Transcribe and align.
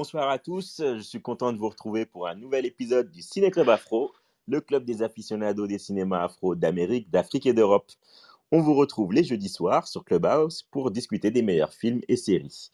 Bonsoir 0.00 0.28
à 0.28 0.38
tous, 0.38 0.76
je 0.78 1.00
suis 1.00 1.20
content 1.20 1.52
de 1.52 1.58
vous 1.58 1.68
retrouver 1.68 2.06
pour 2.06 2.28
un 2.28 2.36
nouvel 2.36 2.64
épisode 2.66 3.10
du 3.10 3.20
Ciné 3.20 3.50
Club 3.50 3.68
Afro, 3.68 4.12
le 4.46 4.60
club 4.60 4.84
des 4.84 5.02
aficionados 5.02 5.66
des 5.66 5.80
cinémas 5.80 6.22
afro 6.22 6.54
d'Amérique, 6.54 7.10
d'Afrique 7.10 7.46
et 7.46 7.52
d'Europe. 7.52 7.90
On 8.52 8.60
vous 8.60 8.74
retrouve 8.74 9.12
les 9.12 9.24
jeudis 9.24 9.48
soirs 9.48 9.88
sur 9.88 10.04
Clubhouse 10.04 10.62
pour 10.70 10.92
discuter 10.92 11.32
des 11.32 11.42
meilleurs 11.42 11.72
films 11.72 12.00
et 12.06 12.16
séries. 12.16 12.70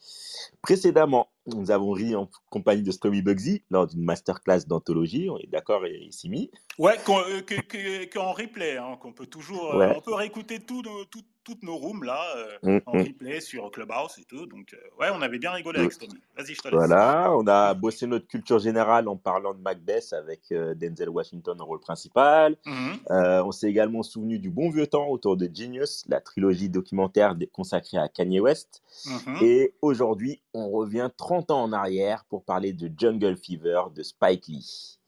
Précédemment, 0.61 1.27
nous 1.47 1.71
avons 1.71 1.93
ri 1.93 2.15
en 2.15 2.29
compagnie 2.51 2.83
de 2.83 2.91
Stomy 2.91 3.23
Bugsy 3.23 3.63
lors 3.71 3.87
d'une 3.87 4.03
masterclass 4.03 4.67
d'anthologie. 4.67 5.27
On 5.31 5.39
est 5.39 5.49
d'accord, 5.49 5.87
ici 5.87 6.29
mis 6.29 6.51
Ouais, 6.77 6.95
qu'en 7.03 7.21
euh, 7.21 8.31
replay, 8.33 8.77
hein, 8.77 8.97
qu'on 9.01 9.13
peut 9.13 9.25
toujours, 9.25 9.73
euh, 9.73 9.93
on 9.95 10.01
peut 10.01 10.13
réécouter 10.13 10.59
tout, 10.59 10.83
tout, 11.09 11.23
toutes 11.45 11.63
nos 11.63 11.77
rooms 11.77 12.03
là 12.03 12.21
euh, 12.35 12.57
mm, 12.63 12.81
en 12.87 12.97
mm. 12.97 13.01
replay 13.01 13.39
sur 13.39 13.71
Clubhouse 13.71 14.17
et 14.19 14.25
tout. 14.25 14.45
Donc, 14.47 14.73
euh, 14.73 14.77
ouais, 14.99 15.09
on 15.13 15.21
avait 15.21 15.37
bien 15.37 15.51
rigolé 15.51 15.79
avec 15.79 15.93
Stomy. 15.93 16.19
Vas-y, 16.35 16.55
je 16.55 16.61
te 16.61 16.67
laisse. 16.67 16.75
Voilà, 16.75 17.33
on 17.37 17.47
a 17.47 17.73
bossé 17.73 18.07
notre 18.07 18.27
culture 18.27 18.59
générale 18.59 19.07
en 19.07 19.15
parlant 19.15 19.53
de 19.53 19.59
Macbeth 19.59 20.11
avec 20.11 20.51
euh, 20.51 20.73
Denzel 20.73 21.09
Washington 21.09 21.61
en 21.61 21.65
rôle 21.65 21.79
principal. 21.79 22.57
Mm-hmm. 22.65 23.43
on 23.43 23.51
s'est 23.51 23.69
également 23.69 24.03
souvenu 24.03 24.39
du 24.39 24.49
bon 24.49 24.69
vieux 24.69 24.87
temps 24.87 25.07
autour 25.07 25.37
de 25.37 25.49
Genius, 25.53 26.03
la 26.09 26.19
trilogie 26.19 26.69
documentaire 26.69 27.35
consacrée 27.53 27.97
à 27.97 28.09
Kanye 28.09 28.39
West. 28.39 28.81
Mm-hmm. 29.05 29.43
Et 29.43 29.73
aujourd'hui, 29.81 30.41
on 30.53 30.69
revient 30.71 31.09
30 31.15 31.51
ans 31.51 31.63
en 31.63 31.71
arrière 31.71 32.25
pour 32.25 32.43
parler 32.43 32.73
de 32.73 32.91
Jungle 32.97 33.37
Fever 33.37 33.83
de 33.93 34.01
Spike 34.01 34.47
Lee. 34.47 34.99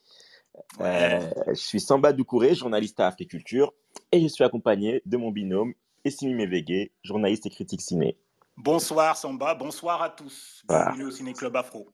je 0.79 1.53
suis 1.53 1.79
Samba 1.79 2.13
Doucouré, 2.13 2.53
journaliste 2.53 2.99
à 2.99 3.07
Africulture, 3.07 3.73
et 4.11 4.21
je 4.21 4.27
suis 4.27 4.43
accompagné 4.43 5.01
de 5.05 5.17
mon 5.17 5.31
binôme 5.31 5.73
Essimi 6.07 6.33
Mevege, 6.33 6.89
journaliste 7.03 7.47
et 7.47 7.49
critique 7.49 7.81
ciné. 7.81 8.15
Bonsoir 8.55 9.17
Samba, 9.17 9.53
bonsoir 9.55 10.01
à 10.01 10.09
tous. 10.09 10.63
Bienvenue 10.65 11.07
au 11.07 11.11
Ciné 11.11 11.33
Club 11.33 11.53
Afro. 11.57 11.89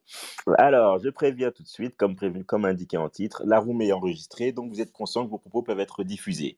Alors, 0.59 0.99
je 0.99 1.09
préviens 1.09 1.49
tout 1.49 1.63
de 1.63 1.67
suite, 1.67 1.97
comme 1.97 2.15
prévu, 2.15 2.43
comme 2.43 2.65
indiqué 2.65 2.95
en 2.95 3.09
titre, 3.09 3.41
la 3.43 3.59
room 3.59 3.81
est 3.81 3.91
enregistrée, 3.91 4.51
donc 4.51 4.69
vous 4.69 4.81
êtes 4.81 4.91
conscient 4.91 5.25
que 5.25 5.31
vos 5.31 5.39
propos 5.39 5.63
peuvent 5.63 5.79
être 5.79 6.03
diffusés. 6.03 6.57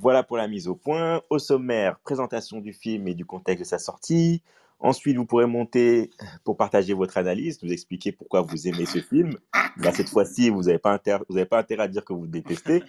Voilà 0.00 0.24
pour 0.24 0.36
la 0.36 0.48
mise 0.48 0.66
au 0.66 0.74
point. 0.74 1.22
Au 1.30 1.38
sommaire, 1.38 2.00
présentation 2.00 2.58
du 2.58 2.72
film 2.72 3.06
et 3.06 3.14
du 3.14 3.24
contexte 3.24 3.60
de 3.60 3.68
sa 3.68 3.78
sortie. 3.78 4.42
Ensuite, 4.80 5.16
vous 5.16 5.26
pourrez 5.26 5.46
monter 5.46 6.10
pour 6.42 6.56
partager 6.56 6.92
votre 6.92 7.18
analyse, 7.18 7.62
nous 7.62 7.70
expliquer 7.70 8.10
pourquoi 8.10 8.40
vous 8.40 8.66
aimez 8.66 8.86
ce 8.86 8.98
film. 8.98 9.38
Là, 9.76 9.92
cette 9.92 10.08
fois-ci, 10.08 10.50
vous 10.50 10.64
n'avez 10.64 10.78
pas, 10.78 10.98
pas 10.98 11.58
intérêt 11.58 11.84
à 11.84 11.88
dire 11.88 12.04
que 12.04 12.14
vous 12.14 12.26
détestez. 12.26 12.82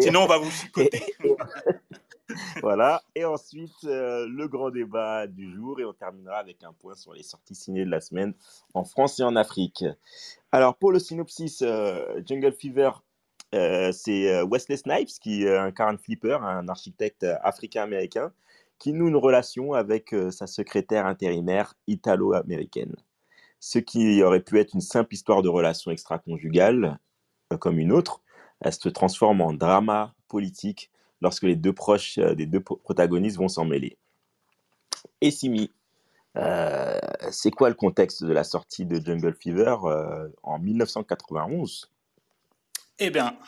Sinon, 0.00 0.22
on 0.22 0.26
va 0.26 0.38
vous 0.38 0.50
chicoter. 0.50 1.02
voilà. 2.62 3.02
Et 3.14 3.24
ensuite, 3.24 3.84
euh, 3.84 4.26
le 4.28 4.48
grand 4.48 4.70
débat 4.70 5.26
du 5.26 5.52
jour. 5.52 5.80
Et 5.80 5.84
on 5.84 5.92
terminera 5.92 6.36
avec 6.36 6.62
un 6.64 6.72
point 6.72 6.94
sur 6.94 7.12
les 7.14 7.22
sorties 7.22 7.54
ciné 7.54 7.84
de 7.84 7.90
la 7.90 8.00
semaine 8.00 8.34
en 8.74 8.84
France 8.84 9.20
et 9.20 9.22
en 9.22 9.36
Afrique. 9.36 9.84
Alors, 10.50 10.76
pour 10.76 10.92
le 10.92 10.98
synopsis, 10.98 11.62
euh, 11.62 12.20
Jungle 12.26 12.52
Fever, 12.52 12.90
euh, 13.54 13.92
c'est 13.92 14.42
Wesley 14.44 14.76
Snipes 14.76 15.20
qui 15.20 15.46
incarne 15.46 15.98
Flipper, 15.98 16.38
un 16.42 16.68
architecte 16.68 17.26
africain-américain, 17.42 18.32
qui 18.78 18.92
noue 18.92 19.08
une 19.08 19.16
relation 19.16 19.74
avec 19.74 20.14
sa 20.30 20.46
secrétaire 20.46 21.06
intérimaire 21.06 21.74
italo-américaine. 21.86 22.96
Ce 23.60 23.78
qui 23.78 24.22
aurait 24.22 24.40
pu 24.40 24.58
être 24.58 24.74
une 24.74 24.80
simple 24.80 25.14
histoire 25.14 25.42
de 25.42 25.48
relation 25.48 25.90
extra-conjugale, 25.90 26.98
comme 27.60 27.78
une 27.78 27.92
autre, 27.92 28.22
elle 28.62 28.72
se 28.72 28.88
transforme 28.88 29.40
en 29.40 29.52
drama 29.52 30.14
politique 30.28 30.91
lorsque 31.22 31.44
les 31.44 31.56
deux 31.56 31.72
proches 31.72 32.18
euh, 32.18 32.34
des 32.34 32.46
deux 32.46 32.60
protagonistes 32.60 33.38
vont 33.38 33.48
s'en 33.48 33.64
mêler. 33.64 33.96
Et 35.20 35.30
Simi, 35.30 35.70
euh, 36.36 36.98
c'est 37.30 37.52
quoi 37.52 37.68
le 37.68 37.74
contexte 37.74 38.24
de 38.24 38.32
la 38.32 38.44
sortie 38.44 38.84
de 38.84 39.00
Jungle 39.02 39.34
Fever 39.40 39.76
euh, 39.84 40.28
en 40.42 40.58
1991 40.58 41.90
Eh 42.98 43.10
bien, 43.10 43.38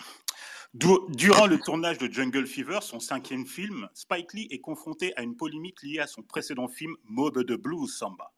durant 0.75 1.47
le 1.47 1.59
tournage 1.59 1.99
de 1.99 2.11
Jungle 2.11 2.47
Fever, 2.47 2.79
son 2.81 3.01
cinquième 3.01 3.47
film, 3.47 3.89
Spike 3.93 4.33
Lee 4.35 4.49
est 4.51 4.61
confronté 4.61 5.13
à 5.17 5.23
une 5.23 5.37
polémique 5.37 5.83
liée 5.83 5.99
à 5.99 6.07
son 6.07 6.23
précédent 6.23 6.69
film 6.69 6.95
Mob 7.05 7.43
de 7.43 7.57
Blues 7.57 7.93
Samba. 7.93 8.33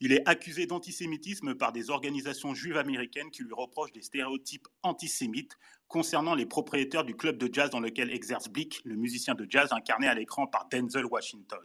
Il 0.00 0.12
est 0.12 0.28
accusé 0.28 0.66
d'antisémitisme 0.66 1.56
par 1.56 1.72
des 1.72 1.90
organisations 1.90 2.54
juives 2.54 2.76
américaines 2.76 3.32
qui 3.32 3.42
lui 3.42 3.52
reprochent 3.52 3.92
des 3.92 4.02
stéréotypes 4.02 4.68
antisémites 4.84 5.58
concernant 5.88 6.34
les 6.34 6.46
propriétaires 6.46 7.04
du 7.04 7.16
club 7.16 7.38
de 7.38 7.52
jazz 7.52 7.70
dans 7.70 7.80
lequel 7.80 8.12
exerce 8.12 8.48
Blick, 8.48 8.80
le 8.84 8.94
musicien 8.94 9.34
de 9.34 9.46
jazz 9.48 9.72
incarné 9.72 10.06
à 10.06 10.14
l'écran 10.14 10.46
par 10.46 10.68
Denzel 10.68 11.06
Washington. 11.06 11.60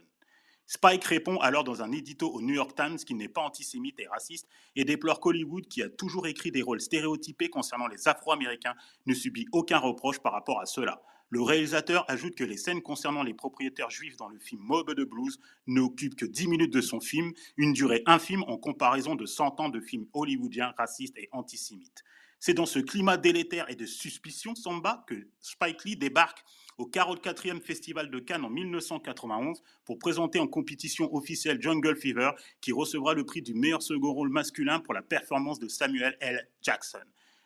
Spike 0.66 1.04
répond 1.04 1.36
alors 1.40 1.62
dans 1.62 1.82
un 1.82 1.92
édito 1.92 2.26
au 2.30 2.40
New 2.40 2.54
York 2.54 2.74
Times 2.74 2.96
qu'il 2.96 3.18
n'est 3.18 3.28
pas 3.28 3.42
antisémite 3.42 4.00
et 4.00 4.06
raciste 4.06 4.48
et 4.76 4.84
déplore 4.84 5.20
qu'Hollywood, 5.20 5.68
qui 5.68 5.82
a 5.82 5.90
toujours 5.90 6.26
écrit 6.26 6.50
des 6.50 6.62
rôles 6.62 6.80
stéréotypés 6.80 7.50
concernant 7.50 7.86
les 7.86 8.08
Afro-Américains, 8.08 8.74
ne 9.04 9.12
subit 9.12 9.46
aucun 9.52 9.78
reproche 9.78 10.20
par 10.20 10.32
rapport 10.32 10.60
à 10.60 10.66
cela. 10.66 11.02
Le 11.28 11.42
réalisateur 11.42 12.08
ajoute 12.08 12.34
que 12.34 12.44
les 12.44 12.56
scènes 12.56 12.80
concernant 12.80 13.22
les 13.22 13.34
propriétaires 13.34 13.90
juifs 13.90 14.16
dans 14.16 14.28
le 14.28 14.38
film 14.38 14.62
Mob 14.62 14.94
de 14.94 15.04
Blues 15.04 15.38
n'occupent 15.66 16.16
que 16.16 16.24
10 16.24 16.48
minutes 16.48 16.72
de 16.72 16.80
son 16.80 17.00
film, 17.00 17.32
une 17.58 17.74
durée 17.74 18.02
infime 18.06 18.44
en 18.44 18.56
comparaison 18.56 19.16
de 19.16 19.26
100 19.26 19.60
ans 19.60 19.68
de 19.68 19.80
films 19.80 20.06
hollywoodiens 20.14 20.72
racistes 20.78 21.18
et 21.18 21.28
antisémites. 21.32 22.04
C'est 22.46 22.52
dans 22.52 22.66
ce 22.66 22.78
climat 22.78 23.16
délétère 23.16 23.70
et 23.70 23.74
de 23.74 23.86
suspicion 23.86 24.54
samba 24.54 25.02
que 25.06 25.14
Spike 25.40 25.82
Lee 25.84 25.96
débarque 25.96 26.44
au 26.76 26.86
44e 26.86 27.62
Festival 27.62 28.10
de 28.10 28.18
Cannes 28.18 28.44
en 28.44 28.50
1991 28.50 29.62
pour 29.86 29.98
présenter 29.98 30.38
en 30.40 30.46
compétition 30.46 31.10
officielle 31.14 31.62
Jungle 31.62 31.96
Fever, 31.96 32.32
qui 32.60 32.72
recevra 32.72 33.14
le 33.14 33.24
prix 33.24 33.40
du 33.40 33.54
meilleur 33.54 33.82
second 33.82 34.12
rôle 34.12 34.28
masculin 34.28 34.78
pour 34.78 34.92
la 34.92 35.00
performance 35.00 35.58
de 35.58 35.68
Samuel 35.68 36.18
L. 36.20 36.46
Jackson. 36.60 36.98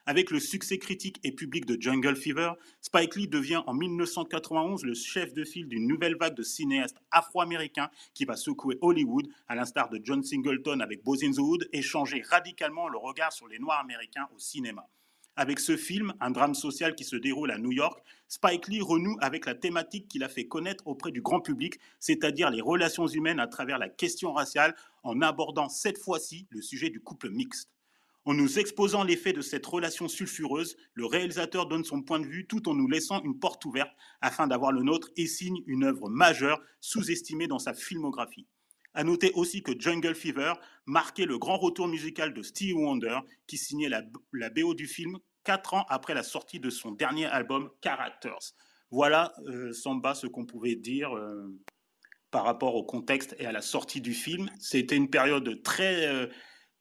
Avec 0.08 0.30
le 0.30 0.40
succès 0.40 0.78
critique 0.78 1.20
et 1.22 1.32
public 1.32 1.66
de 1.66 1.78
Jungle 1.78 2.16
Fever, 2.16 2.52
Spike 2.80 3.14
Lee 3.14 3.28
devient 3.28 3.62
en 3.66 3.74
1991 3.74 4.82
le 4.82 4.94
chef 4.94 5.34
de 5.34 5.44
file 5.44 5.68
d'une 5.68 5.86
nouvelle 5.86 6.16
vague 6.16 6.34
de 6.34 6.42
cinéastes 6.42 6.96
afro-américains 7.10 7.90
qui 8.14 8.24
va 8.24 8.34
secouer 8.34 8.78
Hollywood, 8.80 9.28
à 9.48 9.54
l'instar 9.54 9.90
de 9.90 10.00
John 10.02 10.22
Singleton 10.22 10.80
avec 10.80 11.04
Boys 11.04 11.18
in 11.24 11.32
the 11.32 11.40
Hood, 11.40 11.68
et 11.74 11.82
changer 11.82 12.22
radicalement 12.22 12.88
le 12.88 12.96
regard 12.96 13.34
sur 13.34 13.48
les 13.48 13.58
Noirs 13.58 13.80
américains 13.80 14.26
au 14.34 14.38
cinéma. 14.38 14.88
Avec 15.36 15.60
ce 15.60 15.76
film, 15.76 16.14
un 16.20 16.30
drame 16.30 16.54
social 16.54 16.94
qui 16.94 17.04
se 17.04 17.16
déroule 17.16 17.50
à 17.50 17.58
New 17.58 17.72
York, 17.72 18.02
Spike 18.28 18.68
Lee 18.68 18.80
renoue 18.80 19.18
avec 19.20 19.44
la 19.44 19.54
thématique 19.54 20.08
qu'il 20.08 20.24
a 20.24 20.30
fait 20.30 20.48
connaître 20.48 20.86
auprès 20.86 21.12
du 21.12 21.20
grand 21.20 21.42
public, 21.42 21.78
c'est-à-dire 22.00 22.48
les 22.48 22.62
relations 22.62 23.06
humaines 23.06 23.40
à 23.40 23.46
travers 23.46 23.76
la 23.76 23.90
question 23.90 24.32
raciale, 24.32 24.74
en 25.02 25.20
abordant 25.20 25.68
cette 25.68 25.98
fois-ci 25.98 26.46
le 26.48 26.62
sujet 26.62 26.88
du 26.88 27.00
couple 27.00 27.28
mixte. 27.28 27.68
En 28.24 28.34
nous 28.34 28.58
exposant 28.58 29.04
l'effet 29.04 29.32
de 29.32 29.40
cette 29.40 29.64
relation 29.64 30.06
sulfureuse, 30.06 30.76
le 30.94 31.06
réalisateur 31.06 31.66
donne 31.66 31.84
son 31.84 32.02
point 32.02 32.20
de 32.20 32.26
vue 32.26 32.46
tout 32.46 32.68
en 32.68 32.74
nous 32.74 32.88
laissant 32.88 33.22
une 33.22 33.38
porte 33.38 33.64
ouverte 33.64 33.90
afin 34.20 34.46
d'avoir 34.46 34.72
le 34.72 34.82
nôtre 34.82 35.08
et 35.16 35.26
signe 35.26 35.62
une 35.66 35.84
œuvre 35.84 36.10
majeure 36.10 36.60
sous-estimée 36.80 37.46
dans 37.46 37.58
sa 37.58 37.72
filmographie. 37.72 38.46
À 38.94 39.04
noter 39.04 39.32
aussi 39.34 39.62
que 39.62 39.72
Jungle 39.78 40.14
Fever 40.14 40.54
marquait 40.86 41.24
le 41.24 41.38
grand 41.38 41.56
retour 41.56 41.88
musical 41.88 42.34
de 42.34 42.42
Stevie 42.42 42.72
Wonder, 42.72 43.18
qui 43.46 43.56
signait 43.56 43.88
la, 43.88 44.02
BO 44.50 44.74
du 44.74 44.86
film 44.86 45.18
quatre 45.44 45.74
ans 45.74 45.86
après 45.88 46.14
la 46.14 46.22
sortie 46.22 46.60
de 46.60 46.68
son 46.68 46.92
dernier 46.92 47.26
album 47.26 47.70
Characters. 47.82 48.54
Voilà, 48.90 49.32
euh, 49.46 49.72
Samba, 49.72 50.14
ce 50.14 50.26
qu'on 50.26 50.46
pouvait 50.46 50.74
dire 50.74 51.16
euh, 51.16 51.46
par 52.30 52.44
rapport 52.44 52.74
au 52.74 52.82
contexte 52.82 53.36
et 53.38 53.46
à 53.46 53.52
la 53.52 53.62
sortie 53.62 54.00
du 54.00 54.14
film. 54.14 54.50
C'était 54.58 54.96
une 54.96 55.08
période 55.08 55.62
très, 55.62 56.06
euh, 56.06 56.26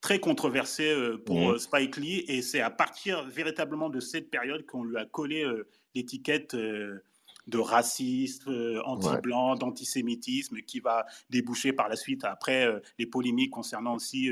très 0.08 0.20
controversé 0.22 0.90
euh, 0.90 1.18
pour 1.18 1.36
mmh. 1.36 1.52
euh, 1.52 1.58
Spike 1.58 1.98
Lee 1.98 2.24
et 2.30 2.42
c'est 2.42 2.62
à 2.62 2.70
partir 2.70 3.26
véritablement 3.26 3.90
de 3.90 4.00
cette 4.00 4.32
période 4.32 4.66
qu'on 4.66 4.86
lui 4.86 4.96
a 4.96 5.04
collé 5.04 5.44
euh, 5.44 5.68
l'étiquette 5.96 6.56
de 6.56 7.58
raciste, 7.58 8.48
anti-blanc, 8.86 9.56
d'antisémitisme 9.56 10.62
qui 10.62 10.80
va 10.80 11.06
déboucher 11.30 11.74
par 11.74 11.90
la 11.90 11.98
suite 11.98 12.24
après 12.24 12.72
les 13.00 13.06
polémiques 13.06 13.52
concernant 13.52 13.96
aussi 13.96 14.30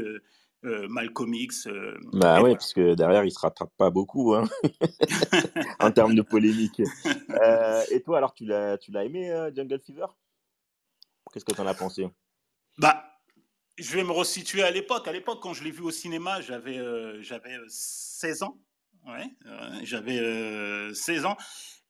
Malcolm 0.61 1.33
X. 1.33 1.67
bah 2.13 2.41
oui, 2.43 2.53
parce 2.53 2.71
que 2.73 2.93
derrière, 2.93 3.23
il 3.23 3.27
ne 3.27 3.31
se 3.31 3.39
rattrape 3.39 3.71
pas 3.77 3.89
beaucoup 3.89 4.35
hein, 4.35 4.43
en 5.79 5.91
termes 5.91 6.15
de 6.15 6.21
polémique. 6.21 6.81
Euh, 7.43 7.83
et 7.91 8.01
toi, 8.01 8.19
alors, 8.19 8.33
tu 8.33 8.45
l'as, 8.45 8.77
tu 8.77 8.91
l'as 8.91 9.03
aimé, 9.03 9.29
euh, 9.29 9.51
Jungle 9.53 9.81
Fever? 9.85 10.05
Qu'est-ce 11.33 11.43
que 11.43 11.53
tu 11.53 11.59
en 11.59 11.67
as 11.67 11.73
pensé? 11.73 12.09
Bah, 12.77 13.14
je 13.77 13.95
vais 13.95 14.03
me 14.03 14.11
resituer 14.11 14.63
à 14.63 14.71
l'époque. 14.71 15.07
À 15.07 15.11
l'époque, 15.11 15.41
quand 15.41 15.53
je 15.53 15.63
l'ai 15.63 15.71
vu 15.71 15.81
au 15.81 15.91
cinéma, 15.91 16.41
j'avais, 16.41 16.79
j'avais 17.21 17.57
16 17.67 18.43
ans. 18.43 18.57
Ouais, 19.07 19.29
j'avais 19.83 20.93
16 20.93 21.25
ans. 21.25 21.37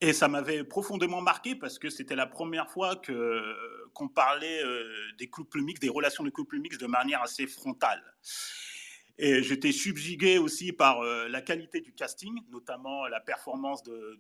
Et 0.02 0.12
ça 0.12 0.28
m'avait 0.28 0.64
profondément 0.64 1.22
marqué 1.22 1.56
parce 1.56 1.80
que 1.80 1.90
c'était 1.90 2.16
la 2.16 2.28
première 2.28 2.70
fois 2.70 3.00
qu'on 3.94 4.08
parlait 4.10 4.62
des 5.18 5.30
couples 5.30 5.62
mixtes, 5.62 5.82
des 5.82 5.90
relations 5.90 6.24
de 6.24 6.30
couples 6.30 6.60
mixtes 6.60 6.82
de 6.82 6.88
manière 6.88 7.22
assez 7.22 7.48
frontale. 7.48 8.04
Et 9.18 9.44
j'étais 9.44 9.72
subjugué 9.72 10.38
aussi 10.38 10.74
par 10.74 11.02
euh, 11.02 11.30
la 11.30 11.42
qualité 11.42 11.80
du 11.80 11.94
casting, 11.94 12.34
notamment 12.52 13.08
la 13.08 13.22
performance 13.22 13.82
de, 13.84 14.20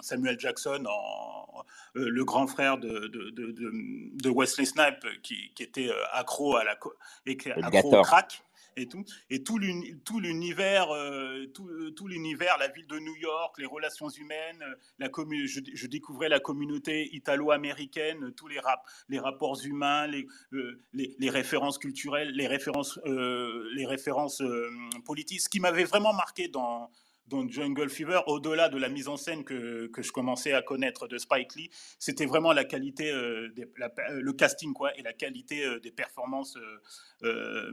Samuel 0.00 0.38
Jackson, 0.38 0.84
en, 0.88 1.64
euh, 1.96 2.08
le 2.08 2.24
grand 2.24 2.48
frère 2.48 2.78
de, 2.78 3.06
de 3.08 4.30
Wesley 4.30 4.64
Snipes, 4.64 5.06
qui, 5.22 5.52
était 5.60 5.90
euh, 5.90 5.94
accro, 6.12 6.56
à 6.56 6.64
la, 6.64 6.72
accro 6.72 7.94
au 7.96 8.02
crack 8.02 8.42
et 8.76 8.86
tout. 8.86 9.04
Et 9.30 9.42
tout 9.42 9.58
l'univers, 9.58 10.90
euh, 10.90 11.46
tout, 11.54 12.08
l'univers, 12.08 12.56
la 12.58 12.68
ville 12.68 12.86
de 12.86 12.98
New 12.98 13.16
York, 13.16 13.56
les 13.58 13.66
relations 13.66 14.08
humaines, 14.08 14.62
euh, 14.62 14.74
la 14.98 15.08
je, 15.46 15.86
découvrais 15.86 16.28
la 16.28 16.40
communauté 16.40 17.14
italo-américaine, 17.14 18.32
tous 18.36 18.48
les, 18.48 18.58
rap, 18.58 18.80
les 19.08 19.18
rapports 19.18 19.60
humains, 19.64 20.06
les, 20.06 20.26
euh, 20.52 20.82
les, 20.92 21.14
les, 21.18 21.30
références 21.30 21.78
culturelles, 21.78 22.30
les 22.30 22.46
références, 22.46 22.98
les 23.04 23.86
références 23.86 24.42
politiques. 25.04 25.40
Ce 25.40 25.48
qui 25.48 25.60
m'avait 25.60 25.84
vraiment 25.84 26.12
marqué 26.12 26.48
dans, 26.48 26.90
dans 27.28 27.48
Jungle 27.48 27.88
Fever, 27.88 28.20
au-delà 28.26 28.68
de 28.68 28.78
la 28.78 28.88
mise 28.88 29.08
en 29.08 29.16
scène 29.16 29.44
que, 29.44 29.86
que, 29.86 30.02
je 30.02 30.12
commençais 30.12 30.52
à 30.52 30.62
connaître 30.62 31.08
de 31.08 31.18
Spike 31.18 31.54
Lee, 31.54 31.70
c'était 31.98 32.26
vraiment 32.26 32.52
la 32.52 32.64
qualité, 32.64 33.10
euh, 33.10 33.48
le 34.08 34.32
casting 34.32 34.72
quoi, 34.72 34.96
et 34.98 35.02
la 35.02 35.12
qualité 35.12 35.64
euh, 35.64 35.80
des 35.80 35.90
performances 35.90 36.58
euh, 37.22 37.70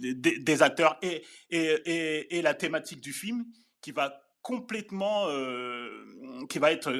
des, 0.00 0.14
des, 0.14 0.62
acteurs 0.62 0.98
et, 1.02 1.22
et, 1.50 2.38
et, 2.38 2.42
la 2.42 2.54
thématique 2.54 3.00
du 3.00 3.12
film 3.12 3.44
qui 3.80 3.92
va 3.92 4.22
complètement, 4.42 5.26
qui 6.48 6.58
va 6.58 6.72
être, 6.72 6.92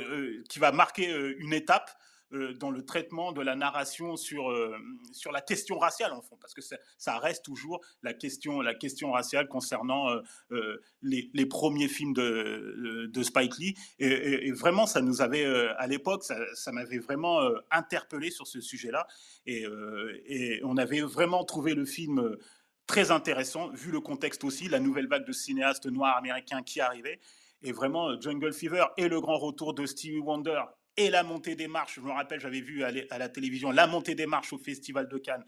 qui 0.48 0.58
va 0.58 0.70
marquer 0.70 1.10
une 1.38 1.54
étape 1.54 1.90
euh, 2.34 2.52
dans 2.52 2.70
le 2.70 2.84
traitement 2.84 3.32
de 3.32 3.40
la 3.40 3.56
narration 3.56 4.16
sur, 4.16 4.50
euh, 4.50 4.76
sur 5.12 5.32
la 5.32 5.40
question 5.40 5.78
raciale, 5.78 6.12
en 6.12 6.20
fond, 6.20 6.36
parce 6.38 6.52
que 6.52 6.60
ça, 6.60 7.18
reste 7.18 7.42
toujours 7.42 7.80
la 8.02 8.12
question, 8.12 8.60
la 8.60 8.74
question 8.74 9.12
raciale 9.12 9.48
concernant 9.48 10.10
euh, 10.52 10.82
les, 11.00 11.30
les, 11.32 11.46
premiers 11.46 11.88
films 11.88 12.12
de, 12.12 13.08
de 13.10 13.22
Spike 13.22 13.56
Lee. 13.56 13.74
Et, 13.98 14.52
vraiment, 14.52 14.86
ça 14.86 15.00
nous 15.00 15.22
avait, 15.22 15.46
à 15.78 15.86
l'époque, 15.86 16.22
ça, 16.22 16.72
m'avait 16.72 16.98
vraiment 16.98 17.40
interpellé 17.70 18.30
sur 18.30 18.46
ce 18.46 18.60
sujet-là. 18.60 19.06
Et, 19.46 19.64
et, 20.26 20.60
on 20.64 20.76
avait 20.76 21.00
vraiment 21.00 21.44
trouvé 21.44 21.74
le 21.74 21.86
film 21.86 22.36
très 22.86 23.10
intéressant, 23.10 23.70
vu 23.70 23.90
le 23.90 24.00
contexte 24.00 24.44
aussi, 24.44 24.68
la 24.68 24.80
nouvelle 24.80 25.08
vague 25.08 25.26
de 25.26 25.32
cinéastes 25.32 25.86
noirs 25.86 26.18
américains 26.18 26.62
qui 26.62 26.80
arrivait. 26.80 27.20
Et 27.62 27.72
vraiment, 27.72 28.20
Jungle 28.20 28.52
Fever 28.52 28.84
et 28.98 29.08
le 29.08 29.20
grand 29.20 29.38
retour 29.38 29.74
de 29.74 29.86
Stevie 29.86 30.20
Wonder 30.20 30.62
et 30.98 31.08
la 31.08 31.22
montée 31.22 31.54
des 31.54 31.68
marches. 31.68 31.94
Je 31.94 32.00
me 32.02 32.10
rappelle, 32.10 32.40
j'avais 32.40 32.60
vu 32.60 32.82
à 32.82 33.18
la 33.18 33.28
télévision 33.30 33.70
la 33.70 33.86
montée 33.86 34.14
des 34.14 34.26
marches 34.26 34.52
au 34.52 34.58
Festival 34.58 35.08
de 35.08 35.16
Cannes 35.16 35.44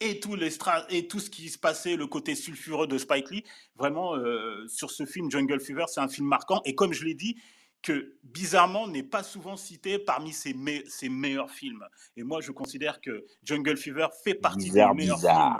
et 0.00 0.18
tout, 0.20 0.34
les 0.34 0.56
et 0.88 1.08
tout 1.08 1.18
ce 1.18 1.30
qui 1.30 1.48
se 1.48 1.58
passait, 1.58 1.96
le 1.96 2.06
côté 2.06 2.34
sulfureux 2.34 2.86
de 2.86 2.98
Spike 2.98 3.30
Lee. 3.30 3.44
Vraiment, 3.76 4.16
euh, 4.16 4.66
sur 4.68 4.90
ce 4.90 5.04
film 5.04 5.30
Jungle 5.30 5.60
Fever, 5.60 5.84
c'est 5.88 6.00
un 6.00 6.08
film 6.08 6.26
marquant. 6.26 6.62
Et 6.64 6.74
comme 6.74 6.92
je 6.92 7.04
l'ai 7.04 7.14
dit, 7.14 7.36
que 7.82 8.14
bizarrement 8.22 8.88
n'est 8.88 9.02
pas 9.02 9.22
souvent 9.22 9.56
cité 9.56 9.98
parmi 9.98 10.32
ses, 10.32 10.54
ses, 10.86 11.08
meilleurs 11.08 11.50
films. 11.50 11.84
Et 12.16 12.22
moi, 12.22 12.42
je 12.42 12.52
considère 12.52 13.00
que 13.00 13.24
Jungle 13.42 13.78
Fever 13.78 14.08
fait 14.22 14.34
partie 14.34 14.70
des 14.70 14.84
meilleurs 14.94 15.20
films, 15.20 15.56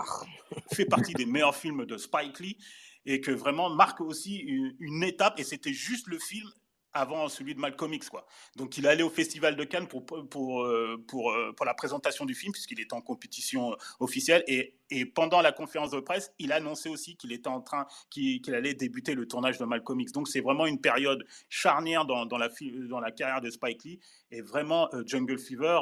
fait 0.72 0.84
partie 0.84 1.14
des 1.14 1.24
meilleurs 1.24 1.56
films 1.56 1.86
de 1.86 1.96
Spike 1.96 2.40
Lee 2.40 2.58
et 3.06 3.22
que 3.22 3.30
vraiment 3.30 3.70
marque 3.70 4.02
aussi 4.02 4.36
une, 4.36 4.76
une 4.80 5.02
étape. 5.02 5.40
Et 5.40 5.44
c'était 5.44 5.72
juste 5.72 6.08
le 6.08 6.18
film 6.18 6.46
avant 6.92 7.28
celui 7.28 7.54
de 7.54 7.60
Malcolm 7.60 7.92
X. 7.94 8.08
Quoi. 8.08 8.26
Donc 8.56 8.76
il 8.78 8.86
allé 8.86 9.02
au 9.02 9.10
Festival 9.10 9.56
de 9.56 9.64
Cannes 9.64 9.86
pour, 9.86 10.04
pour, 10.04 10.62
euh, 10.62 11.02
pour, 11.06 11.30
euh, 11.30 11.52
pour 11.52 11.66
la 11.66 11.74
présentation 11.74 12.24
du 12.24 12.34
film, 12.34 12.52
puisqu'il 12.52 12.80
était 12.80 12.94
en 12.94 13.00
compétition 13.00 13.72
euh, 13.72 13.76
officielle. 14.00 14.42
Et, 14.46 14.74
et, 14.90 15.06
pendant 15.06 15.40
la 15.40 15.52
conférence 15.52 15.90
de 15.90 16.00
presse, 16.00 16.32
il 16.38 16.52
a 16.52 16.56
annoncé 16.56 16.88
aussi 16.88 17.16
qu'il 17.16 17.32
était 17.32 17.48
en 17.48 17.60
train, 17.60 17.86
qu'il 18.10 18.54
allait 18.54 18.74
débuter 18.74 19.14
le 19.14 19.26
tournage 19.26 19.58
de 19.58 19.64
Malcolm 19.64 20.00
X. 20.00 20.12
Donc 20.12 20.28
c'est 20.28 20.40
vraiment 20.40 20.66
une 20.66 20.80
période 20.80 21.24
charnière 21.48 22.04
dans, 22.04 22.26
dans, 22.26 22.38
la, 22.38 22.48
dans 22.88 23.00
la 23.00 23.10
carrière 23.10 23.40
de 23.40 23.50
Spike 23.50 23.84
Lee. 23.84 24.00
Et 24.32 24.42
vraiment, 24.42 24.88
Jungle 25.06 25.38
Fever, 25.38 25.80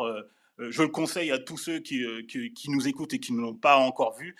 je 0.59 0.83
le 0.83 0.89
conseille 0.89 1.31
à 1.31 1.39
tous 1.39 1.57
ceux 1.57 1.79
qui, 1.79 2.05
qui, 2.27 2.71
nous 2.71 2.87
écoutent 2.89 3.15
et 3.15 3.21
qui 3.21 3.33
ne 3.33 3.41
l'ont 3.41 3.55
pas 3.55 3.77
encore 3.77 4.17
vu, 4.17 4.37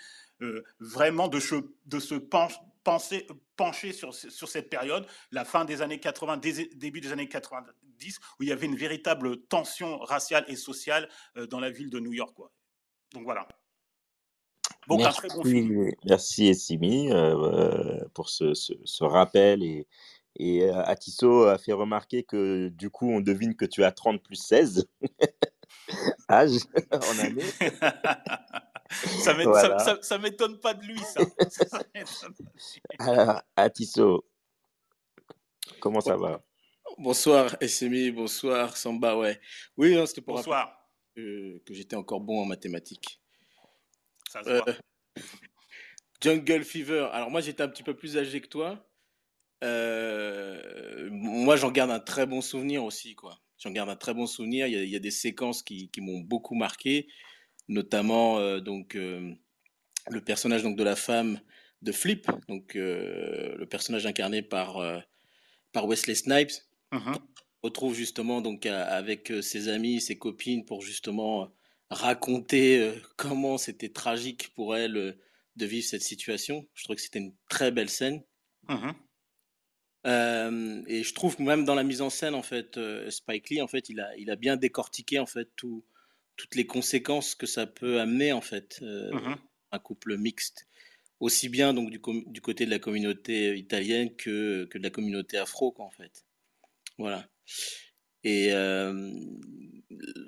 vraiment 0.79 1.27
de, 1.27 1.39
de 1.85 1.99
se 1.99 2.15
pencher 2.15 2.59
penser, 2.83 3.27
pencher 3.55 3.93
sur, 3.93 4.13
sur 4.13 4.47
cette 4.47 4.69
période, 4.69 5.05
la 5.31 5.45
fin 5.45 5.65
des 5.65 5.81
années 5.81 5.99
80, 5.99 6.37
début 6.75 7.01
des 7.01 7.11
années 7.11 7.27
90, 7.27 8.19
où 8.39 8.43
il 8.43 8.49
y 8.49 8.51
avait 8.51 8.65
une 8.65 8.75
véritable 8.75 9.41
tension 9.47 9.97
raciale 9.99 10.45
et 10.47 10.55
sociale 10.55 11.09
euh, 11.37 11.47
dans 11.47 11.59
la 11.59 11.69
ville 11.69 11.89
de 11.89 11.99
New 11.99 12.13
York. 12.13 12.33
Quoi. 12.35 12.51
Donc 13.13 13.23
voilà. 13.23 13.47
Donc, 14.87 14.99
merci, 14.99 15.19
un 15.25 15.27
très 15.27 15.37
bon 15.37 15.43
film. 15.43 15.91
merci 16.05 16.47
Essimi 16.47 17.11
euh, 17.11 17.35
euh, 17.35 18.05
pour 18.13 18.29
ce, 18.29 18.53
ce, 18.53 19.03
rappel 19.03 19.63
et, 19.63 19.87
et 20.35 20.69
Atisso 20.69 21.43
a 21.43 21.57
fait 21.57 21.73
remarquer 21.73 22.23
que 22.23 22.69
du 22.69 22.89
coup 22.89 23.09
on 23.09 23.19
devine 23.19 23.55
que 23.55 23.65
tu 23.65 23.83
as 23.83 23.91
30 23.91 24.21
plus 24.21 24.35
16 24.35 24.87
âge 26.29 26.59
en 26.91 27.19
année. 27.19 27.43
ça 28.89 29.33
ne 29.33 30.17
m'étonne 30.17 30.59
pas 30.59 30.73
de 30.73 30.83
lui, 30.83 30.99
ça. 30.99 31.21
Alors, 32.99 33.41
Atisso, 33.55 34.25
comment 35.79 36.01
ça 36.01 36.17
va? 36.17 36.43
Bonsoir, 36.97 37.55
SMI, 37.61 38.11
bonsoir, 38.11 38.75
Samba, 38.75 39.15
ouais. 39.15 39.39
Oui, 39.77 39.95
c'était 40.07 40.21
pour 40.21 40.35
bonsoir. 40.35 40.75
Que, 41.15 41.61
j'étais 41.69 41.95
encore 41.95 42.19
bon 42.19 42.41
en 42.41 42.45
mathématiques. 42.45 43.21
Ça 44.29 44.43
se 44.43 44.49
voit. 44.49 44.69
Euh, 44.69 45.21
Jungle 46.21 46.63
Fever. 46.63 47.09
Alors, 47.11 47.29
moi, 47.29 47.41
j'étais 47.41 47.63
un 47.63 47.69
petit 47.69 47.83
peu 47.83 47.95
plus 47.95 48.17
âgé 48.17 48.41
que 48.41 48.47
toi. 48.47 48.85
Euh, 49.63 51.09
moi, 51.11 51.55
j'en 51.55 51.71
garde 51.71 51.91
un 51.91 51.99
très 51.99 52.25
bon 52.25 52.41
souvenir 52.41 52.83
aussi, 52.83 53.15
quoi. 53.15 53.39
J'en 53.59 53.71
garde 53.71 53.89
un 53.89 53.95
très 53.95 54.13
bon 54.13 54.25
souvenir. 54.25 54.67
Il 54.67 54.89
y 54.89 54.95
a, 54.95 54.99
des 54.99 55.11
séquences 55.11 55.61
qui, 55.61 55.89
qui 55.89 56.01
m'ont 56.01 56.19
beaucoup 56.19 56.55
marqué 56.55 57.07
notamment 57.69 58.39
euh, 58.39 58.59
donc 58.59 58.95
euh, 58.95 59.33
le 60.09 60.21
personnage 60.21 60.63
donc 60.63 60.75
de 60.75 60.83
la 60.83 60.97
femme 60.97 61.39
de 61.81 61.93
Flip, 61.93 62.27
donc 62.49 62.75
euh, 62.75 63.55
le 63.55 63.65
personnage 63.65 64.05
incarné 64.05 64.41
par 64.41 64.79
par 65.71 65.87
Wesley 65.87 66.15
Snipes. 66.15 66.51
Uh-huh. 66.91 67.15
retrouve 67.61 67.93
justement 67.93 68.41
donc 68.41 68.65
avec 68.65 69.31
ses 69.43 69.69
amis, 69.69 70.01
ses 70.01 70.17
copines 70.17 70.65
pour 70.65 70.81
justement 70.81 71.53
raconter 71.91 72.91
comment 73.15 73.59
c'était 73.59 73.89
tragique 73.89 74.49
pour 74.55 74.75
elle 74.75 75.15
de 75.55 75.65
vivre 75.65 75.85
cette 75.85 76.01
situation. 76.01 76.67
Je 76.73 76.83
trouve 76.83 76.95
que 76.95 77.01
c'était 77.03 77.19
une 77.19 77.35
très 77.47 77.71
belle 77.71 77.89
scène. 77.89 78.23
Uh-huh. 78.67 78.95
et 80.87 81.03
je 81.03 81.13
trouve 81.13 81.39
même 81.39 81.63
dans 81.63 81.75
la 81.75 81.83
mise 81.83 82.01
en 82.01 82.09
scène, 82.09 82.33
en 82.33 82.43
fait, 82.43 82.79
Spike 83.09 83.51
Lee, 83.51 83.61
en 83.61 83.67
fait, 83.67 83.87
il 83.89 83.99
a, 83.99 84.17
il 84.17 84.31
a 84.31 84.35
bien 84.35 84.57
décortiqué 84.57 85.19
en 85.19 85.27
fait 85.27 85.49
tout, 85.55 85.85
toutes 86.39 86.55
les 86.55 86.65
conséquences 86.65 87.35
que 87.35 87.45
ça 87.45 87.67
peut 87.67 87.99
amener 87.99 88.31
en 88.31 88.41
fait 88.41 88.79
euh, 88.81 89.13
mmh 89.13 89.37
un 89.71 89.77
couple 89.77 90.17
mixte. 90.17 90.67
Aussi 91.19 91.47
bien 91.47 91.75
donc 91.75 91.91
du, 91.91 92.01
du, 92.25 92.41
côté 92.41 92.65
de 92.65 92.71
la 92.71 92.79
communauté 92.79 93.55
italienne 93.55 94.15
que, 94.15 94.65
que 94.65 94.79
de 94.79 94.83
la 94.83 94.89
communauté 94.89 95.37
afro 95.37 95.71
quoi, 95.71 95.85
en 95.85 95.91
fait. 95.91 96.25
Voilà. 96.97 97.29
Et 98.23 98.51
euh, 98.51 99.11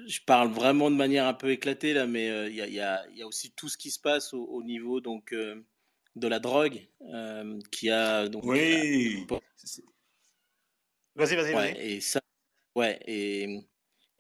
je 0.06 0.20
parle 0.28 0.52
vraiment 0.52 0.92
de 0.92 0.96
manière 0.96 1.26
un 1.26 1.34
peu 1.34 1.50
éclatée 1.50 1.94
là 1.94 2.06
mais 2.06 2.30
euh, 2.30 2.50
il 2.50 2.56
y, 2.56 2.62
a, 2.62 2.68
y, 3.10 3.24
a, 3.24 3.26
aussi 3.26 3.52
tout 3.54 3.68
ce 3.68 3.80
qui 3.80 3.90
se 3.90 4.00
passe 4.00 4.32
au, 4.36 4.62
niveau 4.62 5.02
donc 5.02 5.34
de 5.34 6.28
la 6.28 6.38
drogue 6.38 6.88
qui 7.72 7.90
a 7.90 8.28
donc 8.28 8.44
oui. 8.44 9.26
vas-y 11.16 11.36
vas-y. 11.36 11.56
Ouais, 11.56 11.76
et 11.84 12.00
ça 12.00 12.22
ouais 12.76 13.00
et 13.08 13.66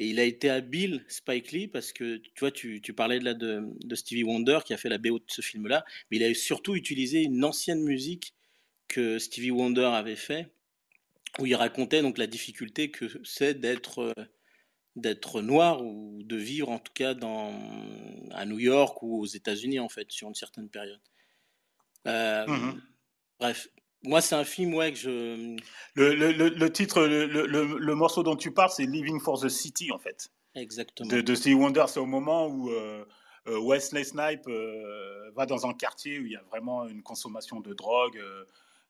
et 0.01 0.07
il 0.07 0.19
a 0.19 0.23
été 0.23 0.49
habile, 0.49 1.05
Spike 1.07 1.51
Lee, 1.51 1.67
parce 1.67 1.93
que 1.93 2.17
tu 2.17 2.39
vois, 2.39 2.49
tu, 2.49 2.81
tu 2.81 2.91
parlais 2.91 3.19
là 3.19 3.35
de, 3.35 3.61
de, 3.83 3.95
Stevie 3.95 4.23
Wonder 4.23 4.57
qui 4.65 4.73
a 4.73 4.77
fait 4.77 4.89
la 4.89 4.97
BO 4.97 5.19
de 5.19 5.25
ce 5.27 5.43
film-là, 5.43 5.85
mais 6.09 6.17
il 6.17 6.23
a 6.23 6.33
surtout 6.33 6.75
utilisé 6.75 7.21
une 7.21 7.45
ancienne 7.45 7.83
musique 7.83 8.33
que 8.87 9.19
Stevie 9.19 9.51
Wonder 9.51 9.85
avait 9.85 10.15
fait, 10.15 10.51
où 11.37 11.45
il 11.45 11.53
racontait 11.53 12.01
donc 12.01 12.17
la 12.17 12.25
difficulté 12.25 12.89
que 12.89 13.05
c'est 13.23 13.59
d'être 13.59 14.15
d'être 14.95 15.43
noir 15.43 15.85
ou 15.85 16.23
de 16.23 16.35
vivre 16.35 16.69
en 16.69 16.79
tout 16.79 16.93
cas 16.93 17.13
dans, 17.13 17.53
à 18.31 18.47
New 18.47 18.57
York 18.57 19.03
ou 19.03 19.19
aux 19.19 19.27
États-Unis 19.27 19.79
en 19.79 19.87
fait 19.87 20.11
sur 20.11 20.27
une 20.27 20.35
certaine 20.35 20.69
période. 20.69 20.99
Euh, 22.07 22.47
mmh 22.47 22.81
Bref, 23.39 23.69
moi, 24.03 24.21
c'est 24.21 24.35
un 24.35 24.43
film 24.43 24.73
ouais, 24.73 24.91
que 24.91 24.97
je. 24.97 25.57
Le, 25.95 26.15
le, 26.15 26.31
le, 26.31 26.71
titre, 26.71 27.03
le, 27.03 27.25
le, 27.25 27.95
morceau 27.95 28.23
dont 28.23 28.35
tu 28.35 28.51
parles, 28.51 28.71
c'est 28.71 28.85
Living 28.85 29.19
for 29.19 29.39
the 29.39 29.49
City, 29.49 29.91
en 29.91 29.99
fait. 29.99 30.31
Exactement. 30.55 31.09
De, 31.09 31.21
de 31.21 31.35
Stevie 31.35 31.55
Wonder, 31.55 31.85
c'est 31.87 31.99
au 31.99 32.05
moment 32.05 32.47
où 32.47 32.69
euh, 32.71 33.05
euh, 33.47 33.59
Wesley 33.59 34.03
Snipe 34.03 34.47
euh, 34.47 35.31
va 35.35 35.45
dans 35.45 35.65
un 35.65 35.73
quartier 35.73 36.19
où 36.19 36.25
il 36.25 36.31
y 36.31 36.35
a 36.35 36.43
vraiment 36.49 36.87
une 36.87 37.03
consommation 37.03 37.59
de 37.59 37.73
drogue. 37.73 38.19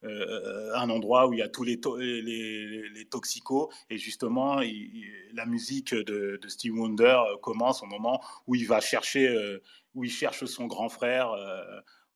un 0.04 0.90
endroit 0.90 1.28
où 1.28 1.34
il 1.34 1.40
y 1.40 1.44
a 1.44 1.50
tous 1.50 1.64
les, 1.64 1.80
les, 2.00 2.90
les, 2.90 3.06
toxicos 3.06 3.70
et 3.92 4.00
justement 4.00 4.60
la 5.34 5.46
musique 5.46 5.94
de, 5.94 6.40
de 6.42 6.48
Steve 6.48 6.74
Wonder 6.74 7.20
commence 7.44 7.84
au 7.84 7.86
moment 7.86 8.20
où 8.48 8.56
il 8.56 8.66
va 8.66 8.82
chercher 8.82 9.30
où 9.94 10.04
il 10.04 10.10
cherche 10.10 10.46
son 10.46 10.66
grand 10.66 10.90
frère 10.90 11.36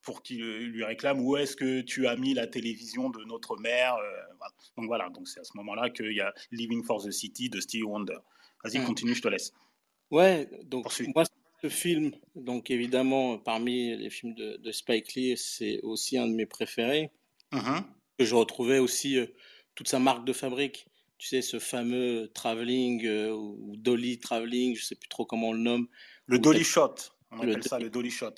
pour 0.06 0.22
qu'il 0.22 0.40
lui 0.40 0.84
réclame 0.84 1.20
où 1.20 1.36
est-ce 1.36 1.56
que 1.56 1.82
tu 1.82 2.08
as 2.08 2.16
mis 2.16 2.34
la 2.34 2.48
télévision 2.48 3.10
de 3.10 3.24
notre 3.26 3.58
mère. 3.58 3.96
Euh, 3.96 4.48
donc 4.78 4.86
voilà, 4.86 5.10
donc 5.10 5.28
c'est 5.28 5.40
à 5.40 5.44
ce 5.44 5.58
moment-là 5.58 5.90
qu'il 5.90 6.14
y 6.14 6.22
a 6.22 6.34
Living 6.52 6.84
for 6.84 7.04
the 7.04 7.12
City 7.12 7.50
de 7.50 7.60
Steve 7.60 7.86
Wonder. 7.86 8.18
Vas-y, 8.64 8.84
continue, 8.84 9.16
je 9.16 9.22
te 9.22 9.28
laisse. 9.28 9.52
Ouais, 10.12 10.48
donc 10.64 10.88
moi, 11.14 11.24
ce 11.62 11.70
film, 11.70 12.12
donc 12.36 12.70
évidemment, 12.70 13.40
parmi 13.40 13.98
les 13.98 14.10
films 14.10 14.36
de, 14.36 14.72
Spike 14.72 15.16
Lee, 15.16 15.38
c'est 15.38 15.82
aussi 15.82 16.18
un 16.18 16.28
de 16.28 16.34
mes 16.34 16.46
préférés. 16.46 17.12
Mm-hmm. 17.52 17.84
Que 18.20 18.26
je 18.26 18.36
retrouvais 18.36 18.80
aussi 18.80 19.18
euh, 19.18 19.26
toute 19.74 19.88
sa 19.88 20.00
marque 20.00 20.26
de 20.26 20.34
fabrique. 20.34 20.88
Tu 21.18 21.28
sais, 21.28 21.42
ce 21.42 21.60
fameux 21.60 22.30
traveling 22.34 23.06
euh, 23.06 23.32
ou 23.32 23.76
dolly 23.78 24.20
traveling, 24.20 24.76
je 24.76 24.84
sais 24.84 24.96
plus 24.96 25.10
trop 25.10 25.26
comment 25.26 25.50
on 25.50 25.54
le 25.54 25.60
nomme. 25.60 25.88
Le 26.28 26.38
dolly 26.40 26.64
shot, 26.64 26.96
on 27.32 27.40
appelle 27.40 27.64
ça 27.64 27.80
le 27.80 27.90
dolly 27.90 28.12
shot. 28.12 28.36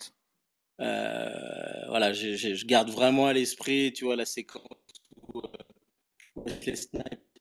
Euh, 0.80 1.88
voilà, 1.88 2.14
je, 2.14 2.36
je, 2.36 2.66
garde 2.66 2.90
vraiment 2.90 3.28
à 3.28 3.34
l'esprit, 3.34 3.94
tu 3.94 4.06
vois, 4.06 4.16
la 4.16 4.26
séquence 4.26 4.64
où 5.34 5.40
euh, 5.40 6.76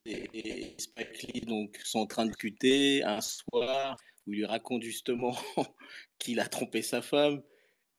et, 0.05 0.75
Spike 0.77 1.33
Lee 1.33 1.41
donc, 1.41 1.79
sont 1.83 1.99
en 1.99 2.05
train 2.07 2.25
de 2.25 2.31
discuter 2.31 3.03
un 3.03 3.21
soir 3.21 3.97
où 4.25 4.33
il 4.33 4.39
lui 4.39 4.45
raconte 4.45 4.83
justement 4.83 5.35
qu'il 6.19 6.39
a 6.39 6.47
trompé 6.47 6.81
sa 6.81 7.01
femme. 7.01 7.43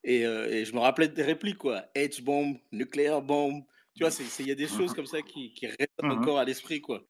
Et, 0.05 0.25
euh, 0.25 0.51
et, 0.51 0.65
je 0.65 0.73
me 0.73 0.81
rappelais 0.81 1.09
des 1.09 1.23
répliques, 1.23 1.59
quoi. 1.59 1.85
H-bomb, 1.95 2.59
nucléaire 2.73 3.23
bomb. 3.23 3.65
Tu 3.95 4.05
vois, 4.05 4.13
il 4.39 4.47
y 4.47 4.53
a 4.53 4.55
des 4.55 4.69
choses 4.69 4.93
comme 4.95 5.07
ça 5.07 5.23
qui, 5.23 5.53
qui 5.53 5.67
restent 5.67 6.03
mmh 6.03 6.11
encore 6.11 6.39
à 6.39 6.45
l'esprit, 6.45 6.81
quoi. 6.81 7.05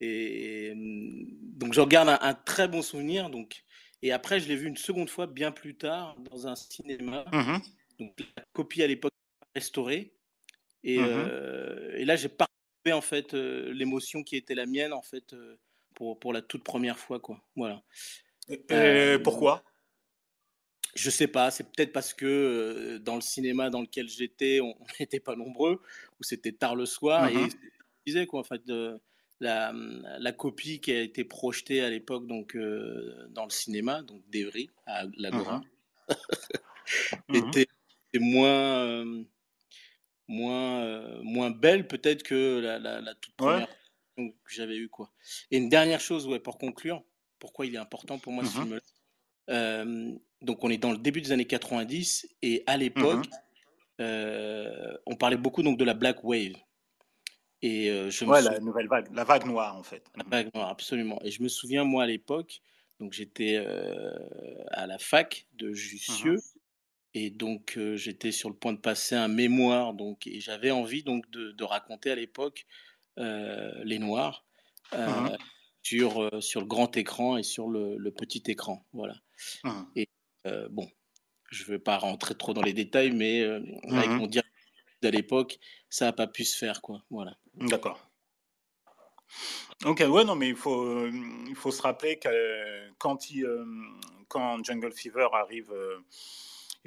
Et, 0.00 0.72
donc, 0.76 1.72
j'en 1.72 1.86
garde 1.86 2.08
un, 2.08 2.18
un, 2.20 2.34
très 2.34 2.68
bon 2.68 2.82
souvenir. 2.82 3.30
Donc, 3.30 3.64
et 4.02 4.12
après, 4.12 4.40
je 4.40 4.48
l'ai 4.48 4.56
vu 4.56 4.68
une 4.68 4.76
seconde 4.76 5.10
fois 5.10 5.26
bien 5.26 5.50
plus 5.50 5.76
tard 5.76 6.16
dans 6.30 6.46
un 6.46 6.54
cinéma. 6.54 7.24
Mmh 7.32 7.58
Donc, 7.98 8.20
la 8.36 8.44
copie 8.52 8.82
à 8.82 8.86
l'époque 8.86 9.12
restaurée. 9.54 10.12
Et, 10.84 10.98
mmh 10.98 11.06
euh, 11.06 11.96
et 11.96 12.04
là, 12.04 12.16
j'ai 12.16 12.28
pas 12.28 12.46
en 12.90 13.00
fait 13.00 13.34
euh, 13.34 13.70
l'émotion 13.72 14.22
qui 14.22 14.36
était 14.36 14.54
la 14.54 14.64
mienne 14.64 14.94
en 14.94 15.02
fait 15.02 15.34
euh, 15.34 15.58
pour, 15.94 16.18
pour 16.18 16.32
la 16.32 16.40
toute 16.40 16.64
première 16.64 16.98
fois 16.98 17.20
quoi. 17.20 17.42
Voilà. 17.54 17.82
Et, 18.48 19.18
pourquoi? 19.22 19.62
Je 20.94 21.10
sais 21.10 21.26
pas. 21.26 21.50
C'est 21.50 21.64
peut-être 21.64 21.92
parce 21.92 22.14
que 22.14 22.96
dans 22.98 23.14
le 23.14 23.20
cinéma 23.20 23.68
dans 23.68 23.82
lequel 23.82 24.08
j'étais, 24.08 24.60
on 24.60 24.74
n'était 25.00 25.20
pas 25.20 25.36
nombreux 25.36 25.82
ou 26.18 26.22
c'était 26.22 26.52
tard 26.52 26.76
le 26.76 26.86
soir 26.86 27.28
et 27.28 27.34
je 27.34 27.56
disais 28.06 28.26
quoi 28.26 28.40
en 28.40 28.44
fait. 28.44 28.64
De, 28.64 28.98
la, 29.40 29.72
la, 30.18 30.32
copie 30.32 30.80
qui 30.80 30.92
a 30.92 31.00
été 31.00 31.24
projetée 31.24 31.80
à 31.82 31.90
l'époque 31.90 32.26
donc 32.26 32.56
euh, 32.56 33.28
dans 33.30 33.44
le 33.44 33.50
cinéma, 33.50 34.02
donc 34.02 34.22
d'Evry 34.28 34.70
à 34.86 35.04
l'Agora, 35.16 35.62
était, 37.32 37.68
moins 38.14 38.84
euh, 38.84 39.24
moins 40.26 40.82
euh, 40.82 41.20
moins 41.22 41.50
belle 41.50 41.86
peut-être 41.86 42.22
que 42.22 42.58
la, 42.58 42.78
la, 42.78 43.14
toute 43.14 43.34
première 43.34 43.68
que 44.16 44.52
j'avais 44.52 44.76
eue 44.76 44.88
quoi. 44.88 45.12
Et 45.52 45.58
une 45.58 45.68
dernière 45.68 46.00
chose 46.00 46.26
ouais 46.26 46.40
pour 46.40 46.58
conclure, 46.58 47.04
pourquoi 47.38 47.66
il 47.66 47.74
est 47.74 47.78
important 47.78 48.18
pour 48.18 48.32
moi 48.32 48.44
ce 48.44 48.50
film. 48.50 48.80
donc 50.42 50.64
on 50.64 50.70
est 50.70 50.78
dans 50.78 50.90
le 50.90 50.98
début 50.98 51.20
des 51.20 51.30
années 51.30 51.46
90 51.46 52.28
et 52.42 52.64
à 52.66 52.76
l'époque 52.76 53.26
on 54.00 55.16
parlait 55.16 55.36
beaucoup 55.36 55.62
donc 55.62 55.78
de 55.78 55.84
la 55.84 55.94
Black 55.94 56.24
Wave. 56.24 56.56
Et 57.62 57.86
je 58.10 58.24
ouais, 58.24 58.42
la 58.42 58.60
nouvelle 58.60 58.88
vague, 58.88 59.14
la 59.14 59.24
vague 59.24 59.46
noire 59.46 59.76
en 59.76 59.82
fait. 59.82 60.04
La 60.16 60.24
vague 60.24 60.50
noire, 60.54 60.68
absolument. 60.68 61.20
Et 61.24 61.30
je 61.30 61.42
me 61.42 61.48
souviens, 61.48 61.84
moi, 61.84 62.04
à 62.04 62.06
l'époque, 62.06 62.60
donc 63.00 63.12
j'étais 63.12 63.56
à 64.70 64.86
la 64.86 64.98
fac 64.98 65.46
de 65.54 65.72
Jussieu. 65.72 66.38
Et 67.14 67.30
donc, 67.30 67.78
j'étais 67.94 68.32
sur 68.32 68.50
le 68.50 68.54
point 68.54 68.74
de 68.74 68.78
passer 68.78 69.14
un 69.14 69.28
mémoire. 69.28 69.94
Donc, 69.94 70.26
et 70.26 70.40
j'avais 70.40 70.70
envie 70.70 71.02
donc 71.02 71.28
de, 71.30 71.52
de 71.52 71.64
raconter 71.64 72.10
à 72.10 72.14
l'époque 72.14 72.66
les 73.16 73.98
Noirs 73.98 74.46
sur, 75.82 76.42
sur 76.42 76.60
le 76.60 76.66
grand 76.66 76.96
écran 76.96 77.38
et 77.38 77.42
sur 77.42 77.68
le, 77.68 77.96
le 77.96 78.10
petit 78.12 78.42
écran. 78.46 78.86
Voilà. 78.92 79.16
Et 79.96 80.06
bon, 80.70 80.88
je 81.50 81.64
ne 81.64 81.68
vais 81.70 81.78
pas 81.78 81.98
rentrer 81.98 82.36
trop 82.36 82.52
dans 82.52 82.62
les 82.62 82.74
détails, 82.74 83.10
mais 83.10 83.42
avec 83.42 84.10
mon 84.10 84.26
directeur 84.26 84.47
à 85.06 85.10
l'époque, 85.10 85.58
ça 85.88 86.06
n'a 86.06 86.12
pas 86.12 86.26
pu 86.26 86.44
se 86.44 86.56
faire, 86.56 86.82
quoi. 86.82 87.02
Voilà. 87.10 87.36
D'accord. 87.54 88.00
Ok, 89.84 90.02
ouais, 90.08 90.24
non, 90.24 90.34
mais 90.34 90.48
il 90.48 90.56
faut, 90.56 90.84
euh, 90.84 91.10
il 91.48 91.54
faut 91.54 91.70
se 91.70 91.82
rappeler 91.82 92.18
que 92.18 92.90
quand, 92.98 93.30
il, 93.30 93.44
euh, 93.44 93.64
quand 94.28 94.64
Jungle 94.64 94.92
Fever 94.92 95.28
arrive 95.32 95.72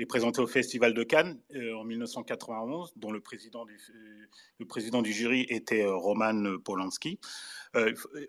est 0.02 0.06
présenté 0.06 0.42
au 0.42 0.48
Festival 0.48 0.94
de 0.94 1.04
Cannes 1.04 1.40
en 1.76 1.84
1991, 1.84 2.94
dont 2.96 3.12
le 3.12 3.22
président 3.22 3.66
du, 3.66 3.78
le 4.60 4.66
président 4.66 5.02
du 5.02 5.14
jury 5.14 5.46
était 5.50 5.86
Roman 5.86 6.58
Polanski. 6.64 7.20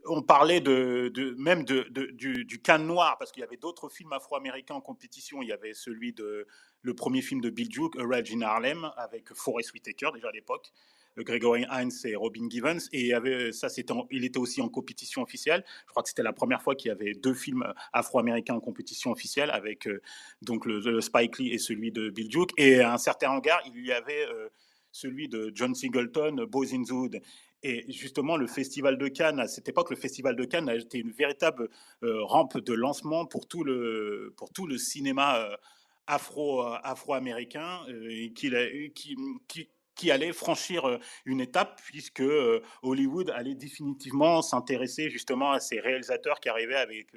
on 0.06 0.22
parlait 0.22 0.60
de, 0.60 1.10
de 1.14 1.34
même 1.38 1.64
de, 1.64 1.82
du, 2.12 2.44
du, 2.44 2.62
Cannes 2.62 2.86
noir, 2.86 3.16
parce 3.18 3.32
qu'il 3.32 3.40
y 3.40 3.44
avait 3.44 3.56
d'autres 3.56 3.88
films 3.88 4.12
afro-américains 4.12 4.74
en 4.74 4.80
compétition. 4.80 5.42
Il 5.42 5.48
y 5.48 5.52
avait 5.52 5.74
celui 5.74 6.12
de 6.12 6.46
le 6.82 6.94
premier 6.94 7.22
film 7.22 7.40
de 7.40 7.50
Bill 7.50 7.68
Duke, 7.68 7.96
A 7.98 8.06
Rage 8.06 8.32
in 8.32 8.42
Harlem, 8.42 8.90
avec 8.96 9.32
Forest 9.32 9.72
Whitaker 9.72 10.10
déjà 10.14 10.28
à 10.28 10.32
l'époque. 10.32 10.72
Gregory 11.18 11.64
Hines 11.70 11.92
et 12.04 12.16
Robin 12.16 12.48
Givens. 12.48 12.88
Et 12.92 13.12
ça, 13.52 13.68
il 14.10 14.24
était 14.24 14.38
aussi 14.38 14.60
en 14.60 14.68
compétition 14.68 15.22
officielle. 15.22 15.64
Je 15.86 15.90
crois 15.90 16.02
que 16.02 16.08
c'était 16.08 16.22
la 16.22 16.32
première 16.32 16.62
fois 16.62 16.74
qu'il 16.74 16.88
y 16.88 16.92
avait 16.92 17.12
deux 17.14 17.34
films 17.34 17.64
afro-américains 17.92 18.54
en 18.54 18.60
compétition 18.60 19.10
officielle 19.10 19.50
avec 19.50 19.86
euh, 19.86 20.00
donc 20.42 20.66
le, 20.66 21.00
Spike 21.00 21.38
Lee 21.38 21.52
et 21.52 21.58
celui 21.58 21.92
de 21.92 22.10
Bill 22.10 22.28
Duke. 22.28 22.50
Et 22.56 22.80
à 22.80 22.92
un 22.92 22.98
certain 22.98 23.30
hangar, 23.30 23.60
il 23.66 23.84
y 23.84 23.92
avait 23.92 24.26
euh, 24.26 24.48
celui 24.90 25.28
de 25.28 25.52
John 25.54 25.74
Singleton, 25.74 26.46
the 26.50 26.90
Hood. 26.90 27.20
Et 27.64 27.90
justement, 27.92 28.36
le 28.36 28.48
Festival 28.48 28.98
de 28.98 29.06
Cannes, 29.08 29.38
à 29.38 29.46
cette 29.46 29.68
époque, 29.68 29.90
le 29.90 29.96
Festival 29.96 30.34
de 30.34 30.44
Cannes 30.44 30.68
a 30.68 30.74
été 30.74 30.98
une 30.98 31.12
véritable 31.12 31.68
euh, 32.02 32.24
rampe 32.24 32.58
de 32.58 32.72
lancement 32.72 33.24
pour 33.24 33.46
tout 33.46 33.62
le, 33.62 34.34
pour 34.36 34.50
tout 34.50 34.66
le 34.66 34.78
cinéma 34.78 35.48
afro, 36.08 36.62
afro-américain 36.62 37.82
qui, 38.34 38.50
qui, 38.94 39.68
qui 39.94 40.10
allait 40.10 40.32
franchir 40.32 40.98
une 41.24 41.40
étape 41.40 41.80
puisque 41.84 42.22
Hollywood 42.82 43.30
allait 43.30 43.54
définitivement 43.54 44.42
s'intéresser 44.42 45.10
justement 45.10 45.52
à 45.52 45.60
ces 45.60 45.80
réalisateurs 45.80 46.40
qui 46.40 46.48
arrivaient 46.48 46.76
avec 46.76 47.08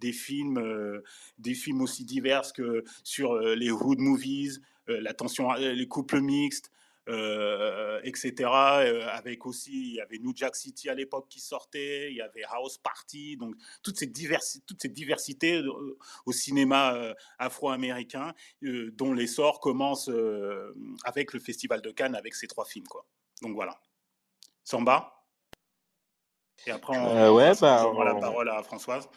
des 0.00 0.12
films, 0.12 1.02
des 1.38 1.54
films 1.54 1.82
aussi 1.82 2.04
divers 2.04 2.52
que 2.52 2.84
sur 3.04 3.38
les 3.38 3.70
hood 3.70 3.98
movies, 3.98 4.60
la 4.88 5.14
tension, 5.14 5.52
les 5.54 5.88
couples 5.88 6.20
mixtes, 6.20 6.70
euh, 7.08 8.00
etc. 8.02 8.32
Euh, 8.50 9.06
avec 9.12 9.46
aussi, 9.46 9.90
il 9.90 9.94
y 9.94 10.00
avait 10.00 10.18
New 10.18 10.32
Jack 10.34 10.56
City 10.56 10.88
à 10.88 10.94
l'époque 10.94 11.28
qui 11.28 11.38
sortait, 11.38 12.10
il 12.10 12.16
y 12.16 12.20
avait 12.20 12.42
House 12.50 12.78
Party, 12.78 13.36
donc 13.36 13.54
toute 13.82 13.96
cette, 13.96 14.10
diversité, 14.10 14.64
toute 14.66 14.82
cette 14.82 14.92
diversité 14.92 15.58
euh, 15.58 15.98
au 16.24 16.32
cinéma 16.32 17.14
afro-américain, 17.38 18.34
dont 18.62 19.12
l'essor 19.12 19.60
commence 19.60 20.10
avec 21.04 21.32
le 21.32 21.38
Festival 21.38 21.80
de 21.80 21.90
Cannes, 21.90 22.16
avec 22.16 22.34
ces 22.34 22.48
trois 22.48 22.64
films. 22.64 22.86
Quoi. 22.88 23.06
Donc 23.40 23.54
voilà. 23.54 23.80
Samba? 24.64 25.24
Et 26.66 26.72
après, 26.72 26.98
on, 26.98 27.34
ouais, 27.34 27.52
bah, 27.60 27.92
la 28.04 28.14
parole 28.16 28.48
à 28.48 28.62
Françoise. 28.64 29.08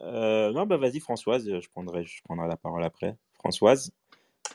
non, 0.00 0.66
bah 0.66 0.76
vas-y 0.76 1.00
Françoise, 1.00 1.48
je 1.48 1.68
prendrai, 1.70 2.04
je 2.04 2.20
prendrai 2.24 2.48
la 2.48 2.58
parole 2.58 2.84
après. 2.84 3.16
Françoise? 3.38 3.90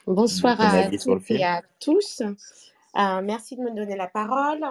Bonsoir 0.08 0.62
à 0.62 0.88
toutes 0.92 1.32
et 1.32 1.44
à 1.44 1.64
tous. 1.80 2.22
Euh, 2.22 3.22
merci 3.24 3.56
de 3.56 3.62
me 3.62 3.72
donner 3.72 3.96
la 3.96 4.06
parole. 4.06 4.64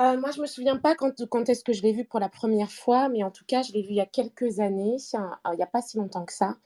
Euh, 0.00 0.18
moi, 0.18 0.30
je 0.30 0.40
me 0.40 0.46
souviens 0.46 0.76
pas 0.78 0.94
quand, 0.94 1.26
quand 1.28 1.50
est-ce 1.50 1.62
que 1.62 1.74
je 1.74 1.82
l'ai 1.82 1.92
vu 1.92 2.06
pour 2.06 2.18
la 2.18 2.30
première 2.30 2.70
fois, 2.70 3.10
mais 3.10 3.22
en 3.22 3.30
tout 3.30 3.44
cas, 3.46 3.60
je 3.60 3.72
l'ai 3.72 3.82
vu 3.82 3.88
il 3.90 3.96
y 3.96 4.00
a 4.00 4.06
quelques 4.06 4.58
années, 4.60 4.96
euh, 5.14 5.18
il 5.52 5.56
n'y 5.56 5.62
a 5.62 5.66
pas 5.66 5.82
si 5.82 5.98
longtemps 5.98 6.24
que 6.24 6.32
ça. 6.32 6.56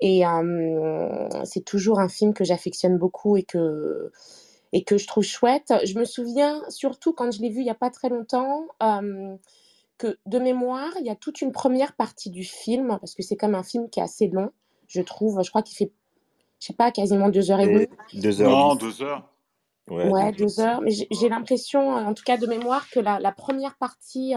Et 0.00 0.22
c'est 1.44 1.64
toujours 1.64 2.00
un 2.00 2.08
film 2.08 2.32
que 2.32 2.42
j'affectionne 2.42 2.96
beaucoup 2.96 3.36
et 3.36 3.42
que, 3.42 4.10
et 4.72 4.82
que 4.82 4.96
je 4.96 5.06
trouve 5.06 5.24
chouette. 5.24 5.74
Je 5.84 5.98
me 5.98 6.06
souviens 6.06 6.62
surtout 6.70 7.12
quand 7.12 7.30
je 7.32 7.42
l'ai 7.42 7.50
vu 7.50 7.60
il 7.60 7.64
n'y 7.64 7.70
a 7.70 7.74
pas 7.74 7.90
très 7.90 8.08
longtemps, 8.08 8.66
que 9.98 10.16
de 10.24 10.38
mémoire, 10.38 10.92
il 11.00 11.04
y 11.04 11.10
a 11.10 11.16
toute 11.16 11.42
une 11.42 11.52
première 11.52 11.94
partie 11.96 12.30
du 12.30 12.44
film, 12.44 12.96
parce 12.98 13.14
que 13.14 13.22
c'est 13.22 13.36
comme 13.36 13.54
un 13.54 13.62
film 13.62 13.90
qui 13.90 14.00
est 14.00 14.02
assez 14.02 14.28
long, 14.28 14.52
je 14.88 15.02
trouve. 15.02 15.42
Je 15.42 15.50
crois 15.50 15.60
qu'il 15.60 15.76
fait 15.76 15.92
je 16.60 16.66
sais 16.66 16.74
pas, 16.74 16.90
quasiment 16.90 17.30
deux 17.30 17.50
heures 17.50 17.60
et 17.60 17.66
demie. 17.66 17.88
Deux 18.14 18.42
heures. 18.42 18.50
Non, 18.50 18.74
deux 18.74 19.02
heures. 19.02 19.26
Ouais, 19.88 20.30
deux 20.32 20.60
heures. 20.60 20.80
Mais 20.82 20.92
j'ai 20.92 21.28
l'impression, 21.28 21.90
en 21.90 22.14
tout 22.14 22.22
cas 22.22 22.36
de 22.36 22.46
mémoire, 22.46 22.88
que 22.90 23.00
la, 23.00 23.18
la 23.18 23.32
première 23.32 23.76
partie, 23.76 24.34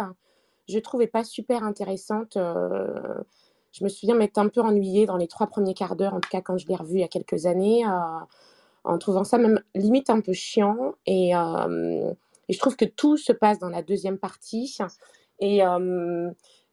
je 0.68 0.80
trouvais 0.80 1.08
pas 1.08 1.24
super 1.24 1.64
intéressante. 1.64 2.38
je 2.38 3.84
me 3.84 3.90
souviens 3.90 4.16
m'être 4.16 4.38
un 4.38 4.48
peu 4.48 4.62
ennuyée 4.62 5.06
dans 5.06 5.18
les 5.18 5.28
trois 5.28 5.48
premiers 5.48 5.74
quarts 5.74 5.96
d'heure, 5.96 6.14
en 6.14 6.22
tout 6.22 6.30
cas 6.30 6.42
quand 6.42 6.58
je 6.58 6.68
l'ai 6.68 6.76
revu 6.76 6.96
il 6.96 7.02
y 7.02 7.04
a 7.04 7.08
quelques 7.08 7.46
années, 7.46 7.84
en 8.84 8.98
trouvant 8.98 9.24
ça 9.26 9.38
même 9.38 9.62
limite 9.76 10.10
un 10.10 10.22
peu 10.22 10.34
chiant. 10.34 10.96
Et, 11.06 11.32
et, 11.32 12.54
je 12.54 12.58
trouve 12.58 12.76
que 12.76 12.86
tout 12.86 13.18
se 13.18 13.34
passe 13.34 13.60
dans 13.60 13.70
la 13.70 13.84
deuxième 13.84 14.18
partie. 14.18 14.78
Et, 15.40 15.62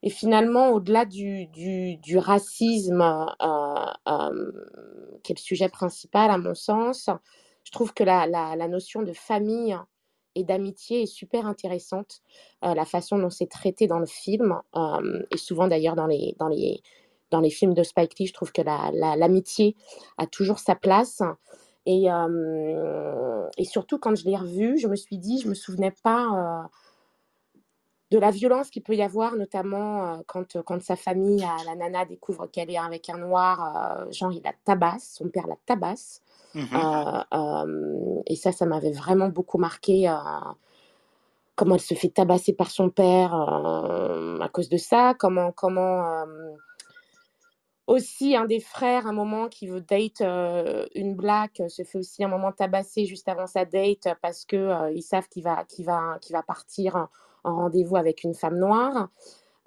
et 0.02 0.11
finalement, 0.11 0.71
au-delà 0.71 1.04
du, 1.04 1.47
du, 1.47 2.19
racisme, 2.19 3.04
qui 5.23 5.33
est 5.33 5.37
le 5.37 5.42
sujet 5.42 5.69
principal 5.69 6.30
à 6.30 6.38
mon 6.38 6.54
sens, 6.54 7.11
je 7.64 7.71
trouve 7.73 7.92
que 7.92 8.02
la, 8.02 8.26
la, 8.26 8.69
notion 8.69 9.02
de 9.02 9.12
famille 9.12 9.76
et 10.35 10.45
d'amitié 10.45 11.02
est 11.02 11.07
super 11.07 11.47
intéressante. 11.47 12.21
Euh, 12.64 12.75
la 12.75 12.85
façon 12.85 13.19
dont 13.19 13.30
c'est 13.30 13.49
traité 13.49 13.87
dans 13.87 13.99
le 13.99 14.07
film, 14.07 14.59
euh, 14.76 15.23
et 15.30 15.37
souvent 15.37 15.69
d'ailleurs 15.69 15.97
dans 15.97 16.07
les, 16.07 16.35
dans, 16.38 16.49
les, 16.49 16.83
dans 17.30 17.40
les 17.40 17.50
films 17.50 17.75
de 17.75 17.83
Spike 17.83 18.19
Lee, 18.19 18.26
je 18.26 18.33
trouve 18.33 18.52
que 18.52 18.62
l'amitié 18.62 19.76
la, 20.19 20.25
a 20.25 20.26
toujours 20.26 20.59
sa 20.59 20.75
place. 20.75 21.23
Et, 21.87 22.11
euh, 22.11 23.49
et 23.57 23.64
surtout, 23.64 23.99
quand 23.99 24.14
je 24.14 24.25
l'ai 24.25 24.37
revu, 24.37 24.78
je 24.78 24.87
me 24.87 24.97
suis 24.97 25.19
dit, 25.19 25.40
je 25.40 25.45
ne 25.45 25.50
me 25.50 25.54
souvenais 25.54 25.95
pas 26.02 26.69
de 28.11 28.19
la 28.19 28.31
violence 28.31 28.71
qu'il 28.71 28.83
peut 28.83 28.95
y 28.95 29.02
avoir, 29.02 29.37
notamment 29.37 30.23
quand, 30.26 30.61
quand 30.62 30.83
sa 30.83 30.97
famille, 30.97 31.47
la 31.64 31.75
nana, 31.76 32.05
découvre 32.05 32.47
qu'elle 32.47 32.71
est 32.71 32.79
avec 32.79 33.09
un 33.09 33.19
noir, 33.19 34.07
genre 34.11 34.33
il 34.33 34.43
la 34.43 34.52
tabasse, 34.64 35.14
son 35.14 35.29
père 35.29 35.47
la 35.47 35.57
tabasse. 35.67 36.23
Mmh 36.55 36.64
et 38.26 38.37
ça, 38.37 38.52
ça 38.52 38.67
m'avait 38.67 38.90
vraiment 38.93 39.29
beaucoup 39.29 39.59
marqué. 39.59 40.12
comment 41.55 41.75
elle 41.75 41.81
se 41.81 41.95
fait 41.95 42.09
tabasser 42.09 42.52
par 42.52 42.71
son 42.71 42.90
père 42.90 43.33
à 43.33 44.49
cause 44.52 44.69
de 44.69 44.76
ça. 44.76 45.14
Comment, 45.17 45.52
comment 45.52 46.25
aussi 47.87 48.37
un 48.37 48.45
des 48.47 48.61
frères, 48.61 49.07
un 49.07 49.12
moment 49.12 49.49
qui 49.49 49.69
veut 49.69 49.81
date 49.81 50.21
une 50.21 51.14
black, 51.14 51.62
se 51.69 51.83
fait 51.85 51.99
aussi 51.99 52.25
un 52.25 52.29
moment 52.29 52.50
tabasser 52.50 53.05
juste 53.05 53.29
avant 53.29 53.47
sa 53.47 53.64
date 53.64 54.09
parce 54.21 54.45
que 54.45 54.93
ils 54.95 55.02
savent 55.02 55.29
qu'il 55.29 55.45
va, 55.45 55.64
qu'il 55.64 55.85
va, 55.85 56.19
qu'il 56.21 56.35
va 56.35 56.43
partir 56.43 57.09
en 57.44 57.56
rendez-vous 57.56 57.97
avec 57.97 58.25
une 58.25 58.35
femme 58.35 58.59
noire. 58.59 59.09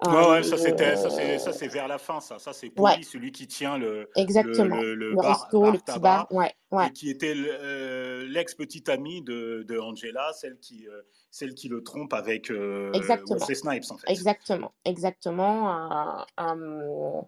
Ouais, 0.06 0.28
ouais, 0.28 0.42
ça 0.42 0.58
c'était, 0.58 0.96
ça 0.96 1.08
c'est, 1.08 1.38
ça 1.38 1.52
c'est 1.52 1.68
vers 1.68 1.88
la 1.88 1.98
fin, 1.98 2.20
ça. 2.20 2.38
Ça 2.38 2.52
c'est 2.52 2.68
pour 2.68 2.88
celui 3.02 3.32
qui 3.32 3.46
tient 3.46 3.78
le, 3.78 4.10
Exactement. 4.16 4.76
le, 4.76 4.94
le, 4.94 5.14
bar, 5.14 5.42
resto, 5.42 5.70
le 5.70 5.78
petit 5.78 5.98
bar, 5.98 6.26
ouais, 6.30 6.52
ouais. 6.72 6.88
Et 6.88 6.92
qui 6.92 7.08
était 7.10 7.34
euh, 7.36 8.26
l'ex 8.26 8.54
petite 8.54 8.88
amie 8.88 9.22
de, 9.22 9.64
de, 9.66 9.78
Angela, 9.78 10.32
celle 10.34 10.58
qui, 10.58 10.86
euh, 10.88 11.00
celle 11.30 11.54
qui 11.54 11.68
le 11.68 11.82
trompe 11.82 12.12
avec 12.12 12.50
euh, 12.50 12.92
Wesley 13.30 13.54
Snipes 13.54 13.84
en 13.90 13.96
fait. 13.96 14.10
Exactement, 14.10 14.72
exactement. 14.84 15.92
Euh, 15.92 16.24
euh, 16.40 17.20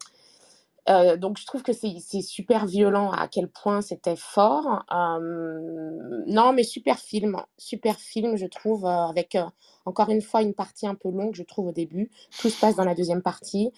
donc 1.17 1.39
je 1.39 1.47
trouve 1.47 1.63
que 1.63 1.73
c'est 1.73 2.23
super 2.23 2.67
violent 2.67 3.11
à 3.11 3.29
quel 3.29 3.49
point 3.49 3.81
c'était 3.81 4.17
fort. 4.17 4.85
non, 4.91 6.53
mais 6.53 6.63
super 6.63 6.99
film, 6.99 7.37
super 7.59 7.99
film, 7.99 8.37
je 8.37 8.47
trouve, 8.47 8.87
avec 8.87 9.37
encore 9.85 10.11
une 10.11 10.23
fois 10.23 10.43
une 10.43 10.55
partie 10.55 10.87
un 10.87 10.95
peu 10.95 11.11
longue, 11.11 11.35
je 11.35 11.43
trouve 11.43 11.69
au 11.69 11.73
début. 11.73 12.11
Tout 12.41 12.51
se 12.51 12.61
passe 12.61 12.77
dans 12.77 12.85
la 12.85 12.95
deuxième 12.95 13.23
partie, 13.23 13.71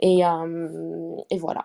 et, 0.00 0.20
et 1.30 1.38
voilà. 1.38 1.64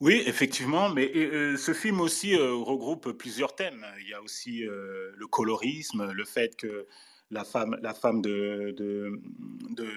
Oui, 0.00 0.22
effectivement, 0.26 0.88
mais 0.88 1.10
ce 1.56 1.72
film 1.72 2.00
aussi 2.00 2.36
regroupe 2.36 3.12
plusieurs 3.12 3.54
thèmes. 3.54 3.84
Il 4.00 4.08
y 4.08 4.14
a 4.14 4.20
aussi 4.22 4.62
le 4.62 5.26
colorisme, 5.28 6.10
le 6.12 6.24
fait 6.24 6.56
que 6.56 6.86
la 7.34 7.44
femme, 7.44 7.76
la 7.82 7.92
femme 7.92 8.22
de, 8.22 8.74
de, 8.76 9.20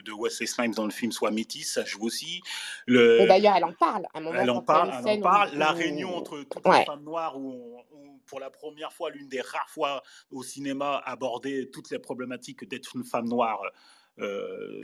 de, 0.02 0.12
Wesley 0.12 0.48
Snipes 0.48 0.76
dans 0.76 0.86
le 0.86 0.92
film 0.92 1.12
soit 1.12 1.32
métisse, 1.32 1.74
ça 1.74 1.86
joue 1.86 2.04
aussi. 2.04 2.42
Le... 2.88 3.26
D'ailleurs, 3.28 3.56
elle 3.56 3.64
en 3.64 3.74
parle. 3.74 4.06
À 4.14 4.18
un 4.18 4.22
moment, 4.22 4.40
elle 4.40 4.50
en 4.50 4.62
parle, 4.62 4.92
elle 5.06 5.20
en 5.20 5.22
parle. 5.22 5.56
La 5.56 5.72
réunion 5.72 6.16
entre 6.16 6.44
toutes 6.44 6.66
les 6.66 6.84
femmes 6.84 7.04
noires 7.04 7.38
où, 7.38 7.78
pour 8.26 8.40
la 8.40 8.50
première 8.50 8.92
fois, 8.92 9.12
l'une 9.12 9.30
des 9.30 9.42
rares 9.42 9.70
fois 9.70 10.04
au 10.32 10.44
cinéma, 10.44 11.02
aborder 11.06 11.70
toutes 11.72 11.92
les 11.92 12.00
problématiques 12.00 12.68
d'être 12.68 12.96
une 12.96 13.06
femme 13.06 13.28
noire 13.28 13.62
euh, 14.20 14.82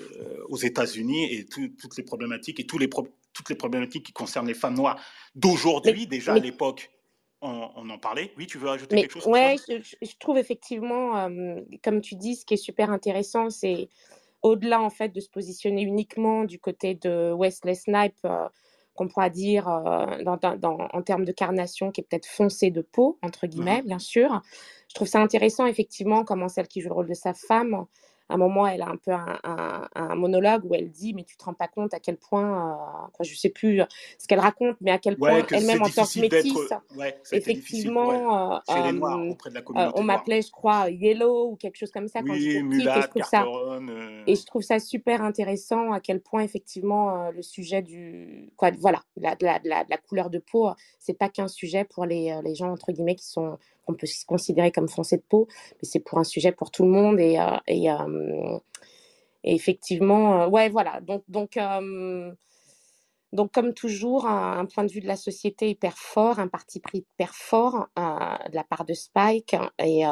aux 0.49 0.58
États-Unis 0.58 1.34
et 1.34 1.45
toutes 1.45 1.97
les 1.97 2.04
problématiques 2.04 2.60
et 2.60 2.67
tous 2.67 2.77
les 2.77 2.89
toutes 3.34 3.49
les 3.49 3.56
problématiques 3.56 4.06
qui 4.06 4.13
concernent 4.13 4.47
les 4.47 4.54
femmes 4.54 4.75
noires 4.75 5.04
d'aujourd'hui, 5.34 6.06
déjà 6.06 6.34
à 6.34 6.39
l'époque 6.39 6.91
on, 7.43 7.89
en 7.89 7.97
parlait. 7.97 8.32
Oui, 8.38 8.47
tu 8.47 8.58
veux 8.58 8.69
ajouter 8.69 8.95
quelque 8.95 9.13
chose 9.13 9.27
Oui, 9.27 9.58
je, 9.67 10.17
trouve 10.19 10.38
effectivement, 10.38 11.29
comme 11.84 12.01
tu 12.01 12.15
dis, 12.15 12.36
ce 12.36 12.45
qui 12.45 12.53
est 12.53 12.58
super 12.58 12.89
intéressant, 12.89 13.49
c'est 13.49 13.89
au-delà 14.43 14.82
en 14.82 14.89
fait 14.89 15.10
de 15.10 15.19
se 15.19 15.29
positionner 15.29 15.82
uniquement 15.82 16.43
du 16.43 16.60
côté 16.60 16.95
de 16.95 17.34
Wesley 17.34 17.75
Snipe, 17.75 18.19
euh, 18.25 18.47
qu'on 18.93 19.08
pourra 19.08 19.29
dire 19.29 19.67
euh, 19.67 20.23
en 20.25 21.01
termes 21.01 21.25
de 21.25 21.32
carnation 21.32 21.91
qui 21.91 22.01
est 22.01 22.03
peut-être 22.03 22.27
foncée 22.27 22.69
de 22.69 22.82
peau, 22.82 23.17
entre 23.23 23.47
mmh 23.47 23.49
guillemets, 23.49 23.82
bien 23.82 23.97
sûr. 23.97 24.41
Je 24.89 24.93
trouve 24.93 25.08
ça 25.08 25.19
intéressant, 25.19 25.65
effectivement, 25.65 26.23
comment 26.23 26.49
celle 26.49 26.67
qui 26.67 26.82
joue 26.82 26.89
le 26.89 26.95
rôle 26.95 27.10
de 27.10 27.15
sa 27.15 27.34
femme 27.34 27.86
à 28.34 28.36
un 28.36 28.39
moment, 28.39 28.65
elle 28.65 28.82
a 28.82 28.89
un 28.89 28.98
peu 28.98 29.12
un, 29.12 30.15
monologue 30.15 30.65
où 30.65 30.74
elle 30.74 30.89
dit, 30.89 31.13
mais 31.13 31.24
tu 31.24 31.38
te 31.38 31.43
rends 31.43 31.54
pas 31.54 31.67
compte 31.67 31.93
à 31.93 32.00
quel 32.00 32.17
point, 32.17 33.08
euh, 33.19 33.24
je 33.24 33.36
sais 33.36 33.50
plus 33.50 33.82
euh, 33.82 33.86
ce 34.17 34.28
qu'elle 34.28 34.39
raconte, 34.39 34.76
mais 34.82 34.89
à 34.89 34.98
quel 34.98 35.17
point 35.17 35.46
elle-même 35.52 35.84
en 35.84 35.89
tant 35.89 36.04
que 36.04 36.19
métisse, 36.19 36.74
effectivement, 37.32 38.60
on 38.67 40.04
m'appelait, 40.04 40.41
je 40.41 40.50
crois, 40.50 40.89
Yellow 40.89 41.52
ou 41.52 41.56
quelque 41.58 41.76
chose 41.76 41.91
comme 41.91 42.08
ça 42.08 42.24
quand 42.24 42.34
j'étais 42.34 42.63
petite. 42.63 42.88
Et 42.88 43.02
je, 43.02 43.08
trouve 43.08 43.24
ça, 43.24 43.46
euh. 43.46 44.24
et 44.26 44.36
je 44.36 44.46
trouve 44.48 44.63
ça 44.63 44.80
super 44.80 45.22
intéressant 45.22 45.91
à 45.91 46.00
quel 46.00 46.19
point, 46.19 46.41
effectivement, 46.41 47.30
le 47.30 47.43
sujet 47.43 47.84
du, 47.84 48.52
quoi, 48.56 48.72
voilà, 48.80 49.04
la, 49.15 49.36
la, 49.41 49.60
la, 49.63 49.86
la 49.88 49.98
couleur 49.98 50.32
de 50.32 50.39
peau, 50.39 50.72
c'est 50.98 51.17
pas 51.17 51.30
qu'un 51.30 51.48
sujet 51.48 51.84
pour 51.84 52.06
les, 52.06 52.36
les 52.43 52.56
gens 52.56 52.72
entre 52.72 52.91
guillemets 52.91 53.15
qui 53.15 53.28
sont 53.28 53.60
qu'on 53.86 53.93
peut 53.93 54.08
se 54.08 54.26
considérer 54.26 54.72
comme 54.72 54.89
foncé 54.89 55.17
de 55.17 55.24
peau, 55.28 55.48
mais 55.72 55.88
c'est 55.88 56.00
pour 56.00 56.17
un 56.17 56.24
sujet 56.24 56.52
pour 56.52 56.72
tout 56.72 56.84
le 56.84 56.89
monde. 56.89 57.19
Et, 57.19 57.39
euh, 57.39 57.58
euh, 57.69 58.60
effectivement, 59.43 60.43
euh, 60.43 60.48
ouais, 60.48 60.69
voilà. 60.69 61.02
Donc, 61.02 61.24
donc, 61.28 61.60
donc 63.34 63.52
comme 63.52 63.74
toujours, 63.74 64.28
un, 64.28 64.65
point 64.65 64.84
de 64.84 64.91
vue 64.91 65.02
de 65.02 65.08
la 65.08 65.15
société 65.15 65.69
hyper 65.69 65.98
fort, 65.98 66.39
un 66.39 66.48
parti 66.48 66.80
pris 66.80 67.00
hyper 67.00 67.34
fort 67.34 67.88
de 67.98 68.56
la 68.56 68.63
part 68.63 68.86
de 68.86 68.93
Spike. 68.93 69.56
Et, 69.80 70.04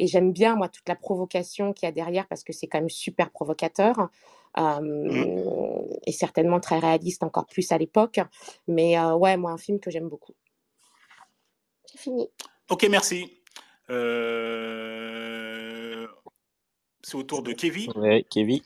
j'aime 0.00 0.32
bien, 0.32 0.56
moi, 0.56 0.68
toute 0.68 0.88
la 0.88 0.96
provocation 0.96 1.72
qu'il 1.72 1.86
y 1.86 1.88
a 1.88 1.92
derrière, 1.92 2.26
parce 2.26 2.42
que 2.42 2.52
c'est 2.52 2.66
quand 2.66 2.80
même 2.80 2.90
super 2.90 3.30
provocateur. 3.30 4.08
Et 4.56 6.12
certainement 6.12 6.60
très 6.60 6.78
réaliste 6.78 7.22
encore 7.22 7.46
plus 7.46 7.70
à 7.72 7.78
l'époque. 7.78 8.20
Mais 8.66 8.98
ouais, 9.00 9.36
moi, 9.36 9.52
un 9.52 9.58
film 9.58 9.78
que 9.78 9.90
j'aime 9.90 10.08
beaucoup. 10.08 10.34
J'ai 11.92 11.98
fini. 11.98 12.28
Ok, 12.70 12.86
merci. 12.90 13.42
Euh, 13.90 14.46
c'est 17.02 17.16
au 17.16 17.22
tour 17.22 17.42
de 17.42 17.52
Kevin. 17.52 17.92
Oui, 17.94 18.24
Kevin. 18.24 18.62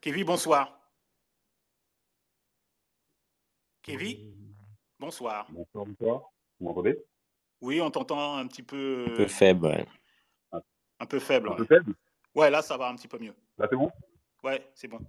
Kevin, 0.00 0.24
bonsoir. 0.24 0.80
Kevin, 3.82 4.34
bonsoir. 4.98 5.46
Bonsoir, 5.50 5.86
bonsoir. 5.86 6.22
Vous 6.58 6.66
m'entendez? 6.66 6.98
Oui, 7.60 7.80
on 7.80 7.90
t'entend 7.90 8.36
un 8.36 8.46
petit 8.48 8.62
peu. 8.64 9.06
Un 9.08 9.16
peu 9.16 9.28
faible. 9.28 9.86
Un 11.00 11.06
peu 11.06 11.20
faible. 11.20 11.50
Un 11.52 11.54
peu 11.54 11.64
faible? 11.64 11.94
Ouais, 12.34 12.50
là, 12.50 12.60
ça 12.60 12.76
va 12.76 12.88
un 12.88 12.96
petit 12.96 13.08
peu 13.08 13.18
mieux. 13.18 13.34
Là, 13.56 13.68
c'est 13.70 13.76
bon? 13.76 13.90
Ouais, 14.42 14.68
c'est 14.74 14.88
bon. 14.88 15.00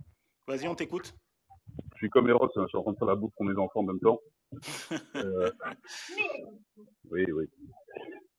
Vas-y, 0.47 0.67
on 0.67 0.75
t'écoute. 0.75 1.15
Je 1.93 1.97
suis 1.97 2.09
comme 2.09 2.29
Eros, 2.29 2.49
je 2.55 2.67
suis 2.67 2.77
en 2.77 2.83
train 2.83 2.93
de 2.93 2.97
faire 2.97 3.07
la 3.07 3.15
bouffe 3.15 3.33
pour 3.35 3.45
mes 3.45 3.57
enfants 3.57 3.81
en 3.81 3.83
même 3.83 3.99
temps. 3.99 4.19
Euh, 5.15 5.51
oui, 7.11 7.25
oui. 7.31 7.45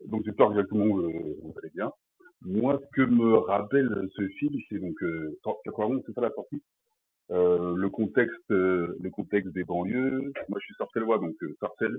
Donc 0.06 0.24
j'espère 0.24 0.48
que 0.48 0.62
tout 0.62 0.76
le 0.76 0.84
monde 0.84 1.12
vous 1.42 1.54
allez 1.58 1.70
bien. 1.74 1.92
Moi, 2.42 2.80
ce 2.82 2.86
que 2.96 3.02
me 3.02 3.36
rappelle 3.36 4.08
ce 4.16 4.26
film, 4.28 4.54
c'est 4.68 4.78
donc 4.78 5.00
euh, 5.02 5.38
91, 5.64 6.02
c'est 6.06 6.14
ça 6.14 6.22
la 6.22 6.30
sortie? 6.30 6.62
Euh, 7.32 7.76
le 7.76 7.88
contexte, 7.90 8.50
euh, 8.50 8.96
le 9.00 9.10
contexte 9.10 9.52
des 9.52 9.62
banlieues. 9.62 10.32
Moi, 10.48 10.58
je 10.58 10.64
suis 10.64 10.74
sarcellois, 10.76 11.18
donc 11.18 11.36
Sarcelles, 11.60 11.98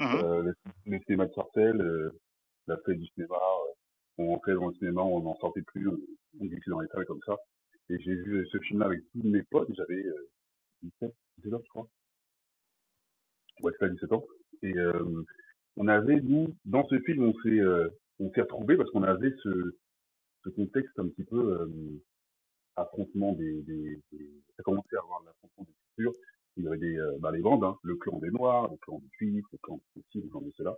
mmh 0.00 0.04
euh, 0.24 0.52
les, 0.86 0.98
cinémas 1.00 1.26
de 1.26 1.34
Sarcelles, 1.34 2.10
la 2.66 2.76
fête 2.78 2.98
du 2.98 3.06
cinéma. 3.08 3.36
on 4.16 4.28
rentrait 4.28 4.54
dans 4.54 4.68
le 4.68 4.74
cinéma, 4.74 5.02
on 5.02 5.20
n'en 5.20 5.36
sortait 5.36 5.62
plus, 5.62 5.86
on, 5.88 5.98
on 6.40 6.44
glissait 6.46 6.70
dans 6.70 6.80
les 6.80 6.88
salles 6.88 7.04
comme 7.04 7.20
ça. 7.26 7.36
Et 7.90 7.98
j'ai 7.98 8.14
vu 8.14 8.46
ce 8.50 8.58
film-là 8.58 8.86
avec 8.86 9.00
tous 9.12 9.22
mes 9.28 9.42
potes. 9.50 9.68
J'avais 9.74 10.02
17, 10.82 11.14
17 11.38 11.54
ans, 11.54 11.62
je 11.64 11.68
crois. 11.68 11.88
Ouais, 13.62 13.72
c'est 13.78 13.86
ça, 13.86 13.92
17 13.92 14.12
ans. 14.12 14.24
Et 14.62 14.74
on 15.76 15.88
avait, 15.88 16.20
nous, 16.20 16.54
dans 16.64 16.86
ce 16.88 16.98
film, 17.00 17.24
on 17.24 17.34
s'est, 17.42 17.60
euh, 17.60 17.88
on 18.18 18.30
s'est 18.32 18.42
retrouvés 18.42 18.76
parce 18.76 18.90
qu'on 18.90 19.02
avait 19.02 19.32
ce, 19.42 19.76
ce 20.44 20.50
contexte 20.50 20.98
un 20.98 21.08
petit 21.08 21.24
peu 21.24 21.60
euh, 21.60 22.02
affrontement 22.76 23.32
des, 23.32 23.62
des, 23.62 24.00
des, 24.12 24.30
ça 24.56 24.62
commençait 24.62 24.96
à 24.96 25.00
avoir 25.00 25.22
l'affrontement 25.24 25.64
des 25.64 25.74
cultures. 25.94 26.14
Il 26.56 26.64
y 26.64 26.66
avait 26.66 26.78
des, 26.78 26.98
euh, 26.98 27.16
bah, 27.20 27.30
les 27.32 27.40
bandes, 27.40 27.64
hein, 27.64 27.78
le 27.82 27.96
clan 27.96 28.18
des 28.18 28.30
Noirs, 28.30 28.70
le 28.70 28.76
clan 28.78 28.98
des 28.98 29.08
Juifs, 29.18 29.46
le 29.52 29.58
clan 29.62 29.76
de 29.76 30.02
ceci, 30.02 30.22
le 30.22 30.28
clan 30.28 30.40
de 30.42 30.52
cela. 30.56 30.76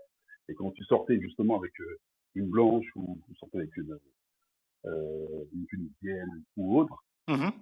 Et 0.49 0.55
quand 0.55 0.71
tu 0.73 0.85
sortais 0.85 1.21
justement 1.21 1.59
avec 1.59 1.73
une 2.35 2.51
blanche 2.51 2.87
ou 2.97 3.19
vous 3.27 3.35
sortez 3.37 3.59
avec 3.59 3.77
une, 3.77 3.99
euh, 4.85 5.45
une 5.53 5.67
tunisienne 5.67 6.43
ou 6.57 6.79
autre. 6.79 7.05
Mhm. 7.29 7.53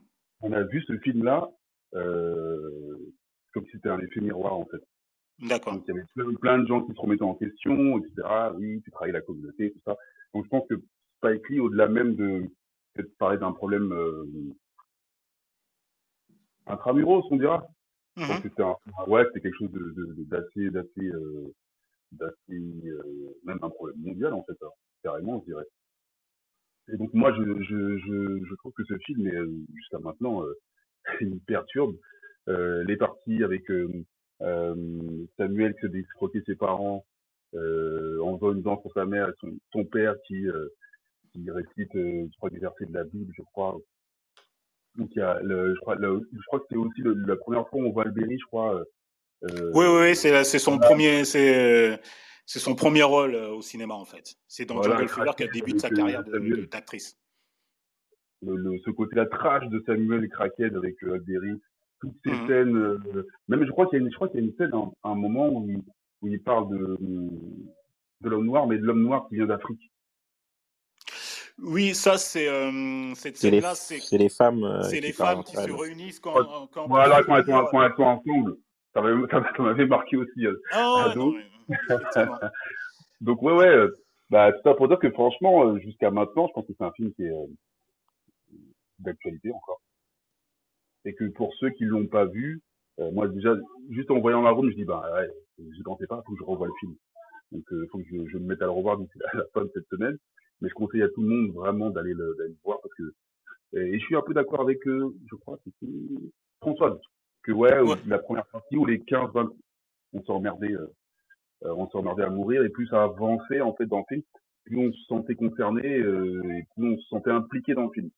On 0.42 0.52
a 0.52 0.62
vu 0.62 0.82
ce 0.86 0.96
film-là 0.98 1.50
euh, 1.50 1.59
comme 1.92 3.64
si 3.66 3.72
c'était 3.72 3.88
un 3.88 4.00
effet 4.00 4.20
miroir 4.20 4.54
en 4.54 4.66
fait. 4.66 4.82
D'accord. 5.40 5.74
Donc 5.74 5.84
il 5.88 5.94
y 5.94 5.98
avait 5.98 6.06
plein, 6.14 6.34
plein 6.34 6.58
de 6.58 6.66
gens 6.66 6.82
qui 6.82 6.94
se 6.94 7.00
remettaient 7.00 7.22
en 7.22 7.34
question, 7.34 7.98
etc. 7.98 8.28
Oui, 8.56 8.82
tu 8.82 8.90
travailles 8.90 9.12
la 9.12 9.22
communauté, 9.22 9.72
tout 9.72 9.80
ça. 9.84 9.96
Donc 10.34 10.44
je 10.44 10.48
pense 10.50 10.66
que 10.68 10.74
Spike 11.16 11.48
Lee, 11.48 11.60
au-delà 11.60 11.88
même 11.88 12.14
de 12.14 12.44
peut-être 12.94 13.16
parler 13.18 13.38
d'un 13.38 13.52
problème 13.52 13.92
euh, 13.92 14.24
intramuros, 16.66 17.26
on 17.30 17.36
dira. 17.36 17.66
Je 18.16 18.26
pense 18.26 18.40
que 18.40 18.48
c'était 18.48 18.62
un, 18.62 18.76
ouais, 19.06 19.24
c'était 19.26 19.40
quelque 19.40 19.58
chose 19.58 19.70
d'assez, 20.28 20.70
d'assez, 20.70 21.06
euh, 21.06 21.54
d'assez, 22.12 22.36
euh, 22.50 23.36
même 23.44 23.58
un 23.62 23.70
problème 23.70 23.98
mondial 23.98 24.34
en 24.34 24.42
fait, 24.42 24.56
hein, 24.62 24.70
carrément, 25.02 25.40
je 25.40 25.52
dirais. 25.52 25.64
Et 26.92 26.96
donc 26.96 27.14
moi, 27.14 27.32
je, 27.32 27.62
je, 27.62 27.98
je, 27.98 28.44
je 28.44 28.54
trouve 28.56 28.72
que 28.72 28.84
ce 28.84 28.98
film, 28.98 29.26
est, 29.26 29.36
euh, 29.36 29.50
jusqu'à 29.74 29.98
maintenant, 30.00 30.44
euh, 30.44 30.52
il 31.20 31.40
perturbe. 31.40 31.96
Euh, 32.48 32.82
les 32.84 32.96
parties 32.96 33.44
avec 33.44 33.70
euh, 33.70 33.88
euh, 34.42 34.74
Samuel 35.36 35.74
qui 35.74 35.80
se 35.88 35.96
escroquer 35.96 36.42
ses 36.46 36.54
parents 36.56 37.04
en 37.54 38.38
faisant 38.38 38.52
une 38.52 38.62
danse 38.62 38.80
pour 38.82 38.92
sa 38.92 39.04
mère 39.06 39.28
et 39.28 39.32
son, 39.40 39.50
son 39.72 39.84
père 39.84 40.14
qui, 40.26 40.46
qui 41.32 41.50
récite, 41.50 41.90
je 41.94 42.36
crois, 42.36 42.48
des 42.50 42.58
versets 42.60 42.86
de 42.86 42.94
la 42.94 43.04
Bible, 43.04 43.32
je 43.36 43.42
crois. 43.42 43.76
Donc 44.96 45.10
il 45.14 45.18
y 45.18 45.22
a, 45.22 45.40
le, 45.40 45.74
je 45.74 45.80
crois, 45.80 45.94
le- 45.96 46.28
je 46.32 46.46
crois 46.46 46.60
que 46.60 46.66
c'est 46.70 46.76
aussi 46.76 47.00
le- 47.02 47.14
la 47.26 47.36
première 47.36 47.68
fois 47.68 47.80
où 47.80 47.86
on 47.86 47.92
voit 47.92 48.04
Alberi, 48.04 48.38
je 48.38 48.44
crois. 48.46 48.76
euh, 49.44 49.70
Oui, 49.74 49.84
oui, 49.86 50.00
oui, 50.10 50.16
c'est 50.16 50.44
c'est 50.44 50.58
son 50.58 50.72
voilà. 50.76 50.86
premier, 50.88 51.24
c'est 51.24 52.00
c'est 52.46 52.58
son 52.58 52.74
premier 52.74 53.02
rôle 53.02 53.34
au 53.34 53.62
cinéma 53.62 53.94
en 53.94 54.04
fait. 54.04 54.34
C'est 54.48 54.64
dans 54.64 54.76
Voilà, 54.76 54.96
Jungle 54.96 55.08
Fever 55.08 55.30
qu'elle 55.36 55.50
débute 55.50 55.80
sa 55.80 55.90
carrière 55.90 56.22
d'actrice. 56.70 57.16
Le, 58.42 58.56
le- 58.56 58.78
ce 58.84 58.90
côté-là 58.90 59.26
trash 59.26 59.66
de 59.68 59.82
Samuel 59.86 60.28
Crackhead 60.28 60.76
avec 60.76 61.02
euh, 61.04 61.18
toutes 62.00 62.14
ces 62.24 62.30
Mhm. 62.32 62.46
scènes, 62.46 62.76
euh, 62.76 63.26
même 63.48 63.64
je 63.64 63.70
crois 63.70 63.86
qu'il 63.86 63.98
y 63.98 64.02
a 64.02 64.04
une, 64.04 64.10
je 64.10 64.16
crois 64.16 64.28
qu'il 64.28 64.40
y 64.40 64.42
a 64.42 64.46
une 64.46 64.54
scène, 64.56 64.70
un, 64.74 64.90
un 65.04 65.14
moment 65.14 65.48
où 65.48 65.68
il, 65.68 65.78
où 66.22 66.28
il 66.28 66.42
parle 66.42 66.68
de, 66.70 66.98
de 68.22 68.28
l'homme 68.28 68.46
noir, 68.46 68.66
mais 68.66 68.78
de 68.78 68.84
l'homme 68.84 69.02
noir 69.02 69.26
qui 69.28 69.36
vient 69.36 69.46
d'Afrique. 69.46 69.90
Oui, 71.62 71.94
ça 71.94 72.16
c'est 72.16 72.48
euh, 72.48 73.14
cette 73.14 73.36
C'est 73.36 73.50
les, 73.50 73.60
scène-là, 73.60 73.74
c'est 73.74 74.16
les 74.18 74.28
femmes 74.30 74.64
euh, 74.64 74.82
c'est 74.82 75.00
qui 75.00 75.06
les 75.08 75.12
parlent 75.12 75.36
femmes 75.36 75.44
qui 75.44 75.56
entre 75.58 75.66
se 75.68 75.72
réunissent 75.72 76.20
quand, 76.20 76.68
quand 76.72 76.88
Voilà, 76.88 77.22
quand 77.22 77.36
elles 77.36 77.44
sont, 77.44 77.66
quand 77.70 77.82
elles 77.82 77.94
sont 77.96 78.02
ensemble. 78.02 78.56
Ça 78.94 79.02
m'avait, 79.02 79.86
marqué 79.86 80.16
aussi, 80.16 80.46
euh, 80.46 80.56
Ah 80.72 80.94
ouais, 80.96 81.10
ado. 81.12 81.26
non, 81.26 81.38
mais, 81.68 81.76
effectivement. 81.76 82.38
Donc 83.20 83.42
ouais, 83.42 83.52
ouais, 83.52 83.86
bah, 84.30 84.50
tout 84.52 84.60
ça 84.64 84.74
pour 84.74 84.88
dire 84.88 84.98
que 84.98 85.10
franchement, 85.10 85.78
jusqu'à 85.78 86.10
maintenant, 86.10 86.48
je 86.48 86.52
pense 86.54 86.66
que 86.66 86.72
c'est 86.76 86.84
un 86.84 86.90
film 86.92 87.12
qui 87.12 87.24
est 87.24 87.30
euh, 87.30 87.46
d'actualité 89.00 89.52
encore. 89.52 89.80
Et 91.04 91.14
que 91.14 91.24
pour 91.24 91.54
ceux 91.56 91.70
qui 91.70 91.84
l'ont 91.84 92.06
pas 92.06 92.26
vu, 92.26 92.60
euh, 92.98 93.10
moi 93.12 93.28
déjà, 93.28 93.54
juste 93.90 94.10
en 94.10 94.20
voyant 94.20 94.42
la 94.42 94.50
room, 94.50 94.70
je 94.70 94.76
dis, 94.76 94.84
bah 94.84 95.02
ouais, 95.14 95.30
je 95.58 95.82
pensais 95.82 96.06
pas, 96.06 96.22
faut 96.26 96.32
que 96.32 96.38
je 96.38 96.44
revoie 96.44 96.66
le 96.66 96.72
film. 96.80 96.94
Donc 97.52 97.64
il 97.70 97.86
faut 97.90 97.98
que 97.98 98.04
je, 98.04 98.28
je 98.28 98.38
me 98.38 98.46
mette 98.46 98.62
à 98.62 98.66
le 98.66 98.70
revoir 98.70 98.98
d'ici 98.98 99.18
à 99.32 99.36
la 99.38 99.44
fin 99.54 99.64
de 99.64 99.70
cette 99.74 99.88
semaine. 99.88 100.16
Mais 100.60 100.68
je 100.68 100.74
conseille 100.74 101.02
à 101.02 101.08
tout 101.08 101.22
le 101.22 101.28
monde 101.28 101.54
vraiment 101.54 101.90
d'aller 101.90 102.12
le, 102.12 102.36
voir 102.64 102.78
parce 102.82 102.94
que 102.94 103.14
et 103.72 103.98
je 103.98 104.04
suis 104.04 104.16
un 104.16 104.22
peu 104.22 104.34
d'accord 104.34 104.60
avec 104.62 104.84
eux, 104.88 105.14
je 105.30 105.36
crois 105.36 105.56
que 105.58 105.62
c'était 105.64 105.92
Françoise, 106.60 106.98
que 107.44 107.52
ouais, 107.52 107.80
Ouais. 107.80 107.96
la 108.06 108.18
première 108.18 108.46
partie 108.46 108.76
où 108.76 108.84
les 108.84 108.98
15-20, 108.98 109.48
on 110.12 110.22
s'emmerdait, 110.24 110.72
euh, 110.72 110.92
euh, 111.64 111.74
on 111.76 111.88
s'emmerdait 111.90 112.24
à 112.24 112.30
mourir 112.30 112.64
et 112.64 112.68
plus 112.68 112.88
ça 112.88 113.04
avançait 113.04 113.60
en 113.60 113.74
fait 113.74 113.86
dans 113.86 113.98
le 113.98 114.04
film, 114.08 114.22
plus 114.64 114.76
on 114.76 114.92
se 114.92 115.04
sentait 115.04 115.36
concerné 115.36 115.98
euh, 115.98 116.42
et 116.52 116.64
plus 116.74 116.94
on 116.94 116.98
se 116.98 117.06
sentait 117.08 117.30
impliqué 117.30 117.74
dans 117.74 117.84
le 117.84 117.90
film. 117.90 118.10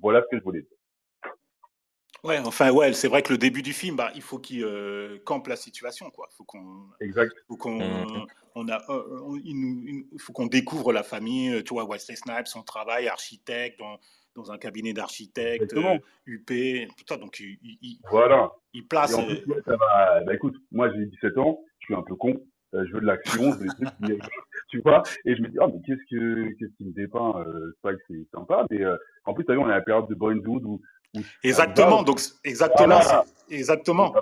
Voilà 0.00 0.22
ce 0.22 0.26
que 0.30 0.38
je 0.38 0.42
voulais 0.44 0.62
dire. 0.62 1.32
Ouais, 2.24 2.38
enfin 2.38 2.70
ouais, 2.70 2.92
c'est 2.92 3.08
vrai 3.08 3.22
que 3.22 3.32
le 3.32 3.38
début 3.38 3.62
du 3.62 3.72
film, 3.72 3.96
bah, 3.96 4.12
il 4.14 4.22
faut 4.22 4.38
qu'il 4.38 4.62
euh, 4.64 5.18
campe 5.24 5.48
la 5.48 5.56
situation, 5.56 6.08
quoi. 6.10 6.28
Faut 6.36 6.44
qu'on, 6.44 6.86
Exact. 7.00 7.32
faut 7.48 7.56
qu'on, 7.56 7.80
on 8.54 8.68
a, 8.68 8.80
on- 8.88 9.36
il 9.44 9.58
nous- 9.60 9.88
il 9.88 10.06
nous- 10.12 10.18
faut 10.18 10.32
qu'on 10.32 10.46
découvre 10.46 10.92
la 10.92 11.02
famille. 11.02 11.52
euh, 11.52 11.62
Tu 11.64 11.74
vois, 11.74 11.84
Wesley 11.84 12.14
Snipes, 12.14 12.46
son 12.46 12.62
travail, 12.62 13.08
architecte 13.08 13.80
dans, 13.80 13.98
dans 14.36 14.52
un 14.52 14.58
cabinet 14.58 14.92
d'architecte, 14.92 15.64
Exactement. 15.64 15.94
euh, 15.96 15.98
UP, 16.26 16.86
tout 16.96 17.04
ça. 17.08 17.16
Donc 17.16 17.40
il, 17.40 17.58
il, 17.62 17.78
il- 17.82 17.98
Voilà. 18.08 18.52
il 18.72 18.82
Et 18.82 18.86
place. 18.86 19.14
en 19.14 19.26
plus, 19.26 19.44
ouais, 19.46 19.62
ça 19.64 19.76
va. 19.76 20.20
Bah 20.24 20.34
écoute, 20.34 20.54
moi 20.70 20.92
j'ai 20.94 21.04
17 21.06 21.36
ans, 21.38 21.60
je 21.80 21.86
suis 21.86 21.94
un 21.96 22.02
peu 22.02 22.14
con, 22.14 22.40
euh, 22.74 22.84
je 22.86 22.92
veux 22.92 23.00
de 23.00 23.06
l'action, 23.06 23.52
je 23.52 23.58
veux 23.58 23.66
des 23.66 24.18
trucs, 24.18 24.22
tu 24.72 24.80
vois. 24.80 25.02
Et 25.26 25.36
je 25.36 25.42
me 25.42 25.48
dis, 25.48 25.58
ah 25.60 25.66
mais 25.66 25.80
qu'est-ce 25.84 26.02
que 26.10 26.48
qu'est-ce 26.58 26.74
qui 26.78 26.84
me 26.84 26.92
dépeint 26.92 27.38
euh, 27.40 27.76
C'est 27.76 27.88
vrai 27.88 27.96
que 27.96 28.02
c'est 28.08 28.30
sympa, 28.34 28.66
mais 28.70 28.82
euh, 28.82 28.96
en 29.26 29.34
plus, 29.34 29.44
t'as 29.44 29.52
vu, 29.52 29.58
on 29.58 29.66
à 29.66 29.68
la 29.68 29.82
période 29.82 30.08
de 30.08 30.14
Boyhood 30.14 30.64
où, 30.64 30.80
où 31.14 31.20
Exactement. 31.42 32.02
Donc 32.02 32.20
exactement, 32.42 33.00
Voilà. 33.00 33.24
exactement. 33.50 34.14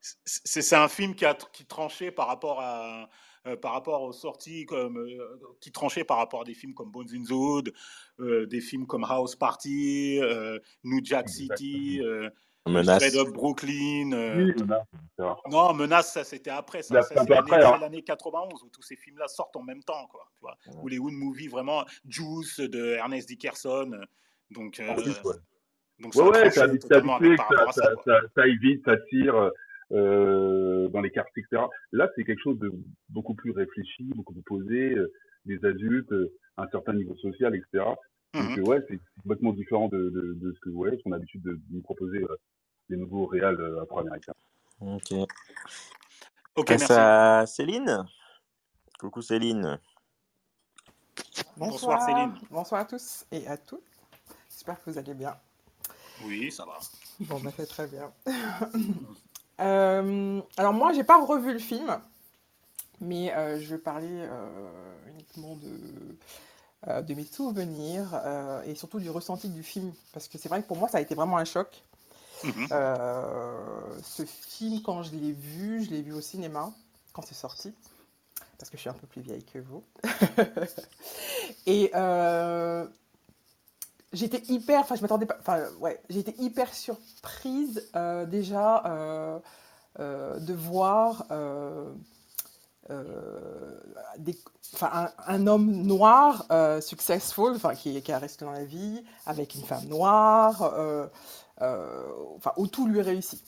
C'est 0.00 0.62
c'est 0.62 0.76
un 0.76 0.88
film 0.88 1.14
qui 1.14 1.26
a 1.26 1.34
qui 1.52 1.66
tranchait 1.66 2.10
par 2.10 2.26
rapport 2.26 2.60
à 2.60 3.10
euh, 3.46 3.56
par 3.56 3.72
rapport 3.72 4.02
aux 4.02 4.12
sorties 4.12 4.66
comme 4.66 4.98
euh, 4.98 5.40
qui 5.60 5.72
tranchait 5.72 6.04
par 6.04 6.18
rapport 6.18 6.42
à 6.42 6.44
des 6.44 6.54
films 6.54 6.74
comme 6.74 6.90
Bones 6.90 7.08
in 7.14 7.22
the 7.22 7.30
Hood, 7.30 7.72
euh, 8.18 8.46
des 8.46 8.60
films 8.60 8.86
comme 8.86 9.04
House 9.04 9.36
Party, 9.36 10.20
New 10.84 11.00
Jack 11.02 11.28
City, 11.28 12.00
Menace. 12.66 13.02
Straight 13.02 13.16
Up 13.16 13.32
Brooklyn. 13.32 14.12
euh, 14.12 14.36
Oui, 14.36 14.52
ça. 15.18 15.36
non, 15.50 15.72
Menace, 15.74 16.12
ça 16.12 16.24
c'était 16.24 16.50
après. 16.50 16.82
Ça, 16.82 17.02
ça, 17.02 17.08
c'est 17.08 17.14
l'année 17.14 17.36
après, 17.36 17.64
hein. 17.64 17.70
c'est 17.74 17.80
l'année 17.80 18.02
91 18.02 18.62
où 18.62 18.68
tous 18.68 18.82
ces 18.82 18.96
films-là 18.96 19.28
sortent 19.28 19.56
en 19.56 19.62
même 19.62 19.82
temps, 19.82 20.06
quoi. 20.08 20.28
Tu 20.34 20.40
vois, 20.42 20.56
où 20.82 20.88
les 20.88 20.98
Wood 20.98 21.14
Movies 21.14 21.48
vraiment 21.48 21.84
Juice 22.06 22.60
de 22.60 22.96
Ernest 22.96 23.28
Dickerson. 23.28 23.90
Donc, 24.50 24.80
euh, 24.80 24.94
plus, 24.94 25.20
ouais. 25.24 25.36
donc 26.00 26.14
Ouais, 26.16 26.50
ça 26.50 26.62
ouais, 26.66 26.70
habitué 26.70 26.88
ça, 26.88 27.00
ça. 27.00 27.72
ça, 27.72 27.94
quoi. 27.94 28.44
ça, 28.84 28.96
tire 29.08 29.50
euh, 29.92 30.88
dans 30.88 31.00
les 31.00 31.10
quartiers, 31.10 31.42
etc. 31.42 31.64
Là, 31.92 32.08
c'est 32.14 32.24
quelque 32.24 32.42
chose 32.42 32.58
de 32.58 32.72
beaucoup 33.08 33.34
plus 33.34 33.50
réfléchi, 33.50 34.04
beaucoup 34.14 34.32
plus 34.32 34.42
posé, 34.42 34.92
euh, 34.94 35.12
des 35.46 35.64
adultes, 35.64 36.12
euh, 36.12 36.32
un 36.58 36.68
certain 36.68 36.92
niveau 36.92 37.16
social, 37.16 37.54
etc. 37.56 37.84
Donc, 38.34 38.56
Mhm. 38.56 38.62
ouais, 38.64 38.78
c'est 38.88 39.00
complètement 39.22 39.52
différent 39.52 39.88
de, 39.88 40.10
de, 40.10 40.34
de 40.34 40.52
ce 40.52 40.60
que 40.60 40.70
ouais, 40.70 40.96
qu'on 41.02 41.12
a 41.12 41.16
l'habitude 41.16 41.42
de, 41.42 41.52
de 41.54 41.60
nous 41.70 41.82
proposer 41.82 42.18
euh, 42.18 42.36
les 42.88 42.96
nouveaux 42.96 43.26
réals 43.26 43.60
euh, 43.60 43.82
afro-américains. 43.82 44.34
Ok. 44.80 45.12
Ok, 46.56 46.70
merci. 46.70 46.92
à 46.92 47.44
Céline? 47.46 48.04
Coucou 48.98 49.22
Céline. 49.22 49.78
Bonsoir, 51.56 52.00
Céline. 52.02 52.32
Bonsoir 52.50 52.82
à 52.82 52.84
tous 52.84 53.24
et 53.32 53.46
à 53.46 53.56
toutes. 53.56 53.82
J'espère 54.48 54.82
que 54.82 54.90
vous 54.90 54.98
allez 54.98 55.14
bien. 55.14 55.36
Oui, 56.24 56.52
ça 56.52 56.64
va. 56.64 56.78
Bon, 57.20 57.40
bah, 57.40 57.50
c'est 57.56 57.66
très 57.66 57.86
bien. 57.86 58.12
Euh, 59.60 60.40
alors 60.56 60.72
moi, 60.72 60.94
j'ai 60.94 61.04
pas 61.04 61.22
revu 61.22 61.52
le 61.52 61.58
film, 61.58 62.00
mais 63.02 63.30
euh, 63.34 63.60
je 63.60 63.74
vais 63.74 63.78
parler 63.78 64.08
euh, 64.10 64.94
uniquement 65.10 65.54
de, 65.56 66.16
euh, 66.88 67.02
de 67.02 67.12
mes 67.12 67.26
souvenirs 67.26 68.18
euh, 68.24 68.62
et 68.64 68.74
surtout 68.74 69.00
du 69.00 69.10
ressenti 69.10 69.50
du 69.50 69.62
film, 69.62 69.92
parce 70.14 70.28
que 70.28 70.38
c'est 70.38 70.48
vrai 70.48 70.62
que 70.62 70.66
pour 70.66 70.78
moi, 70.78 70.88
ça 70.88 70.96
a 70.96 71.02
été 71.02 71.14
vraiment 71.14 71.36
un 71.36 71.44
choc. 71.44 71.84
Mhm. 72.42 72.68
Euh, 72.72 74.00
ce 74.02 74.24
film, 74.24 74.80
quand 74.80 75.02
je 75.02 75.14
l'ai 75.14 75.32
vu, 75.32 75.84
je 75.84 75.90
l'ai 75.90 76.00
vu 76.00 76.14
au 76.14 76.22
cinéma 76.22 76.72
quand 77.12 77.20
c'est 77.20 77.34
sorti, 77.34 77.74
parce 78.56 78.70
que 78.70 78.78
je 78.78 78.80
suis 78.80 78.88
un 78.88 78.94
peu 78.94 79.06
plus 79.06 79.20
vieille 79.20 79.44
que 79.44 79.58
vous. 79.58 79.84
Et 81.66 81.90
j'étais 84.14 84.42
hyper, 84.48 84.80
enfin 84.80 84.94
je 84.94 85.02
m'attendais 85.02 85.26
pas, 85.26 85.36
enfin 85.38 85.64
ouais, 85.80 86.00
j'étais 86.08 86.34
hyper 86.38 86.72
surprise 86.72 87.90
déjà 88.28 89.42
de 89.98 90.54
voir 90.54 91.26
des, 94.18 94.36
enfin, 94.74 94.90
un, 94.92 95.34
un 95.34 95.46
homme 95.46 95.70
noir 95.70 96.46
euh, 96.50 96.80
successful, 96.80 97.56
qui, 97.76 98.02
qui 98.02 98.12
a 98.12 98.18
resté 98.18 98.44
dans 98.44 98.52
la 98.52 98.64
vie, 98.64 99.02
avec 99.26 99.54
une 99.54 99.62
femme 99.64 99.84
noire, 99.86 100.62
euh, 100.76 101.06
euh, 101.62 102.02
enfin 102.36 102.52
où 102.56 102.66
tout 102.66 102.86
lui 102.86 103.00
réussit. 103.02 103.42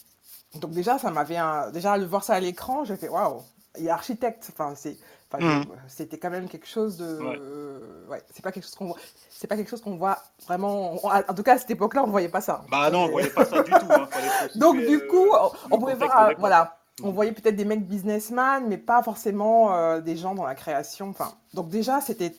Donc 0.60 0.70
déjà 0.72 0.98
ça 0.98 1.10
m'avait, 1.10 1.36
un- 1.38 1.70
déjà 1.70 1.96
le 1.96 2.04
voir 2.04 2.22
ça 2.24 2.34
à 2.34 2.40
l'écran, 2.40 2.84
j'ai 2.84 2.96
fait 2.96 3.08
waouh, 3.08 3.40
il 3.78 3.86
est 3.86 3.90
architecte, 3.90 4.50
enfin 4.52 4.74
c'est, 4.76 4.98
enfin, 5.32 5.40
je- 5.62 5.68
c'était 5.88 6.18
quand 6.18 6.28
même 6.30 6.46
quelque 6.48 6.68
chose 6.68 6.98
de, 6.98 7.18
Ouais. 7.20 7.38
euh, 7.40 8.06
ouais, 8.08 8.22
c'est 8.32 8.42
pas 8.42 8.52
quelque 8.52 8.64
chose 8.64 8.74
qu'on 8.74 8.86
voit, 8.86 8.98
c'est 9.30 9.46
pas 9.46 9.56
quelque 9.56 9.70
chose 9.70 9.80
qu'on 9.80 9.96
voit 9.96 10.18
vraiment, 10.46 10.94
en 11.06 11.34
tout 11.34 11.42
cas 11.42 11.54
à 11.54 11.58
cette 11.58 11.70
époque-là 11.70 12.04
on 12.04 12.10
voyait 12.10 12.28
pas 12.28 12.42
ça. 12.42 12.64
Bah 12.70 12.90
non, 12.90 13.04
on 13.04 13.08
voyait 13.08 13.30
pas 13.30 13.46
ça 13.46 13.62
du 13.62 13.70
tout. 13.70 13.86
hein. 13.90 14.08
Donc 14.56 14.76
du 14.76 14.96
euh, 14.96 15.08
coup, 15.08 15.28
on, 15.70 15.78
pouvait 15.78 15.94
voir, 15.94 16.28
euh, 16.28 16.34
voilà, 16.38 16.76
on 17.02 17.10
voyait 17.10 17.32
peut-être 17.32 17.56
des 17.56 17.64
mecs 17.64 17.86
businessmen, 17.86 18.66
mais 18.68 18.78
pas 18.78 19.02
forcément 19.02 19.74
euh, 19.74 20.00
des 20.00 20.16
gens 20.16 20.34
dans 20.34 20.44
la 20.44 20.54
création. 20.54 21.08
Enfin, 21.10 21.32
donc 21.54 21.68
déjà, 21.68 22.00
c'était, 22.00 22.34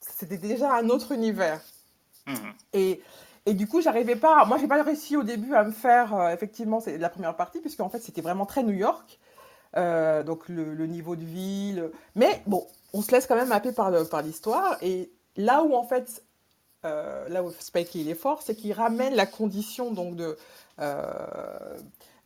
c'était 0.00 0.38
déjà 0.38 0.74
un 0.74 0.88
autre 0.88 1.12
univers. 1.12 1.60
Mhm. 2.26 2.52
Et, 2.72 3.02
et 3.46 3.54
du 3.54 3.66
coup, 3.66 3.80
j'arrivais 3.80 4.16
pas. 4.16 4.44
Moi, 4.44 4.58
j'ai 4.58 4.68
pas 4.68 4.82
réussi 4.82 5.16
au 5.16 5.22
début 5.22 5.54
à 5.54 5.64
me 5.64 5.72
faire. 5.72 6.14
euh, 6.14 6.30
effectivement, 6.30 6.80
c'est 6.80 6.98
la 6.98 7.08
première 7.08 7.36
partie, 7.36 7.60
puisque 7.60 7.80
en 7.80 7.88
fait, 7.88 8.00
c'était 8.00 8.22
vraiment 8.22 8.46
très 8.46 8.62
New 8.62 8.74
York. 8.74 9.18
donc 9.74 10.48
le, 10.48 10.86
niveau 10.86 11.16
de 11.16 11.24
vie. 11.24 11.80
Mais 12.14 12.42
bon, 12.46 12.66
on 12.92 13.02
se 13.02 13.10
laisse 13.10 13.26
quand 13.26 13.36
même 13.36 13.52
happer 13.52 13.72
par 13.72 13.90
l'histoire. 14.22 14.76
et 14.82 15.10
là 15.36 15.64
où 15.64 15.74
en 15.74 15.84
fait, 15.84 16.22
là 16.84 17.42
où 17.42 17.50
Spike 17.58 17.94
il 17.96 18.08
est 18.08 18.14
fort, 18.14 18.42
c'est 18.42 18.54
qu'il 18.54 18.72
ramène 18.72 19.14
la 19.14 19.26
condition 19.26 19.90
donc 19.90 20.14
de, 20.14 20.36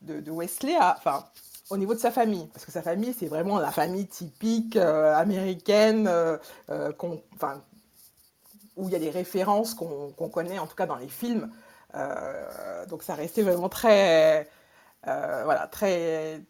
de, 0.03 0.31
Wesley 0.31 0.77
à, 0.77 0.95
enfin, 0.97 1.25
au 1.71 1.77
niveau 1.77 1.95
de 1.95 1.99
sa 1.99 2.11
famille. 2.11 2.47
Parce 2.53 2.65
que 2.65 2.73
sa 2.73 2.83
famille, 2.83 3.15
c'est 3.19 3.27
vraiment 3.27 3.59
la 3.59 3.71
famille 3.71 4.07
typique 4.07 4.77
américaine, 4.77 6.09
enfin, 6.69 7.63
où 8.77 8.89
il 8.89 8.93
y 8.93 8.97
a 8.97 9.01
des 9.01 9.11
références 9.11 9.75
qu'on 9.75 10.29
connaît, 10.29 10.59
en 10.59 10.67
tout 10.67 10.77
cas 10.77 10.87
dans 10.87 10.97
les 10.97 11.09
films. 11.09 11.51
Euh, 11.95 12.87
donc 12.87 13.03
ça 13.03 13.15
restait 13.15 13.43
vraiment 13.43 13.69
très, 13.69 14.49
euh, 15.07 15.43
voilà, 15.45 15.67
très, 15.67 16.41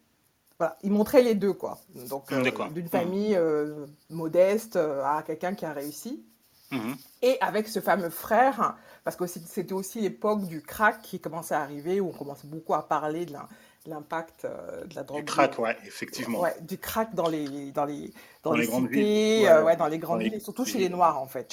voilà, 0.59 0.77
il 0.83 0.91
montrait 0.91 1.23
les 1.23 1.35
deux 1.35 1.53
quoi. 1.53 1.79
Donc 2.09 2.33
euh, 2.33 2.43
d'une 2.71 2.87
mmh. 2.87 2.89
famille 2.89 3.39
modeste 4.11 4.77
à 4.77 5.23
quelqu'un 5.27 5.55
qui 5.55 5.65
a 5.65 5.73
réussi. 5.73 6.25
Mmh. 6.71 6.93
Et 7.23 7.39
avec 7.41 7.67
ce 7.67 7.81
fameux 7.81 8.11
frère, 8.11 8.77
parce 9.09 9.17
que 9.17 9.27
c'était 9.27 9.73
aussi 9.73 10.03
l'époque 10.03 10.45
du 10.45 10.61
crack 10.61 11.01
qui 11.01 11.19
commençait 11.19 11.55
à 11.55 11.63
arriver, 11.63 11.99
où 11.99 12.09
on 12.11 12.13
commençait 12.13 12.47
beaucoup 12.47 12.75
à 12.75 12.87
parler 12.87 13.25
de 13.25 13.33
l'impact 13.87 14.45
euh, 14.45 14.85
de 14.85 14.95
la 14.95 15.03
drogue. 15.03 15.21
Du 15.21 15.25
crack, 15.25 15.59
ouais, 15.59 15.75
effectivement. 15.87 16.41
Ouais, 16.41 16.55
du 16.61 16.77
crack 16.77 17.15
dans 17.15 17.31
les, 17.31 17.73
dans 17.73 17.87
les, 17.87 18.13
dans, 18.43 18.53
les, 18.53 18.67
grandes 18.67 18.91
villes. 18.91 19.47
Euh, 19.47 19.65
ouais, 19.65 19.77
dans 19.77 19.87
les 19.87 19.97
grandes 19.97 20.21
villes, 20.21 20.43
surtout 20.43 20.67
chez 20.67 20.77
les 20.77 20.91
Noirs, 20.91 21.19
en 21.19 21.27
fait. 21.27 21.51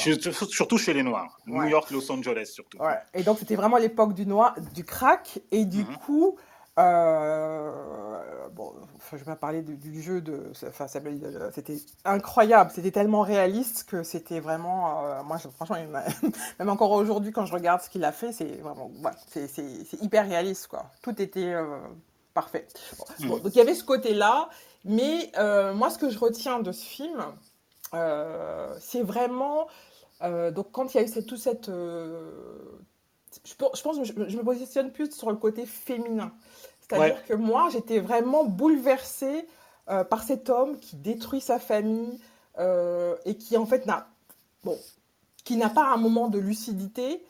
Surtout 0.49 0.77
chez 0.77 0.91
les 0.93 1.01
Noirs. 1.01 1.39
New 1.45 1.63
York, 1.63 1.91
Los 1.91 2.11
Angeles, 2.11 2.47
surtout. 2.47 2.77
Ouais. 2.79 2.99
Et 3.13 3.23
donc, 3.23 3.39
c'était 3.39 3.55
vraiment 3.55 3.77
l'époque 3.77 4.13
du, 4.13 4.25
noir, 4.25 4.53
du 4.73 4.83
crack. 4.83 5.39
Et 5.53 5.63
du 5.63 5.85
mhm. 5.85 5.97
coup, 6.05 6.35
euh, 6.77 7.71
bon, 8.53 8.73
je 9.11 9.17
vais 9.17 9.23
pas 9.23 9.35
parler 9.35 9.61
du, 9.61 10.01
jeu 10.01 10.21
de, 10.21 10.51
enfin, 10.67 10.87
c'était 10.87 11.77
incroyable, 12.03 12.71
c'était 12.73 12.91
tellement 12.91 13.21
réaliste 13.21 13.85
que 13.89 14.03
c'était 14.03 14.39
vraiment, 14.39 15.23
moi, 15.23 15.37
franchement, 15.37 15.77
même 16.59 16.69
encore 16.69 16.91
aujourd'hui, 16.91 17.31
quand 17.31 17.45
je 17.45 17.53
regarde 17.53 17.81
ce 17.81 17.89
qu'il 17.89 18.03
a 18.03 18.11
fait, 18.11 18.31
c'est 18.31 18.57
vraiment, 18.61 18.91
c'est 19.27 20.01
hyper 20.01 20.27
réaliste, 20.27 20.67
quoi. 20.67 20.91
Tout 21.01 21.21
était 21.21 21.55
Parfait. 22.35 22.67
Donc 23.21 23.45
il 23.45 23.55
y 23.55 23.61
avait 23.61 23.75
ce 23.75 23.85
côté-là, 23.85 24.49
mais 24.83 25.31
euh, 25.37 25.73
moi 25.73 25.89
ce 25.89 25.97
que 25.97 26.09
je 26.09 26.19
retiens 26.19 26.59
de 26.59 26.73
ce 26.73 26.83
film, 26.83 27.25
euh, 27.93 28.75
c'est 28.81 29.03
vraiment 29.03 29.67
euh, 30.21 30.51
donc 30.51 30.69
quand 30.73 30.93
il 30.93 30.97
y 30.97 30.99
a 30.99 31.03
eu 31.03 31.07
cette, 31.07 31.27
tout 31.27 31.37
cette, 31.37 31.71
je, 33.43 33.53
pense 33.55 33.97
que 33.97 34.03
je, 34.03 34.37
me 34.37 34.43
positionne 34.43 34.91
plus 34.91 35.11
sur 35.11 35.29
le 35.29 35.37
côté 35.37 35.65
féminin, 35.65 36.31
c'est-à-dire 36.81 37.25
que 37.25 37.33
moi 37.33 37.69
j'étais 37.71 37.99
vraiment 37.99 38.45
bouleversée 38.45 39.47
par 39.85 40.23
cet 40.23 40.49
homme 40.49 40.79
qui 40.79 40.95
détruit 40.95 41.41
sa 41.41 41.59
famille 41.59 42.19
et 42.57 43.35
qui 43.35 43.57
en 43.57 43.65
fait 43.65 43.85
n'a 43.85 44.07
bon 44.63 44.77
qui 45.43 45.57
n'a 45.57 45.69
pas 45.69 45.93
un 45.93 45.97
moment 45.97 46.27
de 46.27 46.39
lucidité 46.39 47.23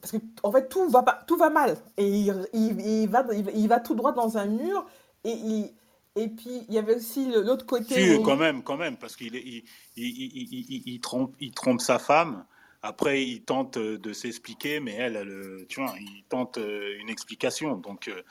parce 0.00 0.12
que 0.12 0.18
en 0.42 0.52
fait 0.52 0.68
tout 0.68 0.88
va 0.88 1.02
pas, 1.02 1.20
tout 1.26 1.36
va 1.36 1.50
mal 1.50 1.76
et 1.96 2.06
il, 2.06 2.46
il, 2.54 3.08
va, 3.08 3.24
il, 3.54 3.68
va 3.68 3.80
tout 3.80 3.94
droit 3.94 4.12
dans 4.12 4.38
un 4.38 4.46
mur 4.46 4.86
et 5.24 5.32
il, 5.32 5.70
et 6.16 6.28
puis 6.28 6.64
il 6.68 6.74
y 6.74 6.78
avait 6.78 6.96
aussi 6.96 7.30
l'autre 7.30 7.66
côté. 7.66 8.20
quand 8.22 8.36
même, 8.36 8.62
quand 8.62 8.76
même, 8.76 8.96
parce 8.96 9.16
qu'il 9.16 9.34
il, 9.34 9.64
il, 9.96 11.00
trompe, 11.00 11.34
il 11.40 11.52
trompe 11.52 11.80
sa 11.80 11.98
femme. 11.98 12.44
Après, 12.82 13.22
il 13.22 13.42
tente 13.42 13.78
de 13.78 14.12
s'expliquer, 14.12 14.80
mais 14.80 14.94
elle, 14.94 15.16
elle, 15.16 15.66
tu 15.68 15.80
vois, 15.80 15.94
il 15.98 16.24
tente 16.28 16.58
une 16.58 17.10
explication. 17.10 17.76
Donc, 17.76 18.08
euh, 18.08 18.22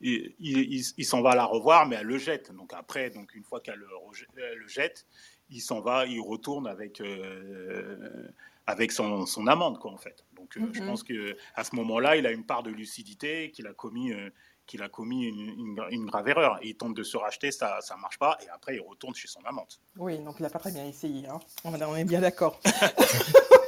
il, 0.00 0.34
il 0.96 1.04
s'en 1.04 1.22
va 1.22 1.34
la 1.34 1.44
revoir, 1.44 1.86
mais 1.86 1.96
elle 1.96 2.06
le 2.06 2.18
jette. 2.18 2.52
Donc 2.52 2.72
après, 2.74 3.10
donc 3.10 3.34
une 3.34 3.44
fois 3.44 3.60
qu'elle 3.60 3.78
le, 3.78 3.86
le, 4.56 4.68
jette, 4.68 5.06
il 5.50 5.60
s'en 5.60 5.80
va, 5.80 6.06
il 6.06 6.20
retourne 6.20 6.66
avec 6.66 7.00
euh, 7.00 8.28
avec 8.66 8.92
son, 8.92 9.26
son 9.26 9.46
amende, 9.46 9.78
quoi, 9.78 9.92
en 9.92 9.98
fait. 9.98 10.24
Donc, 10.34 10.56
euh, 10.56 10.60
je 10.72 10.80
mm-hmm. 10.80 10.86
pense 10.86 11.02
que 11.02 11.36
à 11.54 11.64
ce 11.64 11.74
moment-là, 11.76 12.16
il 12.16 12.26
a 12.26 12.30
une 12.30 12.44
part 12.44 12.62
de 12.62 12.70
lucidité, 12.70 13.50
qu'il 13.50 13.66
a 13.66 13.72
commis, 13.72 14.12
euh, 14.12 14.30
qu'il 14.66 14.82
a 14.82 14.88
commis 14.88 15.24
une, 15.24 15.84
une, 15.90 16.06
grave 16.06 16.28
erreur. 16.28 16.58
Il 16.62 16.76
tente 16.76 16.94
de 16.94 17.02
se 17.02 17.16
racheter, 17.16 17.50
ça 17.50 17.80
ne 17.94 18.00
marche 18.00 18.18
pas, 18.18 18.38
et 18.44 18.48
après, 18.50 18.76
il 18.76 18.80
retourne 18.80 19.14
chez 19.14 19.28
son 19.28 19.40
amante. 19.44 19.80
Oui, 19.96 20.18
donc 20.18 20.36
il 20.38 20.42
n'a 20.42 20.50
pas 20.50 20.60
très 20.60 20.72
bien 20.72 20.86
essayé. 20.86 21.26
Hein. 21.28 21.40
On 21.64 21.96
est 21.96 22.04
bien 22.04 22.20
d'accord. 22.20 22.60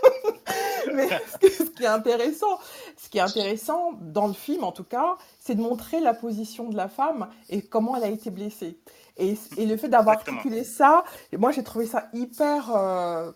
Mais 0.94 1.08
ce 1.42 1.64
qui 1.64 1.84
est 1.84 1.86
intéressant, 1.86 2.58
ce 2.96 3.08
qui 3.08 3.18
est 3.18 3.22
intéressant 3.22 3.92
dans 4.00 4.26
le 4.26 4.32
film, 4.32 4.64
en 4.64 4.72
tout 4.72 4.84
cas, 4.84 5.16
c'est 5.38 5.54
de 5.54 5.60
montrer 5.60 6.00
la 6.00 6.14
position 6.14 6.68
de 6.68 6.76
la 6.76 6.88
femme 6.88 7.28
et 7.48 7.62
comment 7.62 7.96
elle 7.96 8.04
a 8.04 8.08
été 8.08 8.30
blessée. 8.30 8.78
Et, 9.16 9.36
et 9.56 9.66
le 9.66 9.76
fait 9.76 9.88
d'avoir 9.88 10.22
calculé 10.24 10.64
ça, 10.64 11.04
moi 11.32 11.52
j'ai 11.52 11.62
trouvé 11.62 11.86
ça 11.86 12.08
hyper. 12.12 12.74
Euh, 12.74 13.30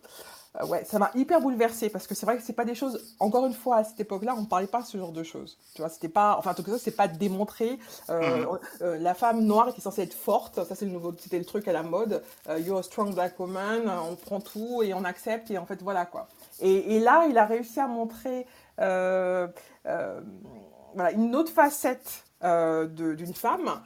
euh, 0.61 0.66
ouais, 0.66 0.85
ça 0.85 0.99
m'a 0.99 1.11
hyper 1.14 1.40
bouleversée 1.40 1.90
parce 1.90 2.07
que 2.07 2.14
c'est 2.14 2.27
vrai 2.27 2.37
que 2.37 2.42
c'est 2.42 2.53
pas 2.53 2.64
des 2.64 2.75
choses. 2.75 3.14
Encore 3.21 3.47
une 3.47 3.53
fois, 3.53 3.77
à 3.77 3.85
cette 3.85 4.01
époque-là, 4.01 4.35
on 4.37 4.42
ne 4.42 4.47
parlait 4.47 4.66
pas 4.66 4.81
de 4.81 4.87
ce 4.87 4.97
genre 4.97 5.12
de 5.12 5.23
choses. 5.23 5.59
Tu 5.75 5.83
vois, 5.83 5.88
c'était 5.88 6.09
pas. 6.09 6.37
Enfin, 6.38 6.53
en 6.53 6.55
tout 6.55 6.62
cas, 6.62 6.79
c'est 6.79 6.97
pas 6.97 7.09
démontré. 7.09 7.79
Euh, 8.11 8.38
mhm. 8.38 8.59
euh, 8.83 8.99
la 8.99 9.14
femme 9.14 9.44
noire 9.44 9.68
était 9.68 9.81
censée 9.81 10.03
être 10.03 10.14
forte. 10.14 10.64
Ça, 10.64 10.75
c'est 10.75 10.87
le 10.87 10.92
nouveau. 10.92 11.14
C'était 11.18 11.38
le 11.38 11.44
truc 11.44 11.68
à 11.68 11.73
la 11.73 11.83
mode. 11.83 12.23
you're 12.59 12.79
a 12.79 12.83
strong 12.83 13.14
black 13.14 13.38
woman. 13.38 13.88
On 14.11 14.16
prend 14.16 14.40
tout 14.40 14.83
et 14.83 14.94
on 14.94 15.05
accepte 15.05 15.51
et 15.51 15.59
en 15.59 15.66
fait, 15.66 15.83
voilà 15.83 16.07
quoi. 16.07 16.29
Et, 16.61 16.97
et 16.97 17.01
là, 17.01 17.27
il 17.29 17.38
a 17.38 17.47
réussi 17.47 17.81
à 17.81 17.87
montrer 17.87 18.47
voilà, 18.77 19.53
une 21.12 21.35
autre 21.37 21.53
facette 21.53 22.25
d'une 22.42 23.35
femme 23.35 23.81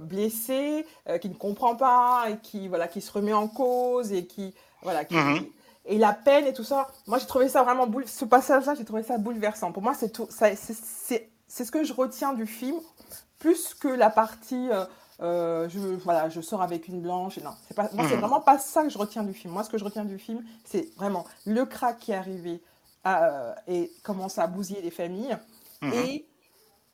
blessée, 0.00 0.86
qui 1.20 1.28
ne 1.28 1.34
comprend 1.34 1.76
pas 1.76 2.26
et 2.30 2.36
qui 2.38 2.68
voilà 2.68 2.88
qui 2.88 3.00
se 3.00 3.12
remet 3.12 3.32
en 3.32 3.48
cause 3.48 4.12
et 4.12 4.26
qui 4.26 4.54
voilà 4.82 5.04
qui, 5.04 5.16
mhm 5.16 5.46
et 5.86 5.98
la 5.98 6.12
peine 6.12 6.46
et 6.46 6.52
tout 6.52 6.64
ça. 6.64 6.88
Moi, 7.06 7.18
j'ai 7.18 7.26
trouvé 7.26 7.48
ça 7.48 7.62
vraiment 7.62 7.86
boule... 7.86 8.06
ce 8.06 8.24
passage-là, 8.24 8.74
j'ai 8.74 8.84
trouvé 8.84 9.02
ça 9.02 9.18
bouleversant. 9.18 9.72
Pour 9.72 9.82
moi, 9.82 9.94
c'est 9.94 10.10
tout. 10.10 10.28
C'est 10.30 11.64
ce 11.64 11.70
que 11.70 11.84
je 11.84 11.92
retiens 11.92 12.32
du 12.32 12.46
film, 12.46 12.78
plus 13.38 13.74
que 13.74 13.88
la 13.88 14.10
partie. 14.10 14.68
Euh, 15.20 15.68
je, 15.68 15.78
voilà, 15.78 16.28
je 16.28 16.40
sors 16.40 16.62
avec 16.62 16.88
une 16.88 17.00
blanche. 17.00 17.38
Non, 17.38 17.52
c'est 17.66 17.74
pas, 17.74 17.88
moi, 17.92 18.06
c'est 18.08 18.16
hmm. 18.16 18.20
vraiment 18.20 18.40
pas 18.40 18.58
ça 18.58 18.82
que 18.82 18.90
je 18.90 18.98
retiens 18.98 19.24
du 19.24 19.32
film. 19.32 19.52
Moi, 19.52 19.64
ce 19.64 19.70
que 19.70 19.78
je 19.78 19.84
retiens 19.84 20.04
du 20.04 20.18
film, 20.18 20.44
c'est 20.64 20.94
vraiment 20.96 21.24
le 21.46 21.64
crack 21.64 21.98
qui 21.98 22.12
est 22.12 22.16
arrivé 22.16 22.60
euh, 23.06 23.54
et 23.66 23.90
commence 24.02 24.38
à 24.38 24.46
bousiller 24.46 24.82
les 24.82 24.90
familles. 24.90 25.36
Hmm. 25.80 25.92
Et 25.92 26.26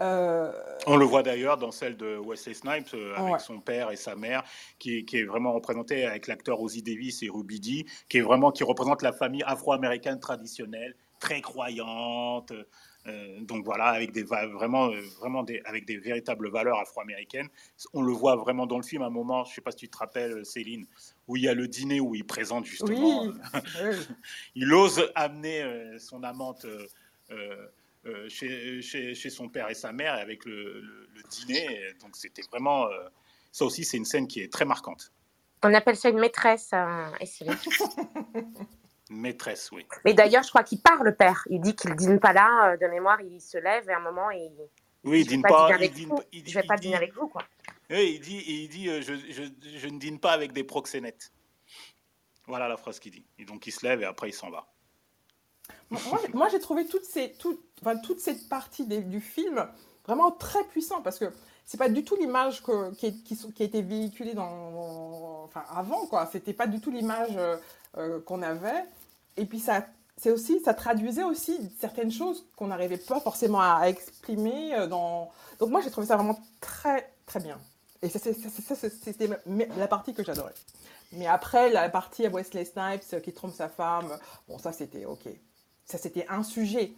euh, 0.03 0.53
On 0.87 0.97
le 0.97 1.05
voit 1.05 1.23
d'ailleurs 1.23 1.59
dans 1.59 1.71
celle 1.71 1.97
de 1.97 2.17
Wesley 2.17 2.55
Snipes 2.55 2.93
euh, 2.95 3.15
avec 3.17 3.41
son 3.41 3.61
père 3.61 3.91
et 3.91 3.97
sa 3.97 4.17
mère, 4.17 4.43
qui, 4.79 5.07
est 5.13 5.25
vraiment 5.25 5.53
représenté 5.53 6.05
avec 6.05 6.27
l'acteur 6.27 6.61
Ozzy 6.61 6.83
Davis 6.83 7.23
et 7.23 7.29
Ruby 7.29 7.61
Dee, 7.61 7.87
qui 8.09 8.19
est 8.19 8.23
vraiment 8.23 8.51
qui 8.51 8.65
représente 8.65 9.03
la 9.03 9.13
famille 9.13 9.45
afro-américaine 9.47 10.19
traditionnelle, 10.19 10.97
très 11.21 11.41
croyante. 11.41 12.53
Euh, 13.07 13.41
donc 13.41 13.65
voilà, 13.65 13.87
avec 13.87 14.13
des 14.13 14.23
vraiment, 14.23 14.91
vraiment 15.19 15.43
des, 15.43 15.61
avec 15.65 15.87
des 15.87 15.97
véritables 15.97 16.51
valeurs 16.51 16.79
afro-américaines. 16.79 17.49
On 17.93 18.03
le 18.03 18.13
voit 18.13 18.37
vraiment 18.37 18.67
dans 18.67 18.77
le 18.77 18.85
film 18.85 19.03
à 19.03 19.07
un 19.07 19.11
moment, 19.11 19.45
je 19.45 19.55
sais 19.55 19.61
pas 19.61 19.73
si 19.73 19.79
tu 19.79 19.89
te 19.89 19.99
rappelles, 19.99 20.45
Céline, 20.47 20.87
où 21.27 21.37
il 21.37 21.43
y 21.43 21.49
a 21.49 21.55
le 21.55 21.67
dîner 21.67 22.01
où 22.01 22.15
il 22.15 22.25
présente 22.25 22.65
justement. 22.65 23.33
il 24.55 24.73
ose 24.73 25.11
amener 25.15 25.99
son 25.99 26.23
amante. 26.23 26.67
Euh, 28.05 28.29
chez, 28.29 28.83
chez, 28.83 29.31
son 29.31 29.49
père 29.49 29.71
et 29.71 29.75
sa 29.75 29.93
mère 29.93 30.17
et 30.17 30.21
avec 30.21 30.45
le, 30.45 30.83
dîner. 31.31 31.93
Donc 32.01 32.17
c'était 32.17 32.43
vraiment... 32.51 32.87
Euh, 32.87 33.09
ça 33.53 33.65
aussi, 33.65 33.85
c'est 33.85 33.97
une 33.97 34.05
scène 34.05 34.27
qui 34.27 34.41
est 34.41 34.53
très 34.53 34.65
marquante. 34.65 35.13
On 35.63 35.73
appelle 35.73 35.97
ça 35.97 36.09
une 36.09 36.19
maîtresse, 36.19 36.71
euh, 36.75 37.07
maîtresse, 39.13 39.71
oui. 39.73 39.87
Mais 40.05 40.15
d'ailleurs, 40.15 40.43
je 40.43 40.49
crois 40.49 40.65
qu'il 40.65 40.81
part, 40.81 41.03
le 41.03 41.15
père. 41.15 41.45
Il 41.51 41.61
dit 41.61 41.75
qu'il 41.75 41.95
dîne 41.95 42.21
pas 42.21 42.33
là, 42.33 42.77
de 42.77 42.87
mémoire, 42.87 43.21
il 43.21 43.41
se 43.41 43.59
lève 43.59 43.89
et 43.89 43.93
à 43.93 43.99
un 43.99 44.01
moment, 44.01 44.31
il... 44.31 44.53
Oui, 45.05 45.21
il 45.21 45.27
dîne 45.27 45.43
pas. 45.43 45.69
Il 45.81 45.91
dîne, 45.93 46.15
il 46.33 46.49
je 46.49 46.55
vais 46.55 46.67
pas 46.67 46.77
dîner 46.77 46.97
avec 46.97 47.15
vous, 47.15 47.27
quoi. 47.27 47.43
Oui, 47.91 48.15
il 48.15 48.21
dit, 48.21 48.43
il 48.47 48.69
dit 48.69 48.87
je, 48.87 49.15
je, 49.15 49.79
je, 49.79 49.89
ne 49.89 49.99
dîne 49.99 50.21
pas 50.21 50.33
avec 50.33 50.53
des 50.53 50.65
proxénètes. 50.65 51.33
Voilà 52.47 52.69
la 52.69 52.77
phrase 52.77 53.01
qu'il 53.01 53.13
dit. 53.13 53.27
Et 53.39 53.45
donc, 53.45 53.67
il 53.67 53.73
se 53.73 53.85
lève 53.85 54.01
et 54.03 54.05
après, 54.05 54.29
il 54.29 54.33
s'en 54.33 54.51
va. 54.51 54.67
Moi, 55.91 56.49
j'ai 56.51 56.61
trouvé 56.61 56.87
toutes 56.87 57.05
ces, 57.05 57.35
enfin, 57.81 57.97
toute 57.99 58.21
cette 58.21 58.49
partie 58.49 58.87
du 58.87 59.21
film 59.21 59.69
vraiment 60.07 60.31
très 60.31 60.65
puissant 60.65 61.03
parce 61.03 61.19
que 61.19 61.27
c'est 61.65 61.79
pas 61.79 61.89
du 61.89 62.05
tout 62.05 62.17
l'image 62.17 62.63
qui, 62.99 63.23
qui, 63.23 63.37
qui, 63.37 63.63
a 63.63 63.67
été 63.67 63.83
véhiculée 63.83 64.35
dans, 64.35 65.45
enfin, 65.45 65.65
avant, 65.71 66.07
quoi. 66.07 66.29
C'était 66.33 66.53
pas 66.53 66.67
du 66.67 66.81
tout 66.81 66.91
l'image 66.91 67.37
euh, 67.37 67.57
euh, 67.99 68.21
qu'on 68.21 68.43
avait. 68.43 68.85
Et 69.37 69.47
puis, 69.47 69.61
ça, 69.61 69.87
c'est 70.17 70.31
aussi, 70.31 70.61
ça 70.61 70.75
traduisait 70.75 71.25
aussi 71.25 71.59
certaines 71.81 72.11
choses 72.11 72.45
qu'on 72.57 72.69
n'arrivait 72.69 72.99
pas 72.99 73.21
forcément 73.21 73.61
à 73.61 73.87
exprimer. 73.89 74.75
Euh, 74.75 74.87
dans... 74.87 75.31
Donc, 75.59 75.71
moi, 75.71 75.81
j'ai 75.81 75.91
trouvé 75.91 76.07
ça 76.07 76.17
vraiment 76.17 76.39
très, 76.61 77.13
très 77.27 77.41
bien. 77.41 77.59
Et 78.03 78.09
ça, 78.09 78.19
c'était 78.19 79.29
la 79.77 79.89
partie 79.89 80.13
que 80.13 80.25
j'adorais. 80.25 80.55
Mais 81.13 81.27
après, 81.27 81.71
la 81.71 81.89
partie 81.89 82.27
à 82.27 82.31
Wesley 82.31 82.65
Snipes 82.65 83.23
qui 83.23 83.33
trompe 83.33 83.55
sa 83.55 83.69
femme, 83.69 84.19
bon, 84.49 84.59
ça, 84.59 84.73
c'était 84.73 85.05
OK. 85.05 85.29
Ça, 85.85 85.99
c'était 85.99 86.27
un 86.29 86.43
sujet. 86.43 86.93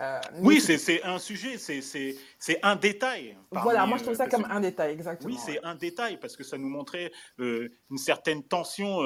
Euh, 0.00 0.20
oui, 0.38 0.60
c'est 0.60 1.02
un 1.02 1.18
sujet, 1.18 1.58
c'est 1.58 2.58
un 2.62 2.76
détail. 2.76 3.36
Voilà, 3.50 3.84
moi 3.86 3.98
je 3.98 4.04
trouve 4.04 4.14
ça 4.16 4.26
comme 4.26 4.46
un 4.48 4.60
détail, 4.60 4.92
exactement. 4.92 5.30
Oui, 5.30 5.38
c'est 5.44 5.62
un 5.62 5.74
détail 5.74 6.18
parce 6.18 6.36
que 6.36 6.44
ça 6.44 6.56
nous 6.56 6.68
montrait 6.68 7.12
une 7.38 7.98
certaine 7.98 8.42
tension 8.42 9.00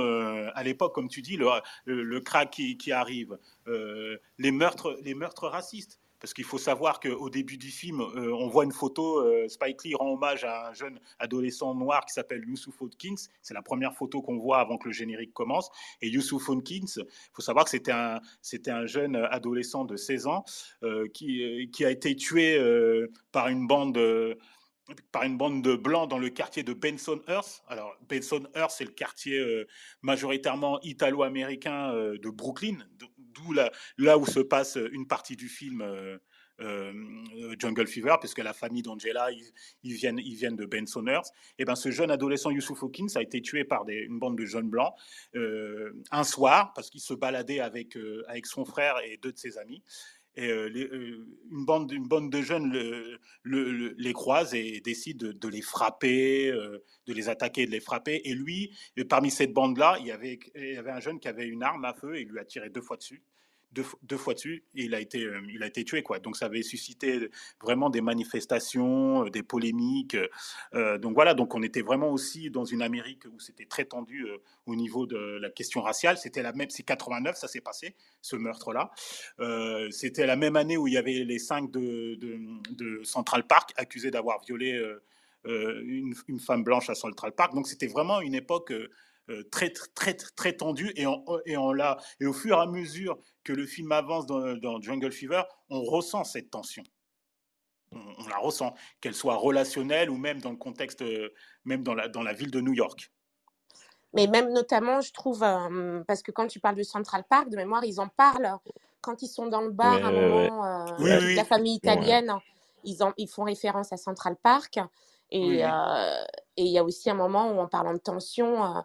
à 0.54 0.62
l'époque, 0.62 0.94
comme 0.94 1.08
tu 1.08 1.22
dis, 1.22 1.36
le, 1.36 1.48
le, 1.86 2.20
crack 2.20 2.50
qui, 2.50 2.76
qui 2.76 2.92
arrive, 2.92 3.36
les, 3.66 4.50
meurtres, 4.50 4.98
les 5.02 5.14
meurtres 5.14 5.48
racistes. 5.48 6.00
Parce 6.20 6.32
qu'il 6.32 6.44
faut 6.44 6.58
savoir 6.58 7.00
qu'au 7.00 7.30
début 7.30 7.58
du 7.58 7.70
film, 7.70 8.00
euh, 8.00 8.32
on 8.34 8.48
voit 8.48 8.64
une 8.64 8.72
photo, 8.72 9.18
euh, 9.18 9.48
Spike 9.48 9.84
Lee 9.84 9.94
rend 9.94 10.12
hommage 10.12 10.44
à 10.44 10.68
un 10.68 10.72
jeune 10.72 10.98
adolescent 11.18 11.74
noir 11.74 12.04
qui 12.06 12.14
s'appelle 12.14 12.42
Yusuf 12.46 12.74
Hawkins. 12.80 13.28
C'est 13.42 13.54
la 13.54 13.62
première 13.62 13.94
photo 13.94 14.22
qu'on 14.22 14.38
voit 14.38 14.58
avant 14.58 14.78
que 14.78 14.88
le 14.88 14.92
générique 14.92 15.34
commence. 15.34 15.70
Et 16.00 16.08
Yusuf 16.08 16.48
Hawkins, 16.48 16.86
il 16.96 17.04
faut 17.32 17.42
savoir 17.42 17.64
que 17.64 17.70
c'était 17.70 17.92
un, 17.92 18.86
jeune 18.86 19.16
adolescent 19.16 19.84
de 19.84 19.96
16 19.96 20.26
ans 20.26 20.44
euh, 20.82 21.08
qui, 21.08 21.84
a 21.84 21.90
été 21.90 22.16
tué 22.16 22.58
par 23.32 23.48
une 23.48 23.66
bande 23.66 23.98
par 25.10 25.24
une 25.24 25.36
bande 25.36 25.62
de 25.62 25.74
blancs 25.74 26.08
dans 26.08 26.18
le 26.18 26.30
quartier 26.30 26.62
de 26.62 26.72
Bensonhurst. 26.72 27.64
Alors, 27.66 27.96
Bensonhurst, 28.08 28.78
c'est 28.78 28.84
le 28.84 28.92
quartier 28.92 29.44
majoritairement 30.02 30.80
italo-américain 30.82 31.92
de 31.92 32.30
Brooklyn, 32.30 32.78
d'où 33.36 33.52
là, 33.52 34.18
où 34.18 34.26
se 34.26 34.40
passe 34.40 34.78
une 34.92 35.06
partie 35.06 35.36
du 35.36 35.48
film 35.48 35.84
Jungle 36.58 37.86
Fever, 37.86 38.14
puisque 38.18 38.38
la 38.38 38.52
famille 38.52 38.82
d'Angela, 38.82 39.28
ils, 39.82 39.94
viennent, 39.94 40.18
ils 40.18 40.36
viennent 40.36 40.56
de 40.56 40.64
Bensonhurst. 40.64 41.32
Et 41.58 41.64
ben, 41.64 41.74
ce 41.74 41.90
jeune 41.90 42.10
adolescent 42.10 42.50
Yusuf 42.50 42.82
Hawkins 42.82 43.08
a 43.14 43.22
été 43.22 43.42
tué 43.42 43.64
par 43.64 43.84
des, 43.84 43.96
une 43.96 44.18
bande 44.18 44.38
de 44.38 44.44
jeunes 44.44 44.70
blancs 44.70 44.94
un 45.34 46.24
soir, 46.24 46.72
parce 46.74 46.90
qu'il 46.90 47.00
se 47.00 47.14
baladait 47.14 47.60
avec, 47.60 47.98
avec 48.26 48.46
son 48.46 48.64
frère 48.64 48.96
et 49.04 49.18
deux 49.18 49.32
de 49.32 49.38
ses 49.38 49.58
amis. 49.58 49.82
Et 50.36 50.48
une, 50.48 51.64
bande, 51.64 51.90
une 51.92 52.06
bande 52.06 52.30
de 52.30 52.42
jeunes 52.42 52.70
le, 53.42 53.94
les 53.96 54.12
croise 54.12 54.54
et 54.54 54.80
décide 54.80 55.18
de, 55.18 55.48
les 55.48 55.62
frapper, 55.62 56.50
de 56.50 57.12
les 57.12 57.28
attaquer, 57.28 57.64
de 57.64 57.70
les 57.70 57.80
frapper. 57.80 58.20
Et 58.24 58.34
lui, 58.34 58.76
parmi 59.08 59.30
cette 59.30 59.52
bande-là, 59.52 59.96
il, 60.00 60.06
y 60.06 60.12
avait, 60.12 60.38
il 60.54 60.74
y 60.74 60.76
avait 60.76 60.90
un 60.90 61.00
jeune 61.00 61.20
qui 61.20 61.28
avait 61.28 61.46
une 61.46 61.62
arme 61.62 61.84
à 61.86 61.94
feu 61.94 62.16
et 62.16 62.24
lui 62.24 62.38
a 62.38 62.44
tiré 62.44 62.68
deux 62.68 62.82
fois 62.82 62.98
dessus 62.98 63.22
deux, 63.72 64.16
fois 64.16 64.34
dessus 64.34 64.64
il 64.74 64.94
a 64.94 65.00
été, 65.00 65.24
euh, 65.24 65.40
il 65.48 65.62
a 65.62 65.66
été 65.66 65.84
tué. 65.84 66.02
Quoi. 66.02 66.18
Donc 66.18 66.36
ça 66.36 66.46
avait 66.46 66.62
suscité 66.62 67.30
vraiment 67.62 67.90
des 67.90 68.00
manifestations, 68.00 69.26
euh, 69.26 69.30
des 69.30 69.42
polémiques. 69.42 70.16
Euh, 70.74 70.98
donc 70.98 71.14
voilà, 71.14 71.34
donc 71.34 71.54
on 71.54 71.62
était 71.62 71.82
vraiment 71.82 72.10
aussi 72.10 72.50
dans 72.50 72.64
une 72.64 72.82
Amérique 72.82 73.24
où 73.32 73.40
c'était 73.40 73.66
très 73.66 73.84
tendu 73.84 74.26
au 74.66 74.76
niveau 74.76 75.06
de 75.06 75.16
la 75.16 75.50
question 75.50 75.82
raciale. 75.82 76.18
C'était 76.18 76.42
la 76.42 76.52
même, 76.52 76.70
c'est 76.70 76.82
89, 76.82 77.36
ça 77.36 77.48
s'est 77.48 77.60
passé, 77.60 77.94
ce 78.22 78.36
meurtre-là. 78.36 78.90
c'était 79.90 80.26
la 80.26 80.36
même 80.36 80.56
année 80.56 80.76
où 80.76 80.86
il 80.86 80.94
y 80.94 80.98
avait 80.98 81.24
les 81.24 81.38
cinq 81.38 81.70
de, 81.70 82.18
Central 83.02 83.46
Park 83.46 83.72
accusés 83.76 84.10
d'avoir 84.10 84.40
violé 84.42 84.80
une, 85.44 86.14
femme 86.38 86.62
blanche 86.62 86.90
à 86.90 86.94
Central 86.94 87.32
Park. 87.32 87.54
Donc 87.54 87.66
c'était 87.66 87.86
vraiment 87.86 88.20
une 88.20 88.34
époque 88.34 88.72
très, 89.50 89.70
très, 89.94 90.14
très 90.14 90.52
tendu. 90.52 90.92
Et, 90.96 91.06
et, 91.46 91.56
on 91.56 91.72
l'a, 91.72 91.96
et 92.20 92.26
au 92.26 92.32
fur 92.32 92.56
et 92.56 92.60
à 92.60 92.66
mesure 92.66 93.18
que 93.44 93.52
le 93.52 93.66
film 93.66 93.92
avance 93.92 94.26
dans, 94.26 94.80
Jungle 94.80 95.12
Fever, 95.12 95.42
on 95.70 95.82
ressent 95.82 96.24
cette 96.24 96.50
tension. 96.50 96.82
On, 97.92 98.28
la 98.28 98.38
ressent, 98.38 98.74
qu'elle 99.00 99.14
soit 99.14 99.36
relationnelle 99.36 100.10
ou 100.10 100.16
même 100.16 100.40
dans 100.40 100.50
le 100.50 100.56
contexte, 100.56 101.02
euh, 101.02 101.32
même 101.64 101.82
dans 101.82 101.94
la, 101.94 102.08
dans 102.08 102.22
la 102.22 102.32
ville 102.32 102.50
de 102.50 102.60
New 102.60 102.74
York. 102.74 103.12
Mais 104.12 104.26
même 104.26 104.52
notamment, 104.52 105.00
je 105.00 105.12
trouve, 105.12 105.42
euh, 105.42 106.02
parce 106.06 106.22
que 106.22 106.32
quand 106.32 106.46
tu 106.46 106.58
parles 106.58 106.74
de 106.74 106.82
Central 106.82 107.24
Park, 107.28 107.48
de 107.48 107.56
mémoire, 107.56 107.84
ils 107.84 108.00
en 108.00 108.08
parlent 108.08 108.58
quand 109.00 109.22
ils 109.22 109.28
sont 109.28 109.46
dans 109.46 109.60
le 109.60 109.70
bar 109.70 110.04
à 110.04 110.08
un 110.08 110.12
moment, 110.12 110.86
la 110.98 111.44
famille 111.44 111.74
italienne, 111.74 112.32
ils, 112.82 112.98
ils 113.18 113.28
font 113.28 113.44
référence 113.44 113.92
à 113.92 113.96
Central 113.96 114.36
Park. 114.42 114.80
Et 115.30 115.62
il 116.56 116.66
y 116.68 116.78
a 116.78 116.84
aussi 116.84 117.08
un 117.08 117.14
moment 117.14 117.52
où, 117.52 117.60
en 117.60 117.68
parlant 117.68 117.92
de 117.92 117.98
tension, 117.98 118.82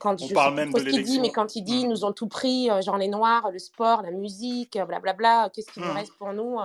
quand 0.00 0.20
on 0.22 0.26
je 0.26 0.34
parle 0.34 0.54
même 0.54 0.72
de 0.72 0.78
ce 0.78 1.00
dit, 1.00 1.20
mais 1.20 1.30
quand 1.30 1.54
il 1.54 1.62
dit, 1.62 1.80
ils 1.80 1.86
mmh. 1.86 1.90
nous 1.90 2.04
ont 2.04 2.12
tout 2.12 2.26
pris, 2.26 2.70
euh, 2.70 2.80
genre 2.80 2.96
les 2.96 3.06
Noirs, 3.06 3.50
le 3.52 3.58
sport, 3.58 4.02
la 4.02 4.10
musique, 4.10 4.78
blablabla, 4.78 5.50
qu'est-ce 5.54 5.70
qui 5.70 5.80
nous 5.80 5.86
mmh. 5.86 5.90
reste 5.90 6.14
pour 6.14 6.32
nous 6.32 6.58
euh, 6.58 6.64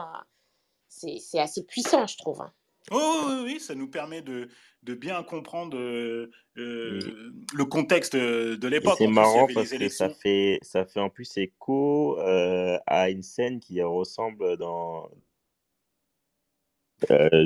C'est 0.87 1.39
assez 1.39 1.65
puissant, 1.65 2.07
je 2.07 2.17
trouve. 2.17 2.43
Oh 2.91 3.23
oui, 3.27 3.41
oui, 3.43 3.59
ça 3.59 3.75
nous 3.75 3.89
permet 3.89 4.21
de, 4.21 4.47
de 4.83 4.93
bien 4.93 5.21
comprendre 5.23 5.77
euh, 5.77 6.29
le 6.55 7.65
contexte 7.65 8.15
de 8.15 8.67
l'époque. 8.67 8.95
C'est 8.97 9.07
marrant 9.07 9.47
parce 9.53 9.71
que 9.71 9.89
ça 9.89 10.09
fait, 10.09 10.59
ça 10.61 10.85
fait 10.85 11.01
en 11.01 11.09
plus 11.09 11.37
écho 11.37 12.17
à 12.19 13.09
une 13.09 13.23
scène 13.23 13.59
qui 13.59 13.81
ressemble 13.81 14.55
dans, 14.57 15.09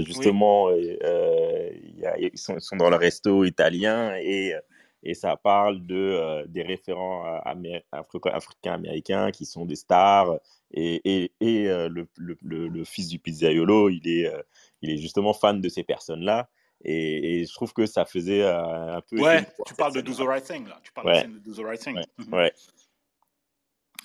justement, 0.06 0.69
ils, 0.75 2.32
sont, 2.36 2.58
ils, 2.58 2.62
sont, 2.62 2.75
dans 2.75 2.91
le 2.91 2.97
resto 2.97 3.43
italien 3.43 4.13
et 4.17 4.54
et 5.03 5.13
ça 5.13 5.38
parle 5.38 5.85
de, 5.85 5.95
euh, 5.95 6.45
des 6.47 6.62
référents 6.62 7.23
africains-américains 7.43 9.31
qui 9.31 9.45
sont 9.45 9.65
des 9.65 9.75
stars. 9.75 10.39
Et, 10.71 11.01
et, 11.05 11.31
et 11.39 11.69
euh, 11.69 11.88
le, 11.89 12.07
le, 12.17 12.67
le, 12.67 12.83
fils 12.83 13.07
du 13.07 13.19
pizzaiolo, 13.19 13.89
il 13.89 14.07
est, 14.07 14.27
euh, 14.27 14.41
il 14.81 14.91
est 14.91 14.97
justement 14.97 15.33
fan 15.33 15.62
de 15.62 15.69
ces 15.69 15.83
personnes-là. 15.83 16.49
Et, 16.83 17.45
je 17.45 17.53
trouve 17.53 17.73
que 17.73 17.85
ça 17.85 18.05
faisait 18.05 18.45
un 18.45 19.01
peu. 19.01 19.19
Ouais, 19.19 19.45
tu 19.65 19.73
parles 19.73 19.93
de 19.93 20.01
Do 20.01 20.13
the 20.13 20.19
Right 20.19 20.45
Thing, 20.45 20.67
là. 20.67 20.79
Tu 20.81 20.93
parles 20.93 21.07
ouais. 21.07 21.27
de 21.27 21.39
Do 21.39 21.53
the 21.53 21.65
Right 21.65 21.79
Thing. 21.79 21.99
Ouais. 22.31 22.53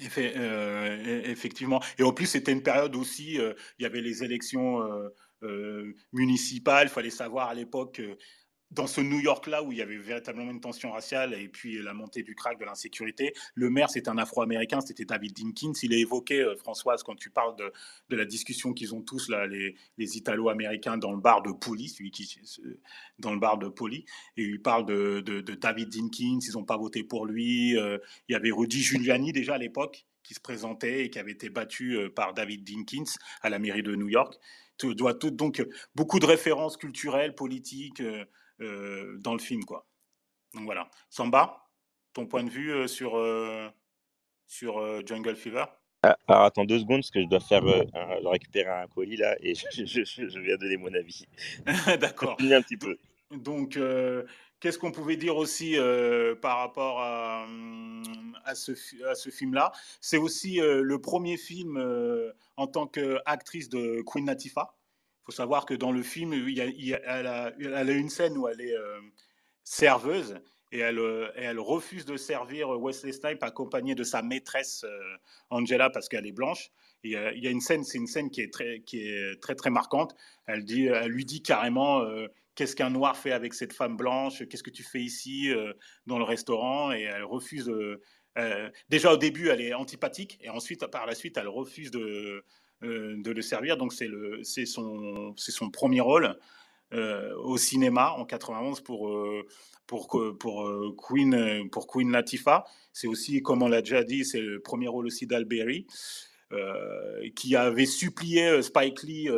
Mhm. 0.01 0.11
effectivement. 1.31 1.81
Et 1.99 2.03
en 2.03 2.13
plus, 2.13 2.27
c'était 2.27 2.51
une 2.51 2.65
période 2.65 2.97
aussi, 2.97 3.35
il 3.35 3.83
y 3.83 3.85
avait 3.85 4.01
les 4.01 4.25
élections 4.25 4.83
municipales. 6.13 6.89
Il 6.89 6.91
fallait 6.91 7.11
savoir 7.11 7.49
à 7.49 7.55
l'époque 7.55 8.01
dans 8.75 8.87
ce 8.87 9.01
New 9.01 9.21
York-là 9.21 9.63
où 9.63 9.73
il 9.73 9.79
y 9.79 9.83
avait 9.83 9.97
véritablement 9.97 10.51
une 10.51 10.61
tension 10.61 10.93
raciale 10.93 11.35
et 11.35 11.49
puis 11.49 11.81
la 11.81 11.95
montée 11.95 12.23
du 12.23 12.35
crack, 12.35 12.59
de 12.59 12.65
l'insécurité, 12.65 13.33
le 13.55 13.71
maire, 13.71 13.89
c'est 13.89 14.09
un 14.09 14.19
Afro-Américain, 14.19 14.81
c'était 14.81 15.05
David 15.05 15.35
Dinkins. 15.35 15.73
Il 15.83 15.93
est 15.93 16.01
évoqué, 16.01 16.41
euh, 16.41 16.57
Françoise, 16.57 17.03
quand 17.03 17.15
tu 17.15 17.31
parles 17.31 17.57
de, 17.57 17.73
de 18.09 18.17
la 18.17 18.25
discussion 18.25 18.73
qu'ils 18.73 18.95
ont 18.95 19.03
tous, 19.03 19.29
là, 19.29 19.47
les, 19.47 19.77
les 19.97 20.17
Italo-Américains, 20.17 20.99
dans 20.99 21.13
le 21.13 21.21
bar 21.21 21.43
de 21.43 21.53
Poli, 21.53 21.89
celui 21.89 22.11
qui, 22.11 22.37
dans 23.19 23.33
le 23.33 23.39
bar 23.39 23.59
de 23.59 23.69
Poli, 23.69 24.05
et 24.37 24.43
il 24.43 24.61
parle 24.61 24.87
de, 24.87 25.21
de, 25.21 25.41
David 25.55 25.91
Dinkins, 25.91 26.41
ils 26.47 26.53
n'ont 26.55 26.65
pas 26.65 26.77
voté 26.77 27.05
pour 27.05 27.27
lui. 27.27 27.79
Euh, 27.79 27.99
il 28.29 28.33
y 28.33 28.37
avait 28.37 28.51
Rudy 28.51 28.83
Giuliani 28.83 29.33
déjà 29.33 29.55
à 29.55 29.59
l'époque 29.59 30.05
qui 30.23 30.35
se 30.35 30.41
présentait 30.41 31.05
et 31.05 31.11
qui 31.11 31.19
avait 31.19 31.33
été 31.33 31.49
battu 31.49 31.97
euh, 31.97 32.09
par 32.09 32.35
David 32.35 32.65
Dinkins 32.65 33.13
à 33.43 33.51
la 33.51 33.59
mairie 33.59 33.83
de 33.83 33.95
New 33.95 34.09
York. 34.09 34.35
donc 34.83 35.63
beaucoup 35.95 36.19
de 36.19 36.27
références 36.27 36.77
culturelles, 36.77 37.35
politiques. 37.35 38.03
Euh, 38.61 39.17
dans 39.19 39.33
le 39.33 39.41
film, 39.41 39.65
quoi. 39.65 39.87
Donc 40.55 40.65
voilà. 40.65 40.89
Samba, 41.11 41.69
ton 42.13 42.27
point 42.27 42.45
de 42.45 42.51
vue 42.51 42.73
euh, 42.73 42.87
sur, 42.87 43.17
euh, 43.17 43.69
sur 44.47 45.07
Jungle 45.07 45.35
Fever? 45.35 45.65
Ah, 46.03 46.17
alors 46.29 46.43
attends 46.45 46.65
deux 46.65 46.79
secondes 46.79 47.01
parce 47.01 47.11
que 47.11 47.23
je 47.23 47.27
dois 47.27 47.41
faire 47.41 47.65
récupérer 48.25 48.69
un 48.71 48.87
colis 48.87 49.17
là 49.17 49.37
et 49.41 49.55
je, 49.73 49.85
je, 49.87 50.05
je 50.05 50.39
viens 50.39 50.57
donner 50.57 50.77
mon 50.77 50.93
avis. 50.95 51.27
D'accord. 51.99 52.37
un 52.41 52.63
petit 52.63 52.77
peu. 52.77 52.99
Donc 53.31 53.79
qu'est-ce 54.61 54.79
qu'on 54.79 54.93
pouvait 54.93 55.17
dire 55.17 55.37
aussi 55.37 55.77
par 56.43 56.59
rapport 56.59 57.01
à, 57.01 57.47
à 58.45 58.55
ce, 58.55 58.73
à 59.07 59.15
ce 59.15 59.31
film-là? 59.31 59.73
C'est 60.03 60.19
aussi 60.19 60.61
le 60.61 61.01
premier 61.01 61.39
film 61.39 61.83
en 62.59 62.67
tant 62.67 62.87
qu'actrice 62.87 63.71
de 63.71 64.03
Queen 64.03 64.27
Latifah. 64.27 64.74
Faut 65.25 65.33
savoir 65.33 65.65
que 65.65 65.75
dans 65.75 65.91
le 65.91 66.03
film, 66.03 66.35
il 66.35 66.51
y 66.51 66.95
a, 66.95 67.01
elle, 67.05 67.27
a, 67.27 67.93
une 67.93 68.11
scène 68.11 68.37
où 68.37 68.47
elle 68.47 68.61
est 68.61 68.77
euh, 68.77 69.01
serveuse 69.63 70.39
et 70.71 70.81
elle, 70.81 70.99
euh, 70.99 71.55
refuse 71.57 72.05
de 72.05 72.19
servir 72.19 72.69
Wesley 72.79 73.13
Snipes 73.13 73.43
accompagnée 73.43 73.95
de 73.95 74.05
sa 74.05 74.21
maîtresse 74.21 74.85
euh, 74.85 75.17
Angela 75.49 75.89
parce 75.89 76.11
qu'elle 76.11 76.27
est 76.27 76.33
blanche. 76.33 76.71
il, 77.05 77.13
y 77.13 77.17
a, 77.17 77.51
une 77.51 77.63
scène, 77.63 77.85
c'est 77.85 77.97
une 77.97 78.07
scène 78.07 78.31
qui 78.31 78.43
est 78.43 78.53
très, 78.53 78.81
qui 78.81 79.09
est 79.09 79.41
très 79.41 79.55
très 79.55 79.71
marquante. 79.71 80.15
Elle 80.47 80.65
dit, 80.65 80.87
elle 80.87 81.11
lui 81.11 81.25
dit 81.25 81.43
carrément. 81.43 82.05
Qu'est-ce 82.55 82.77
qu'un 82.77 82.91
noir 82.91 83.17
fait 83.17 83.33
avec 83.33 83.53
cette 83.53 83.73
femme 83.73 83.97
blanche? 83.97 84.47
Qu'est-ce 84.47 84.63
que 84.63 84.71
tu 84.71 84.85
fais 84.85 85.01
ici 85.01 85.51
dans 86.07 86.19
le 86.19 86.25
restaurant? 86.25 86.93
Et 86.93 87.03
elle 87.03 87.25
refuse. 87.25 87.73
déjà 88.89 89.13
au 89.13 89.17
début, 89.17 89.49
elle 89.49 89.61
est 89.61 89.75
antipathique, 89.75 90.39
et 90.41 90.51
ensuite, 90.51 90.87
par 90.87 91.07
la 91.07 91.15
suite, 91.15 91.37
elle 91.37 91.49
refuse 91.49 91.91
de, 91.91 91.99
euh, 91.99 92.45
de 92.85 93.31
le 93.31 93.43
servir. 93.43 93.77
Donc 93.77 93.93
c'est 93.93 94.67
son, 94.67 95.35
son 95.37 95.71
premier 95.71 96.01
rôle 96.01 96.37
euh, 96.93 97.35
au 97.39 97.57
cinéma 97.57 98.13
en 98.13 98.25
91 98.25 98.81
pour, 98.83 99.09
euh, 99.09 99.47
pour, 99.87 100.09
pour, 100.39 100.97
Queen, 100.97 101.69
pour 101.71 101.87
Queen 101.87 102.11
Latifah. 102.11 102.65
C'est 102.93 103.07
aussi, 103.07 103.43
comme 103.43 103.63
on 103.63 103.69
l'a 103.69 103.81
déjà 103.83 104.05
dit, 104.05 104.25
c'est 104.25 104.41
le 104.41 104.61
premier 104.61 104.89
rôle 104.89 105.07
aussi 105.07 105.27
d'Alberry, 105.27 105.87
qui 107.35 107.57
avait 107.57 107.87
supplié 107.87 108.63
Spike 108.63 109.03
Lee 109.03 109.29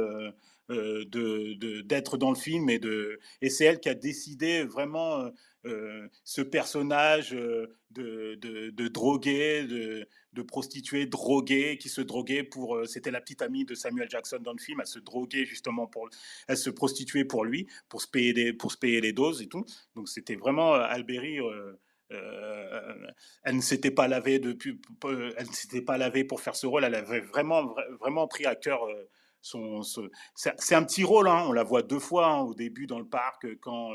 de 0.69 1.81
d'être 1.83 2.19
dans 2.19 2.31
le 2.31 2.37
film 2.37 2.69
et 2.69 2.79
de 2.79 3.21
et 3.41 3.49
c'est 3.49 3.65
elle 3.65 3.81
qui 3.81 3.89
a 3.89 3.95
décidé 3.95 4.65
vraiment 4.65 5.31
ce 6.25 6.43
personnage 6.43 7.31
de, 7.31 8.35
de, 8.35 8.71
de 8.71 8.89
drogué, 8.89 9.65
de, 9.65 10.09
de 10.33 10.43
prostituée 10.43 11.07
droguée 11.07 11.79
qui 11.79 11.89
se 11.89 12.01
droguait 12.01 12.43
pour. 12.43 12.87
C'était 12.87 13.11
la 13.11 13.21
petite 13.21 13.43
amie 13.43 13.65
de 13.65 13.75
Samuel 13.75 14.09
Jackson 14.11 14.39
dans 14.41 14.53
le 14.53 14.59
film. 14.59 14.81
Elle 14.81 14.87
se 14.87 14.99
droguait 14.99 15.45
justement 15.45 15.87
pour. 15.87 16.09
Elle 16.49 16.57
se 16.57 16.71
prostituait 16.71 17.25
pour 17.25 17.45
lui, 17.45 17.67
pour 17.89 18.03
se 18.03 18.09
payer, 18.09 18.33
des, 18.33 18.53
pour 18.53 18.73
se 18.73 18.77
payer 18.79 19.01
les 19.01 19.13
doses 19.13 19.43
et 19.43 19.49
tout. 19.49 19.65
Donc 19.95 20.09
c'était 20.09 20.37
vraiment 20.37 20.75
Alberi. 20.75 21.39
elle 22.11 23.57
ne 23.57 23.61
s'était 23.61 23.91
pas 23.91 24.09
lavée 24.09 24.39
depuis, 24.39 24.81
elle 25.05 25.47
ne 25.47 25.53
s'était 25.53 25.83
pas 25.83 25.99
lavée 25.99 26.25
pour 26.25 26.41
faire 26.41 26.57
ce 26.57 26.67
rôle. 26.67 26.85
Elle 26.85 26.95
avait 26.95 27.21
vraiment, 27.21 27.75
vraiment 28.01 28.29
pris 28.29 28.47
à 28.47 28.55
cœur 28.55 28.81
son. 29.41 29.83
c'est 30.35 30.75
un 30.75 30.85
petit 30.85 31.05
rôle. 31.05 31.29
Hein. 31.29 31.45
On 31.47 31.53
la 31.53 31.63
voit 31.63 31.83
deux 31.83 31.99
fois 31.99 32.27
hein, 32.27 32.41
au 32.41 32.55
début 32.55 32.87
dans 32.87 32.99
le 32.99 33.09
parc 33.09 33.47
quand 33.61 33.93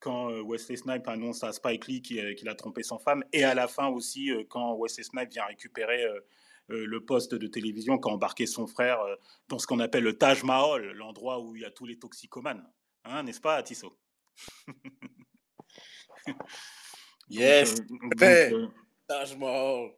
quand 0.00 0.30
euh, 0.30 0.42
Wesley 0.42 0.76
Snipes 0.76 1.08
annonce 1.08 1.42
à 1.44 1.52
Spike 1.52 1.86
Lee 1.86 2.02
qu'il 2.02 2.48
a 2.48 2.54
trompé 2.54 2.82
son 2.82 2.98
femme, 2.98 3.24
et 3.32 3.44
à 3.44 3.54
la 3.54 3.68
fin 3.68 3.88
aussi 3.88 4.30
euh, 4.30 4.44
quand 4.48 4.76
Wesley 4.76 5.04
Snipes 5.04 5.30
vient 5.30 5.46
récupérer 5.46 6.04
euh, 6.04 6.20
le 6.68 7.04
poste 7.04 7.34
de 7.34 7.46
télévision, 7.46 7.98
quand 7.98 8.12
embarqué 8.12 8.46
son 8.46 8.66
frère 8.66 8.98
dans 9.48 9.58
ce 9.58 9.66
qu'on 9.66 9.80
appelle 9.80 10.04
le 10.04 10.18
Taj 10.18 10.44
Mahal, 10.44 10.92
l'endroit 10.92 11.40
où 11.40 11.56
il 11.56 11.62
y 11.62 11.64
a 11.64 11.70
tous 11.70 11.86
les 11.86 11.98
toxicomanes. 11.98 12.62
Hein, 13.04 13.22
N'est-ce 13.22 13.40
pas, 13.40 13.62
Tissot? 13.62 13.98
Yes, 17.30 17.74
Taj 19.06 19.36
Mahal. 19.36 19.92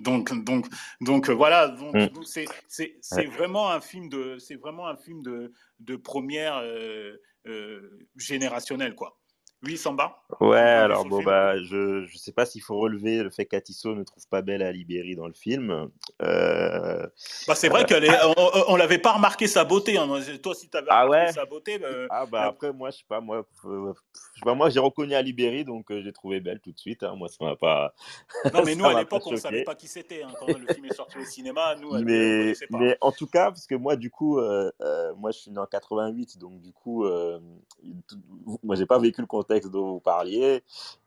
Donc, 0.00 0.32
donc, 0.44 0.66
donc 1.02 1.28
voilà. 1.28 1.68
Donc, 1.68 1.94
mm. 1.94 2.22
c'est 2.24 3.26
vraiment 3.26 3.70
un 3.70 3.80
film 3.82 4.08
de, 4.08 4.38
c'est 4.38 4.56
vraiment 4.56 4.86
un 4.86 4.96
film 4.96 5.22
de, 5.22 5.52
de 5.80 5.96
première 5.96 6.62
générationnelle, 8.16 8.94
quoi. 8.94 9.18
Oui, 9.64 9.76
Samba 9.76 10.18
Ouais, 10.40 10.58
alors 10.58 11.04
bon, 11.04 11.22
bah, 11.22 11.56
je 11.62 12.02
ne 12.02 12.06
sais 12.16 12.32
pas 12.32 12.44
s'il 12.44 12.62
faut 12.62 12.76
relever 12.76 13.22
le 13.22 13.30
fait 13.30 13.46
qu'Atisso 13.46 13.94
ne 13.94 14.02
trouve 14.02 14.26
pas 14.28 14.42
belle 14.42 14.62
à 14.62 14.72
Libéry 14.72 15.16
dans 15.16 15.26
le 15.26 15.32
film. 15.32 15.88
Euh... 16.22 17.06
Bah, 17.46 17.54
c'est 17.54 17.68
vrai 17.68 17.86
qu'on 17.86 17.94
ne 18.00 18.78
l'avait 18.78 18.98
pas 18.98 19.12
remarqué 19.12 19.46
sa 19.46 19.64
beauté. 19.64 19.96
Hein. 19.96 20.08
Toi, 20.42 20.54
si 20.54 20.68
tu 20.68 20.76
avais 20.76 20.88
ah 20.90 21.04
remarqué 21.04 21.32
sa 21.32 21.44
beauté. 21.46 21.78
Bah, 21.78 21.88
ah, 22.10 22.26
bah, 22.26 22.42
après, 22.42 22.72
moi, 22.72 22.90
je 22.90 22.98
sais 22.98 23.04
pas, 23.08 23.20
moi, 23.20 23.46
euh, 23.64 23.92
pas, 24.44 24.54
moi 24.54 24.70
j'ai 24.70 24.80
reconnu 24.80 25.14
à 25.14 25.22
Libéry, 25.22 25.64
donc 25.64 25.90
euh, 25.90 26.02
j'ai 26.02 26.12
trouvé 26.12 26.40
belle 26.40 26.60
tout 26.60 26.72
de 26.72 26.78
suite. 26.78 27.02
Hein. 27.02 27.14
Moi, 27.16 27.28
ça 27.28 27.44
m'a 27.44 27.56
pas. 27.56 27.94
Non, 28.52 28.62
mais 28.64 28.74
nous, 28.76 28.84
à 28.84 28.98
l'époque, 29.00 29.22
on 29.26 29.32
ne 29.32 29.36
savait 29.36 29.64
pas 29.64 29.74
qui 29.74 29.88
c'était. 29.88 30.22
Hein. 30.22 30.28
Quand 30.38 30.46
le 30.46 30.72
film 30.72 30.84
est 30.86 30.94
sorti 30.94 31.18
au 31.18 31.24
cinéma, 31.24 31.74
nous, 31.76 31.92
mais, 32.02 32.52
pas. 32.70 32.78
mais 32.78 32.96
en 33.00 33.12
tout 33.12 33.26
cas, 33.26 33.50
parce 33.50 33.66
que 33.66 33.74
moi, 33.74 33.96
du 33.96 34.10
coup, 34.10 34.38
euh, 34.38 34.70
moi, 35.16 35.30
je 35.30 35.38
suis 35.38 35.50
né 35.50 35.58
en 35.58 35.66
88, 35.66 36.38
donc 36.38 36.60
du 36.60 36.72
coup, 36.72 37.04
moi, 38.62 38.76
j'ai 38.76 38.86
pas 38.86 38.98
vécu 38.98 39.20
le 39.20 39.26
contexte 39.26 39.70
dont 39.70 39.92
vous 39.92 40.00
parliez. 40.00 40.62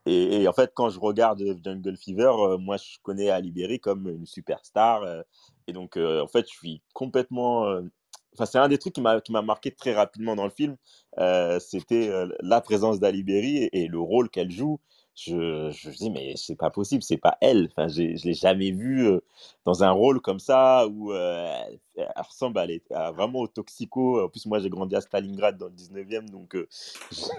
Et, 0.10 0.48
en 0.48 0.54
fait, 0.54 0.72
quand 0.74 0.90
je 0.90 1.00
regarde 1.00 1.44
Jungle 1.64 1.98
Fever, 1.98 2.32
euh, 2.40 2.58
moi, 2.58 2.78
je 2.78 2.98
connais 3.04 3.30
Ali 3.30 3.52
Berry 3.52 3.80
comme 3.80 4.08
une 4.08 4.26
superstar. 4.26 5.04
Euh, 5.04 5.22
et 5.68 5.74
donc, 5.74 5.98
euh, 5.98 6.22
en 6.22 6.28
fait, 6.28 6.46
je 6.50 6.56
suis 6.56 6.82
complètement. 6.94 7.66
Enfin, 8.38 8.46
c'est 8.46 8.60
un 8.60 8.68
des 8.68 8.78
trucs 8.78 8.94
qui 8.94 9.02
m'a 9.02 9.42
marqué 9.42 9.72
très 9.72 9.94
rapidement 9.94 10.36
dans 10.36 10.46
le 10.46 10.52
film. 10.52 10.78
C'était 11.60 12.12
la 12.42 12.62
présence 12.62 13.00
d'Ali 13.00 13.24
Berry 13.24 13.58
et, 13.58 13.84
et, 13.84 13.88
le 13.88 14.00
rôle 14.00 14.30
qu'elle 14.30 14.52
joue 14.52 14.80
je, 15.18 15.72
je 15.72 15.90
dis 15.90 16.12
mais 16.12 16.34
c'est 16.36 16.56
pas 16.56 16.70
possible, 16.70 17.02
c'est 17.02 17.18
pas 17.18 17.38
elle. 17.42 17.70
Enfin, 17.72 17.88
je 17.88 18.02
l'ai 18.24 18.34
jamais 18.34 18.72
vue 18.72 19.10
dans 19.66 19.84
un 19.84 19.90
rôle 19.90 20.22
comme 20.22 20.40
ça 20.40 20.88
où 20.88 21.12
elle, 21.12 21.80
ressemble 22.18 22.60
à, 22.92 23.12
vraiment 23.12 23.40
au 23.40 23.48
toxico. 23.48 24.24
En 24.24 24.30
plus, 24.30 24.46
moi, 24.46 24.60
j'ai 24.60 24.70
grandi 24.70 24.96
à 24.96 25.02
Stalingrad 25.02 25.58
dans 25.58 25.68
le 25.68 25.74
19e, 25.74 26.30
donc 26.30 26.54
mmh 26.56 26.66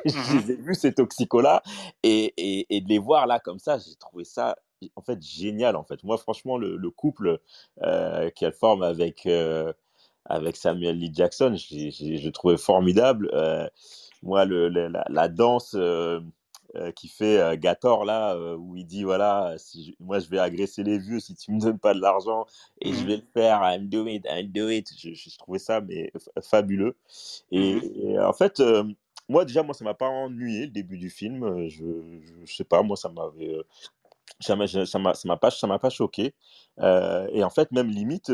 j'ai 0.05 0.57
vu 0.57 0.75
ces 0.75 0.93
toxicos 0.93 1.43
là 1.43 1.63
et, 2.03 2.35
et, 2.37 2.77
et, 2.77 2.81
de 2.81 2.89
les 2.89 2.99
voir 2.99 3.27
là 3.27 3.39
comme 3.39 3.61
ça, 3.61 3.79
j'ai 3.79 3.95
trouvé 3.95 4.25
ça 4.25 4.57
en 4.97 5.03
fait 5.03 5.23
génial. 5.23 5.77
En 5.77 5.85
fait, 5.85 6.03
moi, 6.03 6.19
franchement, 6.19 6.59
le, 6.59 6.77
le 6.77 6.91
couple 6.91 7.39
qu'elle 8.35 8.53
forme 8.53 8.83
avec 8.83 9.29
avec 10.29 10.57
Samuel 10.57 10.99
Lee 10.99 11.11
Jackson, 11.12 11.55
je 11.57 12.29
trouvais 12.31 12.57
formidable. 12.57 13.31
moi, 14.22 14.45
le, 14.45 14.68
la, 14.68 15.05
la, 15.09 15.29
danse 15.29 15.76
euh, 16.76 16.93
qui 16.93 17.09
fait 17.09 17.41
euh, 17.41 17.57
Gator 17.57 18.05
là, 18.05 18.35
euh, 18.35 18.55
où 18.55 18.76
il 18.76 18.85
dit 18.85 19.03
voilà, 19.03 19.55
si 19.57 19.97
moi 20.01 20.18
je 20.18 20.29
vais 20.29 20.39
agresser 20.39 20.83
les 20.83 20.99
vieux 20.99 21.18
si 21.18 21.35
tu 21.35 21.51
me 21.51 21.59
donnes 21.59 21.79
pas 21.79 21.95
de 21.95 22.01
l'argent 22.01 22.45
et 22.83 22.93
je 22.93 23.05
mmh 23.05 23.07
vais 23.07 23.16
le 23.16 23.22
faire, 23.33 23.61
I'm 23.62 23.89
do 23.89 24.07
it, 24.07 24.26
I'm 24.29 24.49
do 24.49 24.68
it. 24.68 24.87
Je, 24.99 25.39
trouvais 25.39 25.59
ça 25.59 25.81
mais 25.81 26.12
fabuleux. 26.43 26.95
Et, 27.53 27.76
mmh 27.76 28.20
en 28.20 28.35
fait, 28.35 28.62
moi 29.31 29.47
déjà 29.47 29.62
moi 29.62 29.72
ça 29.72 29.83
m'a 29.83 29.95
pas 29.95 30.09
ennuyé 30.09 30.66
le 30.66 30.72
début 30.72 30.99
du 30.99 31.09
film. 31.09 31.68
Je, 31.68 31.85
je, 32.45 32.55
sais 32.55 32.64
pas, 32.64 32.83
moi 32.83 32.99
ça 32.99 33.09
m'avait 33.09 33.62
ça 34.39 34.55
m'a 34.55 35.37
pas 35.39 35.51
ça 35.51 35.66
m'a 35.66 35.79
pas 35.79 35.91
choqué. 35.91 36.35
et 36.79 37.45
en 37.45 37.51
fait 37.51 37.72
même 37.72 37.89
limite 37.89 38.31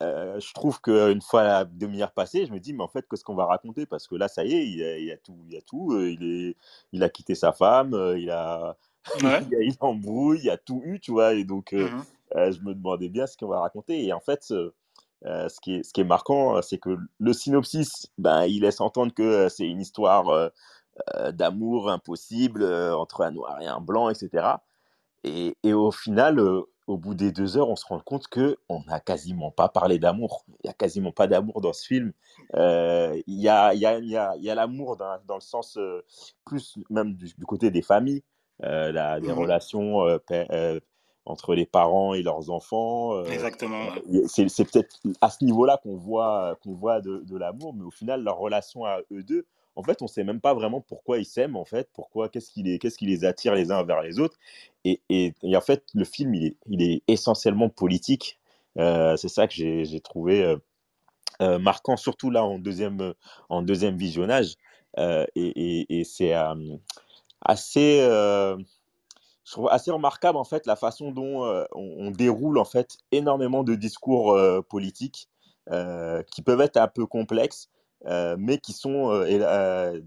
je 0.00 0.52
trouve 0.52 0.80
qu'une 0.80 1.22
fois 1.22 1.42
la 1.42 1.64
demi-heure 1.64 2.12
passée, 2.12 2.46
je 2.46 2.52
me 2.52 2.60
dis, 2.60 2.72
mais 2.72 2.82
en 2.82 2.88
fait, 2.88 3.06
qu'est-ce 3.08 3.24
qu'on 3.24 3.34
va 3.34 3.46
raconter? 3.46 3.86
Parce 3.86 4.06
que 4.06 4.14
là, 4.14 4.28
ça 4.28 4.44
y 4.44 4.54
est, 4.54 5.00
il 5.00 5.10
a, 5.10 5.16
tout. 5.16 5.38
Il, 5.48 5.56
a, 5.56 5.60
tout 5.62 5.98
il, 5.98 6.22
est, 6.22 6.56
il 6.92 7.02
a 7.02 7.08
quitté 7.08 7.34
sa 7.34 7.52
femme, 7.52 7.94
il 8.16 8.30
a, 8.30 8.76
il, 9.20 9.26
a 9.26 9.40
il 9.60 9.74
embrouille, 9.80 10.40
il 10.44 10.50
a 10.50 10.56
tout 10.56 10.82
eu, 10.84 11.00
tu 11.00 11.12
vois? 11.12 11.34
Et 11.34 11.44
donc, 11.44 11.72
mmh 11.72 12.02
je 12.34 12.60
me 12.60 12.74
demandais 12.74 13.08
bien 13.08 13.26
ce 13.26 13.36
qu'on 13.36 13.46
va 13.46 13.60
raconter. 13.60 14.04
Et 14.04 14.12
en 14.12 14.20
fait, 14.20 14.42
ce, 14.42 14.72
qui 15.62 15.76
est, 15.76 15.82
ce 15.84 15.92
qui 15.92 16.00
est 16.00 16.04
marquant, 16.04 16.60
c'est 16.60 16.76
que 16.76 16.98
le 17.18 17.32
synopsis, 17.32 18.08
ben, 18.18 18.44
il 18.44 18.62
laisse 18.62 18.80
entendre 18.80 19.14
que 19.14 19.48
c'est 19.48 19.66
une 19.66 19.80
histoire 19.80 20.50
d'amour 21.30 21.88
impossible 21.88 22.64
entre 22.64 23.22
un 23.22 23.30
noir 23.30 23.62
et 23.62 23.66
un 23.66 23.80
blanc, 23.80 24.10
etc. 24.10 24.56
Et, 25.24 25.56
et 25.62 25.72
au 25.72 25.92
final, 25.92 26.40
au 26.86 26.96
bout 26.96 27.14
des 27.14 27.32
deux 27.32 27.56
heures, 27.56 27.68
on 27.68 27.76
se 27.76 27.86
rend 27.86 27.98
compte 27.98 28.28
que 28.28 28.58
on 28.68 28.80
n'a 28.86 29.00
quasiment 29.00 29.50
pas 29.50 29.68
parlé 29.68 29.98
d'amour. 29.98 30.44
Il 30.48 30.66
n'y 30.66 30.70
a 30.70 30.72
quasiment 30.72 31.12
pas 31.12 31.26
d'amour 31.26 31.60
dans 31.60 31.72
ce 31.72 31.84
film. 31.84 32.12
Euh, 32.54 33.20
il 33.26 33.40
y 33.40 33.48
a, 33.48 33.74
l'amour 34.54 34.96
dans, 34.96 35.18
dans, 35.26 35.34
le 35.34 35.40
sens 35.40 35.76
euh, 35.78 36.04
plus 36.44 36.78
même 36.88 37.14
du, 37.14 37.34
côté 37.44 37.70
des 37.70 37.82
familles, 37.82 38.22
euh, 38.62 38.92
la, 38.92 39.20
des 39.20 39.28
mmh 39.28 39.32
relations 39.32 40.20
entre 41.28 41.56
les 41.56 41.66
parents 41.66 42.14
et 42.14 42.22
leurs 42.22 42.50
enfants. 42.50 43.24
Exactement. 43.24 43.88
C'est, 44.28 44.46
peut-être 44.70 44.96
à 45.20 45.28
ce 45.28 45.44
niveau-là 45.44 45.80
qu'on 45.82 45.96
voit, 45.96 46.56
qu'on 46.62 46.72
voit 46.72 47.00
de, 47.00 47.24
de 47.26 47.36
l'amour, 47.36 47.74
mais 47.74 47.82
au 47.82 47.90
final, 47.90 48.22
leur 48.22 48.38
relation 48.38 48.84
à 48.84 49.00
eux 49.10 49.24
deux, 49.24 49.44
en 49.76 49.82
fait, 49.82 50.00
on 50.00 50.06
ne 50.06 50.10
sait 50.10 50.24
même 50.24 50.40
pas 50.40 50.54
vraiment 50.54 50.80
pourquoi 50.80 51.18
ils 51.18 51.26
s'aiment, 51.26 51.54
en 51.54 51.66
fait, 51.66 51.90
pourquoi, 51.92 52.30
qu'est-ce 52.30 52.50
qui 52.50 52.62
les, 52.62 52.78
les 53.02 53.24
attire 53.24 53.54
les 53.54 53.70
uns 53.70 53.84
vers 53.84 54.00
les 54.00 54.18
autres. 54.18 54.38
Et, 54.84 55.34
en 55.44 55.60
fait, 55.60 55.84
le 55.94 56.04
film, 56.04 56.34
il 56.34 56.82
est, 56.82 57.02
essentiellement 57.08 57.68
politique. 57.68 58.40
Euh, 58.78 59.16
c'est 59.16 59.28
ça 59.28 59.46
que 59.46 59.54
j'ai, 59.54 60.00
trouvé 60.00 60.42
euh, 60.42 60.56
euh, 61.42 61.58
marquant, 61.58 61.96
surtout 61.96 62.30
là 62.30 62.44
en 62.44 62.58
deuxième, 62.58 63.14
visionnage. 63.96 64.54
et, 64.96 66.00
et, 66.00 66.04
c'est 66.04 66.32
assez, 67.42 67.98
je 68.00 69.52
trouve 69.52 69.68
assez 69.70 69.90
remarquable 69.90 70.38
en 70.38 70.44
fait 70.44 70.66
la 70.66 70.76
façon 70.76 71.10
dont 71.12 71.66
on, 71.72 72.06
on, 72.06 72.10
déroule 72.10 72.58
en 72.58 72.64
fait 72.64 72.96
énormément 73.12 73.62
de 73.62 73.74
discours 73.74 74.38
politiques 74.70 75.28
qui 75.66 76.42
peuvent 76.42 76.62
être 76.62 76.78
un 76.78 76.88
peu 76.88 77.06
complexes 77.06 77.68
euh, 78.06 78.36
mais 78.38 78.58
qui 78.58 78.72
sont 78.72 79.10
euh, 79.10 79.26
euh, 79.28 80.00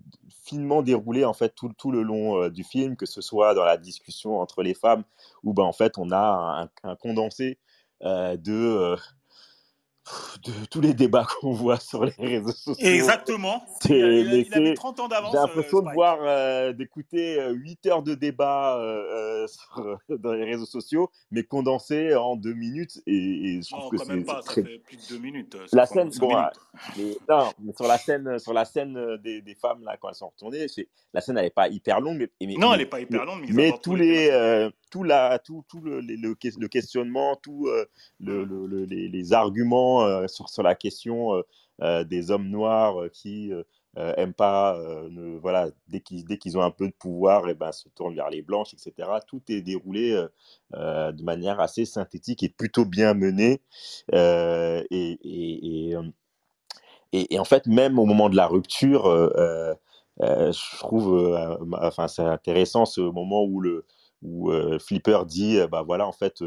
finement 0.46 0.82
déroulés 0.82 1.26
en 1.26 1.34
fait 1.34 1.54
tout, 1.54 1.72
tout 1.78 1.92
le 1.92 2.02
long 2.02 2.48
du 2.50 2.64
film, 2.64 2.96
que 2.96 3.06
ce 3.06 3.22
soit 3.22 3.54
dans 3.54 3.66
la 3.66 3.78
discussion 3.78 4.40
entre 4.40 4.64
les 4.64 4.74
femmes, 4.74 5.04
où 5.44 5.54
ben, 5.54 5.64
en 5.64 5.74
fait 5.74 5.98
on 5.98 6.12
a 6.12 6.70
un 6.84 6.96
condensé 6.96 7.60
de 8.02 8.96
de 10.44 10.66
tous 10.66 10.82
les 10.82 10.94
débats 10.94 11.28
qu'on 11.42 11.52
voit 11.52 11.80
sur 11.80 12.06
les 12.06 12.14
réseaux 12.18 12.52
sociaux. 12.52 12.88
Exactement. 12.88 13.64
Il, 13.86 13.96
il, 13.96 14.54
avait 14.54 14.74
30 14.74 15.00
ans 15.02 15.08
d'avance. 15.08 15.32
J'ai 15.32 15.38
l'impression 15.38 15.82
de 15.82 15.92
voir, 15.94 16.20
euh, 16.22 16.74
d'écouter 16.74 17.40
8 17.52 17.86
euh, 17.86 17.90
heures 17.90 18.04
de 18.04 18.16
débat 18.16 18.78
euh, 18.80 19.48
dans 20.10 20.34
les 20.34 20.46
réseaux 20.46 20.66
sociaux, 20.66 21.10
mais 21.32 21.44
condensé 21.44 22.16
en 22.16 22.36
2 22.36 22.54
minutes. 22.54 23.02
Et, 23.08 23.62
je 23.62 23.70
trouve 23.70 23.84
non, 23.84 23.90
que 23.90 23.98
quand 23.98 24.08
même 24.08 24.26
pas, 24.26 24.42
très... 24.42 24.62
ça 24.62 24.68
fait 24.68 24.80
plus 24.80 24.98
de 24.98 25.16
2 25.16 25.20
minutes. 25.20 25.58
La 25.74 25.86
scène, 25.86 26.10
bon, 26.20 26.36
mais, 26.98 27.18
non, 27.30 27.52
mais 27.60 27.74
sur 27.74 27.88
la 27.88 27.98
scène, 27.98 28.40
sur 28.40 28.54
la 28.54 28.66
scène 28.66 29.18
des, 29.24 29.42
des 29.42 29.56
femmes, 29.56 29.84
là, 29.84 29.98
quand 30.00 30.10
elles 30.10 30.16
sont 30.16 30.30
retournées, 30.30 30.66
la 31.14 31.22
scène, 31.22 31.38
elle 31.38 31.46
n'est 31.46 31.50
pas 31.50 31.68
hyper 31.68 32.00
longue. 32.00 32.30
Mais, 32.42 32.56
non, 32.56 32.74
elle 32.74 32.80
n'est 32.80 32.86
pas 32.86 33.00
hyper 33.00 33.26
longue. 33.26 33.46
Mais, 33.50 33.74
tous 33.82 33.96
les, 33.96 34.70
tout, 34.90 35.04
la, 35.04 35.40
tout, 35.40 35.64
tout 35.68 35.82
le, 35.82 36.02
le, 36.02 36.16
le, 36.16 36.68
questionnement, 36.68 37.36
tout 37.36 37.70
le, 38.20 38.44
le, 38.44 38.86
les, 38.86 39.08
les 39.08 39.34
arguments 39.34 40.04
euh, 40.04 40.28
sur, 40.28 40.50
sur, 40.50 40.64
la 40.64 40.76
question 40.76 41.36
euh, 41.36 41.42
euh, 41.82 42.04
des 42.04 42.32
hommes 42.32 42.50
noirs 42.50 43.10
qui 43.12 43.52
aiment 43.96 44.34
pas, 44.34 44.80
ne, 45.10 45.38
voilà, 45.40 45.70
dès 45.90 46.00
qu'ils 46.00 46.24
dès 46.24 46.38
qu'ils 46.38 46.58
ont 46.58 46.62
un 46.62 46.72
peu 46.72 46.88
de 46.88 46.94
pouvoir, 46.94 47.48
et 47.48 47.52
eh 47.52 47.54
ben, 47.54 47.72
se 47.72 47.90
tournent 47.90 48.16
vers 48.16 48.30
les 48.30 48.42
blanches, 48.42 48.74
etc. 48.74 49.10
Tout 49.28 49.42
est 49.50 49.62
déroulé 49.62 50.12
de 50.74 51.24
manière 51.24 51.60
assez 51.60 51.86
synthétique 51.86 52.44
et 52.44 52.50
plutôt 52.50 52.86
bien 52.86 53.14
menée. 53.14 53.62
et, 54.14 54.88
et, 54.92 55.96
et, 57.12 57.40
en 57.40 57.44
fait, 57.44 57.66
même 57.66 58.00
au 58.00 58.06
moment 58.06 58.30
de 58.30 58.38
la 58.38 58.48
rupture, 58.48 59.04
je 60.20 60.78
trouve, 60.78 61.36
enfin, 61.82 62.08
c'est 62.08 62.22
intéressant 62.22 62.86
ce 62.86 63.02
moment 63.02 63.44
où 63.44 63.60
le 63.60 63.86
où 64.22 64.52
Flipper 64.80 65.20
dit, 65.26 65.60
bah 65.72 65.84
voilà, 65.84 66.08
en 66.08 66.12
fait, 66.12 66.44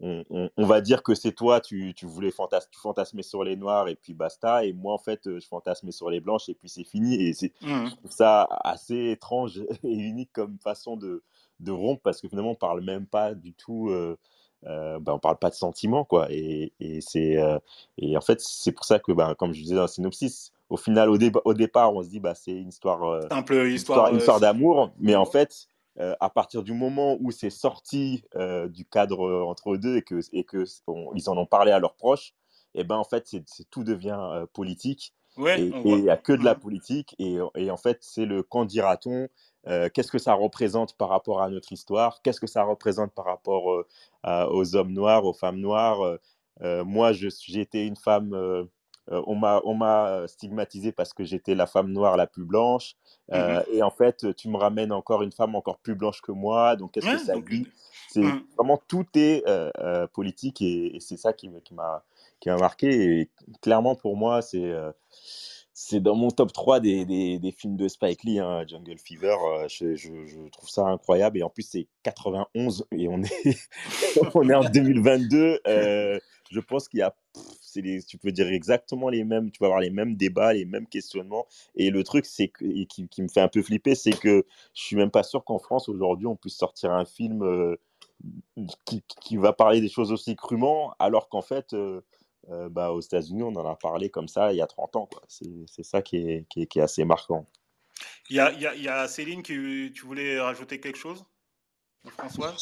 on, 0.00 0.48
va 0.58 0.80
dire 0.80 1.02
que 1.02 1.14
c'est 1.14 1.32
toi, 1.32 1.60
tu, 1.60 1.94
voulais 2.02 2.30
fantasmer 2.30 3.22
sur 3.22 3.42
les 3.42 3.56
noirs 3.56 3.88
et 3.88 3.96
puis 3.96 4.14
basta. 4.14 4.64
Et 4.64 4.72
moi, 4.72 4.94
en 4.94 4.98
fait, 4.98 5.20
je 5.24 5.46
fantasmais 5.46 5.92
sur 5.92 6.10
les 6.10 6.20
blanches 6.20 6.48
et 6.48 6.54
puis 6.54 6.68
c'est 6.68 6.84
fini. 6.84 7.20
Et 7.20 7.32
c'est 7.32 7.52
mmh. 7.62 7.88
ça 8.08 8.46
assez 8.64 9.10
étrange 9.10 9.58
et 9.84 9.92
unique 9.92 10.30
comme 10.32 10.58
façon 10.58 10.96
de, 10.96 11.22
de 11.60 11.72
rompre 11.72 12.02
parce 12.02 12.20
que 12.20 12.28
finalement, 12.28 12.52
on 12.52 12.56
parle 12.56 12.82
même 12.82 13.06
pas 13.06 13.34
du 13.34 13.52
tout. 13.52 13.88
Euh, 13.90 14.16
euh 14.66 14.98
bah, 15.00 15.14
on 15.14 15.18
parle 15.18 15.38
pas 15.38 15.50
de 15.50 15.54
sentiments, 15.54 16.04
quoi. 16.04 16.28
Et, 16.30 16.72
c'est 17.00 17.36
euh, 17.36 17.58
et 17.96 18.16
en 18.16 18.20
fait, 18.20 18.40
c'est 18.40 18.72
pour 18.72 18.84
ça 18.84 18.98
que, 18.98 19.12
bah, 19.12 19.34
comme 19.36 19.52
je 19.52 19.62
disais 19.62 19.74
dans 19.74 19.82
le 19.82 19.88
synopsis, 19.88 20.52
au 20.68 20.76
final, 20.76 21.08
au, 21.08 21.18
au 21.44 21.54
départ, 21.54 21.94
on 21.94 22.02
se 22.02 22.08
dit, 22.08 22.20
bah, 22.20 22.34
c'est 22.34 22.52
une 22.52 22.68
histoire, 22.68 23.02
euh, 23.04 23.20
histoire, 23.68 24.12
histoire 24.14 24.40
d'amour, 24.40 24.90
mais 24.98 25.14
en 25.14 25.24
fait, 25.24 25.68
euh, 26.00 26.14
à 26.20 26.30
partir 26.30 26.62
du 26.62 26.72
moment 26.74 27.16
où 27.20 27.32
c'est 27.32 27.50
sorti 27.50 28.22
euh, 28.36 28.68
du 28.68 28.84
cadre 28.84 29.26
euh, 29.26 29.42
entre 29.42 29.72
eux 29.72 29.78
deux 29.78 29.96
et 29.96 30.02
que, 30.02 30.20
et 30.32 30.44
que 30.44 30.64
ils 31.14 31.28
en 31.28 31.36
ont 31.36 31.46
parlé 31.46 31.72
à 31.72 31.80
leurs 31.80 31.96
proches, 31.96 32.34
et 32.74 32.80
eh 32.80 32.84
ben 32.84 32.96
en 32.96 33.04
fait 33.04 33.26
c'est, 33.26 33.44
tout 33.70 33.82
devient 33.82 34.44
politique. 34.52 35.14
Et 35.46 35.72
il 35.84 36.02
n'y 36.02 36.10
a 36.10 36.16
que 36.16 36.32
de 36.32 36.44
la 36.44 36.56
politique 36.56 37.14
et, 37.20 37.38
et 37.54 37.70
en 37.70 37.76
fait 37.76 37.98
c'est 38.00 38.24
le 38.24 38.42
quand 38.42 38.64
dira-t-on 38.64 39.28
qu'est-ce 39.94 40.10
que 40.10 40.18
ça 40.18 40.34
représente 40.34 40.96
par 40.96 41.08
rapport 41.08 41.40
à 41.42 41.48
notre 41.48 41.72
histoire? 41.72 42.22
Qu'est-ce 42.22 42.40
que 42.40 42.48
ça 42.48 42.64
représente 42.64 43.12
par 43.12 43.24
rapport 43.24 43.84
aux 44.24 44.76
hommes 44.76 44.92
noirs 44.92 45.24
aux 45.24 45.32
femmes 45.32 45.60
noires? 45.60 46.18
Moi 46.60 47.12
je, 47.12 47.28
j'ai 47.46 47.60
été 47.60 47.86
une 47.86 47.94
femme 47.94 48.68
euh, 49.10 49.22
on 49.26 49.34
m'a 49.34 49.60
on 49.64 49.74
m'a 49.74 50.26
stigmatisé 50.28 50.92
parce 50.92 51.14
que 51.14 51.24
j'étais 51.24 51.54
la 51.54 51.66
femme 51.66 51.90
noire 51.90 52.16
la 52.16 52.26
plus 52.26 52.44
blanche 52.44 52.96
euh, 53.32 53.60
mmh 53.60 53.64
et 53.72 53.82
en 53.82 53.90
fait 53.90 54.34
tu 54.36 54.48
me 54.48 54.56
ramènes 54.56 54.92
encore 54.92 55.22
une 55.22 55.32
femme 55.32 55.54
encore 55.54 55.78
plus 55.78 55.94
blanche 55.94 56.20
que 56.20 56.32
moi 56.32 56.76
donc 56.76 56.92
qu'est-ce 56.92 57.06
que 57.06 57.18
ça 57.18 57.38
dit? 57.38 57.66
C'est 58.10 58.20
mmh. 58.20 58.44
vraiment 58.56 58.80
tout 58.88 59.06
est 59.14 59.42
euh, 59.46 60.06
politique 60.08 60.62
et, 60.62 60.96
c'est 61.00 61.16
ça 61.16 61.32
qui, 61.32 61.48
m'a 61.48 61.60
qui 62.40 62.48
m'a 62.48 62.56
marqué 62.56 63.20
et 63.20 63.30
clairement 63.60 63.94
pour 63.94 64.16
moi 64.16 64.42
c'est 64.42 64.72
c'est 65.80 66.00
dans 66.00 66.16
mon 66.16 66.30
top 66.30 66.52
3 66.52 66.80
des, 66.80 67.04
des, 67.04 67.52
films 67.52 67.76
de 67.76 67.86
Spike 67.86 68.24
Lee, 68.24 68.40
hein, 68.40 68.64
Jungle 68.66 68.98
Fever. 68.98 69.36
je, 69.68 69.94
je, 69.94 70.48
trouve 70.50 70.68
ça 70.68 70.82
incroyable. 70.82 71.38
Et 71.38 71.44
en 71.44 71.50
plus, 71.50 71.62
c'est 71.62 71.86
91 72.02 72.84
et 72.90 73.06
on 73.06 73.22
est, 73.22 73.58
on 74.34 74.48
est 74.48 74.54
en 74.54 74.68
2022. 74.68 75.60
je 75.64 76.60
pense 76.66 76.88
qu'il 76.88 76.98
y 76.98 77.02
a 77.02 77.14
tu 77.72 78.18
peux 78.18 78.32
dire 78.32 78.48
exactement 78.48 79.08
les 79.08 79.24
mêmes, 79.24 79.50
tu 79.50 79.58
vas 79.60 79.66
avoir 79.66 79.80
les 79.80 79.90
mêmes 79.90 80.16
débats, 80.16 80.52
les 80.52 80.64
mêmes 80.64 80.86
questionnements. 80.86 81.46
Et 81.74 81.90
le 81.90 82.04
truc, 82.04 82.24
c'est 82.26 82.48
qui, 82.88 83.08
qui, 83.08 83.22
me 83.22 83.28
fait 83.28 83.40
un 83.40 83.48
peu 83.48 83.62
flipper, 83.62 83.94
c'est 83.94 84.18
que 84.18 84.44
je 84.74 84.82
suis 84.82 84.96
même 84.96 85.10
pas 85.10 85.22
sûr 85.22 85.44
qu'en 85.44 85.58
France 85.58 85.88
aujourd'hui 85.88 86.26
on 86.26 86.36
puisse 86.36 86.56
sortir 86.56 86.92
un 86.92 87.04
film 87.04 87.42
euh, 87.42 87.76
qui, 88.84 89.02
qui, 89.20 89.36
va 89.36 89.52
parler 89.52 89.80
des 89.80 89.88
choses 89.88 90.12
aussi 90.12 90.36
crûment, 90.36 90.94
alors 90.98 91.28
qu'en 91.28 91.42
fait, 91.42 91.72
euh, 91.72 92.00
euh, 92.50 92.68
bah, 92.68 92.92
aux 92.92 93.00
États-Unis, 93.00 93.42
on 93.42 93.54
en 93.54 93.66
a 93.66 93.76
parlé 93.76 94.10
comme 94.10 94.28
ça 94.28 94.52
il 94.52 94.56
y 94.56 94.62
a 94.62 94.66
30 94.66 94.96
ans. 94.96 95.08
C'est 95.28 95.84
ça 95.84 96.02
qui 96.02 96.16
est, 96.16 96.46
qui 96.48 96.62
est, 96.62 96.66
qui 96.66 96.78
est, 96.78 96.82
assez 96.82 97.04
marquant. 97.04 97.46
Il 98.30 98.36
y 98.36 98.40
a, 98.40 98.52
il 98.52 98.82
y 98.82 98.88
a 98.88 99.08
Céline, 99.08 99.42
qui, 99.42 99.92
tu 99.94 100.06
voulais 100.06 100.40
rajouter 100.40 100.80
quelque 100.80 100.98
chose? 100.98 101.24
François? 102.06 102.54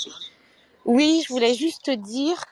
Oui, 0.85 1.23
je 1.27 1.33
voulais 1.33 1.55
juste 1.55 1.91
dire 1.91 2.43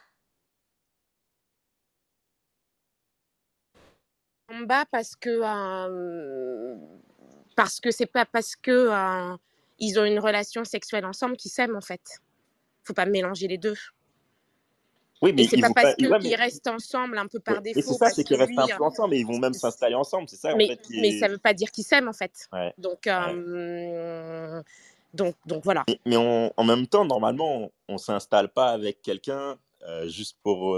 bas 4.66 4.84
parce 4.90 5.16
que 5.16 5.40
parce 7.56 7.80
que 7.80 7.90
c'est 7.90 8.06
pas 8.06 8.24
parce 8.24 8.56
que 8.56 8.90
ils 9.78 9.98
ont 9.98 10.04
une 10.04 10.18
relation 10.18 10.64
sexuelle 10.64 11.04
ensemble 11.04 11.36
qu'ils 11.36 11.50
s'aiment 11.50 11.76
en 11.76 11.80
fait. 11.80 12.20
Faut 12.84 12.94
pas 12.94 13.06
mélanger 13.06 13.48
les 13.48 13.58
deux. 13.58 13.76
Oui, 15.22 15.32
mais 15.32 15.44
c'est 15.44 15.60
pas 15.60 15.70
parce 15.74 15.94
qu'ils 15.94 16.34
restent 16.34 16.68
ensemble 16.68 17.16
un 17.16 17.26
peu 17.26 17.40
par 17.40 17.62
défaut. 17.62 17.80
c'est 17.80 17.94
ça, 17.94 18.10
c'est 18.10 18.24
qu'ils 18.24 18.36
restent 18.36 18.58
un 18.58 18.76
peu 18.76 18.84
ensemble 18.84 19.14
et 19.14 19.20
ils 19.20 19.26
vont 19.26 19.38
même 19.38 19.54
s'installer 19.54 19.94
ensemble, 19.94 20.28
c'est 20.28 20.36
ça. 20.36 20.54
Mais, 20.54 20.64
en 20.64 20.68
fait, 20.68 20.80
mais 20.90 21.18
ça 21.18 21.28
veut 21.28 21.38
pas 21.38 21.54
dire 21.54 21.70
qu'ils 21.70 21.84
s'aiment 21.84 22.08
en 22.08 22.12
fait. 22.12 22.48
Donc, 22.78 23.08
donc, 25.14 25.36
donc 25.46 25.64
voilà. 25.64 25.84
Mais, 26.04 26.16
en 26.16 26.64
même 26.64 26.86
temps, 26.86 27.04
normalement, 27.04 27.70
on, 27.88 27.98
s'installe 27.98 28.48
pas 28.48 28.70
avec 28.70 29.00
quelqu'un 29.02 29.56
juste 30.06 30.36
pour, 30.42 30.76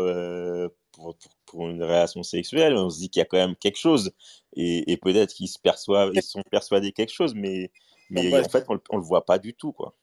pour, 1.47 1.69
une 1.69 1.83
relation 1.83 2.23
sexuelle, 2.23 2.75
on 2.75 2.91
se 2.91 2.99
dit 2.99 3.11
qu'il 3.11 3.21
y 3.21 3.23
a 3.23 3.27
quand 3.27 3.37
même 3.37 3.57
quelque 3.57 3.79
chose. 3.79 4.13
Et, 4.55 4.97
peut-être 4.97 5.35
qu'ils 5.35 5.49
se 5.49 5.59
perçoivent, 5.59 6.11
ils 6.15 6.23
sont 6.23 6.43
persuadés 6.51 6.93
quelque 6.93 7.13
chose, 7.13 7.35
mais, 7.35 7.71
mais 8.11 8.39
en 8.39 8.49
fait, 8.49 8.65
on, 8.69 8.75
ne 8.75 9.01
le 9.01 9.05
voit 9.05 9.25
pas 9.25 9.39
du 9.39 9.55
tout, 9.55 9.73
quoi. 9.73 9.95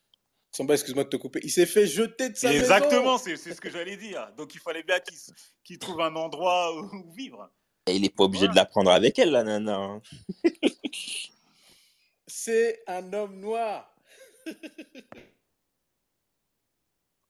Samba, 0.51 0.75
excuse-moi 0.75 1.05
de 1.05 1.09
te 1.09 1.17
couper. 1.17 1.39
Il 1.43 1.49
s'est 1.49 1.65
fait 1.65 1.87
jeter 1.87 2.29
de 2.29 2.35
sa 2.35 2.53
Exactement, 2.53 3.17
c'est 3.17 3.35
ce 3.37 3.59
que 3.59 3.71
j'allais 3.71 3.97
dire. 3.97 4.31
Donc 4.37 4.53
il 4.53 4.59
fallait 4.59 4.83
bien 4.83 4.99
qu'il 5.63 5.79
trouve 5.79 5.99
un 5.99 6.15
endroit 6.15 6.75
où 6.75 7.11
vivre. 7.11 7.49
Et 7.87 7.95
il 7.95 8.03
n'est 8.03 8.09
pas 8.09 8.25
obligé 8.25 8.47
de 8.47 8.55
la 8.55 8.65
prendre 8.65 8.91
avec 8.91 9.17
elle, 9.17 9.31
la 9.31 9.43
nana. 9.43 9.75
Hein. 9.75 10.01
c'est 12.27 12.83
un 12.85 13.11
homme 13.13 13.39
noir. 13.39 13.95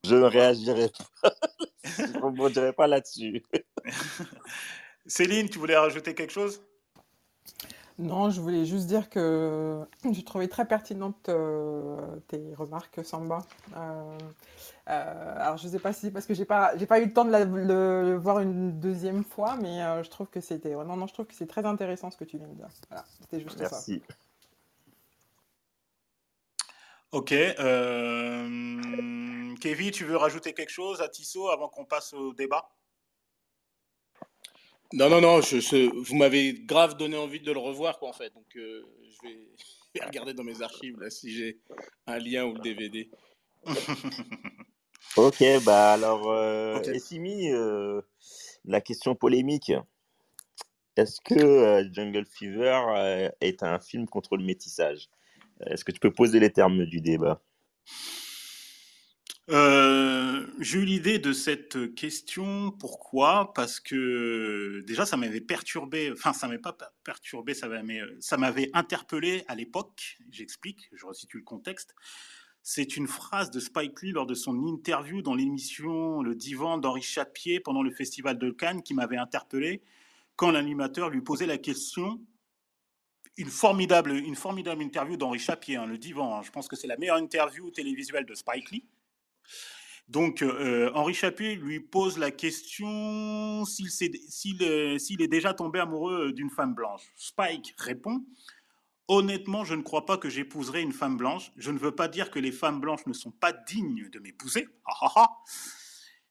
Je 0.06 0.16
ne 0.16 0.26
réagirai 0.26 0.90
pas. 1.22 1.34
je 1.84 2.04
ne 2.04 2.20
rebondirai 2.20 2.74
pas 2.74 2.88
là-dessus. 2.88 3.44
Céline, 5.06 5.50
tu 5.50 5.60
voulais 5.60 5.78
rajouter 5.78 6.14
quelque 6.14 6.34
chose? 6.34 6.62
Non, 8.00 8.32
je 8.32 8.42
voulais 8.42 8.66
juste 8.66 8.88
dire 8.88 9.10
que 9.10 9.86
j'ai 10.12 10.24
trouvé 10.24 10.48
très 10.48 10.66
pertinente 10.66 11.30
euh, 11.30 12.18
tes 12.28 12.42
remarques, 12.56 13.00
Samba. 13.04 13.46
Euh, 13.76 14.18
euh, 14.90 15.36
alors, 15.38 15.58
je 15.58 15.68
ne 15.68 15.72
sais 15.72 15.80
pas 15.80 15.94
si 15.94 16.10
parce 16.10 16.26
que 16.26 16.34
j'ai 16.34 16.46
pas 16.46 16.76
j'ai 16.76 16.88
pas 16.88 17.00
eu 17.00 17.06
le 17.06 17.14
temps 17.14 17.26
de, 17.26 17.32
le 17.32 18.18
voir 18.18 18.40
une 18.40 18.80
deuxième 18.80 19.24
fois, 19.24 19.58
mais 19.62 20.04
je 20.04 20.10
trouve 20.10 20.28
que 20.28 20.42
c'était 20.42 20.74
non 20.74 20.96
non, 20.96 21.06
je 21.06 21.14
trouve 21.14 21.28
que 21.28 21.36
c'est 21.36 21.48
très 21.48 21.66
intéressant 21.66 22.10
ce 22.10 22.18
que 22.18 22.24
tu 22.24 22.38
viens 22.38 22.48
de 22.48 22.56
dire. 22.56 22.70
Voilà, 22.90 23.06
c'était 23.22 23.40
juste 23.40 23.60
Merci. 23.60 24.02
ça. 24.08 24.16
Ok. 27.14 27.32
Euh... 27.32 28.50
Kevin, 29.62 29.92
tu 29.92 30.04
veux 30.04 30.18
rajouter 30.18 30.54
quelque 30.54 30.72
chose 30.72 31.00
à 31.00 31.08
Tissot 31.08 31.48
avant 31.50 31.70
qu'on 31.70 31.86
passe 31.86 32.14
au 32.14 32.34
débat? 32.34 32.70
Non, 34.94 35.10
non, 35.10 35.22
non. 35.22 35.40
vous 35.40 36.16
m'avez 36.16 36.54
grave 36.54 36.98
donné 36.98 37.16
envie 37.16 37.40
de 37.40 37.52
le 37.52 37.60
revoir, 37.60 37.98
quoi, 37.98 38.10
en 38.10 38.14
fait. 38.14 38.34
Donc, 38.34 38.46
euh, 38.56 38.84
je, 39.10 39.28
vais, 39.28 40.06
regarder 40.06 40.34
dans 40.34 40.44
mes 40.44 40.62
archives 40.62 41.00
là 41.00 41.10
si 41.10 41.32
j'ai 41.32 41.60
un 42.08 42.18
lien 42.18 42.46
ou 42.46 42.54
le 42.54 42.60
DVD. 42.60 43.10
ok, 45.18 45.44
bah 45.64 45.94
alors, 45.94 46.30
euh, 46.30 46.80
euh, 47.14 48.02
la 48.66 48.82
question 48.82 49.16
polémique. 49.16 49.72
Est-ce 50.96 51.22
que 51.22 51.36
euh, 51.36 51.90
Jungle 51.92 52.26
Fever 52.26 53.30
est 53.40 53.64
un 53.64 53.80
film 53.80 54.08
contre 54.08 54.36
le 54.36 54.44
métissage? 54.44 55.10
Est-ce 55.68 55.84
que 55.84 55.92
tu 55.92 56.00
peux 56.00 56.12
poser 56.12 56.40
les 56.40 56.52
termes 56.52 56.86
du 56.86 57.02
débat? 57.02 57.42
Euh, 59.50 60.48
j'ai 60.60 60.80
eu 60.80 60.86
l'idée 60.86 61.20
de 61.20 61.34
cette 61.34 61.94
question. 61.96 62.72
Pourquoi? 62.72 63.54
Parce 63.54 63.80
que 63.80 64.82
déjà, 64.88 65.06
ça 65.06 65.18
m'avait 65.18 65.42
perturbé. 65.42 66.12
Enfin, 66.12 66.32
ça 66.32 66.48
m'avait 66.48 66.60
pas 66.60 66.78
perturbé, 67.04 67.54
ça 67.54 67.68
m'avait, 67.68 68.02
ça 68.20 68.38
m'avait 68.38 68.70
interpellé 68.74 69.44
à 69.48 69.56
l'époque. 69.56 70.18
J'explique, 70.32 70.90
je 70.94 71.06
resitue 71.06 71.38
le 71.38 71.44
contexte. 71.44 71.94
C'est 72.62 72.96
une 72.96 73.08
phrase 73.08 73.52
de 73.52 73.60
Spike 73.60 74.02
Lee 74.02 74.12
lors 74.14 74.26
de 74.26 74.34
son 74.34 74.56
interview 74.68 75.22
dans 75.22 75.36
l'émission 75.36 76.22
Le 76.22 76.34
Divan 76.34 76.78
d'Henri 76.78 77.02
Chapier 77.02 77.60
pendant 77.60 77.84
le 77.84 77.92
Festival 77.92 78.38
de 78.38 78.52
Cannes 78.52 78.82
qui 78.82 78.94
m'avait 78.94 79.18
interpellé 79.18 79.82
quand 80.38 80.52
l'animateur 80.52 81.10
lui 81.10 81.22
posait 81.22 81.46
la 81.46 81.58
question 81.58 82.22
une 83.38 83.50
formidable, 83.50 84.12
une 84.12 84.36
formidable 84.36 84.82
interview 84.82 85.18
d'Henri 85.18 85.40
Chapier, 85.40 85.78
hein, 85.78 85.86
le 85.86 85.98
divan. 85.98 86.38
Hein. 86.38 86.42
Je 86.44 86.52
pense 86.52 86.68
que 86.68 86.76
c'est 86.76 86.88
la 86.88 86.98
meilleure 86.98 87.18
interview 87.18 87.72
télévisuelle 87.72 88.26
de 88.26 88.36
Spike 88.36 88.72
Lee. 88.72 88.86
Donc, 90.08 90.42
euh, 90.42 90.92
Henri 90.96 91.14
Chapier 91.14 91.56
lui 91.56 91.80
pose 91.80 92.18
la 92.18 92.30
question 92.30 93.64
s'il 93.66 93.88
euh, 94.62 94.98
s'il 94.98 95.22
est 95.22 95.28
déjà 95.28 95.54
tombé 95.54 95.80
amoureux 95.80 96.28
euh, 96.28 96.34
d'une 96.34 96.50
femme 96.50 96.76
blanche. 96.76 97.04
Spike 97.16 97.74
répond 97.78 98.24
Honnêtement, 99.10 99.66
je 99.66 99.76
ne 99.76 99.82
crois 99.82 100.06
pas 100.06 100.18
que 100.18 100.30
j'épouserai 100.30 100.82
une 100.82 100.94
femme 100.94 101.18
blanche. 101.18 101.52
Je 101.58 101.72
ne 101.72 101.78
veux 101.78 101.92
pas 101.92 102.08
dire 102.08 102.32
que 102.32 102.40
les 102.40 102.54
femmes 102.54 102.80
blanches 102.80 103.06
ne 103.06 103.14
sont 103.14 103.32
pas 103.32 103.52
dignes 103.52 104.10
de 104.10 104.20
m'épouser. 104.20 104.68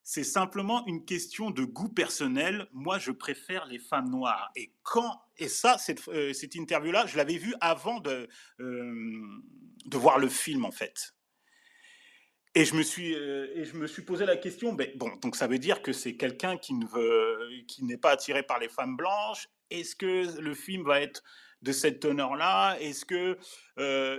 C'est 0.04 0.24
simplement 0.24 0.84
une 0.86 1.04
question 1.04 1.50
de 1.50 1.64
goût 1.64 1.88
personnel. 1.88 2.68
Moi, 2.72 2.98
je 2.98 3.12
préfère 3.12 3.66
les 3.66 3.78
femmes 3.78 4.10
noires. 4.10 4.50
Et 4.56 4.72
quand 4.82 5.20
et 5.38 5.48
ça, 5.48 5.78
cette, 5.78 6.06
euh, 6.08 6.32
cette 6.32 6.54
interview-là, 6.54 7.06
je 7.06 7.16
l'avais 7.16 7.36
vue 7.36 7.54
avant 7.60 8.00
de, 8.00 8.28
euh, 8.60 9.42
de 9.84 9.96
voir 9.96 10.18
le 10.18 10.28
film, 10.28 10.64
en 10.64 10.72
fait. 10.72 11.14
Et 12.54 12.64
je 12.64 12.74
me 12.74 12.82
suis, 12.82 13.14
euh, 13.14 13.50
et 13.54 13.64
je 13.64 13.76
me 13.76 13.86
suis 13.86 14.02
posé 14.02 14.26
la 14.26 14.36
question, 14.36 14.72
ben, 14.72 14.90
bon, 14.96 15.10
donc 15.22 15.36
ça 15.36 15.46
veut 15.46 15.58
dire 15.58 15.82
que 15.82 15.92
c'est 15.92 16.16
quelqu'un 16.16 16.58
qui 16.58 16.74
ne 16.74 16.86
qui 17.66 17.84
n'est 17.84 17.96
pas 17.96 18.10
attiré 18.10 18.42
par 18.42 18.58
les 18.58 18.68
femmes 18.68 18.96
blanches 18.96 19.48
est-ce 19.72 19.96
que 19.96 20.40
le 20.40 20.54
film 20.54 20.84
va 20.84 21.00
être 21.00 21.22
de 21.62 21.72
cette 21.72 22.00
teneur-là. 22.00 22.76
Est-ce 22.80 23.04
que 23.04 23.38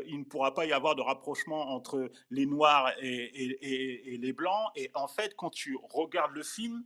il 0.07 0.19
ne 0.19 0.23
pourra 0.23 0.53
pas 0.53 0.65
y 0.65 0.73
avoir 0.73 0.95
de 0.95 1.01
rapprochement 1.01 1.73
entre 1.75 2.09
les 2.29 2.45
noirs 2.45 2.91
et, 3.01 4.17
les 4.19 4.33
blancs? 4.33 4.71
Et 4.75 4.89
en 4.93 5.07
fait, 5.07 5.35
quand 5.35 5.49
tu 5.49 5.77
regardes 5.91 6.33
le 6.33 6.43
film, 6.43 6.83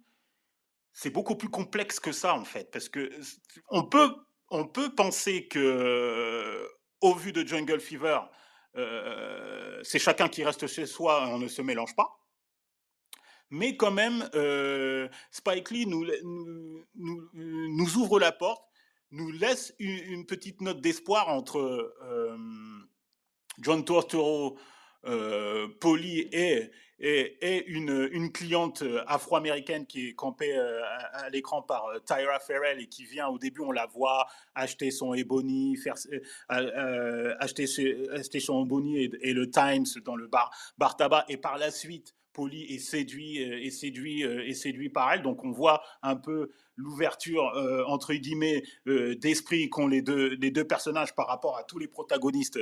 c'est 0.93 1.12
beaucoup 1.12 1.36
plus 1.36 1.49
complexe 1.49 1.99
que 1.99 2.12
ça, 2.12 2.34
en 2.34 2.43
fait, 2.43 2.72
parce 2.72 2.89
que 2.89 3.12
on 3.70 3.84
peut, 3.84 4.16
on 4.49 4.66
peut 4.68 4.93
penser 4.93 5.47
que, 5.47 6.68
au 7.01 7.14
vu 7.14 7.32
de 7.32 7.45
Jungle 7.45 7.80
Fever, 7.80 8.20
c'est 9.84 9.99
chacun 9.99 10.28
qui 10.28 10.43
reste 10.43 10.68
chez 10.68 10.86
soi, 10.86 11.28
on 11.30 11.39
ne 11.39 11.47
se 11.47 11.62
mélange 11.62 11.95
pas. 11.95 12.20
Mais 13.49 13.78
quand 13.78 13.91
même, 13.91 14.30
Spike 15.32 15.72
Lee 15.72 15.86
nous, 15.86 16.05
nous, 16.95 17.97
ouvre 17.97 18.20
la 18.20 18.32
porte 18.32 18.66
nous 19.12 19.32
laisse 19.32 19.74
une, 19.80 20.26
petite 20.26 20.62
note 20.62 20.82
d'espoir 20.82 21.30
entre 21.30 21.60
euh, 21.60 22.38
John 23.60 23.86
Tortoro, 23.86 24.58
euh, 25.05 25.68
Polly 25.80 26.28
et, 26.32 26.72
et, 26.99 27.66
une, 27.68 28.10
une, 28.12 28.32
cliente 28.32 28.84
afro-américaine 29.05 29.86
qui 29.86 30.10
est 30.10 30.14
campée 30.14 30.58
euh, 30.58 30.82
à, 31.14 31.30
l'écran 31.30 31.62
par 31.62 31.86
Tyra 32.05 32.39
Farrell 32.39 32.82
et 32.82 32.88
qui 32.88 33.05
vient 33.05 33.28
au 33.28 33.38
début, 33.38 33.62
on 33.62 33.72
la 33.72 33.86
voit 33.86 34.28
acheter 34.55 34.91
son 34.91 35.14
Ebony, 35.14 35.78
acheter, 36.49 37.68
son 38.39 38.66
Ebony 38.66 39.03
et, 39.03 39.12
et, 39.22 39.34
le 39.34 39.49
Times 39.49 39.86
dans 40.03 40.16
le 40.16 40.28
bar, 40.28 40.51
bar 40.78 40.97
tabac. 40.97 41.26
Et 41.30 41.38
par 41.38 41.58
la 41.58 41.72
suite 41.72 42.16
Polly 42.38 42.66
est 42.76 42.78
séduit, 42.78 43.38
et 43.40 43.72
séduit, 43.72 44.22
et 44.22 44.54
séduit 44.54 44.90
par 44.90 45.12
elle. 45.12 45.24
Donc 45.24 45.44
on 45.44 45.50
voit 45.50 45.82
un 46.04 46.16
peu 46.16 46.52
l'ouverture 46.78 47.50
euh, 47.56 47.84
entre 47.88 48.14
guillemets 48.14 48.64
euh, 48.88 49.16
d'esprit 49.16 49.70
qu'ont 49.70 49.88
les 49.88 50.02
deux, 50.02 50.36
les 50.36 50.52
deux 50.52 50.66
personnages 50.66 51.14
par 51.16 51.28
rapport 51.28 51.58
à 51.58 51.64
tous 51.64 51.80
les 51.80 51.88
protagonistes 51.88 52.60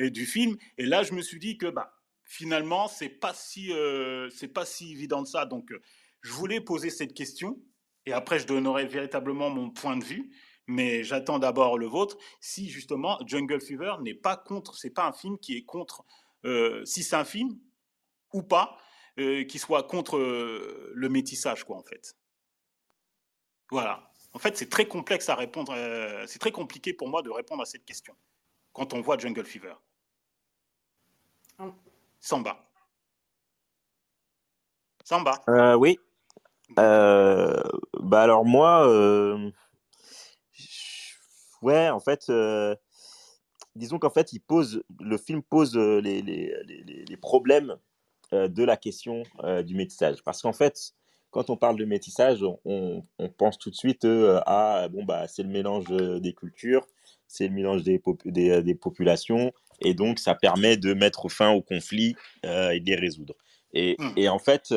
euh, 0.00 0.10
du 0.10 0.26
film. 0.26 0.56
Et 0.78 0.86
là, 0.86 1.02
je 1.02 1.12
me 1.12 1.20
suis 1.20 1.38
dit 1.38 1.58
que 1.58 1.66
bah, 1.66 1.92
finalement, 2.24 2.88
c'est 2.88 3.10
pas 3.10 3.34
si 3.34 3.70
c'est 4.34 4.48
pas 4.48 4.64
si 4.64 4.90
évident 4.92 5.22
que 5.22 5.28
ça. 5.28 5.44
Donc, 5.46 5.70
je 6.22 6.32
voulais 6.32 6.60
poser 6.60 6.90
cette 6.90 7.14
question 7.14 7.60
et 8.06 8.12
après, 8.12 8.38
je 8.38 8.46
donnerai 8.46 8.86
véritablement 8.86 9.50
mon 9.50 9.70
point 9.70 9.96
de 9.96 10.04
vue. 10.04 10.30
Mais 10.70 11.02
j'attends 11.02 11.38
d'abord 11.38 11.78
le 11.78 11.86
vôtre. 11.86 12.18
Si 12.40 12.68
justement 12.68 13.18
Jungle 13.26 13.60
Fever 13.60 13.94
n'est 14.02 14.14
pas 14.14 14.36
contre, 14.36 14.76
c'est 14.76 14.90
pas 14.90 15.06
un 15.06 15.14
film 15.14 15.38
qui 15.38 15.56
est 15.56 15.64
contre. 15.64 16.04
si 16.84 17.02
c'est 17.02 17.16
un 17.16 17.24
film 17.24 17.58
ou 18.34 18.42
pas, 18.42 18.76
qui 19.48 19.58
soit 19.58 19.82
contre 19.84 20.18
le 20.18 21.08
métissage, 21.08 21.64
quoi, 21.64 21.76
en 21.76 21.82
fait. 21.82 22.16
Voilà. 23.70 24.08
En 24.32 24.38
fait, 24.38 24.56
c'est 24.56 24.68
très 24.68 24.86
complexe 24.86 25.28
à 25.28 25.34
répondre. 25.34 25.72
Euh, 25.74 26.24
c'est 26.26 26.38
très 26.38 26.52
compliqué 26.52 26.92
pour 26.92 27.08
moi 27.08 27.22
de 27.22 27.30
répondre 27.30 27.62
à 27.62 27.66
cette 27.66 27.84
question 27.84 28.14
quand 28.72 28.94
on 28.94 29.00
voit 29.00 29.18
Jungle 29.18 29.44
Fever. 29.44 29.74
Samba. 32.20 32.70
Samba. 35.02 35.40
Euh, 35.48 35.74
oui. 35.74 35.98
Euh, 36.78 37.62
bah 37.98 38.22
alors 38.22 38.44
moi, 38.44 38.86
ouais, 41.62 41.88
en 41.88 41.98
fait, 41.98 42.30
disons 43.74 43.98
qu'en 43.98 44.10
fait, 44.10 44.32
il 44.32 44.40
pose, 44.40 44.84
le 45.00 45.18
film 45.18 45.42
pose 45.42 45.76
les, 45.76 46.22
les, 46.22 46.54
les, 46.64 47.04
les 47.04 47.16
problèmes 47.16 47.76
de 48.32 48.64
la 48.64 48.76
question 48.76 49.22
du 49.64 49.74
métissage, 49.74 50.22
parce 50.24 50.42
qu'en 50.42 50.52
fait, 50.52 50.92
quand 51.30 51.50
on 51.50 51.56
parle 51.56 51.76
de 51.76 51.84
métissage, 51.84 52.44
on, 52.64 53.04
pense 53.36 53.58
tout 53.58 53.70
de 53.70 53.74
suite 53.74 54.04
euh, 54.04 54.40
à 54.46 54.88
bon 54.88 55.04
bah 55.04 55.28
c'est 55.28 55.42
le 55.42 55.48
mélange 55.48 55.84
euh, 55.90 56.18
des 56.20 56.32
cultures, 56.32 56.86
c'est 57.26 57.48
le 57.48 57.54
mélange 57.54 57.82
des, 57.82 58.00
euh, 58.26 58.62
des, 58.62 58.74
populations, 58.74 59.52
et 59.80 59.94
donc 59.94 60.18
ça 60.18 60.34
permet 60.34 60.76
de 60.76 60.94
mettre 60.94 61.28
fin 61.28 61.50
aux 61.50 61.62
conflits 61.62 62.16
et 62.44 62.80
de 62.80 62.86
les 62.86 62.96
résoudre. 62.96 63.34
Et, 63.74 63.96
mmh. 63.98 64.08
et 64.16 64.28
en 64.28 64.38
fait, 64.38 64.74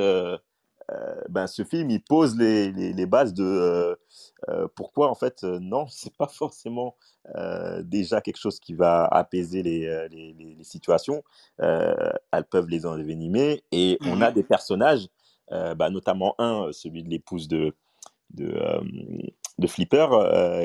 ben, 1.29 1.47
ce 1.47 1.63
film 1.63 1.89
il 1.89 2.03
pose 2.03 2.37
les, 2.37 2.71
les, 2.71 3.05
bases 3.05 3.33
de 3.33 3.97
pourquoi 4.75 5.09
en 5.09 5.15
fait 5.15 5.43
non, 5.43 5.87
c'est 5.89 6.15
pas 6.15 6.27
forcément 6.27 6.95
déjà 7.83 8.21
quelque 8.21 8.39
chose 8.39 8.59
qui 8.59 8.73
va 8.73 9.05
apaiser 9.05 9.63
les, 9.63 10.09
les 10.09 10.63
situations. 10.63 11.23
elles 11.59 12.45
peuvent 12.49 12.67
les 12.67 12.85
envenimer, 12.85 13.63
et 13.71 13.97
on 14.05 14.21
a 14.21 14.31
mmh. 14.31 14.33
des 14.33 14.43
personnages 14.43 15.07
euh, 15.51 15.75
bah, 15.75 15.89
notamment 15.89 16.33
un, 16.37 16.67
euh, 16.67 16.71
celui 16.71 17.03
de 17.03 17.09
l'épouse 17.09 17.49
de, 17.49 17.75
de, 18.33 18.53
euh, 18.55 18.81
de 19.57 19.67
Flipper, 19.67 20.07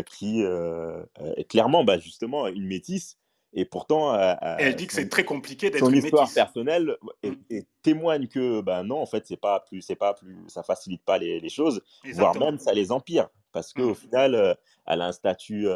qui 0.06 0.42
est 0.42 1.44
clairement 1.48 1.84
bah, 1.84 1.98
justement 1.98 2.46
une 2.46 2.66
métisse. 2.66 3.18
Et 3.52 3.64
pourtant, 3.64 4.18
elle 4.58 4.76
dit 4.76 4.86
que 4.86 4.92
c'est 4.92 5.08
très 5.08 5.24
compliqué 5.24 5.70
d'être 5.70 5.84
une 5.84 5.90
métisse. 5.90 6.10
Son 6.10 6.16
histoire 6.24 6.32
personnelle 6.32 6.96
mm. 7.24 7.32
et, 7.50 7.66
témoigne 7.82 8.26
que 8.26 8.60
ben 8.60 8.82
non, 8.82 9.00
en 9.00 9.06
fait, 9.06 9.26
c'est 9.26 9.36
pas 9.36 9.60
plus, 9.60 9.80
c'est 9.80 9.96
pas 9.96 10.12
plus, 10.12 10.36
ça 10.48 10.62
facilite 10.62 11.02
pas 11.04 11.18
les, 11.18 11.40
les 11.40 11.48
choses, 11.48 11.82
voire 12.14 12.36
même 12.36 12.58
ça 12.58 12.72
les 12.72 12.92
empire, 12.92 13.28
parce 13.52 13.72
qu'au 13.72 13.90
mm. 13.90 13.94
final, 13.94 14.56
elle 14.86 15.00
a 15.00 15.06
un 15.06 15.12
statut 15.12 15.68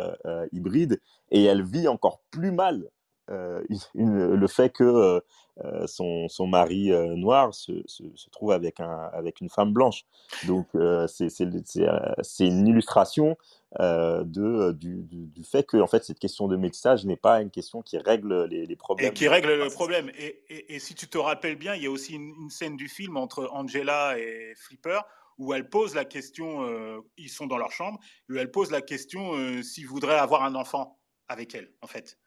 hybride 0.52 1.00
et 1.30 1.44
elle 1.44 1.62
vit 1.62 1.88
encore 1.88 2.20
plus 2.30 2.52
mal 2.52 2.90
le 3.30 4.46
fait 4.46 4.70
que 4.70 5.22
euh, 5.64 5.86
son, 5.86 6.28
son, 6.28 6.46
mari 6.46 6.90
euh, 6.90 7.16
noir 7.16 7.52
se, 7.52 7.82
se, 7.86 8.30
trouve 8.30 8.52
avec, 8.52 8.80
un, 8.80 9.10
avec 9.12 9.40
une 9.40 9.50
femme 9.50 9.72
blanche. 9.72 10.04
Donc, 10.46 10.68
euh, 10.74 11.06
c'est 11.06 12.46
une 12.46 12.66
illustration 12.66 13.36
de, 13.78 14.72
du, 14.72 15.02
du, 15.02 15.44
fait 15.44 15.64
que 15.64 15.76
en 15.76 15.86
fait, 15.86 16.04
cette 16.04 16.18
question 16.18 16.48
de 16.48 16.56
métissage 16.56 17.04
n'est 17.04 17.16
pas 17.16 17.42
une 17.42 17.50
question 17.50 17.82
qui 17.82 17.98
règle 17.98 18.44
les, 18.44 18.64
les 18.64 18.76
problèmes. 18.76 19.10
Et 19.10 19.12
qui 19.12 19.28
règle 19.28 19.54
le 19.54 19.68
problème. 19.68 20.10
Et, 20.18 20.74
et, 20.74 20.78
si 20.78 20.94
tu 20.94 21.08
te 21.08 21.18
rappelles 21.18 21.56
bien, 21.56 21.74
il 21.74 21.82
y 21.82 21.86
a 21.86 21.90
aussi 21.90 22.14
une, 22.14 22.48
scène 22.48 22.76
du 22.76 22.88
film 22.88 23.16
entre 23.16 23.48
Angela 23.52 24.18
et 24.18 24.54
Flipper 24.56 25.00
où 25.38 25.54
elle 25.54 25.68
pose 25.68 25.94
la 25.94 26.04
question, 26.04 26.66
ils 27.16 27.30
sont 27.30 27.46
dans 27.46 27.56
leur 27.56 27.72
chambre, 27.72 27.98
où 28.28 28.36
elle 28.36 28.50
pose 28.50 28.70
la 28.70 28.82
question 28.82 29.32
s'ils 29.62 29.86
voudraient 29.86 30.18
avoir 30.18 30.42
un 30.42 30.54
enfant 30.54 30.98
avec 31.28 31.54
elle, 31.54 31.72
en 31.80 31.86
fait. 31.86 32.18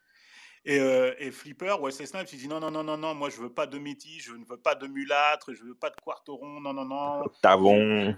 Et, 0.66 0.80
euh, 0.80 1.14
et, 1.20 1.32
Flipper, 1.32 1.76
Wesley 1.82 2.06
Snipes, 2.06 2.32
il 2.32 2.40
dit 2.40 2.48
non, 2.48 2.60
non, 2.60 2.72
non, 2.72 2.84
non, 2.84 2.98
non, 2.98 3.14
moi 3.14 3.30
je 3.30 3.38
veux 3.42 3.52
pas 3.52 3.68
de 3.68 3.78
métis, 3.78 4.24
je 4.24 4.32
ne 4.32 4.46
veux 4.46 4.58
pas 4.58 4.76
de 4.76 4.88
mulâtre, 4.88 5.54
je 5.54 5.64
veux 5.64 5.76
pas 5.76 5.90
de 5.90 5.96
quarteron, 6.02 6.62
non, 6.62 6.74
non, 6.74 6.86
non. 6.86 7.24
Tavon. 7.42 8.16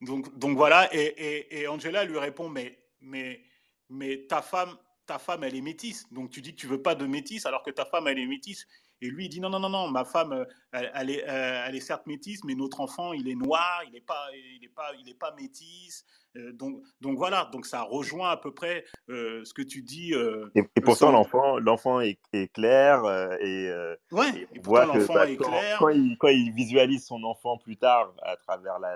Donc, 0.00 0.36
donc 0.38 0.56
voilà, 0.56 0.88
et, 0.94 1.60
et, 1.60 1.66
Angela 1.66 2.04
lui 2.04 2.18
répond 2.18 2.48
mais, 2.48 2.78
mais, 3.00 3.42
mais 3.88 4.26
ta 4.28 4.42
femme, 4.42 4.76
ta 5.06 5.18
femme, 5.18 5.42
elle 5.42 5.56
est 5.56 5.60
métisse. 5.60 6.12
Donc 6.12 6.30
tu 6.30 6.40
dis 6.40 6.54
que 6.54 6.60
tu 6.60 6.68
veux 6.68 6.80
pas 6.80 6.94
de 6.94 7.06
métisse 7.06 7.46
alors 7.46 7.62
que 7.62 7.70
ta 7.70 7.84
femme, 7.84 8.06
elle 8.06 8.18
est 8.18 8.26
métisse. 8.26 8.66
Et 9.02 9.10
lui, 9.10 9.24
il 9.24 9.28
dit 9.28 9.40
non, 9.40 9.50
non, 9.50 9.58
non, 9.58 9.68
non, 9.68 9.88
ma 9.88 10.04
femme, 10.04 10.32
euh, 10.32 10.44
elle, 10.72 11.10
est, 11.10 11.28
euh, 11.28 11.64
elle 11.66 11.74
est 11.74 11.80
certes 11.80 12.06
métisse, 12.06 12.44
mais 12.44 12.54
notre 12.54 12.80
enfant, 12.80 13.12
il 13.12 13.28
est 13.28 13.34
noir, 13.34 13.82
il 13.84 13.92
n'est 13.92 14.00
pas, 14.00 14.28
il 14.32 14.64
est 14.64 14.72
pas, 14.72 14.92
il 15.00 15.08
est 15.08 15.18
pas 15.18 15.34
métisse. 15.34 16.04
Euh, 16.36 16.52
donc, 16.52 16.80
donc 17.00 17.18
voilà, 17.18 17.50
donc 17.52 17.66
ça 17.66 17.82
rejoint 17.82 18.30
à 18.30 18.36
peu 18.36 18.54
près 18.54 18.84
ce 19.08 19.52
que 19.52 19.62
tu 19.62 19.82
dis. 19.82 20.14
et, 20.54 20.80
pourtant, 20.82 21.10
l'enfant, 21.10 21.58
l'enfant 21.58 22.00
est, 22.00 22.16
clair 22.54 23.04
et, 23.40 23.72
ouais, 24.12 24.48
et, 24.54 24.60
voit 24.60 24.86
que 24.86 25.04
bah, 25.12 25.28
est 25.28 25.36
quand, 25.36 25.50
clair. 25.50 25.78
Quand 25.80 25.88
il, 25.88 26.16
quand 26.16 26.28
il, 26.28 26.52
visualise 26.52 27.04
son 27.04 27.24
enfant 27.24 27.58
plus 27.58 27.76
tard 27.76 28.14
à 28.22 28.36
travers 28.36 28.78
la, 28.78 28.94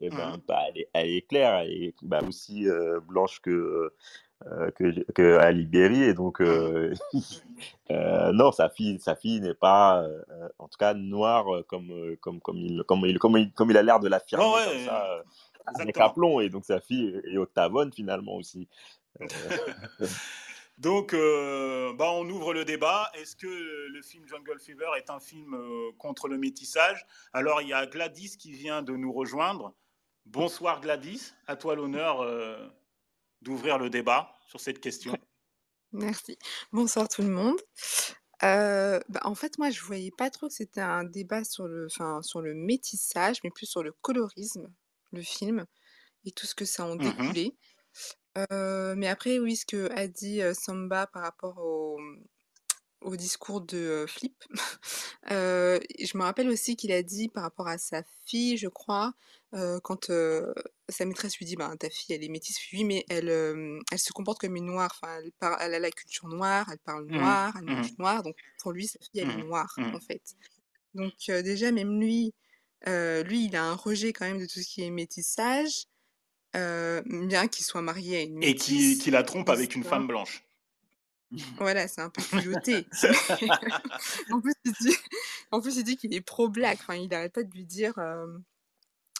et 0.00 0.06
eh 0.06 0.10
ben, 0.10 0.36
mmh. 0.36 0.40
bah, 0.48 0.58
elle, 0.68 0.78
est, 0.78 0.88
elle, 0.92 1.10
est, 1.10 1.28
claire, 1.28 1.64
bah, 2.02 2.22
aussi 2.26 2.66
blanche 3.06 3.38
que 3.40 3.92
que, 4.76 5.10
que, 5.12 5.38
à 5.38 5.50
Libéry 5.52 6.02
et 6.02 6.14
donc 6.14 6.40
euh, 6.40 6.92
euh, 7.90 8.32
non 8.32 8.52
sa 8.52 8.68
fille 8.68 8.98
sa 8.98 9.14
fille 9.14 9.40
n'est 9.40 9.54
pas 9.54 10.06
en 10.58 10.68
tout 10.68 10.76
cas 10.78 10.94
noire 10.94 11.46
comme 11.66 12.16
comme 12.20 12.40
comme 12.40 12.58
il 12.58 12.82
comme 12.84 13.06
il 13.06 13.18
comme 13.18 13.36
il, 13.36 13.52
comme 13.52 13.70
il 13.70 13.76
a 13.76 13.82
l'air 13.82 14.00
de 14.00 14.08
l'affirmer 14.08 14.44
oh 14.46 14.84
ça 14.84 15.22
avec 15.66 15.96
et 16.42 16.50
donc 16.50 16.64
sa 16.64 16.80
fille 16.80 17.20
est 17.24 17.38
octavone 17.38 17.92
finalement 17.92 18.36
aussi. 18.36 18.68
Donc 20.78 21.12
bah, 21.12 22.10
on 22.10 22.28
ouvre 22.28 22.52
le 22.52 22.64
débat. 22.64 23.10
Est-ce 23.14 23.36
que 23.36 23.46
le 23.46 24.02
film 24.02 24.26
Jungle 24.26 24.58
Fever 24.58 24.88
est 24.98 25.08
un 25.08 25.20
film 25.20 25.56
contre 25.96 26.28
le 26.28 26.36
métissage? 26.36 27.06
Alors 27.32 27.62
il 27.62 27.68
y 27.68 27.72
a 27.72 27.86
Gladys 27.86 28.36
qui 28.36 28.52
vient 28.52 28.82
de 28.82 28.92
nous 28.94 29.12
rejoindre. 29.12 29.72
Bonsoir 30.26 30.80
Gladys. 30.80 31.32
À 31.46 31.56
toi 31.56 31.76
l'honneur 31.76 32.22
d'ouvrir 33.44 33.78
le 33.78 33.90
débat 33.90 34.36
sur 34.46 34.58
cette 34.58 34.80
question. 34.80 35.16
Merci. 35.92 36.36
Bonsoir 36.72 37.08
tout 37.08 37.22
le 37.22 37.28
monde. 37.28 37.60
Euh, 38.42 38.98
bah, 39.08 39.20
en 39.24 39.34
fait, 39.34 39.58
moi, 39.58 39.70
je 39.70 39.80
voyais 39.82 40.10
pas 40.10 40.30
trop 40.30 40.48
que 40.48 40.54
c'était 40.54 40.80
un 40.80 41.04
débat 41.04 41.44
sur 41.44 41.68
le, 41.68 41.88
sur 41.88 42.40
le 42.40 42.54
métissage, 42.54 43.38
mais 43.44 43.50
plus 43.50 43.66
sur 43.66 43.82
le 43.82 43.92
colorisme, 43.92 44.72
le 45.12 45.22
film, 45.22 45.66
et 46.24 46.32
tout 46.32 46.46
ce 46.46 46.54
que 46.54 46.64
ça 46.64 46.84
en 46.84 46.96
mmh 46.96 46.98
découlait. 46.98 47.56
Euh, 48.50 48.94
mais 48.96 49.06
après, 49.06 49.38
oui, 49.38 49.54
ce 49.54 49.66
que 49.66 49.88
a 49.92 50.08
dit 50.08 50.42
euh, 50.42 50.52
Samba 50.52 51.06
par 51.06 51.22
rapport 51.22 51.58
au, 51.58 52.00
au 53.04 53.16
discours 53.16 53.60
de 53.60 54.06
Flip. 54.08 54.34
je 55.30 56.16
me 56.16 56.22
rappelle 56.22 56.48
aussi 56.48 56.76
qu'il 56.76 56.92
a 56.92 57.02
dit 57.02 57.28
par 57.28 57.44
rapport 57.44 57.68
à 57.68 57.78
sa 57.78 58.02
fille, 58.26 58.56
je 58.56 58.68
crois, 58.68 59.14
quand 59.82 60.10
sa 60.88 61.04
maîtresse 61.04 61.38
lui 61.38 61.46
dit 61.46 61.56
bah, 61.56 61.72
ta 61.78 61.88
fille 61.88 62.14
elle 62.14 62.24
est 62.24 62.28
métisse, 62.28 62.58
oui 62.72 62.84
mais 62.84 63.04
elle, 63.08 63.28
elle 63.28 63.98
se 63.98 64.12
comporte 64.12 64.40
comme 64.40 64.56
une 64.56 64.66
noire, 64.66 64.98
enfin 65.00 65.20
elle, 65.20 65.32
elle 65.60 65.74
a 65.74 65.78
la 65.78 65.90
culture 65.90 66.28
noire, 66.28 66.68
elle 66.72 66.78
parle 66.78 67.04
mmh 67.06 67.16
noir, 67.16 67.54
elle 67.56 67.64
mange 67.64 67.92
mmh 67.92 67.96
noir, 67.98 68.22
donc 68.22 68.36
pour 68.58 68.72
lui 68.72 68.86
sa 68.86 68.98
fille 68.98 69.20
elle 69.20 69.30
est 69.30 69.36
mmh 69.36 69.46
noire 69.46 69.72
en 69.78 70.00
fait. 70.00 70.34
Donc 70.94 71.12
déjà 71.26 71.70
même 71.72 72.00
lui, 72.00 72.34
lui 72.86 73.44
il 73.44 73.56
a 73.56 73.64
un 73.64 73.74
rejet 73.74 74.12
quand 74.12 74.26
même 74.26 74.40
de 74.40 74.46
tout 74.46 74.60
ce 74.60 74.66
qui 74.66 74.82
est 74.82 74.90
métissage, 74.90 75.86
bien 76.54 77.48
qu'il 77.48 77.64
soit 77.64 77.82
marié 77.82 78.18
à 78.18 78.22
une 78.22 78.38
métisse. 78.38 78.96
Et 78.96 78.98
qu'il 78.98 79.12
la 79.12 79.22
trompe 79.22 79.48
avec 79.48 79.74
une 79.74 79.84
femme 79.84 80.06
blanche. 80.06 80.44
Voilà, 81.58 81.88
c'est 81.88 82.00
un 82.00 82.10
peu 82.10 82.22
culotté. 82.30 82.86
en, 84.30 84.40
plus, 84.40 84.54
il 84.64 84.72
dit, 84.80 84.96
en 85.50 85.60
plus, 85.60 85.76
il 85.76 85.84
dit 85.84 85.96
qu'il 85.96 86.14
est 86.14 86.20
pro-black. 86.20 86.78
Enfin, 86.80 86.94
il 86.94 87.08
n'arrête 87.08 87.32
pas 87.32 87.42
de 87.42 87.52
lui 87.52 87.64
dire 87.64 87.94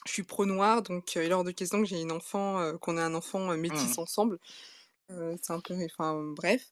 Je 0.07 0.13
suis 0.13 0.23
pro-noir, 0.23 0.83
donc 0.83 1.15
il 1.15 1.23
est 1.23 1.33
hors 1.33 1.45
de 1.45 1.51
question 1.51 1.81
que 1.81 1.87
j'ai 1.87 2.01
une 2.01 2.13
enfant, 2.13 2.77
qu'on 2.79 2.97
ait 2.97 3.03
un 3.03 3.15
enfant 3.15 3.57
métis 3.57 3.97
mmh. 3.97 4.01
ensemble. 4.01 4.39
c'est 5.09 5.53
un 5.53 5.61
peu. 5.61 5.75
Enfin, 5.85 6.23
bref. 6.37 6.67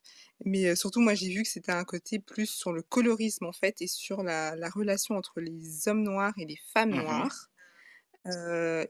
Mais 0.44 0.74
surtout, 0.74 1.00
moi, 1.00 1.14
j'ai 1.14 1.28
vu 1.28 1.42
que 1.42 1.48
c'était 1.48 1.72
un 1.72 1.84
côté 1.84 2.18
plus 2.18 2.46
sur 2.46 2.72
le 2.72 2.82
colorisme, 2.82 3.46
en 3.46 3.52
fait, 3.52 3.80
et 3.80 3.86
sur 3.86 4.22
la, 4.22 4.56
la 4.56 4.68
relation 4.68 5.16
entre 5.16 5.40
les 5.40 5.88
hommes 5.88 6.02
noirs 6.02 6.34
et 6.38 6.46
les 6.46 6.58
femmes 6.72 6.90
mmh 6.90 7.02
noires. 7.02 7.48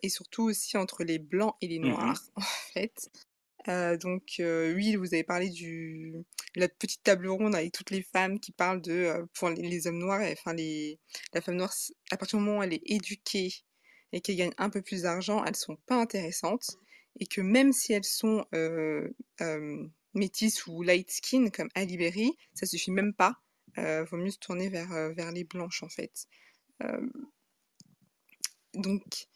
et 0.02 0.08
surtout 0.08 0.44
aussi 0.44 0.76
entre 0.76 1.04
les 1.04 1.18
blancs 1.18 1.56
et 1.60 1.68
les 1.68 1.78
mmh 1.78 1.88
noirs, 1.88 2.22
en 2.36 2.42
fait 2.72 3.10
donc 3.66 4.34
oui, 4.38 4.96
vous 4.96 5.14
avez 5.14 5.24
parlé 5.24 5.48
du 5.50 6.14
la 6.54 6.68
petite 6.68 7.02
table 7.02 7.28
ronde 7.28 7.54
avec 7.54 7.72
toutes 7.72 7.90
les 7.90 8.02
femmes 8.02 8.38
qui 8.38 8.52
parlent 8.52 8.82
de 8.82 9.26
pour 9.34 9.48
les, 9.50 9.86
hommes 9.86 9.98
noirs, 9.98 10.22
enfin 10.32 10.52
les 10.52 10.98
la 11.32 11.40
femme 11.40 11.56
noire 11.56 11.72
à 12.10 12.16
partir 12.16 12.38
du 12.38 12.44
moment 12.44 12.58
où 12.58 12.62
elle 12.62 12.74
est 12.74 12.82
éduquée 12.84 13.52
et 14.12 14.20
qu'elle 14.20 14.36
gagne 14.36 14.52
un 14.58 14.68
peu 14.68 14.82
plus 14.82 15.02
d'argent, 15.02 15.44
elles 15.44 15.56
sont 15.56 15.76
pas 15.86 16.00
intéressantes 16.00 16.76
et 17.20 17.26
que 17.26 17.40
même 17.40 17.72
si 17.72 17.92
elles 17.92 18.04
sont 18.04 18.44
métisses 20.14 20.66
ou 20.66 20.82
light 20.82 21.10
skin 21.10 21.48
comme 21.50 21.68
Ali 21.74 21.96
Berry, 21.96 22.36
ça 22.54 22.66
suffit 22.66 22.90
même 22.90 23.14
pas. 23.14 23.36
Euh, 23.78 24.04
vaut 24.04 24.18
mieux 24.18 24.30
se 24.30 24.38
tourner 24.38 24.68
vers, 24.68 25.12
vers 25.14 25.32
les 25.32 25.44
blanches 25.44 25.82
en 25.82 25.88
fait. 25.88 26.26
donc 28.74 29.28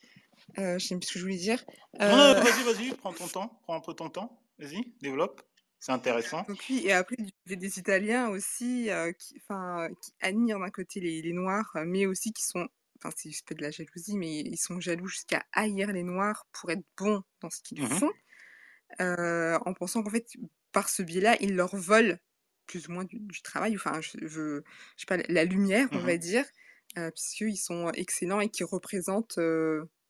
euh, 0.59 0.79
je 0.79 0.87
sais 0.87 0.97
plus 0.97 1.07
ce 1.07 1.13
que 1.15 1.19
je 1.19 1.25
voulais 1.25 1.37
dire. 1.37 1.65
Non, 1.99 2.09
non, 2.09 2.17
euh, 2.17 2.41
vas-y, 2.41 2.63
vas-y, 2.63 2.95
prends 2.95 3.13
ton 3.13 3.29
temps, 3.29 3.61
prends 3.63 3.77
un 3.77 3.81
peu 3.81 3.95
ton 3.95 4.09
temps. 4.09 4.41
Vas-y, 4.59 4.95
développe. 5.03 5.43
C'est 5.79 5.93
intéressant. 5.93 6.43
Donc 6.49 6.65
oui, 6.71 6.83
et 6.85 6.93
après, 6.93 7.17
il 7.19 7.31
y 7.47 7.53
a 7.53 7.57
des 7.57 7.79
Italiens 7.79 8.29
aussi 8.29 8.91
euh, 8.91 9.13
qui, 9.13 9.35
qui 9.35 10.13
admirent 10.21 10.59
d'un 10.59 10.71
côté 10.71 11.01
les, 11.01 11.21
les, 11.21 11.33
Noirs, 11.33 11.71
mais 11.85 12.07
aussi 12.07 12.33
qui 12.33 12.43
sont, 12.43 12.67
enfin 12.99 13.15
c'est 13.15 13.31
juste 13.31 13.53
de 13.53 13.63
la 13.63 13.71
jalousie, 13.71 14.17
mais 14.17 14.41
ils 14.41 14.57
sont 14.57 14.81
jaloux 14.81 15.07
jusqu'à 15.07 15.45
haïr 15.53 15.93
les 15.93 16.03
Noirs 16.03 16.47
pour 16.53 16.71
être 16.71 16.85
bons 16.97 17.23
dans 17.43 17.51
ce 17.51 17.61
qu'ils 17.61 17.83
mmh 17.83 17.89
font, 17.89 18.13
en 18.99 19.75
pensant 19.75 20.03
qu'en 20.03 20.11
fait, 20.11 20.27
par 20.73 20.89
ce 20.89 21.03
biais-là, 21.03 21.37
ils 21.41 21.55
leur 21.55 21.77
volent 21.77 22.17
plus 22.67 22.89
ou 22.89 22.93
moins 22.93 23.05
du, 23.05 23.43
travail, 23.43 23.77
enfin, 23.77 24.01
je, 24.01 24.19
je, 24.23 24.27
je, 24.27 24.63
sais 24.97 25.07
pas, 25.07 25.19
la 25.29 25.45
lumière, 25.45 25.89
on 25.93 25.99
mmh 25.99 26.07
va 26.07 26.17
dire, 26.17 26.45
puisqu'ils 27.15 27.59
sont 27.59 27.91
excellents 27.93 28.41
et 28.41 28.49
qui 28.49 28.65
représentent 28.65 29.39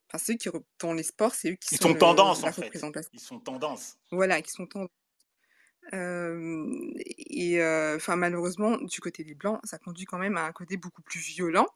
Enfin, 0.08 0.24
ceux 0.24 0.34
qui 0.34 0.48
dans 0.78 0.92
les 0.92 1.02
sports, 1.02 1.34
c'est 1.34 1.52
eux 1.52 1.56
qui 1.56 1.74
Ils 1.74 1.80
sont, 1.80 1.94
tendance 1.94 2.44
en 2.44 2.52
fait. 2.52 2.70
Ils 3.12 3.20
sont 3.20 3.40
tendance. 3.40 3.98
Voilà, 4.10 4.40
qui 4.40 4.50
sont 4.50 4.66
tendance. 4.66 4.90
et 5.92 7.58
enfin 7.96 8.16
malheureusement, 8.16 8.76
du 8.78 9.00
côté 9.00 9.24
des 9.24 9.34
blancs, 9.34 9.60
ça 9.64 9.78
conduit 9.78 10.04
quand 10.04 10.18
même 10.18 10.36
à 10.36 10.44
un 10.44 10.52
côté 10.52 10.76
beaucoup 10.76 11.02
plus 11.02 11.20
violent, 11.20 11.66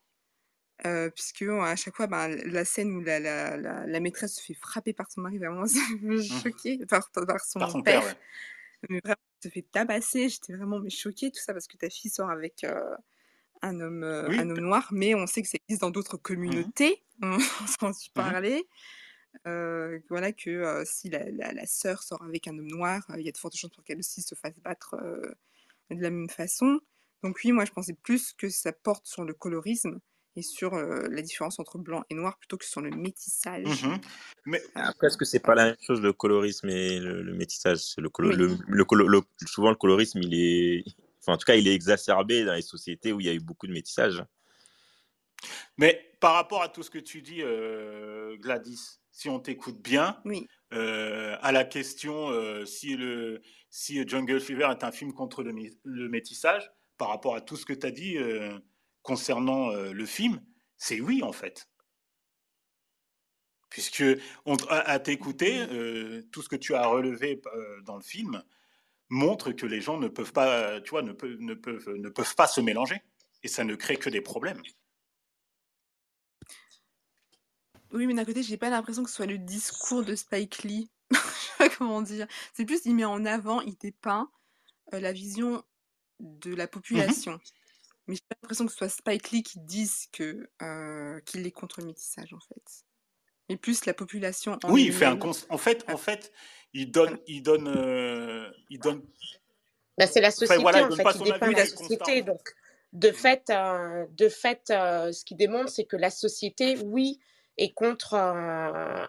puisque 1.14 1.42
à 1.42 1.74
chaque 1.76 1.96
fois, 1.96 2.06
ben, 2.06 2.28
la 2.28 2.64
scène 2.64 2.92
où 2.92 3.00
la, 3.00 3.18
la, 3.18 3.56
la, 3.56 4.00
maîtresse 4.00 4.36
se 4.36 4.42
fait 4.42 4.54
frapper 4.54 4.92
par 4.92 5.10
son 5.10 5.22
mari, 5.22 5.38
vraiment, 5.38 5.66
ça 5.66 5.80
me 6.00 6.18
mmh. 6.18 6.42
choquée, 6.42 6.78
par, 6.86 7.10
par, 7.10 7.40
son, 7.40 7.58
par 7.58 7.70
son 7.70 7.82
père. 7.82 8.04
Mais 8.88 9.00
vraiment, 9.02 9.16
se 9.42 9.48
fait 9.48 9.62
tabasser. 9.62 10.28
J'étais 10.28 10.54
vraiment 10.54 10.78
mais 10.78 10.90
choquée, 10.90 11.30
tout 11.30 11.40
ça 11.40 11.52
parce 11.52 11.66
que 11.66 11.76
ta 11.76 11.90
fille 11.90 12.10
sort 12.10 12.30
avec 12.30 12.64
un 13.62 13.80
homme, 13.80 14.04
un 14.04 14.50
homme 14.50 14.60
noir, 14.60 14.88
mais 14.92 15.14
on 15.14 15.26
sait 15.26 15.42
que 15.42 15.48
ça 15.48 15.58
existe 15.66 15.82
dans 15.82 15.90
d'autres 15.90 16.16
mmh 16.16 16.22
communautés, 16.22 17.02
on 17.22 17.38
s'en 17.38 17.92
su 17.92 18.10
mmh 18.10 18.12
parler. 18.14 18.64
voilà 19.44 20.32
que 20.32 20.82
si 20.84 21.10
la, 21.10 21.30
la, 21.30 21.66
sœur 21.66 22.02
sort 22.02 22.22
avec 22.22 22.48
un 22.48 22.58
homme 22.58 22.70
noir, 22.70 23.02
il 23.16 23.24
y 23.24 23.28
a 23.28 23.32
de 23.32 23.38
fortes 23.38 23.56
chances 23.56 23.70
pour 23.70 23.84
qu'elle 23.84 23.98
aussi 23.98 24.22
se 24.22 24.34
fasse 24.34 24.58
battre 24.60 24.96
de 25.90 26.02
la 26.02 26.10
même 26.10 26.30
façon. 26.30 26.80
Donc 27.22 27.38
oui, 27.44 27.52
moi 27.52 27.64
je 27.64 27.72
pensais 27.72 27.94
plus 27.94 28.32
que 28.32 28.48
ça 28.48 28.72
porte 28.72 29.06
sur 29.06 29.24
le 29.24 29.34
colorisme 29.34 30.00
et 30.36 30.42
sur 30.42 30.76
la 30.76 31.22
différence 31.22 31.58
entre 31.58 31.78
blanc 31.78 32.04
et 32.08 32.14
noir 32.14 32.38
plutôt 32.38 32.56
que 32.56 32.64
sur 32.64 32.80
le 32.80 32.90
métissage. 32.90 33.84
Mmh 33.84 34.00
mais 34.46 34.62
après, 34.74 35.08
est-ce 35.08 35.18
que 35.18 35.24
c'est 35.24 35.40
pas 35.40 35.54
la 35.54 35.66
même 35.66 35.76
chose 35.80 36.00
le 36.00 36.12
colorisme 36.12 36.68
et 36.70 36.98
le, 36.98 37.34
métissage? 37.34 37.94
Le, 37.98 38.10
le, 38.18 38.56
le, 38.66 39.20
Souvent 39.46 39.68
le 39.70 39.76
colorisme, 39.76 40.20
il 40.22 40.34
est 40.34 40.84
en 41.26 41.36
tout 41.36 41.44
cas, 41.44 41.54
il 41.54 41.68
est 41.68 41.74
exacerbé 41.74 42.44
dans 42.44 42.54
les 42.54 42.62
sociétés 42.62 43.12
où 43.12 43.20
il 43.20 43.26
y 43.26 43.30
a 43.30 43.34
eu 43.34 43.40
beaucoup 43.40 43.66
de 43.66 43.72
métissage. 43.72 44.24
Mais 45.76 46.16
par 46.20 46.34
rapport 46.34 46.62
à 46.62 46.68
tout 46.68 46.82
ce 46.82 46.90
que 46.90 46.98
tu 46.98 47.22
dis, 47.22 47.42
euh, 47.42 48.36
Gladys, 48.36 49.00
si 49.10 49.28
on 49.28 49.40
t'écoute 49.40 49.80
bien, 49.80 50.22
euh, 50.72 51.36
à 51.40 51.52
la 51.52 51.64
question 51.64 52.30
euh, 52.30 52.64
si, 52.64 52.96
le, 52.96 53.40
si 53.70 54.06
Jungle 54.06 54.40
Fever 54.40 54.68
est 54.70 54.84
un 54.84 54.92
film 54.92 55.12
contre 55.12 55.42
le, 55.42 55.52
le 55.84 56.08
métissage, 56.08 56.70
par 56.98 57.08
rapport 57.08 57.34
à 57.34 57.40
tout 57.40 57.56
ce 57.56 57.64
que 57.64 57.72
tu 57.72 57.86
as 57.86 57.90
dit 57.90 58.18
concernant 59.00 59.70
le 59.70 60.04
film, 60.04 60.42
c'est 60.76 61.00
oui 61.00 61.22
en 61.22 61.32
fait. 61.32 61.66
Puisque 63.70 64.04
on, 64.44 64.56
à, 64.68 64.98
t'écouter, 64.98 65.64
tout 66.30 66.42
ce 66.42 66.50
que 66.50 66.56
tu 66.56 66.74
as 66.74 66.86
relevé 66.86 67.40
dans 67.84 67.96
le 67.96 68.02
film, 68.02 68.44
montre 69.10 69.52
que 69.52 69.66
les 69.66 69.80
gens 69.80 69.98
ne 69.98 70.08
peuvent 70.08 70.32
pas, 70.32 70.80
tu 70.80 70.90
vois, 70.90 71.02
ne 71.02 71.12
peuvent, 71.12 71.36
ne 71.38 71.54
peuvent, 71.54 71.90
ne 71.90 72.08
peuvent 72.08 72.34
pas 72.34 72.46
se 72.46 72.60
mélanger. 72.60 73.02
Et 73.42 73.48
ça 73.48 73.64
ne 73.64 73.74
crée 73.74 73.96
que 73.96 74.10
des 74.10 74.20
problèmes. 74.20 74.62
Oui, 77.92 78.06
mais 78.06 78.14
d'un 78.14 78.24
côté, 78.24 78.42
j'ai 78.42 78.56
pas 78.56 78.70
l'impression 78.70 79.02
que 79.02 79.10
ce 79.10 79.16
soit 79.16 79.26
le 79.26 79.38
discours 79.38 80.04
de 80.04 80.14
Spike 80.14 80.62
Lee. 80.62 80.90
Je 81.10 81.16
sais 81.16 81.52
pas 81.58 81.68
comment 81.70 82.02
dire. 82.02 82.26
C'est 82.54 82.64
plus, 82.64 82.80
il 82.84 82.94
met 82.94 83.04
en 83.04 83.24
avant, 83.24 83.60
il 83.62 83.76
dépeint 83.76 84.30
euh, 84.94 85.00
la 85.00 85.12
vision 85.12 85.64
de 86.20 86.54
la 86.54 86.68
population. 86.68 87.32
Mm-hmm. 87.32 87.52
Mais 88.06 88.14
j'ai 88.16 88.22
pas 88.28 88.36
l'impression 88.42 88.66
que 88.66 88.72
ce 88.72 88.78
soit 88.78 88.88
Spike 88.88 89.30
Lee 89.30 89.42
qui 89.42 89.60
dise 89.60 90.06
que 90.12 90.48
euh, 90.62 91.20
qu'il 91.20 91.46
est 91.46 91.52
contre 91.52 91.80
le 91.80 91.86
métissage, 91.86 92.32
en 92.32 92.40
fait. 92.40 92.84
Mais 93.50 93.56
plus 93.56 93.84
la 93.84 93.94
population. 93.94 94.56
En 94.62 94.70
oui, 94.70 94.84
il 94.84 94.92
fait 94.92 95.06
un 95.06 95.18
en 95.48 95.58
fait, 95.58 95.84
en 95.88 95.96
fait, 95.96 96.32
il 96.72 96.92
donne, 96.92 97.18
il 97.26 97.42
donne, 97.42 97.66
euh, 97.66 98.48
il 98.70 98.78
donne. 98.78 99.02
Bah, 99.98 100.06
c'est 100.06 100.20
la 100.20 100.30
société 100.30 100.64
en 100.64 100.70
fait, 100.92 101.18
il 101.18 101.24
dépeint 101.24 101.50
la 101.50 101.66
société. 101.66 102.22
Donc, 102.22 102.54
de 102.92 103.10
fait, 103.10 103.50
euh, 103.50 104.06
de 104.12 104.28
fait, 104.28 104.70
euh, 104.70 105.10
ce 105.10 105.24
qui 105.24 105.34
démontre, 105.34 105.68
c'est 105.68 105.84
que 105.84 105.96
la 105.96 106.10
société, 106.10 106.78
oui, 106.84 107.18
est 107.58 107.74
contre, 107.74 108.14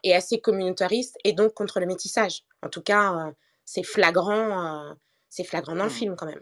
est 0.04 0.14
assez 0.14 0.42
communautariste 0.42 1.20
et 1.24 1.34
donc 1.34 1.54
contre 1.54 1.80
le 1.80 1.86
métissage. 1.86 2.42
En 2.64 2.70
tout 2.70 2.82
cas, 2.82 3.32
c'est 3.64 3.84
flagrant, 3.84 4.96
c'est 5.30 5.44
flagrant 5.44 5.76
dans 5.76 5.84
le 5.84 5.92
mmh. 5.92 5.94
film 5.94 6.16
quand 6.16 6.26
même. 6.26 6.42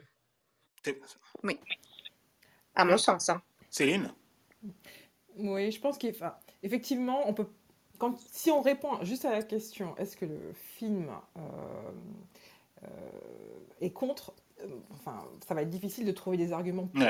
Oui. 1.43 1.60
À 2.76 2.86
mon 2.86 2.97
sens. 2.97 3.28
Hein. 3.28 3.41
Céline? 3.70 4.14
Oui, 5.36 5.70
je 5.70 5.82
pense 5.82 5.97
qu'effectivement, 5.97 7.28
on 7.28 7.34
peut 7.34 7.47
si 8.32 8.52
on 8.52 8.62
répond 8.62 9.04
juste 9.04 9.26
à 9.26 9.32
la 9.32 9.43
question, 9.43 9.95
est-ce 9.97 10.16
que 10.16 10.26
le 10.26 10.54
film 10.54 11.10
euh, 11.38 11.41
euh, 12.84 12.88
est 13.82 13.91
contre 13.91 14.34
euh, 14.62 14.68
Enfin, 14.93 15.24
ça 15.47 15.54
va 15.54 15.62
être 15.64 15.70
difficile 15.70 16.06
de 16.06 16.12
trouver 16.12 16.38
des 16.38 16.52
arguments 16.54 16.88
pour. 16.88 17.04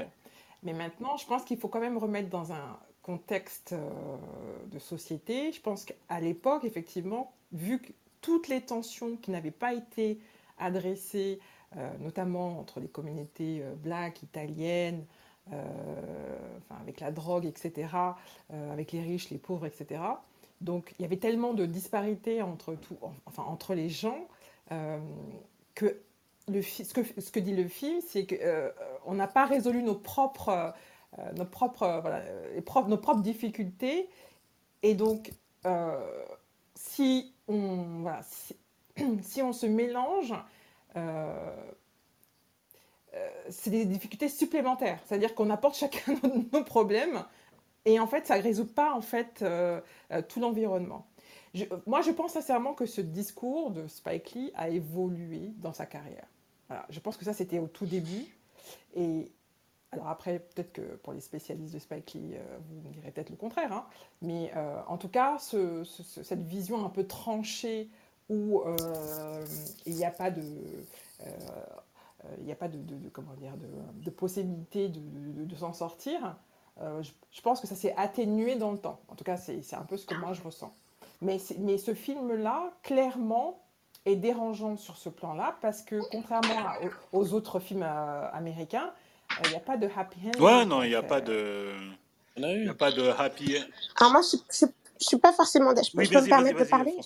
Mais 0.62 0.74
maintenant, 0.74 1.16
je 1.16 1.26
pense 1.26 1.46
qu'il 1.46 1.58
faut 1.58 1.70
quand 1.70 1.80
même 1.80 1.98
remettre 1.98 2.30
dans 2.30 2.52
un 2.52 2.78
contexte 3.02 3.74
de 4.68 4.80
société. 4.80 5.54
Je 5.54 5.62
pense 5.62 5.86
qu'à 5.86 6.20
l'époque, 6.20 6.66
effectivement, 6.66 7.34
vu 7.54 7.80
que 7.80 7.94
toutes 8.20 8.50
les 8.50 8.60
tensions 8.60 9.16
qui 9.16 9.32
n'avaient 9.32 9.52
pas 9.52 9.74
été 9.74 10.20
adressées, 10.58 11.40
notamment 12.00 12.60
entre 12.60 12.82
les 12.82 12.90
communautés 12.90 13.64
black, 13.78 14.22
italiennes, 14.22 15.06
enfin, 15.48 16.82
avec 16.82 17.00
la 17.00 17.12
drogue, 17.12 17.46
etc., 17.46 17.88
avec 18.50 18.92
les 18.92 19.02
riches, 19.02 19.30
les 19.30 19.38
pauvres, 19.38 19.66
etc., 19.66 20.02
donc 20.62 20.94
il 20.98 21.04
y 21.04 21.06
avait 21.06 21.18
tellement 21.18 21.54
de 21.54 21.66
disparités 21.66 22.42
entre, 22.42 22.76
tout, 22.76 22.98
enfin, 23.26 23.44
entre 23.44 23.74
les 23.76 23.90
gens 23.90 24.28
euh, 24.72 25.00
que, 25.76 26.02
ce 26.48 27.32
que 27.32 27.40
dit 27.40 27.56
le 27.56 27.68
film, 27.68 28.02
c'est 28.06 28.26
qu'on 28.26 28.36
euh, 28.42 28.72
n'a 29.14 29.28
pas 29.28 29.46
résolu 29.46 29.84
nos 29.84 29.96
propres, 29.96 30.74
euh, 31.18 31.32
nos, 31.34 31.46
propres, 31.46 32.04
nos 32.88 32.98
propres 32.98 33.22
difficultés. 33.22 34.10
Et 34.84 34.96
donc, 34.96 35.32
si, 36.76 37.34
on, 37.48 38.04
se 39.54 39.66
mélange, 39.66 40.34
c'est 43.50 43.70
des 43.70 43.86
difficultés 43.86 44.30
supplémentaires. 44.30 45.00
C'est-à-dire 45.06 45.36
qu'on 45.36 45.50
apporte 45.50 45.76
chacun 45.76 46.16
nos 46.52 46.64
problèmes 46.64 47.24
et 47.86 48.00
en 48.00 48.08
fait, 48.08 48.28
ça 48.28 48.38
ne 48.38 48.44
résout 48.44 48.68
pas 48.68 48.94
en 48.94 49.02
fait 49.02 49.44
tout 50.28 50.40
l'environnement. 50.40 51.08
moi, 51.86 52.02
je 52.02 52.12
pense 52.12 52.34
sincèrement 52.34 52.74
que 52.74 52.86
ce 52.86 53.02
discours 53.02 53.72
de 53.72 53.88
Spike 53.88 54.32
Lee 54.32 54.52
a 54.56 54.70
évolué 54.70 55.54
dans 55.58 55.74
sa 55.74 55.86
carrière. 55.86 56.28
Je 56.90 57.00
pense 57.00 57.18
que 57.18 57.26
ça, 57.26 57.34
c'était 57.34 57.60
au 57.60 57.68
tout 57.68 57.86
début. 57.86 58.26
Et 58.96 59.32
alors 59.92 60.08
après, 60.08 60.40
peut-être 60.40 60.72
que 60.72 60.96
pour 60.98 61.14
les 61.14 61.20
spécialistes 61.20 61.74
de 61.74 61.80
Spike 61.80 62.14
Lee, 62.14 62.36
euh, 62.36 62.58
vous 62.70 62.88
me 62.88 62.94
direz 62.94 63.12
peut-être 63.12 63.32
le 63.32 63.36
contraire. 63.36 63.74
Hein. 63.74 63.86
mais 64.22 64.52
euh, 64.56 64.82
en 64.88 64.98
tout 64.98 65.10
cas, 65.10 65.38
cette 65.40 66.44
vision 66.44 66.86
un 66.86 66.90
peu 66.90 67.06
tranchée 67.08 67.90
où 68.30 68.62
euh, 68.62 69.46
il 69.88 69.96
n'y 69.96 70.06
a 70.06 70.12
pas 70.12 70.30
de... 70.30 70.44
il 72.38 72.44
n'y 72.44 72.52
a 72.52 72.56
pas 72.56 72.68
de, 72.68 72.78
comment 73.12 73.34
dire, 73.34 73.54
de, 73.58 74.10
possibilité 74.12 74.90
de, 74.90 75.56
s'en 75.56 75.74
sortir. 75.74 76.38
Je, 77.02 77.42
pense 77.42 77.60
que 77.62 77.68
ça 77.68 77.76
s'est 77.76 77.94
atténué 77.98 78.56
dans 78.56 78.72
le 78.72 78.78
temps. 78.78 79.00
En 79.10 79.16
tout 79.16 79.24
cas, 79.24 79.38
c'est 79.38 79.74
un 79.74 79.84
peu 79.84 79.98
ce 79.98 80.06
que 80.06 80.16
moi 80.16 80.34
je 80.34 80.42
ressens. 80.42 80.74
Mais, 81.22 81.38
mais 81.60 81.78
ce 81.78 81.94
film-là, 81.94 82.72
clairement, 82.84 83.60
est 84.06 84.16
dérangeant 84.16 84.78
sur 84.78 84.98
ce 84.98 85.10
plan-là 85.10 85.58
parce 85.62 85.82
que 85.82 86.00
contrairement 86.12 86.74
aux, 87.12 87.34
autres 87.34 87.60
films 87.60 87.84
américains, 87.84 88.92
il 89.44 89.52
n'y 89.52 89.56
a 89.56 89.60
pas 89.60 89.78
de 89.78 89.88
happy 89.96 90.20
end. 90.28 90.42
Ouais, 90.42 90.66
non, 90.66 90.84
il 90.84 90.90
n'y 90.90 90.96
a 90.96 91.04
pas 91.04 91.22
de. 91.22 91.74
Il 92.38 92.62
n'y 92.64 92.70
a 92.70 92.74
pas 92.74 92.92
de 92.92 93.10
happy 93.10 93.58
end. 93.58 93.66
Alors, 93.98 94.14
moi, 94.14 94.22
je 94.22 94.66
ne 94.66 94.72
suis 95.00 95.18
pas 95.18 95.34
forcément. 95.34 95.72
Je, 95.76 95.92
peux 95.92 96.04
me 96.04 96.28
permettre 96.28 96.60
de 96.60 96.64
parler 96.64 96.98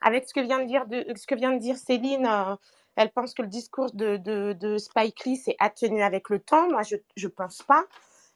Avec 0.00 0.28
ce 0.28 0.34
que, 0.34 0.40
vient 0.40 0.60
de 0.60 0.66
dire 0.66 0.86
de, 0.86 1.04
ce 1.16 1.26
que 1.26 1.34
vient 1.34 1.52
de 1.52 1.58
dire 1.58 1.76
Céline, 1.76 2.26
euh, 2.26 2.56
elle 2.96 3.10
pense 3.10 3.32
que 3.32 3.42
le 3.42 3.48
discours 3.48 3.90
de, 3.92 4.16
de, 4.16 4.56
de 4.58 4.76
Spike 4.76 5.24
Lee 5.24 5.36
s'est 5.36 5.56
atténué 5.60 6.02
avec 6.02 6.28
le 6.28 6.40
temps. 6.40 6.68
Moi, 6.68 6.82
je 6.82 6.96
ne 7.26 7.28
pense 7.28 7.62
pas. 7.62 7.84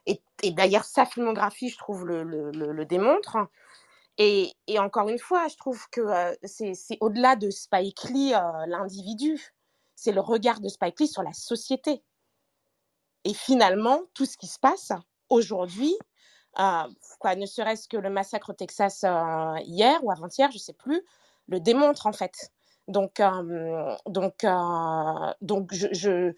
Et, 0.06 0.50
d'ailleurs, 0.50 0.84
sa 0.84 1.06
filmographie, 1.06 1.68
je 1.68 1.78
trouve, 1.78 2.06
le, 2.06 2.84
démontre. 2.84 3.36
Et, 4.18 4.52
encore 4.78 5.08
une 5.08 5.18
fois, 5.18 5.48
je 5.48 5.56
trouve 5.56 5.88
que 5.90 6.00
euh, 6.00 6.34
c'est 6.44 6.98
au-delà 7.00 7.36
de 7.36 7.50
Spike 7.50 8.04
Lee, 8.04 8.34
euh, 8.34 8.66
l'individu. 8.66 9.54
C'est 9.94 10.12
le 10.12 10.20
regard 10.20 10.60
de 10.60 10.68
Spike 10.68 11.00
Lee 11.00 11.08
sur 11.08 11.22
la 11.22 11.32
société. 11.32 12.02
Et 13.24 13.34
finalement, 13.34 14.02
tout 14.14 14.26
ce 14.26 14.36
qui 14.36 14.48
se 14.48 14.58
passe 14.58 14.92
aujourd'hui, 15.28 15.96
euh, 16.58 17.34
ne 17.36 17.46
serait-ce 17.46 17.88
que 17.88 17.96
le 17.96 18.10
massacre 18.10 18.50
au 18.50 18.52
Texas 18.52 19.04
hier 19.64 20.02
ou 20.02 20.10
avant-hier, 20.10 20.50
je 20.50 20.56
ne 20.56 20.60
sais 20.60 20.72
plus, 20.72 21.02
le 21.46 21.60
démontre 21.60 22.06
en 22.06 22.12
fait. 22.12 22.50
Donc, 22.88 23.22
donc, 24.06 24.44
donc 25.40 25.72
je, 25.72 26.34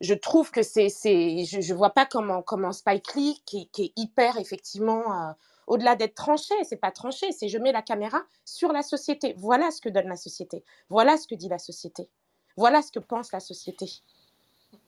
je, 0.00 0.14
trouve 0.14 0.50
que 0.50 0.62
c'est, 0.62 0.88
je 0.88 1.56
ne 1.56 1.76
vois 1.76 1.90
pas 1.90 2.06
comment, 2.06 2.42
comment 2.42 2.72
Spike 2.72 3.14
Lee, 3.14 3.42
qui, 3.44 3.68
qui 3.68 3.84
est 3.84 3.92
hyper 3.96 4.38
effectivement, 4.38 5.34
au-delà 5.66 5.96
d'être 5.96 6.14
tranché, 6.14 6.54
c'est 6.64 6.76
pas 6.76 6.90
tranché, 6.90 7.32
c'est 7.32 7.48
je 7.48 7.58
mets 7.58 7.72
la 7.72 7.82
caméra 7.82 8.20
sur 8.44 8.72
la 8.72 8.82
société. 8.82 9.34
Voilà 9.38 9.70
ce 9.70 9.80
que 9.80 9.88
donne 9.88 10.08
la 10.08 10.16
société. 10.16 10.64
Voilà 10.90 11.16
ce 11.16 11.26
que 11.26 11.34
dit 11.34 11.48
la 11.48 11.58
société. 11.58 12.08
Voilà 12.56 12.82
ce 12.82 12.92
que 12.92 12.98
pense 12.98 13.32
la 13.32 13.40
société. 13.40 13.90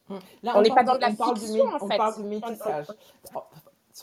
Hum. 0.08 0.20
Là, 0.42 0.52
on 0.56 0.62
n'est 0.62 0.70
pas 0.70 0.84
dans 0.84 0.94
la 0.94 1.10
fiction, 1.10 1.66
en 1.66 1.78
fait. 1.78 1.94
On 1.94 1.96
parle 1.96 2.16
du 2.16 2.28
métissage. 2.28 2.86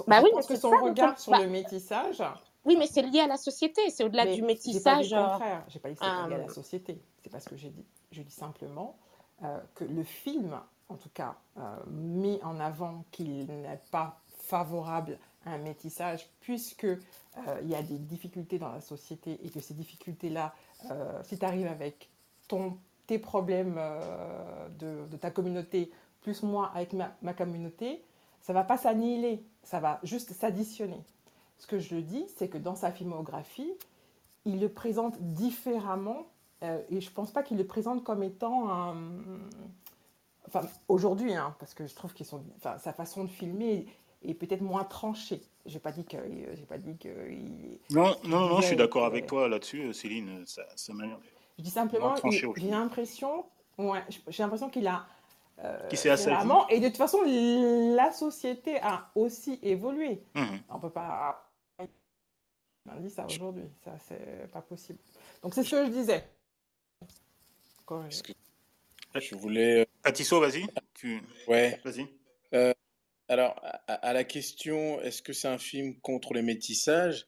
Bah 0.07 0.21
oui, 0.23 0.31
parce 0.33 0.47
que 0.47 0.55
son 0.55 0.71
regard 0.71 1.19
sur 1.19 1.33
le 1.35 1.47
métissage. 1.47 2.23
Oui, 2.65 2.77
mais 2.77 2.87
c'est 2.87 3.01
lié 3.01 3.19
à 3.19 3.27
la 3.27 3.37
société, 3.37 3.81
c'est 3.89 4.05
au-delà 4.05 4.25
du 4.25 4.41
métissage. 4.41 5.07
J'ai 5.07 5.15
pas 5.15 5.21
dit 5.21 5.25
le 5.25 5.31
contraire, 5.31 5.65
j'ai 5.67 5.79
pas 5.79 5.89
dit 5.89 5.95
que 5.95 6.01
c'était 6.05 6.29
lié 6.29 6.35
à 6.35 6.37
la 6.37 6.43
euh, 6.45 6.47
société. 6.47 7.01
C'est 7.21 7.29
pas 7.29 7.39
ce 7.39 7.49
que 7.49 7.57
j'ai 7.57 7.69
dit. 7.69 7.85
Je 8.11 8.21
dis 8.21 8.31
simplement 8.31 8.97
euh, 9.43 9.59
que 9.75 9.83
le 9.83 10.03
film, 10.03 10.59
en 10.93 10.97
tout 10.97 11.09
cas, 11.13 11.35
euh, 11.57 11.75
met 11.87 12.41
en 12.43 12.59
avant 12.59 13.03
qu'il 13.11 13.45
n'est 13.45 13.81
pas 13.91 14.19
favorable 14.27 15.17
à 15.45 15.51
un 15.51 15.57
métissage, 15.57 16.29
puisque 16.39 16.87
il 17.63 17.67
y 17.67 17.73
a 17.73 17.81
des 17.81 17.97
difficultés 17.97 18.59
dans 18.59 18.71
la 18.71 18.79
société 18.79 19.39
et 19.43 19.49
que 19.49 19.59
ces 19.59 19.73
difficultés-là, 19.73 20.53
si 21.23 21.39
tu 21.39 21.43
arrives 21.43 21.65
avec 21.65 22.07
ton 22.47 22.77
tes 23.07 23.19
problèmes 23.19 23.75
euh, 23.77 24.69
de, 24.79 25.17
ta 25.17 25.31
communauté, 25.31 25.91
plus 26.21 26.43
moi 26.43 26.71
avec 26.73 26.93
ma, 26.93 27.33
communauté, 27.33 28.01
ça 28.41 28.53
va 28.53 28.63
pas 28.63 28.77
s'annihiler, 28.77 29.43
ça 29.63 29.79
va 29.79 29.99
juste 30.03 30.33
s'additionner. 30.33 31.01
Ce 31.57 31.67
que 31.67 31.79
je 31.79 31.95
dis, 31.95 32.25
c'est 32.35 32.47
que 32.47 32.57
dans 32.57 32.75
sa 32.75 32.91
filmographie, 32.91 33.71
il 34.45 34.59
le 34.59 34.69
présente 34.69 35.21
différemment 35.21 36.27
euh, 36.63 36.81
et 36.89 37.01
je 37.01 37.11
pense 37.11 37.31
pas 37.31 37.43
qu'il 37.43 37.57
le 37.57 37.65
présente 37.65 38.03
comme 38.03 38.23
étant 38.23 38.69
un... 38.69 38.95
Enfin, 40.47 40.61
aujourd'hui, 40.87 41.33
hein, 41.33 41.55
parce 41.59 41.73
que 41.73 41.87
je 41.87 41.95
trouve 41.95 42.13
que 42.13 42.23
sa 42.23 42.93
façon 42.93 43.23
de 43.23 43.29
filmer 43.29 43.87
est 44.23 44.33
peut-être 44.33 44.61
moins 44.61 44.83
tranchée. 44.83 45.41
J'ai 45.65 45.79
pas 45.79 45.91
dit 45.91 46.05
que, 46.05 46.17
j'ai 46.53 46.65
pas 46.65 46.77
dit 46.77 46.97
que. 46.97 47.09
non, 47.89 48.15
non, 48.25 48.49
non, 48.49 48.61
je 48.61 48.67
suis 48.67 48.75
d'accord 48.75 49.05
avec 49.05 49.25
toi 49.25 49.47
là-dessus, 49.47 49.93
Céline. 49.93 50.43
Ça, 50.45 50.63
ça 50.75 50.93
m'a 50.93 51.05
je 51.57 51.63
dis 51.63 51.69
simplement, 51.69 52.15
j'ai 52.29 52.69
l'impression, 52.69 53.45
ouais, 53.77 54.03
j'ai 54.27 54.43
l'impression 54.43 54.69
qu'il 54.69 54.87
a. 54.87 55.05
Euh, 55.59 55.87
qui 55.87 55.97
s'est 55.97 56.09
assez. 56.09 56.31
Et 56.69 56.79
de 56.79 56.87
toute 56.87 56.97
façon, 56.97 57.21
la 57.23 58.11
société 58.11 58.79
a 58.81 59.11
aussi 59.13 59.59
évolué. 59.61 60.23
On 60.35 60.41
mhm. 60.41 60.59
On 60.69 60.79
peut 60.79 60.89
pas. 60.89 61.49
On 61.79 62.99
dit 62.99 63.09
ça 63.09 63.25
aujourd'hui, 63.25 63.63
ça 63.85 63.91
c'est 63.99 64.51
pas 64.51 64.61
possible. 64.61 64.99
Donc 65.41 65.53
c'est 65.53 65.63
ce 65.63 65.71
que 65.71 65.85
je 65.85 65.91
disais. 65.91 66.27
Je 69.15 69.35
voulais. 69.35 69.81
Euh, 69.81 69.85
Atisso, 70.03 70.39
vas-y. 70.39 70.65
Tu... 70.93 71.21
Ouais. 71.47 71.79
Vas-y. 71.83 72.07
Euh, 72.53 72.73
alors, 73.27 73.59
à, 73.87 74.13
la 74.13 74.23
question, 74.23 75.01
est-ce 75.01 75.21
que 75.21 75.33
c'est 75.33 75.47
un 75.47 75.57
film 75.57 75.99
contre 76.01 76.33
le 76.33 76.41
métissage 76.41 77.27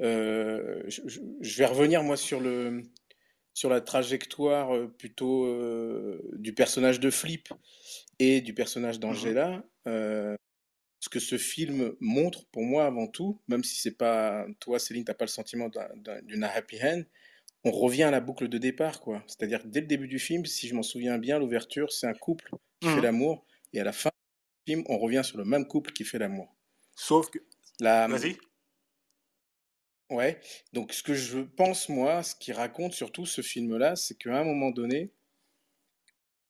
je, 0.00 0.84
je, 1.40 1.58
vais 1.58 1.66
revenir 1.66 2.02
moi 2.04 2.16
sur 2.16 2.38
le, 2.38 2.82
sur 3.58 3.70
la 3.70 3.80
trajectoire 3.80 4.72
euh, 4.72 4.86
plutôt 4.86 5.46
euh, 5.46 6.20
du 6.34 6.54
personnage 6.54 7.00
de 7.00 7.10
Flip 7.10 7.48
et 8.20 8.40
du 8.40 8.54
personnage 8.54 9.00
d'Angela. 9.00 9.64
Euh, 9.88 10.36
ce 11.00 11.08
que 11.08 11.18
ce 11.18 11.36
film 11.38 11.92
montre 11.98 12.46
pour 12.52 12.62
moi 12.62 12.86
avant 12.86 13.08
tout, 13.08 13.40
même 13.48 13.64
si 13.64 13.80
c'est 13.80 13.96
pas 13.96 14.46
toi 14.60 14.78
Céline, 14.78 15.04
t'as 15.04 15.14
pas 15.14 15.24
le 15.24 15.30
sentiment 15.30 15.68
d'une 16.22 16.44
happy 16.44 16.78
end, 16.80 17.02
on 17.64 17.70
revient 17.70 18.04
à 18.04 18.10
la 18.10 18.20
boucle 18.20 18.48
de 18.48 18.58
départ 18.58 19.00
quoi. 19.00 19.22
C'est-à-dire 19.26 19.64
dès 19.64 19.80
le 19.80 19.86
début 19.86 20.08
du 20.08 20.18
film, 20.18 20.46
si 20.46 20.68
je 20.68 20.74
m'en 20.74 20.82
souviens 20.82 21.18
bien, 21.18 21.38
l'ouverture 21.38 21.92
c'est 21.92 22.06
un 22.06 22.14
couple 22.14 22.50
qui 22.80 22.88
fait 22.88 22.96
mmh 22.96 23.02
l'amour 23.02 23.44
et 23.72 23.80
à 23.80 23.84
la 23.84 23.92
fin 23.92 24.10
du 24.66 24.72
film 24.72 24.84
on 24.88 24.98
revient 24.98 25.22
sur 25.24 25.38
le 25.38 25.44
même 25.44 25.66
couple 25.66 25.92
qui 25.92 26.04
fait 26.04 26.18
l'amour. 26.18 26.54
Sauf 26.94 27.30
que 27.30 27.38
la 27.80 28.08
Vas-y. 28.08 28.36
Ouais, 30.10 30.40
donc 30.72 30.94
ce 30.94 31.02
que 31.02 31.12
je 31.12 31.40
pense, 31.40 31.90
moi, 31.90 32.22
ce 32.22 32.34
qui 32.34 32.52
raconte 32.52 32.94
surtout 32.94 33.26
ce 33.26 33.42
film-là, 33.42 33.94
c'est 33.94 34.14
qu'à 34.16 34.38
un 34.38 34.44
moment 34.44 34.70
donné, 34.70 35.12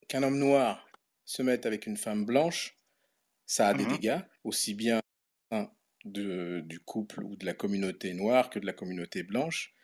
qu'un 0.06 0.22
homme 0.22 0.38
noir 0.38 0.88
se 1.24 1.42
mette 1.42 1.66
avec 1.66 1.86
une 1.86 1.96
femme 1.96 2.24
blanche, 2.24 2.78
ça 3.46 3.68
a 3.68 3.74
des 3.74 3.84
mmh 3.84 3.88
dégâts, 3.88 4.20
aussi 4.44 4.74
bien 4.74 5.00
de, 6.04 6.60
du 6.60 6.78
couple 6.80 7.24
ou 7.24 7.34
de 7.34 7.44
la 7.44 7.54
communauté 7.54 8.14
noire 8.14 8.48
que 8.48 8.58
de 8.60 8.66
la 8.66 8.72
communauté 8.72 9.22
blanche. 9.24 9.74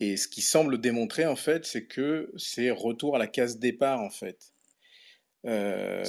Et 0.00 0.16
ce 0.16 0.28
qui 0.28 0.42
semble 0.42 0.80
démontrer, 0.80 1.26
en 1.26 1.36
fait, 1.36 1.66
c'est 1.66 1.86
que 1.86 2.32
c'est 2.36 2.70
retour 2.70 3.16
à 3.16 3.18
la 3.18 3.26
case 3.26 3.58
départ, 3.58 4.00
en 4.00 4.10
fait. 4.10 4.52
Euh, 5.46 6.04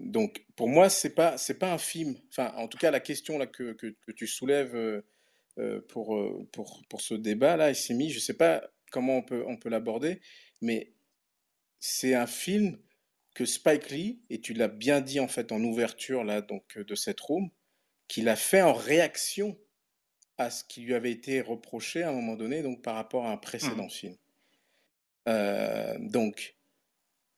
donc, 0.00 0.44
pour 0.56 0.68
moi, 0.68 0.88
c'est 0.88 1.14
pas 1.14 1.36
c'est 1.38 1.58
pas 1.58 1.72
un 1.72 1.78
film. 1.78 2.16
Enfin, 2.28 2.52
en 2.56 2.68
tout 2.68 2.78
cas, 2.78 2.90
la 2.90 3.00
question 3.00 3.38
là 3.38 3.46
que, 3.46 3.72
que, 3.72 3.88
que 3.88 4.12
tu 4.12 4.26
soulèves, 4.26 4.74
euh, 4.74 5.02
euh, 5.58 5.80
pour, 5.88 6.16
pour, 6.52 6.82
pour 6.88 7.00
ce 7.00 7.14
débat-là, 7.14 7.72
mis 7.90 8.10
je 8.10 8.16
ne 8.16 8.20
sais 8.20 8.34
pas 8.34 8.70
comment 8.90 9.18
on 9.18 9.22
peut, 9.22 9.44
on 9.46 9.56
peut 9.56 9.68
l'aborder, 9.68 10.20
mais 10.60 10.92
c'est 11.80 12.14
un 12.14 12.26
film 12.26 12.78
que 13.34 13.44
Spike 13.44 13.90
Lee, 13.90 14.22
et 14.30 14.40
tu 14.40 14.54
l'as 14.54 14.68
bien 14.68 15.00
dit 15.00 15.20
en 15.20 15.28
fait 15.28 15.52
en 15.52 15.62
ouverture 15.62 16.24
là, 16.24 16.40
donc, 16.40 16.78
de 16.78 16.94
cette 16.94 17.20
room, 17.20 17.50
qu'il 18.08 18.28
a 18.28 18.36
fait 18.36 18.62
en 18.62 18.72
réaction 18.72 19.58
à 20.40 20.48
ce 20.48 20.64
qui 20.64 20.80
lui 20.80 20.94
avait 20.94 21.12
été 21.12 21.42
reproché 21.42 22.02
à 22.02 22.08
un 22.08 22.12
moment 22.12 22.34
donné 22.34 22.62
donc 22.62 22.80
par 22.80 22.94
rapport 22.94 23.26
à 23.26 23.30
un 23.30 23.36
précédent 23.36 23.86
mmh. 23.86 23.90
film. 23.90 24.16
Euh, 25.28 25.98
donc, 26.00 26.56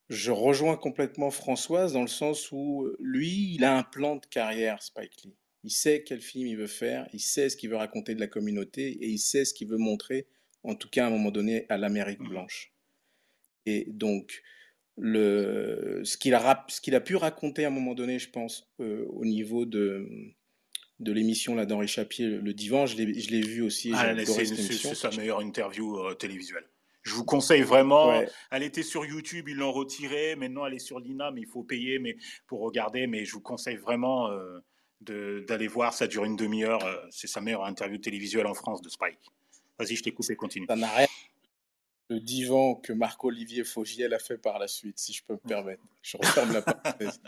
je 0.08 0.30
rejoins 0.30 0.76
complètement 0.76 1.32
Françoise 1.32 1.94
dans 1.94 2.02
le 2.02 2.06
sens 2.06 2.52
où 2.52 2.88
lui, 3.00 3.54
il 3.54 3.64
a 3.64 3.76
un 3.76 3.82
plan 3.82 4.16
de 4.16 4.26
carrière, 4.26 4.80
Spike 4.84 5.24
Lee. 5.24 5.34
Il 5.64 5.72
sait 5.72 6.04
quel 6.04 6.20
film 6.20 6.46
il 6.46 6.56
veut 6.56 6.68
faire, 6.68 7.08
il 7.12 7.18
sait 7.18 7.48
ce 7.48 7.56
qu'il 7.56 7.70
veut 7.70 7.76
raconter 7.76 8.14
de 8.14 8.20
la 8.20 8.28
communauté 8.28 8.90
et 8.90 9.08
il 9.08 9.18
sait 9.18 9.44
ce 9.44 9.52
qu'il 9.52 9.66
veut 9.66 9.78
montrer, 9.78 10.28
en 10.62 10.76
tout 10.76 10.88
cas 10.88 11.04
à 11.04 11.08
un 11.08 11.10
moment 11.10 11.32
donné, 11.32 11.66
à 11.70 11.78
l'Amérique 11.78 12.20
mmh. 12.20 12.28
blanche. 12.28 12.72
Et 13.66 13.86
donc, 13.88 14.42
le, 14.96 16.02
ce 16.04 16.16
qu'il 16.16 16.34
a, 16.34 16.66
qu'il 16.80 16.94
a, 16.94 17.00
pu 17.00 17.16
raconter 17.16 17.64
à 17.64 17.68
un 17.68 17.72
moment 17.72 17.94
donné, 17.94 18.20
je 18.20 18.30
pense, 18.30 18.72
euh, 18.78 19.06
au 19.08 19.24
niveau 19.24 19.66
de, 19.66 20.08
de 21.02 21.12
l'émission 21.12 21.54
là 21.54 21.66
d'Henri 21.66 21.88
Chapier, 21.88 22.26
le, 22.26 22.54
divan, 22.54 22.86
je 22.86 22.96
l'ai 22.96 23.40
vu 23.40 23.62
aussi. 23.62 23.92
Ah, 23.94 24.14
c'est 24.24 24.94
sa 24.94 25.10
meilleure 25.10 25.40
interview 25.40 25.98
euh, 25.98 26.14
télévisuelle. 26.14 26.64
Je 27.02 27.14
vous 27.14 27.24
conseille 27.24 27.62
vraiment. 27.62 28.22
Elle 28.50 28.62
était 28.62 28.84
sur 28.84 29.04
YouTube, 29.04 29.48
ils 29.48 29.56
l'ont 29.56 29.72
retirée. 29.72 30.36
Maintenant, 30.36 30.66
elle 30.66 30.74
est 30.74 30.78
sur 30.78 31.00
Lina, 31.00 31.32
mais 31.32 31.40
il 31.40 31.48
faut 31.48 31.64
payer 31.64 31.98
mais, 31.98 32.16
pour 32.46 32.60
regarder. 32.60 33.08
Mais 33.08 33.24
je 33.24 33.32
vous 33.32 33.40
conseille 33.40 33.76
vraiment 33.76 34.30
euh, 34.30 35.40
d'aller 35.48 35.66
voir. 35.66 35.94
Ça 35.94 36.06
dure 36.06 36.24
une 36.24 36.36
demi-heure. 36.36 36.84
Euh, 36.84 36.96
c'est 37.10 37.26
sa 37.26 37.40
meilleure 37.40 37.64
interview 37.64 37.98
télévisuelle 37.98 38.46
en 38.46 38.54
France 38.54 38.80
de 38.82 38.88
Spike. 38.88 39.18
Vas-y, 39.80 39.96
je 39.96 40.04
t'ai 40.04 40.12
coupé, 40.12 40.36
continue. 40.36 40.66
Ça 40.68 40.76
n'a 40.76 40.88
rien. 40.88 41.08
Le 42.08 42.20
divan 42.20 42.76
que 42.76 42.92
Marc-Olivier 42.92 43.64
Fogiel 43.64 44.14
a 44.14 44.20
fait 44.20 44.38
par 44.38 44.60
la 44.60 44.68
suite, 44.68 44.98
si 44.98 45.12
je 45.12 45.24
peux 45.24 45.34
me 45.34 45.48
permettre. 45.48 45.82
Je 46.02 46.16
referme 46.18 46.52
la 46.52 46.62
parenthèse. 46.62 47.20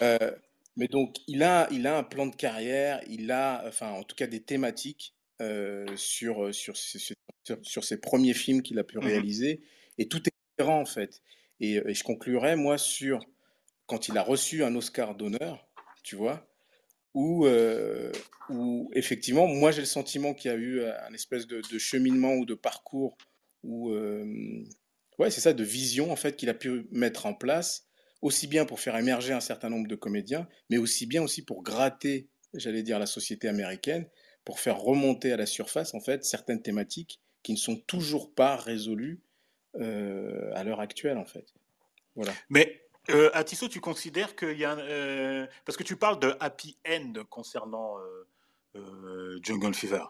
Euh, 0.74 0.80
mais 0.80 0.88
donc, 0.88 1.16
il 1.26 1.42
a, 1.42 1.68
il 1.70 1.86
a 1.86 1.96
un 1.96 2.02
plan 2.02 2.26
de 2.26 2.34
carrière, 2.34 3.00
il 3.08 3.30
a, 3.30 3.64
enfin, 3.66 3.90
en 3.90 4.02
tout 4.02 4.16
cas, 4.16 4.26
des 4.26 4.42
thématiques 4.42 5.14
euh, 5.40 5.86
sur, 5.96 6.54
sur, 6.54 6.76
sur, 6.76 7.16
sur, 7.62 7.84
ses 7.84 8.00
premiers 8.00 8.34
films 8.34 8.62
qu'il 8.62 8.78
a 8.78 8.84
pu 8.84 8.98
mmh 8.98 9.04
réaliser. 9.04 9.62
Et 9.98 10.08
tout 10.08 10.22
est 10.28 10.32
différent, 10.58 10.80
en 10.80 10.86
fait. 10.86 11.22
Et, 11.60 11.74
et, 11.74 11.94
je 11.94 12.04
conclurai, 12.04 12.56
moi, 12.56 12.78
sur 12.78 13.24
quand 13.86 14.08
il 14.08 14.18
a 14.18 14.22
reçu 14.22 14.64
un 14.64 14.74
Oscar 14.76 15.14
d'honneur, 15.14 15.68
tu 16.02 16.16
vois, 16.16 16.46
où, 17.12 17.46
euh, 17.46 18.10
où 18.48 18.90
effectivement, 18.94 19.46
moi, 19.46 19.70
j'ai 19.70 19.80
le 19.80 19.86
sentiment 19.86 20.34
qu'il 20.34 20.50
y 20.50 20.54
a 20.54 20.56
eu 20.56 20.82
un 20.84 21.12
espèce 21.14 21.46
de, 21.46 21.60
de 21.70 21.78
cheminement 21.78 22.34
ou 22.34 22.44
de 22.44 22.54
parcours, 22.54 23.16
ou 23.62 23.90
euh, 23.90 24.64
ouais, 25.18 25.30
c'est 25.30 25.40
ça, 25.40 25.52
de 25.52 25.64
vision, 25.64 26.10
en 26.10 26.16
fait, 26.16 26.36
qu'il 26.36 26.48
a 26.48 26.54
pu 26.54 26.86
mettre 26.90 27.26
en 27.26 27.34
place 27.34 27.86
aussi 28.24 28.46
bien 28.46 28.64
pour 28.64 28.80
faire 28.80 28.96
émerger 28.96 29.34
un 29.34 29.40
certain 29.40 29.68
nombre 29.68 29.86
de 29.86 29.94
comédiens, 29.94 30.48
mais 30.70 30.78
aussi 30.78 31.04
bien 31.04 31.22
aussi 31.22 31.44
pour 31.44 31.62
gratter, 31.62 32.26
j'allais 32.54 32.82
dire, 32.82 32.98
la 32.98 33.04
société 33.04 33.48
américaine, 33.48 34.08
pour 34.46 34.60
faire 34.60 34.78
remonter 34.78 35.30
à 35.30 35.36
la 35.36 35.44
surface, 35.44 35.92
en 35.92 36.00
fait, 36.00 36.24
certaines 36.24 36.62
thématiques 36.62 37.20
qui 37.42 37.52
ne 37.52 37.58
sont 37.58 37.76
toujours 37.76 38.34
pas 38.34 38.56
résolues 38.56 39.20
euh, 39.76 40.50
à 40.54 40.64
l'heure 40.64 40.80
actuelle, 40.80 41.18
en 41.18 41.26
fait. 41.26 41.52
Voilà. 42.16 42.32
Mais 42.48 42.88
euh, 43.10 43.30
Atisso, 43.34 43.68
tu 43.68 43.80
considères 43.80 44.34
qu'il 44.34 44.56
y 44.56 44.64
a... 44.64 44.74
Euh, 44.78 45.46
parce 45.66 45.76
que 45.76 45.82
tu 45.82 45.96
parles 45.96 46.18
de 46.18 46.34
happy 46.40 46.78
end 46.88 47.12
concernant 47.28 47.98
euh, 48.74 49.38
Jungle 49.42 49.74
Fever. 49.74 50.04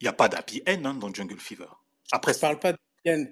Il 0.00 0.04
n'y 0.04 0.08
a 0.08 0.14
pas 0.14 0.30
d'happy 0.30 0.62
end 0.66 0.86
hein, 0.86 0.94
dans 0.94 1.12
Jungle 1.12 1.38
Fever. 1.38 1.68
Après, 2.12 2.32
je 2.32 2.38
parle 2.38 2.58
pas 2.58 2.72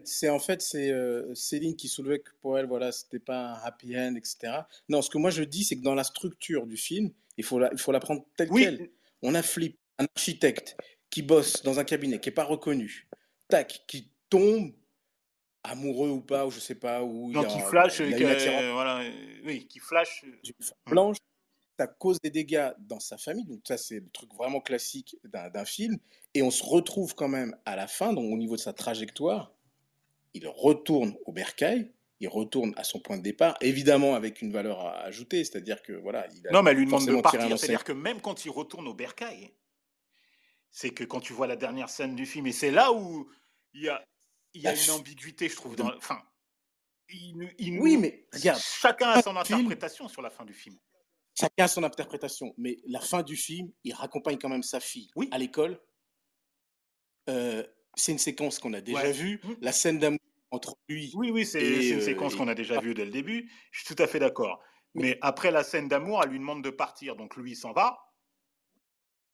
c'est 0.04 0.28
en 0.28 0.38
fait 0.38 0.62
c'est 0.62 0.90
euh, 0.90 1.34
Céline 1.34 1.76
qui 1.76 1.88
soulevait 1.88 2.18
que 2.18 2.30
pour 2.40 2.58
elle 2.58 2.66
voilà 2.66 2.90
c'était 2.92 3.20
pas 3.20 3.52
un 3.52 3.54
happy 3.62 3.96
end 3.96 4.14
etc. 4.16 4.62
Non, 4.88 5.02
ce 5.02 5.10
que 5.10 5.18
moi 5.18 5.30
je 5.30 5.42
dis 5.42 5.64
c'est 5.64 5.76
que 5.76 5.82
dans 5.82 5.94
la 5.94 6.04
structure 6.04 6.66
du 6.66 6.76
film, 6.76 7.10
il 7.36 7.44
faut 7.44 7.58
la, 7.58 7.70
il 7.72 7.78
faut 7.78 7.92
la 7.92 8.00
prendre 8.00 8.24
telle 8.36 8.50
quelle. 8.50 8.90
On 9.22 9.34
a 9.34 9.42
Flip, 9.42 9.78
un 9.98 10.06
architecte 10.16 10.76
qui 11.10 11.22
bosse 11.22 11.62
dans 11.62 11.78
un 11.78 11.84
cabinet 11.84 12.20
qui 12.20 12.30
est 12.30 12.32
pas 12.32 12.44
reconnu, 12.44 13.08
tac, 13.48 13.84
qui 13.86 14.10
tombe 14.28 14.72
amoureux 15.62 16.08
ou 16.08 16.20
pas 16.20 16.46
ou 16.46 16.50
je 16.50 16.58
sais 16.58 16.74
pas 16.74 17.02
où 17.02 17.30
non, 17.30 17.44
qui 17.44 17.60
flash, 17.60 18.00
euh, 18.00 18.70
voilà, 18.72 19.02
oui, 19.44 19.66
qui 19.66 19.78
flash 19.78 20.24
blanche 20.86 21.18
ça 21.80 21.86
cause 21.86 22.20
des 22.20 22.30
dégâts 22.30 22.72
dans 22.78 23.00
sa 23.00 23.16
famille. 23.16 23.46
Donc 23.46 23.60
ça, 23.64 23.78
c'est 23.78 24.00
le 24.00 24.10
truc 24.10 24.34
vraiment 24.34 24.60
classique 24.60 25.16
d'un 25.24 25.64
film. 25.64 25.96
Et 26.34 26.42
on 26.42 26.50
se 26.50 26.62
retrouve 26.62 27.14
quand 27.14 27.28
même 27.28 27.56
à 27.64 27.74
la 27.74 27.86
fin, 27.86 28.12
donc 28.12 28.30
au 28.30 28.36
niveau 28.36 28.56
de 28.56 28.60
sa 28.60 28.74
trajectoire, 28.74 29.54
il 30.34 30.46
retourne 30.48 31.16
au 31.26 31.32
bercail, 31.32 31.92
il 32.20 32.28
retourne 32.28 32.74
à 32.76 32.84
son 32.84 33.00
point 33.00 33.16
de 33.16 33.22
départ, 33.22 33.56
évidemment 33.60 34.14
avec 34.14 34.42
une 34.42 34.52
valeur 34.52 34.80
à 34.80 35.00
ajouter, 35.00 35.42
c'est-à-dire 35.42 35.82
que 35.82 35.92
voilà, 35.92 36.26
il 36.34 36.46
a 36.46 36.52
non, 36.52 36.62
mais 36.62 36.72
elle 36.72 36.76
lui 36.76 36.86
demande 36.86 37.06
de 37.06 37.20
partir. 37.20 37.58
C'est-à-dire 37.58 37.84
que 37.84 37.92
même 37.92 38.20
quand 38.20 38.44
il 38.44 38.50
retourne 38.50 38.86
au 38.86 38.94
bercail, 38.94 39.50
c'est 40.70 40.90
que 40.90 41.04
quand 41.04 41.20
tu 41.20 41.32
vois 41.32 41.46
la 41.46 41.56
dernière 41.56 41.88
scène 41.88 42.14
du 42.14 42.26
film, 42.26 42.46
et 42.46 42.52
c'est 42.52 42.70
là 42.70 42.92
où 42.92 43.28
il 43.72 43.84
y 43.84 43.88
a, 43.88 44.04
il 44.54 44.62
y 44.62 44.68
a 44.68 44.74
une 44.74 44.90
ambiguïté, 44.90 45.48
je 45.48 45.56
trouve. 45.56 45.76
Dans, 45.76 45.94
enfin, 45.96 46.22
il, 47.08 47.78
oui, 47.80 47.96
mais 47.96 48.26
regarde, 48.32 48.60
chacun 48.60 49.10
a 49.10 49.22
son 49.22 49.36
interprétation 49.36 50.08
sur 50.08 50.22
la 50.22 50.30
fin 50.30 50.44
du 50.44 50.54
film. 50.54 50.76
Chacun 51.38 51.64
a 51.64 51.68
son 51.68 51.82
interprétation, 51.82 52.54
mais 52.58 52.78
la 52.86 53.00
fin 53.00 53.22
du 53.22 53.36
film, 53.36 53.72
il 53.84 53.94
raccompagne 53.94 54.38
quand 54.38 54.48
même 54.48 54.62
sa 54.62 54.80
fille 54.80 55.10
oui. 55.16 55.28
à 55.32 55.38
l'école. 55.38 55.80
Euh, 57.28 57.64
c'est 58.00 58.12
une 58.12 58.18
séquence 58.18 58.58
qu'on 58.58 58.72
a 58.72 58.80
déjà 58.80 59.10
vue. 59.10 59.40
Mmh. 59.42 59.52
La 59.60 59.72
scène 59.72 59.98
d'amour 59.98 60.20
entre 60.50 60.76
lui. 60.88 61.12
Oui, 61.14 61.30
oui, 61.30 61.46
c'est 61.46 61.90
une 61.90 61.98
euh, 61.98 62.00
séquence 62.00 62.34
qu'on 62.34 62.48
a 62.48 62.54
déjà 62.54 62.80
vue 62.80 62.94
dès 62.94 63.04
le 63.04 63.10
début. 63.10 63.50
Je 63.70 63.84
suis 63.84 63.94
tout 63.94 64.02
à 64.02 64.06
fait 64.06 64.18
d'accord. 64.18 64.60
Mais 64.94 65.18
après 65.20 65.50
la 65.50 65.62
scène 65.62 65.88
d'amour, 65.88 66.20
elle 66.22 66.30
lui 66.30 66.38
demande 66.38 66.64
de 66.64 66.70
partir. 66.70 67.14
Donc 67.16 67.36
lui, 67.36 67.52
il 67.52 67.56
s'en 67.56 67.72
va. 67.72 67.98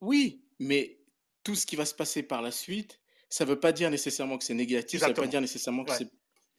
Oui, 0.00 0.42
mais 0.58 0.98
tout 1.42 1.54
ce 1.54 1.64
qui 1.64 1.76
va 1.76 1.86
se 1.86 1.94
passer 1.94 2.22
par 2.22 2.42
la 2.42 2.50
suite, 2.50 3.00
ça 3.30 3.44
ne 3.44 3.50
veut 3.50 3.60
pas 3.60 3.72
dire 3.72 3.90
nécessairement 3.90 4.36
que 4.36 4.44
c'est 4.44 4.54
négatif, 4.54 5.00
ça 5.00 5.06
ne 5.08 5.12
veut 5.12 5.22
pas 5.22 5.26
dire 5.26 5.40
nécessairement 5.40 5.84
que 5.84 5.92
c'est 5.92 6.10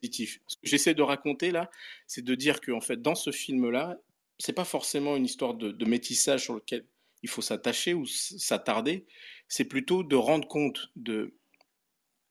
positif. 0.02 0.40
Ce 0.48 0.56
que 0.56 0.68
j'essaie 0.68 0.96
de 0.96 1.04
raconter 1.04 1.52
là, 1.52 1.70
c'est 2.08 2.24
de 2.24 2.36
dire 2.36 2.62
qu'en 2.62 2.82
fait, 2.82 3.02
dans 3.02 3.16
ce 3.16 3.32
film-là, 3.32 3.98
c'est 4.40 4.54
pas 4.54 4.66
forcément 4.66 5.16
une 5.16 5.26
histoire 5.26 5.54
de, 5.54 5.72
de 5.72 5.86
métissage 5.86 6.44
sur 6.44 6.56
lequel 6.56 6.86
il 7.24 7.30
faut 7.30 7.42
s'attacher 7.42 7.94
ou 7.94 8.06
s'attarder. 8.06 9.06
C'est 9.48 9.66
plutôt 9.66 10.04
de 10.04 10.16
rendre 10.16 10.48
compte 10.48 10.92
de 10.96 11.36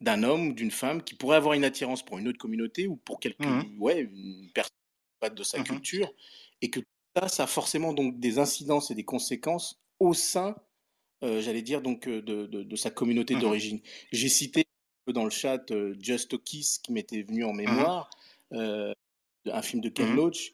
d'un 0.01 0.23
homme 0.23 0.49
ou 0.49 0.53
d'une 0.53 0.71
femme 0.71 1.03
qui 1.03 1.15
pourrait 1.15 1.37
avoir 1.37 1.55
une 1.55 1.65
attirance 1.65 2.05
pour 2.05 2.19
une 2.19 2.29
autre 2.29 2.39
communauté 2.39 2.87
ou 2.87 2.97
pour 2.97 3.21
quelque, 3.21 3.45
mmh 3.45 3.81
ouais, 3.81 4.01
une 4.01 4.51
personne 4.53 5.35
de 5.35 5.43
sa 5.43 5.61
mmh 5.61 5.65
culture, 5.65 6.13
et 6.61 6.71
que 6.71 6.81
ça, 7.17 7.29
ça 7.29 7.45
a 7.45 7.47
forcément 7.47 7.93
donc 7.93 8.21
des 8.21 8.39
incidences 8.39 8.91
et 8.91 8.95
des 8.95 9.05
conséquences 9.05 9.81
au 9.99 10.13
sein, 10.13 10.55
euh, 11.25 11.41
j'allais 11.41 11.63
dire 11.63 11.81
donc 11.81 12.07
euh, 12.09 12.21
de, 12.21 12.47
de, 12.47 12.77
sa 12.77 12.91
communauté 12.91 13.35
mmh 13.35 13.41
d'origine. 13.41 13.81
J'ai 14.13 14.29
cité 14.29 14.65
dans 15.13 15.25
le 15.25 15.31
chat 15.31 15.71
euh, 15.71 15.95
Just 15.99 16.35
a 16.35 16.39
Kiss 16.39 16.79
qui 16.79 16.93
m'était 16.93 17.23
venu 17.23 17.45
en 17.45 17.53
mémoire, 17.53 18.11
un 18.53 19.63
film 19.63 19.81
de 19.81 19.89
Ken 19.89 20.15
Loach. 20.15 20.53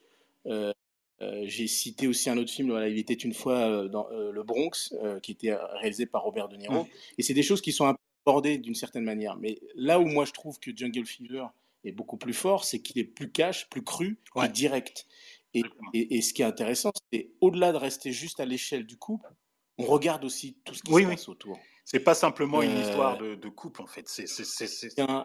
j'ai 1.45 1.67
cité 1.67 2.07
aussi 2.07 2.31
un 2.31 2.39
autre 2.39 2.53
film, 2.53 2.71
voilà, 2.71 2.89
il 2.89 2.99
était 2.99 3.15
une 3.15 3.35
fois 3.35 3.89
dans 3.89 4.09
le 4.11 4.43
Bronx, 4.43 4.95
qui 5.23 5.33
était 5.33 5.55
réalisé 5.55 6.07
par 6.07 6.23
Robert 6.23 6.49
De 6.49 6.57
Niro. 6.57 6.87
Et 7.19 7.23
c'est 7.23 7.35
des 7.35 7.43
choses 7.43 7.61
qui 7.61 7.73
sont 7.73 7.87
un 7.87 7.97
abordé 8.27 8.59
d'une 8.59 8.75
certaine 8.75 9.05
manière. 9.05 9.37
Mais 9.37 9.59
là 9.75 10.01
où 10.01 10.07
moi 10.07 10.25
je 10.25 10.33
trouve 10.33 10.59
que 10.59 10.71
Jungle 10.75 11.07
Fever 11.07 11.47
est 11.85 11.93
beaucoup 11.93 12.17
plus 12.17 12.35
fort, 12.35 12.65
c'est 12.65 12.81
qu'il 12.81 12.99
est 12.99 13.05
plus 13.05 13.31
cash, 13.31 13.69
plus 13.69 13.83
cru 13.83 14.19
et 14.43 14.49
direct. 14.49 15.07
Et, 15.55 15.63
et, 15.93 16.23
ce 16.23 16.33
qui 16.33 16.41
est 16.41 16.47
intéressant, 16.47 16.93
c'est 17.13 17.31
au-delà 17.43 17.73
de 17.73 17.77
rester 17.77 18.11
juste 18.11 18.41
à 18.41 18.47
l'échelle 18.47 18.87
du 18.87 18.97
couple, 18.97 19.35
on 19.77 19.85
regarde 19.85 20.25
aussi 20.25 20.57
tout 20.65 20.75
ce 20.75 20.83
qui 20.83 20.93
se 20.93 21.03
passe 21.03 21.29
autour. 21.29 21.59
C'est 21.85 22.01
pas 22.01 22.15
simplement 22.15 22.63
une 22.63 22.71
euh, 22.71 22.83
histoire 22.83 23.19
de, 23.19 23.49
couple 23.49 23.83
en 23.83 23.87
fait. 23.87 24.09
C'est 24.09 24.25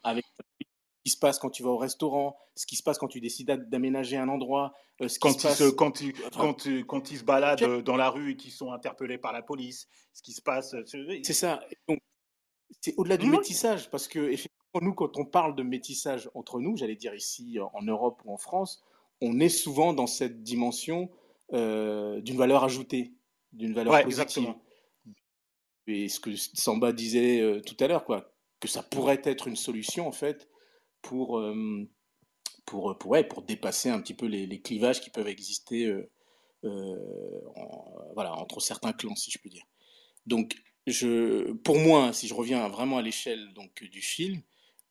avec 0.04 0.26
ce 0.26 0.66
qui 1.06 1.12
se 1.12 1.18
passe 1.18 1.40
quand 1.40 1.50
tu 1.50 1.64
vas 1.64 1.70
au 1.70 1.78
restaurant, 1.78 2.38
ce 2.56 2.66
qui 2.66 2.76
se 2.76 2.84
passe 2.84 2.98
quand 2.98 3.08
tu 3.08 3.22
décides 3.22 3.48
d'aménager 3.70 4.18
un 4.18 4.28
endroit, 4.28 4.74
euh, 5.02 5.08
ce 5.08 5.20
quand, 5.20 5.44
ils 5.44 5.50
se, 5.50 5.70
quand, 5.70 6.02
ils, 6.02 6.14
quand, 6.34 6.68
quand, 6.88 7.12
ils 7.12 7.20
se 7.20 7.24
baladent 7.24 7.84
dans 7.84 7.96
la 7.96 8.10
rue 8.10 8.32
et 8.32 8.36
qu'ils 8.36 8.52
sont 8.52 8.74
interpellés 8.74 9.18
par 9.18 9.32
la 9.32 9.42
police, 9.42 9.88
ce 10.14 10.22
qui 10.22 10.34
se 10.34 10.42
passe. 10.42 10.76
C'est 11.24 11.34
ça. 11.34 11.62
Donc, 11.88 12.00
c'est 12.82 12.94
au-delà 12.98 13.18
du 13.18 13.28
métissage, 13.28 13.90
parce 13.90 14.08
que 14.08 14.20
effectivement, 14.20 14.82
nous, 14.82 14.94
quand 14.94 15.18
on 15.18 15.26
parle 15.26 15.56
de 15.56 15.64
métissage 15.64 16.30
entre 16.34 16.60
nous, 16.60 16.78
j'allais 16.78 16.96
dire 16.96 17.16
ici 17.16 17.58
en 17.74 17.82
Europe 17.82 18.22
ou 18.26 18.34
en 18.34 18.38
France, 18.38 18.84
on 19.22 19.40
est 19.40 19.50
souvent 19.50 19.94
dans 19.94 20.08
cette 20.08 20.44
dimension 20.44 21.10
euh, 21.54 22.22
d'une 22.22 22.38
valeur 22.38 22.64
ajoutée, 22.64 23.14
d'une 23.54 23.74
valeur 23.74 23.94
positive. 23.94 24.08
Exactement. 24.08 24.62
Et 25.88 26.10
ce 26.10 26.20
que 26.20 26.36
Samba 26.36 26.92
disait 26.92 27.40
euh, 27.42 27.62
tout 27.62 27.78
à 27.80 27.88
l'heure, 27.88 28.04
quoi, 28.04 28.34
que 28.60 28.68
ça 28.68 28.84
pourrait 28.84 29.22
être 29.24 29.48
une 29.48 29.56
solution 29.56 30.08
en 30.08 30.12
fait 30.12 30.50
pour 31.02 31.40
euh, 31.40 31.90
pour 32.66 32.98
pour, 32.98 33.12
ouais, 33.12 33.24
pour 33.24 33.42
dépasser 33.44 33.90
un 33.90 34.02
petit 34.02 34.14
peu 34.14 34.26
les, 34.26 34.46
les 34.46 34.62
clivages 34.62 35.00
qui 35.02 35.10
peuvent 35.10 35.28
exister 35.28 36.06
en, 36.64 38.12
voilà 38.14 38.36
entre 38.36 38.60
certains 38.60 38.92
clans, 38.92 39.16
si 39.16 39.32
je 39.32 39.40
puis 39.40 39.50
dire. 39.50 39.66
Donc 40.26 40.56
je, 40.88 41.52
pour 41.52 41.78
moi, 41.78 42.14
si 42.14 42.28
je 42.28 42.34
reviens 42.34 42.68
vraiment 42.70 42.98
à 42.98 43.02
l'échelle 43.02 43.54
donc 43.54 43.84
du 43.84 44.02
film, 44.02 44.42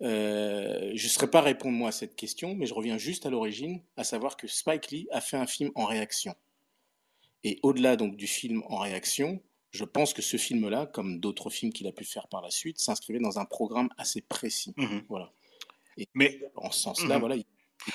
euh, 0.03 0.93
je 0.95 1.05
ne 1.05 1.09
saurais 1.09 1.31
pas 1.31 1.41
répondre 1.41 1.77
moi 1.77 1.89
à 1.89 1.93
cette 1.93 2.17
question, 2.17 2.55
mais 2.55 2.67
je 2.67 2.75
reviens 2.75 2.99
juste 2.99 3.25
à 3.25 3.31
l'origine, 3.31 3.83
à 3.97 4.05
savoir 4.05 4.37
que 4.37 4.47
Spike 4.47 4.91
Lee 4.91 5.09
a 5.11 5.23
fait 5.23 5.39
un 5.39 5.47
film 5.47 5.71
en 5.75 5.87
réaction. 5.87 6.35
Et 7.45 7.59
au-delà 7.63 7.97
donc 7.97 8.17
du 8.17 8.27
film 8.27 8.63
en 8.69 8.79
réaction, 8.79 9.41
je 9.71 9.85
pense 9.85 10.13
que 10.13 10.21
ce 10.23 10.37
film-là, 10.37 10.87
comme 10.87 11.19
d'autres 11.19 11.49
films 11.49 11.73
qu'il 11.73 11.87
a 11.87 11.93
pu 11.93 12.05
faire 12.05 12.29
par 12.29 12.43
la 12.43 12.51
suite, 12.51 12.79
s'inscrivait 12.79 13.19
dans 13.19 13.39
un 13.39 13.47
programme 13.47 13.89
assez 13.97 14.21
précis. 14.21 14.75
Mmh 14.77 14.99
voilà. 15.09 15.33
Et 15.97 16.09
mais 16.13 16.43
en 16.57 16.71
ce 16.71 16.81
sens-là, 16.81 17.17
mmh 17.17 17.21
voilà. 17.21 17.37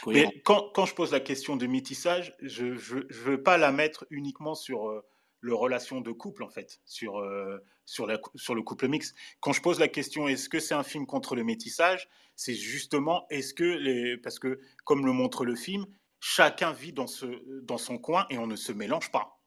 Mais 0.07 0.41
quand, 0.43 0.69
quand, 0.73 0.85
je 0.85 0.95
pose 0.95 1.11
la 1.11 1.19
question 1.19 1.55
de 1.55 1.67
métissage, 1.67 2.35
je 2.41 2.65
ne 2.65 3.13
veux 3.13 3.43
pas 3.43 3.57
la 3.57 3.71
mettre 3.71 4.05
uniquement 4.09 4.55
sur 4.55 5.03
euh, 5.43 5.47
le 5.47 5.55
relation 5.55 6.01
de 6.01 6.11
couple, 6.11 6.43
en 6.43 6.49
fait, 6.49 6.79
sur, 6.85 7.19
euh, 7.19 7.63
sur, 7.85 8.07
la, 8.07 8.19
sur 8.35 8.55
le 8.55 8.61
couple 8.61 8.87
mixte. 8.87 9.15
Quand 9.39 9.53
je 9.53 9.61
pose 9.61 9.79
la 9.79 9.87
question, 9.87 10.27
est-ce 10.27 10.49
que 10.49 10.59
c'est 10.59 10.75
un 10.75 10.83
film 10.83 11.05
contre 11.05 11.35
le 11.35 11.43
métissage 11.43 12.09
C'est 12.35 12.53
justement, 12.53 13.25
est-ce 13.29 13.53
que, 13.53 13.63
les, 13.63 14.17
parce 14.17 14.39
que, 14.39 14.59
comme 14.85 15.05
le 15.05 15.11
montre 15.11 15.45
le 15.45 15.55
film, 15.55 15.85
chacun 16.19 16.71
vit 16.71 16.93
dans, 16.93 17.07
ce, 17.07 17.25
dans 17.61 17.77
son 17.77 17.97
coin 17.97 18.25
et 18.29 18.37
on 18.37 18.47
ne 18.47 18.55
se 18.55 18.71
mélange 18.71 19.11
pas. 19.11 19.41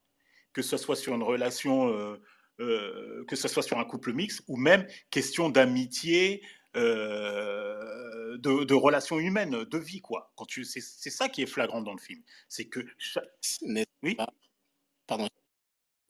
Que 0.53 0.63
ce 0.63 0.77
soit 0.77 0.97
sur 0.97 1.15
une 1.15 1.23
relation, 1.23 1.89
euh, 1.89 2.21
euh, 2.61 3.25
que 3.27 3.37
ce 3.37 3.49
soit 3.49 3.63
sur 3.63 3.79
un 3.79 3.85
couple 3.85 4.13
mixte 4.13 4.43
ou 4.49 4.57
même 4.57 4.87
question 5.11 5.49
d'amitié, 5.49 6.45
euh, 6.77 8.37
de, 8.39 8.75
relations 8.75 9.19
humaines, 9.19 9.65
de 9.65 9.79
vie, 9.79 10.01
quoi. 10.01 10.33
Quand 10.37 10.45
tu, 10.45 10.65
c'est, 10.65 10.81
ça 10.81 11.29
qui 11.29 11.43
est 11.43 11.47
flagrant 11.47 11.83
dans 11.83 11.93
le 11.93 12.01
film. 12.01 12.23
C'est 12.49 12.67
que. 12.67 12.81
Oui? 14.03 14.17
Pardon. 15.07 15.29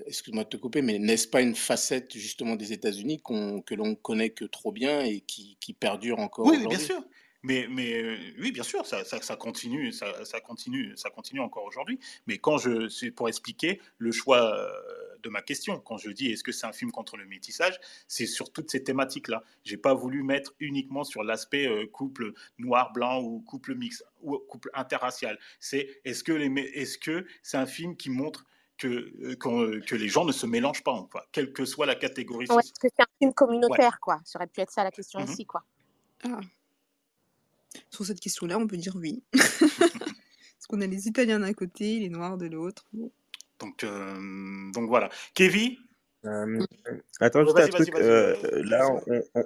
Excuse-moi 0.07 0.44
de 0.44 0.48
te 0.50 0.57
couper, 0.57 0.82
mais 0.82 0.98
n'est-ce 0.98 1.26
pas 1.26 1.40
une 1.40 1.55
facette 1.55 2.12
justement 2.12 2.57
des 2.57 2.72
États-Unis 2.72 3.22
que 3.22 3.74
l'on 3.74 3.94
connaît 3.94 4.30
que 4.30 4.44
trop 4.44 4.72
bien 4.72 5.02
et 5.02 5.20
qui, 5.20 5.57
qui 5.61 5.72
perdure 5.72 6.18
encore 6.18 6.46
Oui, 6.46 6.66
bien 6.66 6.78
sûr. 6.78 7.02
Mais, 7.44 7.66
mais 7.68 8.02
euh, 8.02 8.16
oui, 8.40 8.52
bien 8.52 8.62
sûr, 8.62 8.86
ça, 8.86 9.05
ça, 9.05 9.36
continue, 9.36 9.92
ça, 9.92 10.24
ça, 10.24 10.40
continue, 10.40 10.94
ça 10.96 11.11
continue 11.11 11.40
encore 11.40 11.64
aujourd'hui. 11.64 12.00
Mais 12.26 12.38
quand 12.38 12.57
je, 12.57 12.88
c'est 12.88 13.11
pour 13.11 13.28
expliquer 13.28 13.82
le 13.98 14.12
choix 14.12 14.57
euh, 14.57 14.70
de 15.22 15.28
ma 15.28 15.42
question, 15.42 15.78
quand 15.78 15.98
je 15.98 16.11
dis 16.11 16.32
est-ce 16.32 16.42
que 16.42 16.52
c'est 16.52 16.66
un 16.66 16.72
film 16.72 16.90
contre 16.90 17.18
le 17.18 17.26
métissage, 17.26 17.78
c'est 18.09 18.24
sur 18.24 18.50
toutes 18.50 18.70
ces 18.70 18.82
thématiques-là. 18.82 19.44
J'ai 19.62 19.76
pas 19.76 19.92
voulu 19.92 20.22
mettre 20.22 20.55
uniquement 20.59 21.05
sur 21.05 21.22
l'aspect 21.22 21.66
euh, 21.66 21.86
couple 21.86 22.32
noir-blanc 22.57 23.20
ou 23.20 23.40
couple 23.40 23.74
mix 23.74 24.02
ou 24.22 24.38
couple 24.38 24.70
interracial. 24.72 25.38
C'est 25.61 26.00
est-ce 26.07 26.24
que 26.24 26.32
les, 26.32 26.48
est-ce 26.72 26.96
que 26.96 27.26
c'est 27.42 27.59
un 27.59 27.66
film 27.66 27.94
qui 27.94 28.09
montre 28.09 28.46
que, 28.79 29.35
que 29.81 29.95
les 29.95 30.09
gens 30.09 30.25
ne 30.25 30.33
se 30.33 30.47
mélangent 30.47 30.83
pas, 30.83 31.07
quoi, 31.11 31.27
quelle 31.33 31.53
que 31.53 31.64
soit 31.64 31.87
la 31.87 31.95
catégorie. 31.95 32.47
Ouais, 32.51 32.59
est-ce 32.59 32.72
que 32.72 32.89
c'est 32.95 33.03
un 33.03 33.07
film 33.18 33.33
communautaire, 33.33 33.99
quoi 34.01 34.20
Ça 34.25 34.39
aurait 34.39 34.49
pu 34.49 34.61
être 34.61 34.70
ça 34.70 34.85
la 34.85 34.91
question 34.91 35.20
aussi, 35.22 35.43
mm-hmm. 35.43 35.47
quoi. 35.47 35.64
Ah. 36.25 36.41
Sur 37.91 38.05
cette 38.07 38.20
question-là, 38.20 38.59
on 38.59 38.66
peut 38.66 38.77
dire 38.77 38.95
oui. 38.97 39.22
Parce 39.33 40.66
qu'on 40.68 40.81
a 40.81 40.87
les 40.87 41.07
Italiens 41.09 41.41
d'un 41.41 41.53
côté, 41.53 42.01
les 42.01 42.09
Noirs 42.09 42.39
de 42.39 42.47
l'autre. 42.47 42.85
Donc, 43.59 43.85
euh, 43.85 44.72
donc 44.72 44.89
voilà. 44.89 45.11
Kevin? 45.35 45.77
Euh, 46.25 46.64
Attends, 47.20 47.45
juste 47.45 47.59
un 47.59 47.68
truc. 47.68 47.95
Euh, 47.97 48.35
là, 48.64 48.89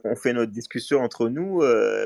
on, 0.05 0.15
fait 0.15 0.33
notre 0.33 0.53
discussion 0.53 1.01
entre 1.01 1.29
nous, 1.29 1.63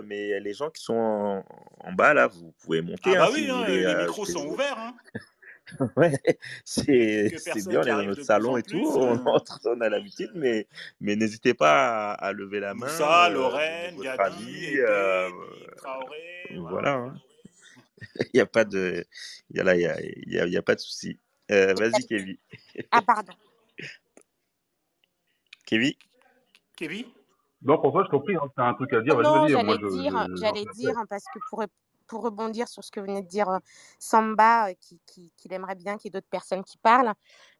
mais 0.07 0.41
les 0.41 0.55
gens 0.55 0.70
qui 0.70 0.83
sont 0.83 1.45
en, 1.81 1.93
bas, 1.93 2.14
là, 2.14 2.29
vous 2.29 2.53
pouvez 2.62 2.81
monter. 2.81 3.14
Ah, 3.16 3.18
bah 3.18 3.27
hein, 3.27 3.31
oui, 3.35 3.51
hein, 3.51 3.64
les 3.68 3.95
micros 3.95 4.25
sont 4.25 4.47
ouverts. 4.47 4.79
Hein. 4.79 4.95
ouais, 5.97 6.21
c'est 6.65 7.31
bien, 7.69 7.81
on 7.81 7.85
est 7.85 7.91
dans 7.91 8.03
notre 8.03 8.23
salon 8.23 8.57
et 8.57 8.63
tout, 8.63 8.85
on, 8.97 9.27
entre, 9.27 9.61
on 9.65 9.81
a 9.81 9.89
l'habitude, 9.89 10.31
mais, 10.35 10.67
mais 11.01 11.17
n'hésitez 11.17 11.55
pas 11.55 12.13
à, 12.13 12.33
lever 12.33 12.61
la 12.61 12.75
main. 12.75 12.89
Ça, 12.89 13.29
Lorraine, 13.31 13.97
Gabi, 14.01 14.79
euh, 14.79 15.31
Traoré. 15.77 16.57
Voilà. 16.57 16.95
Hein. 16.95 17.15
il 18.21 18.31
n'y 18.35 18.41
a 18.41 18.47
pas 18.47 18.65
de, 18.65 19.05
il 19.51 19.57
y 19.57 19.61
a, 19.61 19.75
il 19.75 19.81
y 20.33 20.39
a, 20.39 20.47
il 20.47 20.53
y 20.53 20.57
a, 20.57 20.63
pas 20.63 20.75
de 20.75 20.81
souci. 20.81 21.19
Euh, 21.51 21.75
Vas-y, 21.75 22.07
Kevin. 22.07 22.37
ah, 22.91 23.03
pardon. 23.03 23.33
Kevin 25.65 25.93
Kevin 26.77 27.07
Non, 27.63 27.81
pour 27.81 27.93
toi, 27.93 28.05
je 28.05 28.11
t'en 28.11 28.21
prie, 28.21 28.35
hein, 28.35 28.51
tu 28.55 28.63
as 28.63 28.67
un 28.67 28.75
truc 28.75 28.93
à 28.93 29.01
dire. 29.01 29.19
Non, 29.21 29.47
j'allais 29.47 29.79
dire, 29.79 30.27
j'allais 30.35 30.65
dire, 30.75 30.95
parce 31.09 31.25
que 31.33 31.39
pour 31.49 31.63
pour 32.13 32.25
rebondir 32.25 32.69
sur 32.69 32.85
ce 32.85 32.91
que 32.91 33.01
venait 33.01 33.23
de 33.23 33.27
dire 33.27 33.49
Samba, 33.99 34.75
qui, 34.75 35.01
qu'il 35.07 35.51
aimerait 35.51 35.77
bien 35.77 35.97
qu'il 35.97 36.09
y 36.09 36.09
ait 36.09 36.11
d'autres 36.11 36.29
personnes 36.29 36.63
qui 36.63 36.77
parlent, 36.77 37.15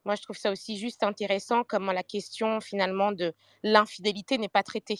moi 0.05 0.13
je 0.13 0.21
trouve 0.21 0.37
ça 0.37 0.51
aussi 0.51 0.77
juste 0.77 1.01
intéressant 1.01 1.63
comment 1.63 1.91
la 1.91 2.03
question 2.03 2.61
finalement 2.61 3.11
de 3.11 3.33
l'infidélité 3.63 4.37
n'est 4.37 4.49
pas 4.49 4.61
traitée. 4.61 4.99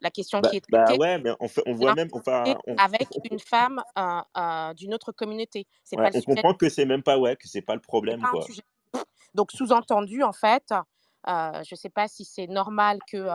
La 0.00 0.12
question 0.12 0.38
bah, 0.38 0.50
qui 0.50 0.58
est 0.58 0.62
bah 0.70 0.84
traitée. 0.84 0.98
Bah 1.00 1.04
ouais, 1.04 1.18
mais 1.18 1.32
on, 1.40 1.48
on 1.66 1.74
voit 1.74 1.96
même. 1.96 2.10
Enfin, 2.12 2.44
Avec 2.78 3.08
une 3.28 3.40
femme 3.40 3.82
d'une 4.76 4.94
autre 4.94 5.10
communauté. 5.10 5.66
C'est 5.82 5.96
pas 5.96 6.10
le 6.10 6.18
on 6.28 6.34
comprend 6.34 6.54
que 6.54 6.68
c'est 6.68 6.84
même 6.84 7.02
pas, 7.02 7.18
ouais, 7.18 7.34
que 7.34 7.48
c'est 7.48 7.62
pas 7.62 7.74
le 7.74 7.80
problème. 7.80 8.22
Quoi. 8.22 8.46
Donc 9.34 9.50
sous-entendu, 9.50 10.22
en 10.22 10.32
fait, 10.32 10.72
je 11.26 11.74
ne 11.74 11.76
sais 11.76 11.90
pas 11.90 12.08
si 12.08 12.24
c'est 12.24 12.46
normal 12.46 12.98
que 13.10 13.26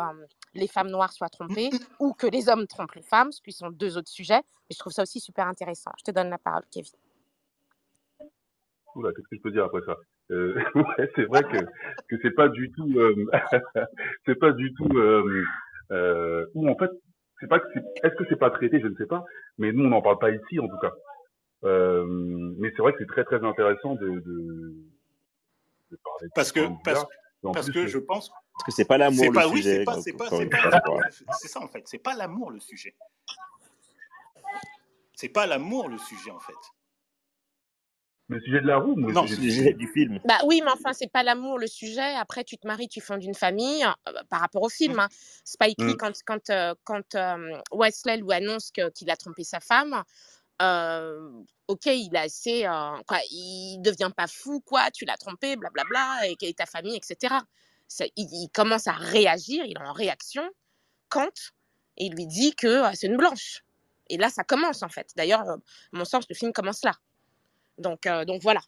les 0.54 0.68
femmes 0.68 0.90
noires 0.90 1.12
soient 1.12 1.30
trompées 1.30 1.70
ou 2.00 2.14
que 2.14 2.28
les 2.28 2.50
hommes 2.50 2.68
trompent 2.68 2.96
les 2.96 3.02
femmes, 3.02 3.32
ce 3.32 3.42
qui 3.42 3.52
sont 3.52 3.70
deux 3.70 3.98
autres 3.98 4.10
sujets. 4.10 4.42
Mais 4.70 4.74
je 4.74 4.80
trouve 4.80 4.94
ça 4.94 5.04
aussi 5.04 5.20
super 5.20 5.48
intéressant. 5.48 5.92
Je 5.98 6.04
te 6.04 6.12
donne 6.12 6.30
la 6.30 6.38
parole, 6.38 6.64
Kevin. 6.72 6.92
Oula, 8.96 9.12
qu'est-ce 9.14 9.28
que 9.28 9.36
je 9.36 9.42
peux 9.42 9.52
dire 9.52 9.66
après 9.66 9.82
ça? 9.86 9.96
Euh, 10.32 10.56
ouais, 10.76 11.10
C'est 11.16 11.26
vrai 11.26 11.44
que 11.44 11.58
que 12.08 12.16
c'est 12.22 12.36
pas 12.36 12.50
du 12.50 12.72
tout, 12.72 13.00
euh, 13.00 13.16
c'est 14.26 14.36
pas 14.36 14.52
du 14.52 14.74
tout. 14.74 14.98
Euh, 14.98 15.44
euh, 15.92 16.46
ou 16.54 16.70
en 16.70 16.76
fait, 16.76 16.92
c'est 17.40 17.48
pas 17.48 17.60
que 17.60 17.68
est-ce 18.04 18.16
que 18.16 18.26
c'est 18.30 18.40
pas 18.40 18.50
traité, 18.52 18.80
je 18.80 18.88
ne 18.88 18.96
sais 18.96 19.06
pas. 19.06 19.24
Mais 19.58 19.72
nous, 19.72 19.86
on 19.86 19.90
n'en 19.90 20.02
parle 20.02 20.20
pas 20.20 20.32
ici, 20.32 20.60
en 20.60 20.68
tout 20.68 20.78
cas. 20.80 20.92
Euh, 21.66 22.06
mais 22.58 22.72
c'est 22.76 22.82
vrai 22.82 22.94
que 22.94 23.00
c'est 23.00 23.08
très 23.08 23.24
très 23.24 23.44
intéressant 23.44 23.96
de, 23.96 24.08
de, 24.08 24.76
de 25.92 25.98
parler. 26.04 26.30
Parce 26.36 26.52
que 26.52 26.62
parce, 26.84 27.06
parce 27.42 27.70
que 27.72 27.88
je 27.88 27.98
pense 27.98 28.30
parce 28.30 28.66
que 28.66 28.72
c'est 28.72 28.86
pas 28.86 28.98
l'amour 28.98 29.32
le 29.32 29.56
sujet. 29.56 29.78
c'est 29.80 29.84
pas, 29.86 30.02
c'est 30.02 30.14
pas, 30.14 31.02
c'est 31.40 31.48
ça 31.48 31.62
en 31.62 31.68
fait. 31.68 31.84
C'est 31.86 31.98
pas 31.98 32.16
l'amour 32.16 32.52
le 32.52 32.60
sujet. 32.60 32.96
C'est 35.16 35.30
pas 35.30 35.46
l'amour 35.46 35.90
le 35.90 35.98
sujet 35.98 36.32
en 36.32 36.40
fait. 36.40 36.54
Le 38.30 38.40
sujet 38.42 38.62
de 38.62 38.68
la 38.68 38.78
roue 38.78 38.96
Non, 38.96 39.24
le 39.24 39.28
sujet 39.28 39.74
du 39.74 39.88
film. 39.88 40.20
Bah 40.24 40.38
oui, 40.46 40.62
mais 40.64 40.72
enfin, 40.72 40.94
c'est 40.94 41.12
pas 41.12 41.24
l'amour 41.24 41.58
le 41.58 41.66
sujet. 41.66 42.14
Après, 42.16 42.44
tu 42.44 42.60
te 42.60 42.68
maries, 42.68 42.88
tu 42.88 43.02
fondes 43.02 43.24
une 43.24 43.34
famille 43.34 43.84
euh, 43.84 44.12
bah, 44.14 44.22
par 44.30 44.40
rapport 44.42 44.62
au 44.62 44.70
film. 44.70 44.98
Mm. 44.98 45.00
Hein. 45.00 45.08
Spike 45.44 45.82
Lee, 45.82 45.94
mm. 45.94 45.98
quand, 45.98 46.12
quand, 46.28 46.50
euh, 46.52 46.76
quand 46.84 47.16
euh, 47.16 47.58
Wesley 47.72 48.18
lui 48.18 48.32
annonce 48.32 48.72
qu'il 48.72 49.10
a 49.10 49.18
trompé 49.18 49.44
sa 49.44 49.60
femme, 49.60 50.04
ok, 50.60 51.86
il 51.86 52.16
a 52.16 52.22
assez, 52.22 52.64
quoi, 53.08 53.20
il 53.32 53.82
devient 53.82 54.12
pas 54.16 54.28
fou, 54.28 54.62
quoi, 54.62 54.92
tu 54.92 55.06
l'as 55.06 55.18
trompé, 55.18 55.56
blablabla, 55.56 56.28
et, 56.28 56.36
et 56.42 56.54
ta 56.54 56.66
famille, 56.66 56.96
etc 56.96 57.38
il, 58.16 58.50
commence 58.54 58.88
à 58.88 58.94
réagir, 58.94 59.66
il 59.66 59.78
est 59.78 59.82
en 59.82 59.94
réaction 59.94 60.44
quand 61.10 61.54
il 61.98 62.14
lui 62.14 62.28
dit 62.28 62.54
que 62.56 62.84
c'est 62.94 63.08
une 63.08 63.18
blanche. 63.18 63.64
Et 64.10 64.18
là, 64.18 64.30
ça 64.30 64.44
commence 64.44 64.84
en 64.84 64.90
fait. 64.90 65.12
D'ailleurs, 65.16 65.42
à 65.42 65.58
mon 65.92 66.06
sens, 66.06 66.26
le 66.30 66.36
film 66.36 66.54
commence 66.54 66.84
là. 66.84 66.94
Donc, 67.78 68.08
donc 68.28 68.42
voilà. 68.42 68.62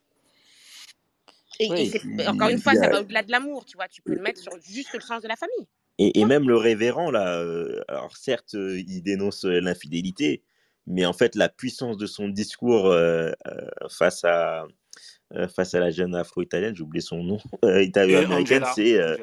Et, 1.59 1.91
encore 2.27 2.49
une 2.49 2.59
fois, 2.59 2.73
ça 2.73 2.89
va 2.89 3.01
au-delà 3.01 3.23
de 3.23 3.31
l'amour, 3.31 3.65
tu 3.65 3.77
vois. 3.77 3.87
Tu 3.87 4.01
peux 4.01 4.13
le 4.13 4.21
mettre 4.21 4.39
sur 4.39 4.51
juste 4.61 4.93
le 4.93 5.01
sens 5.01 5.21
de 5.21 5.27
la 5.27 5.35
famille. 5.35 5.67
Et, 5.97 6.25
même 6.25 6.47
le 6.47 6.57
révérend, 6.57 7.11
là, 7.11 7.43
alors 7.87 8.17
certes, 8.17 8.53
il 8.53 9.01
dénonce 9.01 9.43
l'infidélité, 9.43 10.43
mais 10.87 11.05
en 11.05 11.13
fait, 11.13 11.35
la 11.35 11.49
puissance 11.49 11.97
de 11.97 12.05
son 12.05 12.27
discours 12.27 12.93
face 13.89 14.23
à, 14.23 14.65
euh, 15.35 15.47
face 15.47 15.73
à 15.75 15.79
la 15.79 15.91
jeune 15.91 16.13
afro-italienne, 16.13 16.75
j'ai 16.75 16.83
oublié 16.83 17.01
son 17.01 17.23
nom, 17.23 17.37
euh, 17.65 17.81
italo-américaine, 17.81 18.65
c'est 18.75 18.99
euh, 18.99 19.15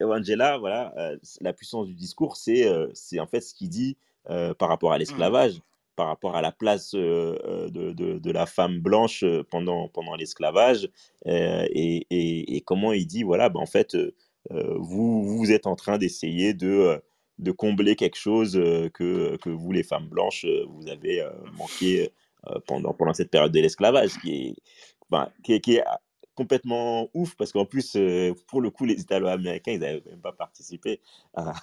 Angela, 0.00 0.56
voilà, 0.58 0.94
la 1.40 1.52
puissance 1.52 1.86
du 1.86 1.94
discours, 1.94 2.36
c'est 2.36 2.68
c'est 2.94 3.18
en 3.18 3.26
fait 3.26 3.40
ce 3.40 3.54
qu'il 3.54 3.68
dit 3.68 3.96
par 4.24 4.68
rapport 4.68 4.92
à 4.92 4.96
mmh. 4.96 4.98
l'esclavage, 5.00 5.60
par 5.96 6.08
rapport 6.08 6.36
à 6.36 6.42
la 6.42 6.52
place 6.52 6.92
de, 6.94 7.68
de, 7.70 7.92
de, 8.18 8.30
la 8.30 8.46
femme 8.46 8.80
blanche 8.80 9.24
pendant, 9.50 9.88
pendant 9.88 10.14
l'esclavage, 10.14 10.88
et, 11.24 12.06
et, 12.10 12.56
et, 12.56 12.60
comment 12.60 12.92
il 12.92 13.06
dit, 13.06 13.22
voilà, 13.22 13.48
ben, 13.48 13.60
en 13.60 13.66
fait, 13.66 13.96
vous, 14.50 15.24
vous 15.24 15.50
êtes 15.50 15.66
en 15.66 15.74
train 15.74 15.98
d'essayer 15.98 16.54
de 16.54 17.00
de 17.38 17.50
combler 17.50 17.96
quelque 17.96 18.16
chose 18.16 18.52
que, 18.52 19.36
que 19.36 19.50
vous, 19.50 19.72
les 19.72 19.82
femmes 19.82 20.08
blanches, 20.08 20.46
vous 20.68 20.88
avez 20.88 21.26
manqué 21.58 22.10
pendant, 22.66 22.94
pendant 22.94 23.12
cette 23.12 23.30
période 23.30 23.52
de 23.52 23.60
l'esclavage, 23.60 24.18
qui 24.20 24.34
est, 24.34 24.56
bah, 25.10 25.30
qui, 25.42 25.80
complètement 26.36 27.08
ouf 27.14 27.34
parce 27.34 27.50
qu'en 27.50 27.64
plus, 27.64 27.96
euh, 27.96 28.34
pour 28.46 28.60
le 28.60 28.70
coup, 28.70 28.84
les 28.84 29.00
Italo-Américains, 29.00 29.72
ils 29.72 29.80
n'avaient 29.80 30.02
même 30.06 30.20
pas 30.20 30.32
participé 30.32 31.00
à, 31.34 31.54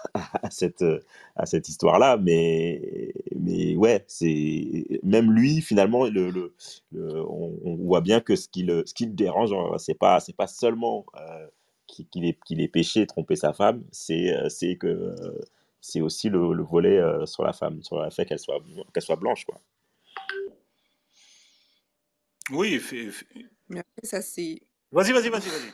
cette, 0.49 0.81
euh, 0.81 0.99
à 1.35 1.45
cette 1.45 1.69
histoire-là. 1.69 2.17
Mais, 2.17 3.13
mais 3.35 3.75
ouais, 3.77 4.03
c'est 4.07 4.99
même 5.03 5.31
lui, 5.31 5.61
finalement, 5.61 6.05
le, 6.05 6.53
on, 6.93 7.75
voit 7.75 8.01
bien 8.01 8.19
que 8.19 8.35
ce 8.35 8.49
qui 8.49 8.63
le, 8.63 8.83
ce 8.85 8.93
qui 8.93 9.05
le 9.05 9.13
dérange, 9.13 9.51
c'est 9.77 9.93
pas, 9.93 10.19
c'est 10.19 10.35
pas 10.35 10.47
seulement 10.47 11.05
euh, 11.15 11.47
qu'il 11.87 12.25
est, 12.25 12.39
qu'il 12.43 12.59
est 12.59 12.67
péché 12.67 13.05
tromper 13.05 13.35
sa 13.35 13.53
femme, 13.53 13.83
c'est, 13.91 14.33
c'est 14.49 14.75
que 14.75 15.15
c'est 15.83 16.01
aussi 16.01 16.29
le, 16.29 16.53
le 16.53 16.63
volet 16.63 17.01
sur 17.25 17.43
la 17.43 17.53
femme, 17.53 17.83
sur 17.83 18.01
le 18.01 18.09
fait 18.09 18.25
qu'elle 18.25 18.39
soit, 18.39 18.59
qu'elle 18.93 19.03
soit 19.03 19.17
blanche, 19.17 19.45
quoi. 19.45 19.59
Oui, 22.51 22.79
Mais 23.69 23.79
après, 23.79 24.07
ça, 24.07 24.21
c'est. 24.21 24.61
Vas-y, 24.91 25.11
vas-y, 25.11 25.29
vas-y, 25.29 25.49
vas-y. 25.49 25.73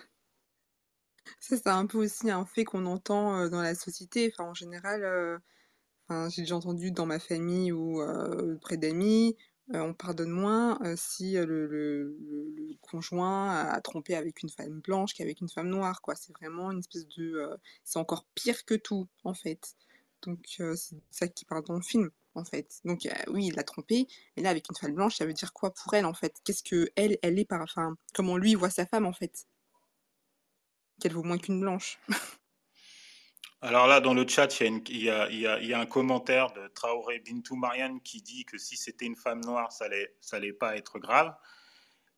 Ça, 1.39 1.57
c'est 1.57 1.67
un 1.69 1.85
peu 1.85 1.97
aussi 1.99 2.29
un 2.29 2.45
fait 2.45 2.63
qu'on 2.63 2.85
entend 2.85 3.47
dans 3.49 3.61
la 3.61 3.75
société. 3.75 4.31
Enfin, 4.33 4.49
en 4.49 4.53
général, 4.53 5.39
enfin, 6.07 6.29
j'ai 6.29 6.41
déjà 6.43 6.55
entendu 6.55 6.91
dans 6.91 7.05
ma 7.05 7.19
famille 7.19 7.71
ou 7.71 8.01
près 8.61 8.77
d'amis, 8.77 9.37
on 9.73 9.93
pardonne 9.93 10.31
moins 10.31 10.79
si 10.95 11.33
le, 11.33 11.45
le- 11.67 12.17
le- 12.19 12.75
conjoint 12.81 13.49
a 13.51 13.81
trompé 13.81 14.15
avec 14.15 14.41
une 14.43 14.49
femme 14.49 14.81
blanche 14.81 15.13
qu'avec 15.13 15.41
une 15.41 15.49
femme 15.49 15.69
noire, 15.69 16.01
quoi. 16.01 16.15
C'est 16.15 16.33
vraiment 16.33 16.71
une 16.71 16.79
espèce 16.79 17.07
de... 17.07 17.47
c'est 17.83 17.99
encore 17.99 18.25
pire 18.35 18.65
que 18.65 18.75
tout, 18.75 19.07
en 19.23 19.33
fait. 19.33 19.75
Donc, 20.23 20.39
c'est 20.47 20.97
ça 21.11 21.27
qui 21.27 21.45
parle 21.45 21.63
dans 21.63 21.75
le 21.75 21.81
film 21.81 22.09
en 22.35 22.45
fait. 22.45 22.79
Donc 22.85 23.07
oui, 23.27 23.47
il 23.47 23.55
l'a 23.55 23.63
trompée, 23.63 24.07
mais 24.35 24.43
là 24.43 24.49
avec 24.49 24.69
une 24.69 24.75
femme 24.75 24.93
blanche, 24.93 25.17
ça 25.17 25.25
veut 25.25 25.33
dire 25.33 25.53
quoi 25.53 25.73
pour 25.73 25.93
elle 25.93 26.05
en 26.05 26.13
fait? 26.13 26.33
Qu'est-ce 26.45 26.63
que 26.63 26.89
elle, 26.95 27.17
elle 27.21 27.39
est 27.39 27.45
par, 27.45 27.61
enfin, 27.61 27.97
comment 28.13 28.37
lui 28.37 28.55
voit 28.55 28.69
sa 28.69 28.85
femme 28.85 29.05
en 29.05 29.13
fait? 29.13 29.47
Qu'elle 31.01 31.13
vaut 31.13 31.23
moins 31.23 31.37
qu'une 31.37 31.59
blanche. 31.59 31.99
Alors 33.61 33.87
là, 33.87 33.99
dans 33.99 34.13
le 34.13 34.25
chat, 34.25 34.61
il 34.61 35.03
y, 35.03 35.09
a 35.09 35.79
un 35.79 35.85
commentaire 35.85 36.53
de 36.53 36.67
Traoré 36.69 37.19
Bintou 37.19 37.57
Marianne 37.57 38.01
qui 38.01 38.21
dit 38.21 38.45
que 38.45 38.57
si 38.57 38.77
c'était 38.77 39.05
une 39.05 39.17
femme 39.17 39.41
noire, 39.41 39.73
ça 39.73 39.89
n'allait 39.89 40.15
ça 40.21 40.39
pas 40.57 40.77
être 40.77 40.97
grave. 40.97 41.35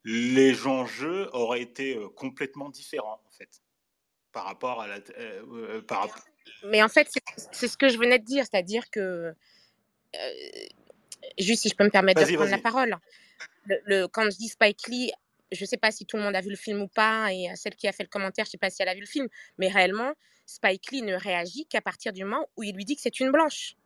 Les 0.04 0.66
enjeux 0.68 1.28
auraient 1.32 1.62
été 1.62 1.96
euh, 1.96 2.08
complètement 2.08 2.70
différents, 2.70 3.20
en 3.24 3.30
fait, 3.30 3.62
par 4.32 4.44
rapport 4.44 4.80
à 4.80 4.86
la. 4.86 4.96
Euh, 5.18 5.42
euh, 5.52 5.82
par... 5.82 6.08
Mais 6.64 6.82
en 6.82 6.88
fait, 6.88 7.08
c'est 7.52 7.68
ce 7.68 7.76
que 7.76 7.88
je 7.88 7.98
venais 7.98 8.18
de 8.18 8.24
dire, 8.24 8.44
c'est-à-dire 8.50 8.90
que. 8.90 9.34
juste 11.38 11.62
si 11.62 11.68
je 11.68 11.74
peux 11.74 11.84
me 11.84 11.90
permettre 11.90 12.20
de 12.20 12.34
prendre 12.34 12.50
la 12.50 12.58
parole. 12.58 12.96
Le, 13.66 14.06
quand 14.06 14.24
je 14.24 14.36
dis 14.36 14.48
Spike 14.48 14.88
Lee, 14.88 15.12
je 15.52 15.62
ne 15.62 15.66
sais 15.66 15.76
pas 15.76 15.90
si 15.90 16.04
tout 16.06 16.16
le 16.16 16.22
monde 16.22 16.34
a 16.34 16.40
vu 16.40 16.50
le 16.50 16.56
film 16.56 16.82
ou 16.82 16.88
pas, 16.88 17.32
et 17.32 17.48
celle 17.56 17.76
qui 17.76 17.86
a 17.86 17.92
fait 17.92 18.02
le 18.02 18.08
commentaire, 18.08 18.44
je 18.44 18.48
ne 18.48 18.52
sais 18.52 18.58
pas 18.58 18.70
si 18.70 18.82
elle 18.82 18.88
a 18.88 18.94
vu 18.94 19.00
le 19.00 19.06
film, 19.06 19.28
mais 19.58 19.68
réellement, 19.68 20.14
Spike 20.46 20.90
Lee 20.90 21.02
ne 21.02 21.14
réagit 21.14 21.66
qu'à 21.66 21.80
partir 21.80 22.12
du 22.12 22.24
moment 22.24 22.48
où 22.56 22.62
il 22.62 22.74
lui 22.74 22.84
dit 22.84 22.96
que 22.96 23.02
c'est 23.02 23.20
une 23.20 23.30
blanche. 23.30 23.76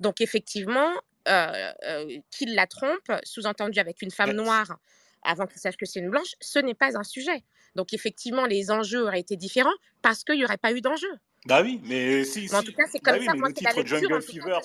Donc 0.00 0.20
effectivement, 0.20 0.92
euh, 1.28 1.72
euh, 1.84 2.18
qu'il 2.30 2.54
la 2.54 2.66
trompe, 2.66 3.12
sous-entendu 3.22 3.78
avec 3.78 4.02
une 4.02 4.10
femme 4.10 4.32
noire, 4.32 4.78
avant 5.22 5.46
qu'il 5.46 5.60
sache 5.60 5.76
que 5.76 5.86
c'est 5.86 6.00
une 6.00 6.10
blanche, 6.10 6.34
ce 6.40 6.58
n'est 6.58 6.74
pas 6.74 6.96
un 6.96 7.04
sujet. 7.04 7.44
Donc 7.74 7.92
effectivement, 7.92 8.46
les 8.46 8.70
enjeux 8.70 9.02
auraient 9.02 9.20
été 9.20 9.36
différents 9.36 9.70
parce 10.02 10.24
qu'il 10.24 10.36
n'y 10.36 10.44
aurait 10.44 10.58
pas 10.58 10.72
eu 10.72 10.80
d'enjeu. 10.80 11.12
Bah 11.46 11.62
oui, 11.62 11.80
mais 11.84 12.24
si. 12.24 12.48
en 12.54 12.62
tout 12.62 12.72
cas, 12.72 12.84
c'est 12.90 13.00
comme 13.00 13.18
bah 13.18 13.32
ça. 13.32 13.48
le 13.48 13.52
titre 13.52 13.84
Jungle 13.84 14.22
Fever, 14.22 14.58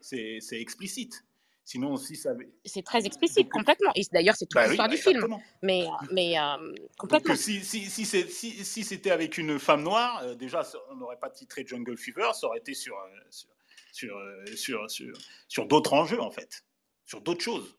c'est 0.00 0.60
explicite. 0.60 1.24
Sinon, 1.66 1.96
si 1.96 2.14
ça 2.14 2.34
C'est 2.66 2.82
très 2.82 3.06
explicite, 3.06 3.48
complètement. 3.48 3.90
Et 3.94 4.02
d'ailleurs, 4.12 4.36
c'est 4.36 4.44
toute 4.44 4.54
bah 4.54 4.66
l'histoire 4.66 4.88
du 4.88 4.98
film. 4.98 5.38
Mais, 5.62 5.86
mais 6.12 6.38
euh, 6.38 6.74
complètement. 6.98 7.34
si, 7.34 7.64
si, 7.64 7.88
si, 7.88 8.04
si 8.04 8.84
c'était 8.84 9.10
avec 9.10 9.38
une 9.38 9.58
femme 9.58 9.82
noire, 9.82 10.22
euh, 10.24 10.34
déjà, 10.34 10.62
on 10.90 10.96
n'aurait 10.96 11.18
pas 11.18 11.30
titré 11.30 11.64
Jungle 11.66 11.96
Fever, 11.96 12.30
ça 12.34 12.48
aurait 12.48 12.58
été 12.58 12.74
sur, 12.74 12.94
euh, 12.94 13.08
sur, 13.30 14.14
sur, 14.54 14.90
sur, 14.90 15.12
sur, 15.48 15.66
d'autres 15.66 15.94
enjeux, 15.94 16.20
en 16.20 16.30
fait. 16.30 16.64
Sur 17.06 17.22
d'autres 17.22 17.42
choses. 17.42 17.78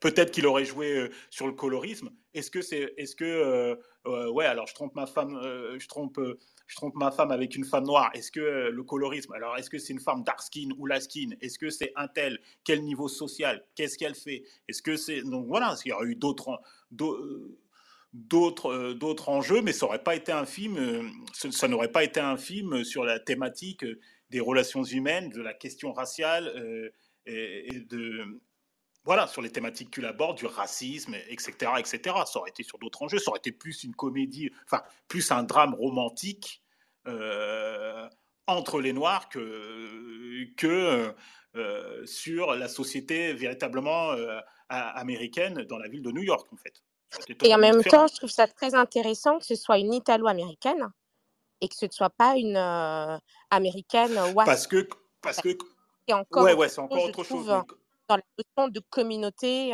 Peut-être 0.00 0.30
qu'il 0.30 0.46
aurait 0.46 0.64
joué 0.64 1.10
sur 1.30 1.46
le 1.46 1.52
colorisme. 1.52 2.10
Est-ce 2.32 2.50
que 2.50 2.60
c'est, 2.60 2.92
est-ce 2.96 3.14
que, 3.14 3.78
ouais, 4.30 4.46
alors 4.46 4.66
je 4.66 4.74
trompe 4.74 4.94
ma 4.94 5.06
femme, 5.06 5.38
je 5.78 5.86
trompe 5.86 6.18
je 6.66 6.76
trompe 6.76 6.94
ma 6.94 7.10
femme 7.10 7.30
avec 7.30 7.54
une 7.56 7.64
femme 7.64 7.84
noire, 7.84 8.10
est-ce 8.14 8.30
que 8.30 8.40
euh, 8.40 8.70
le 8.70 8.82
colorisme, 8.82 9.32
alors 9.32 9.56
est-ce 9.58 9.68
que 9.68 9.78
c'est 9.78 9.92
une 9.92 10.00
femme 10.00 10.22
dark 10.24 10.40
skin 10.40 10.70
ou 10.78 10.86
la 10.86 11.00
skin? 11.00 11.30
Est-ce 11.40 11.58
que 11.58 11.70
c'est 11.70 11.92
un 11.96 12.08
tel? 12.08 12.40
Quel 12.64 12.82
niveau 12.82 13.08
social? 13.08 13.64
Qu'est-ce 13.74 13.98
qu'elle 13.98 14.14
fait? 14.14 14.44
Est-ce 14.68 14.82
que 14.82 14.96
c'est. 14.96 15.22
Donc 15.22 15.46
voilà, 15.46 15.76
il 15.84 15.88
y 15.88 15.92
aurait 15.92 16.06
eu 16.06 16.16
d'autres. 16.16 16.60
D'autres, 18.16 18.70
euh, 18.70 18.94
d'autres 18.94 19.28
enjeux, 19.28 19.60
mais 19.60 19.72
ça 19.72 19.86
n'aurait 19.86 20.04
pas 20.04 20.14
été 20.14 20.30
un 20.30 20.46
film, 20.46 20.76
euh, 20.78 21.02
ça 21.32 21.66
n'aurait 21.66 21.90
pas 21.90 22.04
été 22.04 22.20
un 22.20 22.36
film 22.36 22.84
sur 22.84 23.04
la 23.04 23.18
thématique 23.18 23.84
des 24.30 24.38
relations 24.38 24.84
humaines, 24.84 25.30
de 25.30 25.42
la 25.42 25.52
question 25.52 25.92
raciale 25.92 26.92
et, 27.26 27.80
de, 27.90 28.40
voilà, 29.04 29.26
sur 29.26 29.42
les 29.42 29.50
thématiques 29.50 29.90
qu'il 29.90 30.06
aborde, 30.06 30.38
du 30.38 30.46
racisme, 30.46 31.14
etc., 31.28 31.72
etc. 31.78 32.00
Ça 32.24 32.38
aurait 32.38 32.50
été 32.50 32.62
sur 32.62 32.78
d'autres 32.78 33.02
enjeux, 33.02 33.18
ça 33.18 33.30
aurait 33.30 33.38
été 33.38 33.52
plus 33.52 33.84
une 33.84 33.94
comédie, 33.94 34.50
enfin, 34.64 34.82
plus 35.08 35.30
un 35.30 35.42
drame 35.42 35.74
romantique 35.74 36.62
euh, 37.06 38.08
entre 38.46 38.80
les 38.80 38.92
Noirs 38.92 39.28
que, 39.28 40.44
que 40.56 41.14
euh, 41.56 42.06
sur 42.06 42.54
la 42.54 42.68
société 42.68 43.34
véritablement 43.34 44.12
euh, 44.12 44.40
américaine 44.68 45.64
dans 45.64 45.78
la 45.78 45.88
ville 45.88 46.02
de 46.02 46.10
New 46.10 46.22
York, 46.22 46.48
en 46.52 46.56
fait. 46.56 46.82
Et 47.42 47.54
en 47.54 47.58
même 47.58 47.82
temps, 47.84 48.06
je 48.06 48.16
trouve 48.16 48.30
ça 48.30 48.48
très 48.48 48.74
intéressant 48.74 49.38
que 49.38 49.44
ce 49.44 49.54
soit 49.54 49.78
une 49.78 49.92
Italo-américaine 49.92 50.90
et 51.60 51.68
que 51.68 51.74
ce 51.76 51.86
ne 51.86 51.90
soit 51.90 52.10
pas 52.10 52.36
une 52.36 52.56
américaine. 53.50 54.18
Parce 54.34 54.66
que, 54.66 54.88
parce 55.20 55.40
que, 55.40 55.56
encore 56.10 56.42
ouais, 56.42 56.54
ouais, 56.54 56.68
c'est 56.68 56.80
encore 56.80 57.04
autre 57.04 57.22
chose 57.22 57.50
dans 58.08 58.16
la 58.16 58.22
notion 58.38 58.68
de 58.68 58.80
communauté. 58.90 59.72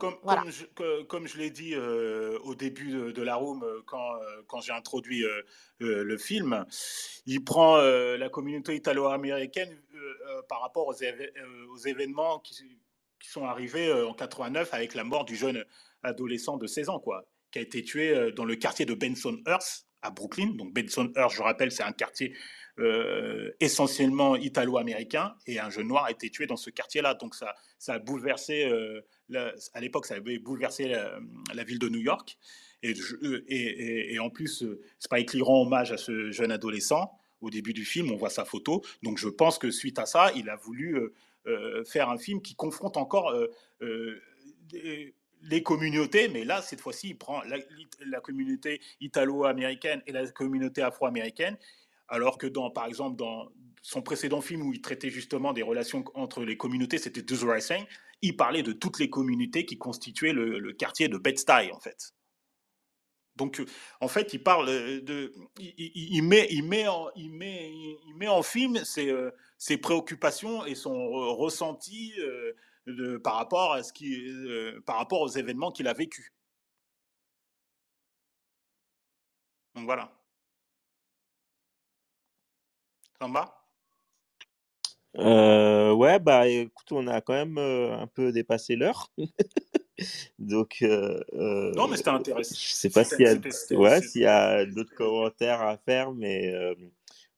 comme, 0.00 0.18
comme, 0.20 0.50
je, 0.50 1.02
comme, 1.04 1.26
je 1.26 1.38
l'ai 1.38 1.50
dit 1.50 1.74
euh, 1.74 2.38
au 2.44 2.54
début 2.54 3.12
de, 3.12 3.22
la 3.22 3.36
room 3.36 3.62
euh, 3.62 3.82
quand, 3.86 4.16
euh, 4.16 4.42
quand 4.46 4.60
j'ai 4.60 4.72
introduit 4.72 5.24
le 5.78 6.16
film, 6.18 6.64
il 7.26 7.44
prend 7.44 7.76
la 7.78 8.28
communauté 8.28 8.74
italo-américaine 8.76 9.76
par 10.48 10.60
rapport 10.60 10.86
aux, 10.86 10.94
aux 10.94 11.76
événements 11.76 12.38
qui, 12.40 12.78
qui, 13.20 13.28
sont 13.28 13.44
arrivés 13.44 13.92
en 13.92 14.14
89 14.14 14.72
avec 14.74 14.94
la 14.94 15.04
mort 15.04 15.24
du 15.24 15.36
jeune 15.36 15.64
adolescent 16.02 16.56
de 16.56 16.66
16 16.66 16.88
ans, 16.88 17.00
quoi, 17.00 17.24
qui 17.50 17.58
a 17.58 17.62
été 17.62 17.82
tué 17.82 18.32
dans 18.32 18.44
le 18.44 18.56
quartier 18.56 18.84
de 18.84 18.94
Bensonhurst 18.94 19.86
à 20.02 20.10
Brooklyn. 20.10 20.54
Donc 20.54 20.72
Bensonhurst, 20.72 21.36
je 21.36 21.42
rappelle, 21.42 21.72
c'est 21.72 21.84
un 21.84 21.92
quartier 21.92 22.34
euh, 22.78 23.50
essentiellement 23.60 24.34
italo-américain, 24.34 25.34
et 25.46 25.58
un 25.58 25.68
jeune 25.68 25.88
noir 25.88 26.06
a 26.06 26.10
été 26.10 26.30
tué 26.30 26.46
dans 26.46 26.56
ce 26.56 26.70
quartier-là. 26.70 27.14
Donc 27.14 27.34
ça, 27.34 27.54
a 27.88 27.98
bouleversé, 27.98 28.64
euh, 28.64 29.02
à 29.74 29.80
l'époque, 29.80 30.06
ça 30.06 30.14
avait 30.14 30.38
bouleversé 30.38 30.88
la, 30.88 31.64
ville 31.64 31.78
de 31.78 31.88
New 31.88 32.00
York. 32.00 32.38
Et, 32.82 32.94
et, 34.14 34.18
en 34.18 34.30
plus, 34.30 34.64
Spike 34.98 35.34
Lee 35.34 35.42
rend 35.42 35.62
hommage 35.62 35.92
à 35.92 35.96
ce 35.96 36.30
jeune 36.30 36.50
adolescent. 36.50 37.12
Au 37.40 37.50
début 37.50 37.72
du 37.74 37.84
film, 37.84 38.10
on 38.10 38.16
voit 38.16 38.30
sa 38.30 38.44
photo. 38.44 38.82
Donc 39.02 39.18
je 39.18 39.28
pense 39.28 39.58
que 39.58 39.70
suite 39.70 39.98
à 39.98 40.06
ça, 40.06 40.32
il 40.34 40.48
a 40.48 40.56
voulu 40.56 40.98
euh, 41.46 41.84
faire 41.84 42.08
un 42.08 42.18
film 42.18 42.40
qui 42.40 42.54
confronte 42.54 42.96
encore 42.96 43.34
les 45.42 45.62
communautés, 45.62 46.28
mais 46.28 46.44
là, 46.44 46.62
cette 46.62 46.80
fois-ci, 46.80 47.10
il 47.10 47.18
prend 47.18 47.42
la 48.06 48.20
communauté 48.20 48.80
italo-américaine 49.00 50.02
et 50.06 50.12
la 50.12 50.26
communauté 50.28 50.82
afro-américaine, 50.82 51.56
alors 52.12 52.36
que 52.36 52.46
dans, 52.46 52.70
par 52.70 52.86
exemple, 52.86 53.16
dans 53.16 53.50
son 53.80 54.02
précédent 54.02 54.42
film 54.42 54.62
où 54.62 54.74
il 54.74 54.82
traitait 54.82 55.08
justement 55.08 55.54
des 55.54 55.62
relations 55.62 56.04
entre 56.14 56.44
les 56.44 56.58
communautés, 56.58 56.98
c'était 56.98 57.22
The 57.22 57.40
Rising, 57.42 57.84
il 58.20 58.36
parlait 58.36 58.62
de 58.62 58.72
toutes 58.72 58.98
les 58.98 59.08
communautés 59.08 59.64
qui 59.64 59.78
constituaient 59.78 60.34
le, 60.34 60.72
quartier 60.74 61.08
de 61.08 61.16
Bed-Stuy, 61.16 61.72
en 61.72 61.80
fait. 61.80 62.12
Donc, 63.36 63.62
en 64.00 64.08
fait, 64.08 64.34
il 64.34 64.42
parle 64.42 64.66
de, 64.66 65.32
il, 65.58 66.22
met, 66.22 66.86
en, 68.28 68.42
film 68.42 68.76
ses, 68.84 69.08
euh, 69.08 69.30
préoccupations 69.80 70.66
et 70.66 70.74
son 70.74 71.08
ressenti 71.34 72.12
euh, 72.18 72.52
euh, 72.88 73.18
par 73.20 73.36
rapport 73.36 75.20
aux 75.22 75.28
événements 75.28 75.72
qu'il 75.72 75.88
a 75.88 75.94
vécus. 75.94 76.30
Donc 79.74 79.86
voilà. 79.86 80.21
Euh, 85.18 85.92
ouais, 85.92 86.18
bah 86.18 86.48
écoute, 86.48 86.90
on 86.90 87.06
a 87.06 87.20
quand 87.20 87.34
même 87.34 87.58
euh, 87.58 87.98
un 87.98 88.06
peu 88.06 88.32
dépassé 88.32 88.76
l'heure. 88.76 89.10
Donc, 90.38 90.78
euh, 90.82 91.20
non, 91.76 91.86
mais 91.86 91.96
c'était 91.96 92.10
intéressant. 92.10 92.54
Je 92.54 92.74
sais 92.74 92.90
pas 92.90 93.04
s'il 93.04 93.20
y 93.20 93.26
a, 93.26 93.34
ouais, 93.76 94.00
s'il 94.02 94.22
y 94.22 94.26
a 94.26 94.64
d'autres 94.64 94.94
commentaires 94.94 95.60
à 95.60 95.76
faire, 95.76 96.12
mais 96.12 96.52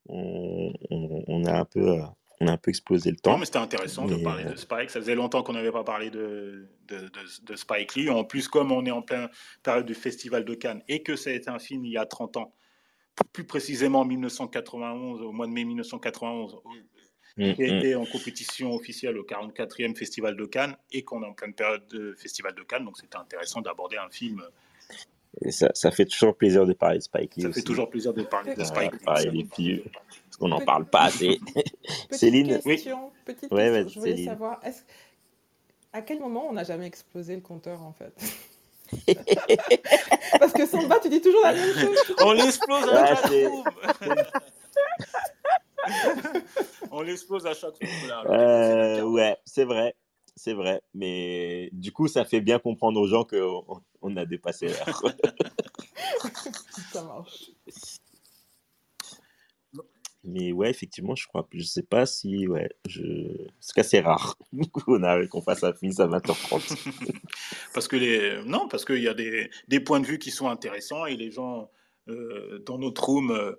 on, 0.09 0.73
on, 0.91 1.45
a 1.45 1.59
un 1.59 1.65
peu, 1.65 1.99
on 2.41 2.47
a 2.47 2.53
un 2.53 2.57
peu 2.57 2.71
explosé 2.71 3.11
le 3.11 3.17
temps. 3.17 3.33
Non, 3.33 3.39
mais 3.39 3.47
c'était 3.47 3.59
intéressant 3.59 4.07
de 4.07 4.17
parler 4.17 4.45
de 4.45 4.55
Spike. 4.55 4.91
Ça 4.91 5.01
faisait 5.01 5.17
longtemps 5.17 5.43
qu'on 5.43 5.53
n'avait 5.53 5.73
pas 5.73 5.85
parlé 5.85 6.11
de, 6.11 6.69
de, 6.87 6.99
de, 7.01 7.43
de, 7.43 7.57
Spike 7.57 7.97
Lee. 7.97 8.09
En 8.09 8.25
plus, 8.25 8.49
comme 8.49 8.73
on 8.73 8.87
est 8.87 8.91
en 8.93 9.03
plein 9.03 9.29
période 9.63 9.85
du 9.85 9.95
Festival 9.95 10.45
de 10.45 10.55
Cannes 10.55 10.83
et 10.89 11.03
que 11.03 11.17
ça 11.17 11.31
a 11.31 11.33
été 11.35 11.51
un 11.51 11.59
film 11.59 11.85
il 11.85 11.93
y 11.93 11.99
a 11.99 12.07
30 12.07 12.37
ans, 12.39 12.55
plus 13.33 13.45
précisément 13.45 14.01
en 14.01 14.05
1991, 14.05 15.23
au 15.23 15.33
mois 15.33 15.47
de 15.47 15.53
mai 15.53 15.65
1991, 15.65 16.57
mm, 17.37 17.53
qui 17.55 17.63
a 17.63 17.73
mm. 17.73 17.77
été 17.77 17.95
en 17.95 18.07
compétition 18.07 18.75
officielle 18.75 19.19
au 19.19 19.25
44e 19.25 19.97
Festival 19.97 20.37
de 20.37 20.45
Cannes 20.45 20.77
et 20.93 21.03
qu'on 21.05 21.23
est 21.23 21.27
en 21.27 21.33
pleine 21.33 21.55
période 21.55 21.87
de 21.89 22.15
Festival 22.15 22.55
de 22.55 22.63
Cannes. 22.63 22.85
Donc 22.85 22.99
c'était 22.99 23.17
intéressant 23.17 23.61
d'aborder 23.61 23.97
un 23.97 24.11
film. 24.11 24.43
ça, 25.51 25.71
ça, 25.75 25.91
fait 25.91 26.07
toujours 26.07 26.37
plaisir 26.37 26.67
de 26.67 26.73
parler 26.73 26.99
de 26.99 27.03
Spike 27.03 27.37
Lee. 27.37 27.43
Ça 27.43 27.53
fait 27.53 27.63
toujours 27.63 27.91
plaisir 27.91 28.15
de 28.15 28.23
parler 28.23 28.55
de 28.55 28.65
Spike 28.65 28.93
Lee. 29.33 29.83
parce 30.25 30.37
qu'on 30.39 30.49
n'en 30.49 30.61
parle 30.61 30.87
pas 30.87 31.05
assez. 31.05 31.39
Céline 32.11 32.61
question, 32.61 33.13
Petite 33.25 33.49
question. 33.51 33.89
je 33.89 33.99
voulais 33.99 34.25
savoir, 34.25 34.61
à 35.93 36.03
quel 36.03 36.19
moment 36.19 36.49
on 36.49 36.53
n'a 36.53 36.65
jamais 36.65 36.87
explosé 36.87 37.37
le 37.37 37.41
compteur 37.41 37.83
en 37.83 37.93
fait? 37.93 38.13
Parce 40.39 40.53
que 40.53 40.67
Samba, 40.67 40.99
tu 41.01 41.09
dis 41.09 41.21
toujours 41.21 41.43
la 41.43 41.53
même 41.53 41.75
chose. 41.75 41.97
On 42.21 42.33
l'explose 42.33 42.89
à 42.89 43.17
chaque 43.17 43.27
fois. 43.27 43.65
On 46.91 47.03
l'explose 47.03 47.47
à 47.47 47.55
chaque 47.55 47.75
fois. 47.77 48.31
Euh, 48.31 49.03
ouais, 49.03 49.37
c'est 49.45 49.65
vrai. 49.65 49.95
C'est 50.37 50.55
vrai. 50.55 50.83
Mais 50.95 51.69
du 51.73 51.93
coup, 51.93 52.09
ça 52.09 52.25
fait 52.25 52.41
bien 52.41 52.59
comprendre 52.59 53.01
aux 53.01 53.07
gens 53.07 53.25
qu'on 53.25 53.83
on 54.03 54.17
a 54.17 54.25
dépassé 54.25 54.69
l'heure. 54.69 55.03
ça 56.93 57.03
marche. 57.03 57.51
Mais 60.25 60.53
ouais, 60.53 60.71
effectivement, 60.71 61.15
je 61.15 61.27
crois. 61.27 61.47
Je 61.53 61.63
sais 61.63 61.83
pas 61.83 62.07
si. 62.07 62.49
Ouais, 62.49 62.71
je... 62.87 63.03
En 63.03 63.83
tout 63.83 63.83
c'est 63.83 64.01
rare 64.01 64.37
qu'on 65.31 65.43
fasse 65.43 65.63
un 65.65 65.75
film 65.75 65.93
à 65.99 66.07
20h30. 66.07 67.13
parce 67.75 67.89
que 67.89 67.97
les. 67.97 68.43
Non, 68.45 68.67
parce 68.69 68.85
qu'il 68.85 69.03
y 69.03 69.09
a 69.09 69.15
des, 69.15 69.51
des, 69.69 69.81
points 69.81 70.01
de 70.01 70.07
vue 70.07 70.19
qui 70.19 70.31
sont 70.31 70.49
intéressants 70.49 71.05
et 71.05 71.17
les 71.17 71.31
gens 71.31 71.71
euh, 72.09 72.59
dans 72.67 72.79
notre 72.79 73.05
room. 73.05 73.31
Euh, 73.31 73.53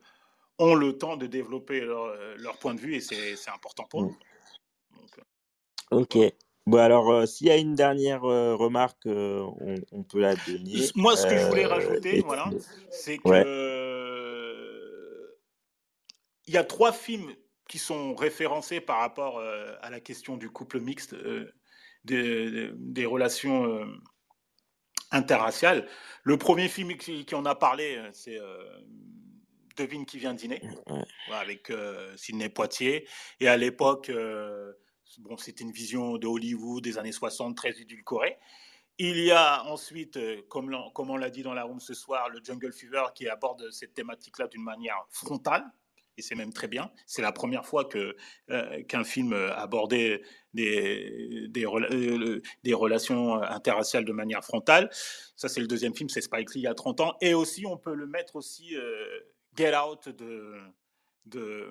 ont 0.57 0.73
le 0.73 0.97
temps 0.97 1.17
de 1.17 1.27
développer 1.27 1.81
leur, 1.81 2.57
point 2.61 2.73
de 2.73 2.79
vue 2.79 2.95
et 2.95 3.01
c'est 3.01 3.49
important 3.53 3.83
pour 3.89 4.03
mm. 4.03 4.15
nous. 5.91 5.99
ok. 5.99 6.17
Bon, 6.65 6.77
alors, 6.77 7.27
s'il 7.27 7.47
y 7.47 7.51
a 7.51 7.57
une 7.57 7.75
dernière 7.75 8.21
remarque, 8.21 9.05
on, 9.05 10.03
peut 10.03 10.21
la 10.21 10.35
donner. 10.35 10.79
Moi, 10.95 11.17
ce 11.17 11.27
que 11.27 11.37
je 11.37 11.45
voulais 11.47 11.65
rajouter, 11.65 12.21
voilà, 12.21 12.49
c'est 12.89 13.17
que 13.17 13.64
il 16.47 16.53
y 16.53 16.57
a 16.57 16.63
trois 16.63 16.91
films 16.91 17.33
qui 17.67 17.79
sont 17.79 18.15
référencés 18.15 18.79
par 18.79 18.99
rapport 18.99 19.39
à 19.39 19.89
la 19.89 19.99
question 19.99 20.37
du 20.37 20.49
couple 20.49 20.79
mixte, 20.79 21.15
des, 22.03 23.05
relations 23.05 23.87
interraciales. 25.11 25.87
Le 26.23 26.37
premier 26.37 26.67
film 26.67 26.95
qui, 26.97 27.25
en 27.33 27.45
a 27.45 27.55
parlé, 27.55 27.99
c'est 28.13 28.39
Devine 29.77 30.05
qui 30.05 30.19
vient 30.19 30.35
dîner, 30.35 30.61
avec 31.31 31.71
Sidney 32.15 32.49
Poitier. 32.49 33.07
Et 33.39 33.47
à 33.47 33.57
l'époque, 33.57 34.11
bon, 35.19 35.37
c'était 35.37 35.63
une 35.63 35.71
vision 35.71 36.17
de 36.17 36.27
Hollywood 36.27 36.83
des 36.83 36.99
années 36.99 37.11
60 37.11 37.57
très 37.57 37.81
édulcorée. 37.81 38.37
Il 38.97 39.17
y 39.17 39.31
a 39.31 39.65
ensuite, 39.65 40.17
comme, 40.47 40.73
comme 40.93 41.09
on 41.09 41.17
l'a 41.17 41.29
dit 41.29 41.43
dans 41.43 41.53
la 41.53 41.63
room 41.63 41.79
ce 41.81 41.93
soir, 41.93 42.29
le 42.29 42.39
Jungle 42.41 42.71
Fever 42.71 43.03
qui 43.13 43.27
aborde 43.27 43.69
cette 43.71 43.93
thématique-là 43.93 44.47
d'une 44.47 44.63
manière 44.63 45.05
frontale, 45.09 45.65
et 46.17 46.21
c'est 46.21 46.35
même 46.35 46.53
très 46.53 46.67
bien. 46.67 46.91
C'est 47.05 47.21
la 47.21 47.31
première 47.31 47.65
fois 47.65 47.85
que 47.85 48.15
euh, 48.49 48.83
qu'un 48.83 49.03
film 49.03 49.33
abordait 49.33 50.21
des, 50.53 51.47
des, 51.49 51.65
euh, 51.65 52.75
relations 52.75 53.41
interraciales 53.41 54.05
de 54.05 54.13
manière 54.13 54.43
frontale. 54.43 54.89
Ça, 55.35 55.49
c'est 55.49 55.59
le 55.59 55.67
deuxième 55.67 55.95
film, 55.95 56.09
c'est 56.09 56.21
Spike 56.21 56.53
Lee 56.53 56.61
il 56.61 56.63
y 56.63 56.67
a 56.67 56.73
30 56.73 57.01
ans. 57.01 57.17
Et 57.21 57.33
aussi, 57.33 57.65
on 57.65 57.77
peut 57.77 57.93
le 57.93 58.07
mettre 58.07 58.35
aussi 58.35 58.75
euh, 58.75 59.19
Get 59.57 59.75
Out 59.75 60.09
de, 60.09 60.61
de, 61.25 61.67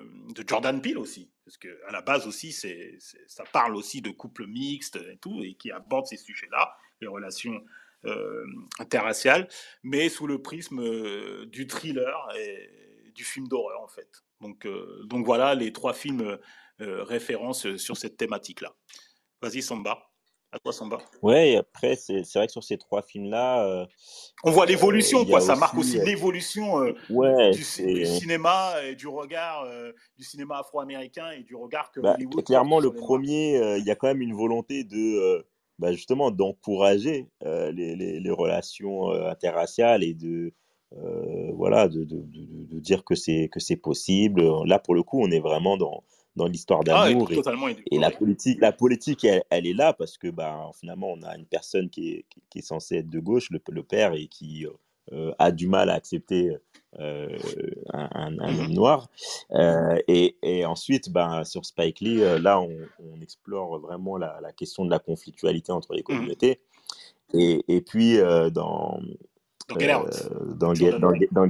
Jordan 0.47 0.81
Peele 0.81 0.97
aussi. 0.97 1.31
Parce 1.43 1.57
qu'à 1.57 1.91
la 1.91 2.01
base 2.01 2.27
aussi, 2.27 2.51
c'est, 2.51 2.97
ça 3.27 3.43
parle 3.51 3.75
aussi 3.75 4.01
de 4.01 4.09
couples 4.09 4.47
mixtes 4.47 4.97
et 4.97 5.17
tout, 5.17 5.43
et 5.43 5.55
qui 5.55 5.71
aborde 5.71 6.05
ces 6.07 6.17
sujets-là, 6.17 6.75
les 7.01 7.07
relations 7.07 7.63
interraciales, 8.77 9.47
mais 9.81 10.09
sous 10.09 10.27
le 10.27 10.39
prisme 10.39 11.47
du 11.47 11.65
thriller 11.65 12.29
et 12.37 13.11
du 13.15 13.23
film 13.23 13.47
d'horreur, 13.47 13.81
en 13.81 13.87
fait. 13.87 14.23
Donc, 14.41 14.65
euh, 14.65 15.03
donc 15.05 15.25
voilà 15.25 15.55
les 15.55 15.71
trois 15.71 15.93
films 15.93 16.21
euh, 16.21 16.37
euh, 16.81 17.03
références 17.03 17.75
sur 17.77 17.97
cette 17.97 18.17
thématique-là. 18.17 18.73
Vas-y, 19.41 19.61
Samba. 19.61 20.09
À 20.51 20.59
toi, 20.59 20.71
Samba. 20.71 20.99
Ouais, 21.21 21.57
après, 21.57 21.95
c'est 21.95 22.21
vrai 22.33 22.45
que 22.47 22.51
sur 22.53 22.63
ces 22.63 22.77
trois 22.77 23.01
films-là. 23.01 23.87
on 24.45 24.51
voit 24.51 24.65
l'évolution, 24.65 25.25
quoi. 25.25 25.41
Ça 25.41 25.55
marque 25.55 25.77
aussi 25.77 25.99
l'évolution 25.99 26.81
du, 27.09 27.63
cinéma 27.63 28.75
et 28.83 28.95
du 28.95 29.07
regard 29.07 29.67
du 30.17 30.23
cinéma 30.23 30.59
afro-américain 30.59 31.31
et 31.31 31.43
du 31.43 31.55
regard 31.55 31.91
que 31.91 31.99
bah, 31.99 32.13
Hollywood 32.13 32.45
Clairement, 32.45 32.79
le 32.79 32.93
premier, 32.93 33.77
il 33.77 33.83
y 33.83 33.91
a 33.91 33.95
quand 33.95 34.07
même 34.07 34.21
une 34.21 34.33
volonté 34.33 34.83
de. 34.83 35.45
Bah, 35.77 35.91
justement 35.91 36.31
d'encourager 36.31 37.27
les, 37.43 37.97
les, 37.97 38.21
les, 38.21 38.31
relations 38.31 39.09
interraciales 39.09 40.03
et 40.05 40.13
de, 40.13 40.53
euh, 40.93 41.51
voilà, 41.53 41.87
de, 41.87 42.03
de, 42.03 42.23
de, 42.23 42.79
dire 42.79 43.03
que 43.03 43.15
c'est 43.15 43.49
que 43.51 43.59
c'est 43.59 43.75
possible. 43.75 44.43
Là, 44.65 44.79
pour 44.79 44.95
le 44.95 45.03
coup, 45.03 45.21
on 45.21 45.29
est 45.31 45.39
vraiment 45.39 45.77
dans 45.77 46.03
dans 46.35 46.47
l'histoire 46.47 46.81
ah, 46.81 47.09
d'amour 47.09 47.31
et, 47.31 47.97
la 47.97 48.11
politique. 48.11 48.59
La 48.59 48.71
politique, 48.73 49.25
elle, 49.49 49.67
est 49.67 49.73
là 49.73 49.93
parce 49.93 50.17
que 50.17 50.27
bah, 50.27 50.69
finalement, 50.77 51.13
on 51.13 51.21
a 51.23 51.37
une 51.37 51.45
personne 51.45 51.89
qui 51.89 52.11
est, 52.11 52.25
qui, 52.49 52.59
est 52.59 52.61
censée 52.61 52.97
être 52.97 53.09
de 53.09 53.19
gauche, 53.19 53.49
le, 53.51 53.61
le 53.69 53.83
père, 53.83 54.13
et 54.13 54.27
qui 54.27 54.67
euh, 55.13 55.31
a 55.39 55.51
du 55.51 55.67
mal 55.67 55.89
à 55.89 55.93
accepter 55.93 56.57
euh, 56.99 57.37
un, 57.93 58.37
un, 58.37 58.37
homme 58.39 58.73
noir. 58.73 59.07
et, 60.09 60.35
et, 60.43 60.65
ensuite, 60.65 61.09
bah, 61.09 61.45
sur 61.45 61.65
Spike 61.65 62.01
Lee, 62.01 62.19
là, 62.41 62.59
on, 62.59 62.77
on, 62.99 63.21
explore 63.21 63.79
vraiment 63.79 64.17
la, 64.17 64.39
la, 64.41 64.51
question 64.51 64.83
de 64.83 64.91
la 64.91 64.99
conflictualité 64.99 65.71
entre 65.71 65.93
les 65.93 66.01
mmh 66.01 66.03
communautés. 66.03 66.59
Et, 67.33 67.63
et, 67.69 67.79
puis, 67.79 68.17
dans, 68.51 68.99
dans 69.67 69.79
Get 69.79 69.95
Out. 69.95 70.29
Euh, 70.31 70.53
dans, 70.53 70.73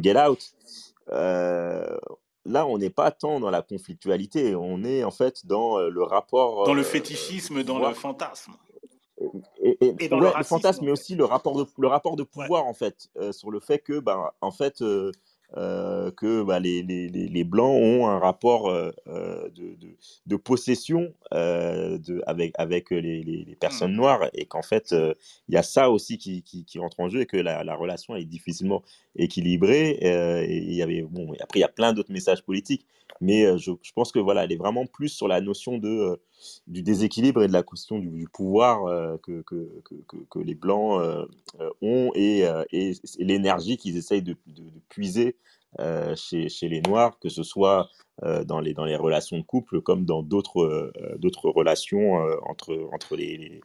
Get, 0.01 0.27
Out. 0.27 0.53
Euh, 1.11 1.97
là, 2.45 2.65
on 2.65 2.77
n'est 2.77 2.89
pas 2.89 3.11
tant 3.11 3.39
dans 3.39 3.49
la 3.49 3.61
conflictualité, 3.61 4.55
on 4.55 4.83
est 4.83 5.03
en 5.03 5.11
fait 5.11 5.45
dans 5.45 5.79
euh, 5.79 5.89
le 5.89 6.03
rapport. 6.03 6.65
Dans 6.65 6.73
le 6.73 6.83
fétichisme, 6.83 7.63
dans 7.63 7.79
le 7.79 7.93
fantasme. 7.93 8.53
Et, 9.61 10.09
dans 10.09 10.19
le, 10.19 10.29
fantasme, 10.43 10.83
mais 10.83 10.91
aussi 10.91 11.15
le 11.15 11.23
rapport 11.23 11.55
de, 11.55 11.65
le 11.77 11.87
rapport 11.87 12.17
de 12.17 12.23
pouvoir, 12.23 12.65
en 12.65 12.73
fait, 12.73 13.09
sur 13.31 13.49
le 13.49 13.61
fait 13.61 13.79
que, 13.79 13.99
ben, 13.99 14.29
en 14.41 14.51
fait, 14.51 14.81
euh, 14.81 15.11
que 15.55 16.43
bah, 16.43 16.59
les, 16.59 16.83
les, 16.83 17.07
les, 17.07 17.43
Blancs 17.43 17.81
ont 17.81 18.07
un 18.07 18.19
rapport 18.19 18.69
euh, 18.69 18.91
euh, 19.07 19.49
de, 19.49 19.75
de, 19.75 19.95
de, 20.25 20.35
possession 20.35 21.13
de, 21.31 22.21
avec, 22.27 22.53
avec 22.57 22.91
les, 22.91 23.23
les, 23.23 23.55
personnes 23.55 23.93
mmh. 23.93 23.97
noires 23.97 24.29
et 24.33 24.45
qu'en 24.45 24.61
fait, 24.61 24.93
il 25.47 25.53
y 25.53 25.57
a 25.57 25.63
ça 25.63 25.89
aussi 25.89 26.17
qui, 26.17 26.43
qui, 26.43 26.65
qui, 26.65 26.79
rentre 26.79 26.99
en 26.99 27.09
jeu 27.09 27.21
et 27.21 27.25
que 27.25 27.37
la, 27.37 27.63
la 27.63 27.75
relation 27.75 28.15
est 28.15 28.25
difficilement 28.25 28.83
équilibrée. 29.15 29.91
et 29.91 30.57
il 30.57 30.73
y 30.73 30.81
avait, 30.81 31.03
bon, 31.03 31.31
après, 31.39 31.59
il 31.59 31.61
y 31.61 31.65
a 31.65 31.69
plein 31.69 31.93
d'autres 31.93 32.11
messages 32.11 32.43
politiques, 32.43 32.85
mais 33.21 33.57
je, 33.57 33.71
je, 33.81 33.91
pense 33.93 34.11
que 34.11 34.19
voilà, 34.19 34.43
elle 34.43 34.51
est 34.51 34.57
vraiment 34.57 34.85
plus 34.85 35.09
sur 35.09 35.27
la 35.27 35.39
notion 35.39 35.77
de, 35.77 36.19
du 36.67 36.81
déséquilibre 36.83 37.43
et 37.43 37.47
de 37.47 37.53
la 37.53 37.63
question 37.63 37.97
du, 37.99 38.27
pouvoir 38.33 39.19
que, 39.21 39.41
que, 39.43 39.81
que, 39.85 40.17
que, 40.29 40.39
les 40.39 40.55
Blancs 40.55 41.01
ont 41.81 42.11
et, 42.13 42.43
et, 42.71 42.93
l'énergie 43.19 43.77
qu'ils 43.77 43.97
essayent 43.97 44.21
de, 44.21 44.35
de, 44.47 44.63
puiser 44.89 45.25
euh, 45.27 45.31
chez, 46.15 46.49
chez, 46.49 46.69
les 46.69 46.81
Noirs, 46.81 47.19
que 47.19 47.29
ce 47.29 47.43
soit 47.43 47.89
euh, 48.23 48.45
dans, 48.45 48.61
les, 48.61 48.73
dans 48.73 48.85
les 48.85 48.95
relations 48.95 49.37
de 49.37 49.43
couple 49.43 49.81
comme 49.81 50.05
dans 50.05 50.23
d'autres 50.23 50.61
euh, 50.61 51.17
d'autres 51.17 51.49
relations 51.49 52.13
entre, 52.47 52.87
entre, 52.93 53.17
les, 53.17 53.59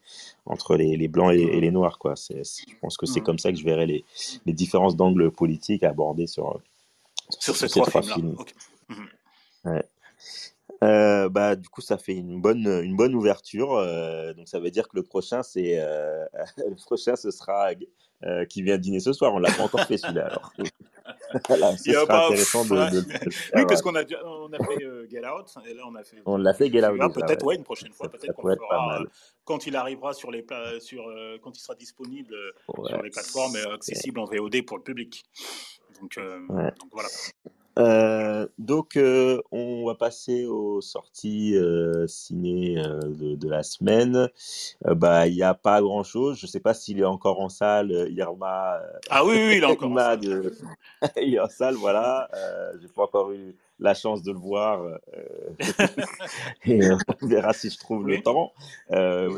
entre 0.44 0.74
les, 0.74 0.96
les 0.96 1.06
Blancs 1.06 1.32
et, 1.32 1.60
les 1.60 1.70
Noirs. 1.70 2.00
Quoi. 2.00 2.14
je 2.16 2.74
pense 2.80 2.96
que 2.96 3.06
c'est 3.06 3.20
mmh. 3.20 3.22
comme 3.22 3.38
ça 3.38 3.52
que 3.52 3.58
je 3.58 3.64
verrais 3.64 3.86
les, 3.86 4.04
les 4.46 4.52
différences 4.52 4.96
d'angle 4.96 5.30
politique 5.30 5.84
abordées 5.84 6.26
sur, 6.26 6.60
sur, 7.38 7.54
ces, 7.54 7.68
trois, 7.68 8.02
films. 8.02 8.34
Mmh. 8.88 8.94
Ouais. 9.66 11.28
bah, 11.28 11.54
du 11.54 11.68
coup, 11.68 11.80
ça 11.80 11.96
fait 11.96 12.16
une 12.16 12.40
bonne, 12.40 12.66
une 12.66 12.96
bonne 12.96 13.14
ouverture. 13.14 13.76
donc, 14.36 14.48
ça 14.48 14.58
veut 14.58 14.72
dire 14.72 14.88
que 14.88 14.96
le 14.96 15.04
prochain, 15.04 15.44
c'est 15.44 15.76
le 16.56 16.74
prochain, 16.74 17.14
ce 17.14 17.30
sera 17.30 17.68
qui 18.48 18.62
vient 18.62 18.78
dîner 18.78 18.98
ce 18.98 19.12
soir. 19.12 19.32
On 19.32 19.38
l'a 19.38 19.52
pas 19.52 19.62
encore 19.62 19.84
fait 19.84 19.96
celui-là. 19.96 20.26
Alors, 20.26 20.52
voilà, 21.48 21.76
ce 21.76 21.92
sera 21.92 22.26
intéressant 22.26 22.64
de, 22.64 22.90
de, 22.90 23.00
Oui, 23.54 23.62
parce 23.68 23.82
qu'on 23.82 23.94
a, 23.94 24.02
on 24.24 24.52
a 24.52 24.58
fait 24.58 24.84
euh, 24.84 25.06
Get 25.10 25.26
Out, 25.26 25.46
et 25.66 25.74
là 25.74 25.82
on 25.86 25.94
a 25.94 26.04
fait. 26.04 26.16
On 26.26 26.36
l'a 26.36 26.54
fait 26.54 26.70
Get 26.70 26.84
Out. 26.86 27.14
Peut-être, 27.14 27.44
ouais, 27.44 27.56
une 27.56 27.64
prochaine 27.64 27.92
fois, 27.92 28.08
peut-être 28.08 28.34
qu'on 28.34 28.54
fera 28.54 29.00
quand 29.44 29.66
il 29.66 29.74
arrivera 29.76 30.12
sur 30.12 30.30
les 30.30 30.44
sur 30.80 31.08
euh, 31.08 31.38
quand 31.42 31.56
il 31.56 31.60
sera 31.60 31.74
disponible 31.74 32.34
ouais, 32.76 32.88
sur 32.88 33.02
les 33.02 33.10
plateformes 33.10 33.56
accessibles 33.74 34.20
en 34.20 34.24
VOD 34.24 34.64
pour 34.64 34.78
le 34.78 34.82
public. 34.82 35.24
Donc, 36.00 36.16
euh, 36.18 36.40
ouais. 36.48 36.72
donc 36.80 36.90
voilà. 36.92 37.08
Euh, 37.80 38.46
donc, 38.58 38.96
euh, 38.96 39.40
on 39.50 39.86
va 39.86 39.94
passer 39.94 40.44
aux 40.44 40.80
sorties 40.80 41.56
euh, 41.56 42.06
ciné 42.06 42.76
de, 42.76 43.36
de, 43.36 43.48
la 43.48 43.62
semaine. 43.62 44.28
bah, 44.84 45.26
il 45.26 45.34
n'y 45.34 45.42
a 45.42 45.54
pas 45.54 45.80
grand 45.80 46.02
chose. 46.02 46.38
Je 46.38 46.46
ne 46.46 46.50
sais 46.50 46.60
pas 46.60 46.74
s'il 46.74 47.00
est 47.00 47.04
encore 47.04 47.40
en 47.40 47.48
salle. 47.48 48.08
Irma. 48.10 48.80
Ah 49.08 49.24
oui, 49.24 49.36
oui, 49.36 49.56
il 49.56 49.62
est 49.62 49.66
encore 49.66 49.92
en 49.92 49.96
salle. 49.96 50.20
De... 50.20 50.54
il 51.22 51.34
est 51.34 51.40
en 51.40 51.48
salle, 51.48 51.74
voilà. 51.76 52.28
J'ai 52.80 52.88
pas 52.88 53.04
encore 53.04 53.32
eu 53.32 53.56
la 53.78 53.94
chance 53.94 54.22
de 54.22 54.32
le 54.32 54.38
voir. 54.38 54.98
et 56.66 56.80
on 57.22 57.26
verra 57.26 57.52
si 57.54 57.70
je 57.70 57.78
trouve 57.78 58.06
le 58.06 58.22
temps. 58.22 58.52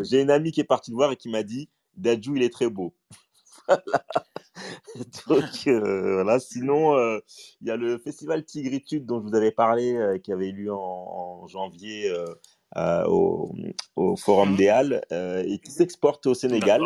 J'ai 0.03 0.21
une 0.21 0.31
amie 0.31 0.53
qui 0.53 0.61
est 0.61 0.65
partie 0.65 0.91
le 0.91 0.97
voir 0.97 1.13
et 1.13 1.17
qui 1.17 1.29
m'a 1.29 1.43
dit 1.43 1.69
Dadju, 1.97 2.33
il 2.37 2.43
est 2.43 2.53
très 2.53 2.69
beau. 2.69 2.93
Voilà. 3.67 3.83
Donc 5.29 5.67
euh, 5.67 6.15
voilà. 6.15 6.39
Sinon, 6.39 6.97
euh, 6.97 7.19
il 7.61 7.69
y 7.69 7.71
a 7.71 7.77
le 7.77 7.99
festival 7.99 8.45
Tigritude 8.45 9.07
dont 9.07 9.21
je 9.21 9.29
vous 9.29 9.35
avais 9.35 9.53
parlé, 9.53 9.95
euh, 9.95 10.19
qui 10.19 10.33
avait 10.33 10.49
eu 10.49 10.65
lieu 10.65 10.73
en, 10.73 11.47
janvier 11.49 12.13
au, 12.77 13.53
au, 13.97 14.17
Forum 14.17 14.53
mmh. 14.53 14.57
des 14.57 14.69
Halles 14.69 15.03
et 15.11 15.59
qui 15.59 15.71
s'exporte 15.71 16.27
au 16.27 16.35
Sénégal. 16.35 16.83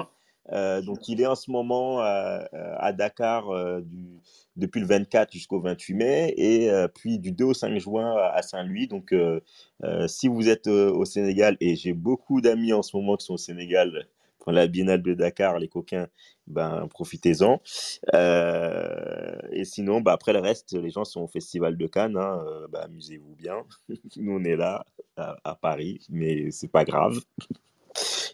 donc, 0.50 1.08
il 1.08 1.20
est 1.20 1.26
en 1.26 1.34
ce 1.34 1.50
moment 1.50 2.00
à 2.00 2.92
Dakar 2.92 3.44
du, 3.82 4.20
depuis 4.56 4.80
le 4.80 4.86
24 4.86 5.32
jusqu'au 5.32 5.60
28 5.60 5.94
mai 5.94 6.34
et 6.36 6.70
puis 6.94 7.18
du 7.18 7.32
2 7.32 7.44
au 7.44 7.54
5 7.54 7.78
juin 7.78 8.16
à 8.16 8.42
Saint-Louis. 8.42 8.88
Donc, 8.88 9.14
si 10.08 10.28
vous 10.28 10.48
êtes 10.48 10.66
au 10.66 11.04
Sénégal, 11.04 11.56
et 11.60 11.76
j'ai 11.76 11.92
beaucoup 11.92 12.40
d'amis 12.40 12.72
en 12.72 12.82
ce 12.82 12.96
moment 12.96 13.16
qui 13.16 13.26
sont 13.26 13.34
au 13.34 13.38
Sénégal, 13.38 14.08
la 14.52 14.66
Biennale 14.66 15.02
de 15.02 15.14
Dakar, 15.14 15.58
les 15.58 15.68
coquins, 15.68 16.08
ben, 16.46 16.86
profitez-en. 16.88 17.60
Euh, 18.14 19.36
et 19.52 19.64
sinon, 19.64 20.00
bah, 20.00 20.12
après 20.12 20.32
le 20.32 20.40
reste, 20.40 20.72
les 20.72 20.90
gens 20.90 21.04
sont 21.04 21.22
au 21.22 21.26
Festival 21.26 21.76
de 21.76 21.86
Cannes. 21.86 22.16
Hein, 22.16 22.44
euh, 22.46 22.66
bah, 22.68 22.82
amusez-vous 22.84 23.34
bien. 23.34 23.64
Nous, 24.16 24.32
on 24.32 24.44
est 24.44 24.56
là, 24.56 24.84
à, 25.16 25.54
Paris, 25.60 26.00
mais 26.10 26.50
c'est 26.50 26.70
pas 26.70 26.84
grave. 26.84 27.18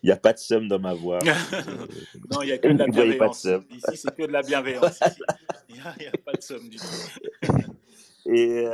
Il 0.03 0.07
n'y 0.07 0.13
a 0.13 0.17
pas 0.17 0.33
de 0.33 0.39
somme 0.39 0.67
dans 0.67 0.81
ma 0.81 0.95
voix. 0.95 1.21
non, 2.33 2.43
il 2.43 2.47
n'y 2.47 2.53
a 2.53 2.59
que 2.59 2.69
de 2.69 2.79
la 2.79 2.87
bienveillance. 2.89 3.47
Ici, 3.71 3.97
c'est 3.97 4.15
que 4.15 4.27
de 4.27 4.33
la 4.33 4.43
bienveillance. 4.43 4.99
Il 5.69 5.77
n'y 5.77 6.07
a, 6.07 6.13
pas 6.25 6.33
de 6.33 6.43
somme 6.43 6.69
du 6.69 6.77
tout. 6.77 7.82
Et, 8.27 8.65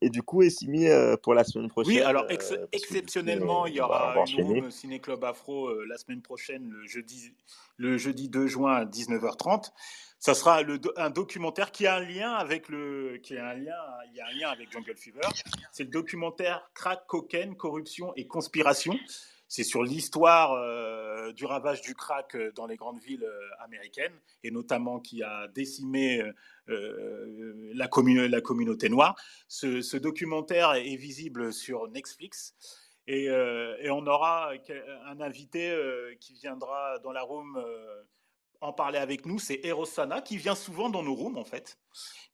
et 0.00 0.10
du 0.10 0.22
coup, 0.22 0.42
Essimi, 0.42 0.86
pour 1.22 1.34
la 1.34 1.44
semaine 1.44 1.68
prochaine. 1.68 1.94
Oui, 1.94 2.00
alors 2.00 2.26
exceptionnellement, 2.72 3.66
il 3.66 3.74
y 3.74 3.80
aura 3.80 4.24
une 4.26 4.44
room 4.44 4.70
Ciné 4.70 4.98
Club 4.98 5.24
Afro 5.24 5.72
la 5.84 5.98
semaine 5.98 6.22
prochaine, 6.22 6.70
le 6.70 6.86
jeudi, 6.86 7.32
le 7.76 7.98
jeudi 7.98 8.28
2 8.28 8.46
juin 8.46 8.74
à 8.74 8.84
19h30 8.84 9.72
ça 10.20 10.34
sera 10.34 10.62
le, 10.62 10.78
un 10.96 11.08
documentaire 11.08 11.72
qui 11.72 11.86
a 11.86 11.96
un 11.96 12.00
lien 12.00 12.32
avec 12.32 12.68
le, 12.68 13.18
qui 13.22 13.38
a 13.38 13.48
un 13.48 13.54
lien, 13.54 13.74
il 14.12 14.16
y 14.16 14.20
a 14.20 14.26
un 14.26 14.32
lien 14.32 14.48
avec 14.50 14.70
Jungle 14.70 14.94
Fever. 14.96 15.22
C'est 15.72 15.84
le 15.84 15.90
documentaire 15.90 16.70
Crack, 16.74 17.06
Cocaine, 17.06 17.56
Corruption 17.56 18.12
et 18.16 18.26
Conspiration. 18.26 18.94
C'est 19.50 19.64
sur 19.64 19.82
l'histoire 19.82 20.52
euh, 20.52 21.32
du 21.32 21.44
ravage 21.44 21.82
du 21.82 21.96
crack 21.96 22.36
euh, 22.36 22.52
dans 22.54 22.68
les 22.68 22.76
grandes 22.76 23.00
villes 23.00 23.24
euh, 23.24 23.64
américaines 23.64 24.12
et 24.44 24.52
notamment 24.52 25.00
qui 25.00 25.24
a 25.24 25.48
décimé 25.48 26.22
la, 26.68 27.88
communauté 27.88 28.88
noire. 28.88 29.16
Ce, 29.48 29.96
documentaire 29.96 30.74
est, 30.74 30.94
visible 30.94 31.52
sur 31.52 31.88
Netflix. 31.88 32.54
Et, 33.08 33.24
et, 33.24 33.90
on 33.90 34.06
aura 34.06 34.52
un 35.06 35.20
invité 35.20 35.76
qui 36.20 36.34
viendra 36.34 37.00
dans 37.00 37.10
la 37.10 37.22
room 37.22 37.60
en 38.60 38.72
parler 38.72 38.98
avec 38.98 39.26
nous, 39.26 39.38
c'est 39.38 39.60
Eros 39.64 39.86
Sana, 39.86 40.20
qui 40.20 40.36
vient 40.36 40.54
souvent 40.54 40.90
dans 40.90 41.02
nos 41.02 41.14
rooms, 41.14 41.38
en 41.38 41.44
fait, 41.44 41.78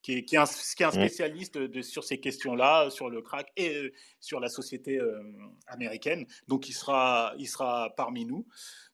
qui 0.03 0.15
est, 0.15 0.25
qui 0.25 0.35
est, 0.35 0.39
un, 0.39 0.47
spécialiste 0.47 1.57
de, 1.57 1.83
sur 1.83 2.03
ces 2.05 2.19
questions-là, 2.19 2.91
sur 2.91 3.11
le 3.11 3.23
crack 3.23 3.53
et 3.57 3.77
euh, 3.77 3.93
sur 4.21 4.41
la 4.41 4.49
société 4.49 4.99
euh, 4.99 5.23
américaine. 5.69 6.27
Donc, 6.49 6.69
il 6.69 6.73
sera, 6.73 7.33
il 7.39 7.47
sera 7.47 7.91
parmi 7.97 8.25
nous. 8.25 8.47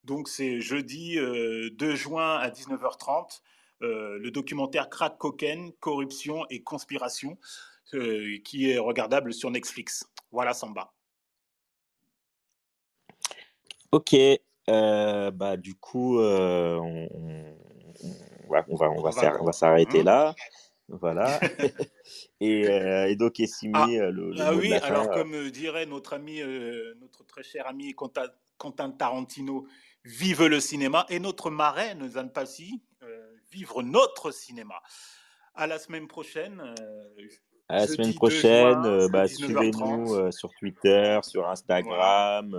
Donc, 0.04 0.28
c'est 0.28 0.60
jeudi 0.60 1.14
2 1.16 1.20
euh, 1.22 1.94
juin 1.94 2.36
à 2.36 2.50
19h30, 2.50 3.40
le 3.80 4.30
documentaire 4.30 4.88
Crack 4.88 5.18
Cocaine, 5.18 5.72
Corruption 5.80 6.46
et 6.50 6.62
Conspiration, 6.62 7.36
qui 7.90 8.70
est 8.70 8.78
regardable 8.78 9.32
sur 9.34 9.50
Netflix. 9.50 10.08
Voilà, 10.30 10.54
Samba. 10.54 10.92
Ok, 13.90 14.14
euh, 14.72 15.30
bah, 15.30 15.56
du 15.56 15.74
coup, 15.74 16.18
euh, 16.18 16.76
on, 16.78 17.56
va, 18.50 18.64
on, 18.68 18.76
va, 18.76 18.90
on, 18.90 19.02
va, 19.02 19.10
on 19.40 19.44
va 19.44 19.52
s'arrêter 19.52 20.02
mmh. 20.02 20.06
là. 20.06 20.34
Voilà. 20.88 21.40
et, 22.40 22.68
euh, 22.68 23.08
et, 23.08 23.16
donc, 23.16 23.40
Essimi, 23.40 23.72
ah, 23.74 24.10
le, 24.10 24.32
ah 24.38 24.54
oui, 24.54 24.72
alors 24.74 25.10
comme 25.10 25.50
dirait 25.50 25.86
notre 25.86 26.14
ami, 26.14 26.40
notre 27.00 27.24
très 27.24 27.42
cher 27.42 27.66
ami 27.66 27.94
Quentin, 27.94 28.26
Quentin, 28.58 28.90
Tarantino, 28.90 29.66
vive 30.04 30.44
le 30.44 30.60
cinéma, 30.60 31.06
et 31.08 31.18
notre 31.20 31.50
marraine, 31.50 32.08
Zanpassi, 32.08 32.82
vivre 33.50 33.82
notre 33.82 34.30
cinéma. 34.30 34.80
À 35.54 35.66
la 35.66 35.78
semaine 35.78 36.08
prochaine. 36.08 36.74
À 37.72 37.76
la 37.78 37.86
semaine 37.86 38.12
prochaine, 38.12 38.84
euh, 38.84 39.08
bah, 39.08 39.26
suivez-nous 39.26 40.14
euh, 40.14 40.30
sur 40.30 40.50
Twitter, 40.58 41.18
sur 41.22 41.48
Instagram, 41.48 42.54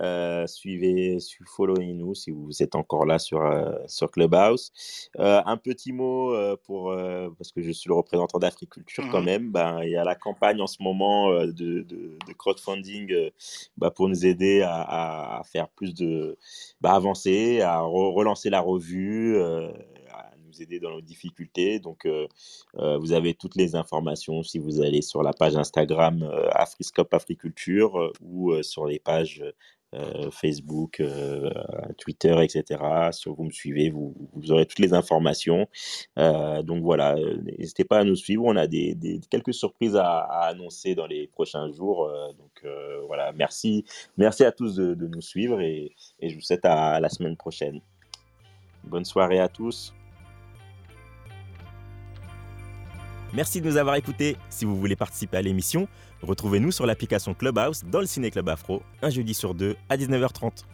euh, 0.00 0.46
suivez, 0.46 1.16
followez-nous 1.46 2.14
si 2.14 2.30
vous 2.30 2.62
êtes 2.62 2.74
encore 2.74 3.06
là 3.06 3.18
sur, 3.18 3.40
sur 3.86 4.10
Clubhouse. 4.10 4.70
un 5.16 5.56
petit 5.56 5.92
mot 5.92 6.36
pour, 6.64 6.94
parce 7.38 7.52
que 7.52 7.62
je 7.62 7.70
suis 7.70 7.88
le 7.88 7.94
représentant 7.94 8.38
d'Africulture 8.38 9.04
quand 9.10 9.22
mmh 9.22 9.24
même, 9.24 9.50
ben, 9.50 9.80
il 9.82 9.92
y 9.92 9.96
a 9.96 10.04
la 10.04 10.14
campagne 10.14 10.60
en 10.60 10.66
ce 10.66 10.82
moment 10.82 11.30
de, 11.30 11.80
de, 11.80 12.18
crowdfunding 12.36 13.30
bah, 13.78 13.90
pour 13.90 14.10
nous 14.10 14.26
aider 14.26 14.60
à, 14.60 15.38
à 15.38 15.42
faire 15.44 15.68
plus 15.70 15.94
de, 15.94 16.36
bah, 16.82 16.92
avancer, 16.92 17.62
à 17.62 17.80
relancer 17.80 18.50
la 18.50 18.60
revue 18.60 19.38
aider 20.62 20.80
dans 20.80 20.90
nos 20.90 21.00
difficultés. 21.00 21.78
Donc, 21.80 22.06
euh, 22.06 22.26
euh, 22.76 22.98
vous 22.98 23.12
avez 23.12 23.34
toutes 23.34 23.56
les 23.56 23.74
informations 23.74 24.42
si 24.42 24.58
vous 24.58 24.80
allez 24.80 25.02
sur 25.02 25.22
la 25.22 25.32
page 25.32 25.56
Instagram 25.56 26.22
euh, 26.22 26.48
Afriscope 26.52 27.12
Africulture 27.14 28.12
ou 28.22 28.62
sur 28.62 28.86
les 28.86 28.98
pages 28.98 29.44
Facebook, 30.32 31.02
Twitter, 31.96 32.36
etc. 32.42 32.78
Si 33.10 33.26
vous 33.26 33.42
me 33.42 33.50
suivez, 33.50 33.88
vous, 33.88 34.14
aurez 34.50 34.66
toutes 34.66 34.80
les 34.80 34.92
informations. 34.92 35.66
donc 36.16 36.82
voilà, 36.82 37.16
n'hésitez 37.58 37.84
pas 37.84 38.00
à 38.00 38.04
nous 38.04 38.14
suivre. 38.14 38.44
On 38.44 38.56
a 38.56 38.66
des, 38.66 38.94
quelques 39.30 39.54
surprises 39.54 39.96
à, 39.96 40.20
annoncer 40.42 40.94
dans 40.94 41.06
les 41.06 41.26
prochains 41.28 41.72
jours. 41.72 42.12
donc 42.36 42.70
voilà, 43.06 43.32
merci, 43.32 43.86
merci 44.18 44.44
à 44.44 44.52
tous 44.52 44.76
de, 44.76 45.06
nous 45.06 45.22
suivre 45.22 45.58
et, 45.62 45.94
et, 46.20 46.28
je 46.28 46.34
vous 46.34 46.42
souhaite 46.42 46.66
à 46.66 47.00
la 47.00 47.08
semaine 47.08 47.38
prochaine. 47.38 47.80
Bonne 48.84 49.04
soirée 49.04 49.40
à 49.40 49.48
tous. 49.48 49.94
Merci 53.34 53.60
de 53.60 53.68
nous 53.68 53.76
avoir 53.76 53.96
écoutés. 53.96 54.36
Si 54.48 54.64
vous 54.64 54.78
voulez 54.78 54.96
participer 54.96 55.36
à 55.36 55.42
l'émission, 55.42 55.86
retrouvez-nous 56.22 56.72
sur 56.72 56.86
l'application 56.86 57.34
Clubhouse 57.34 57.84
dans 57.84 58.00
le 58.00 58.06
Ciné 58.06 58.30
Club 58.30 58.48
Afro, 58.48 58.82
un 59.02 59.10
jeudi 59.10 59.34
sur 59.34 59.54
deux 59.54 59.76
à 59.90 59.98
19h30. 59.98 60.64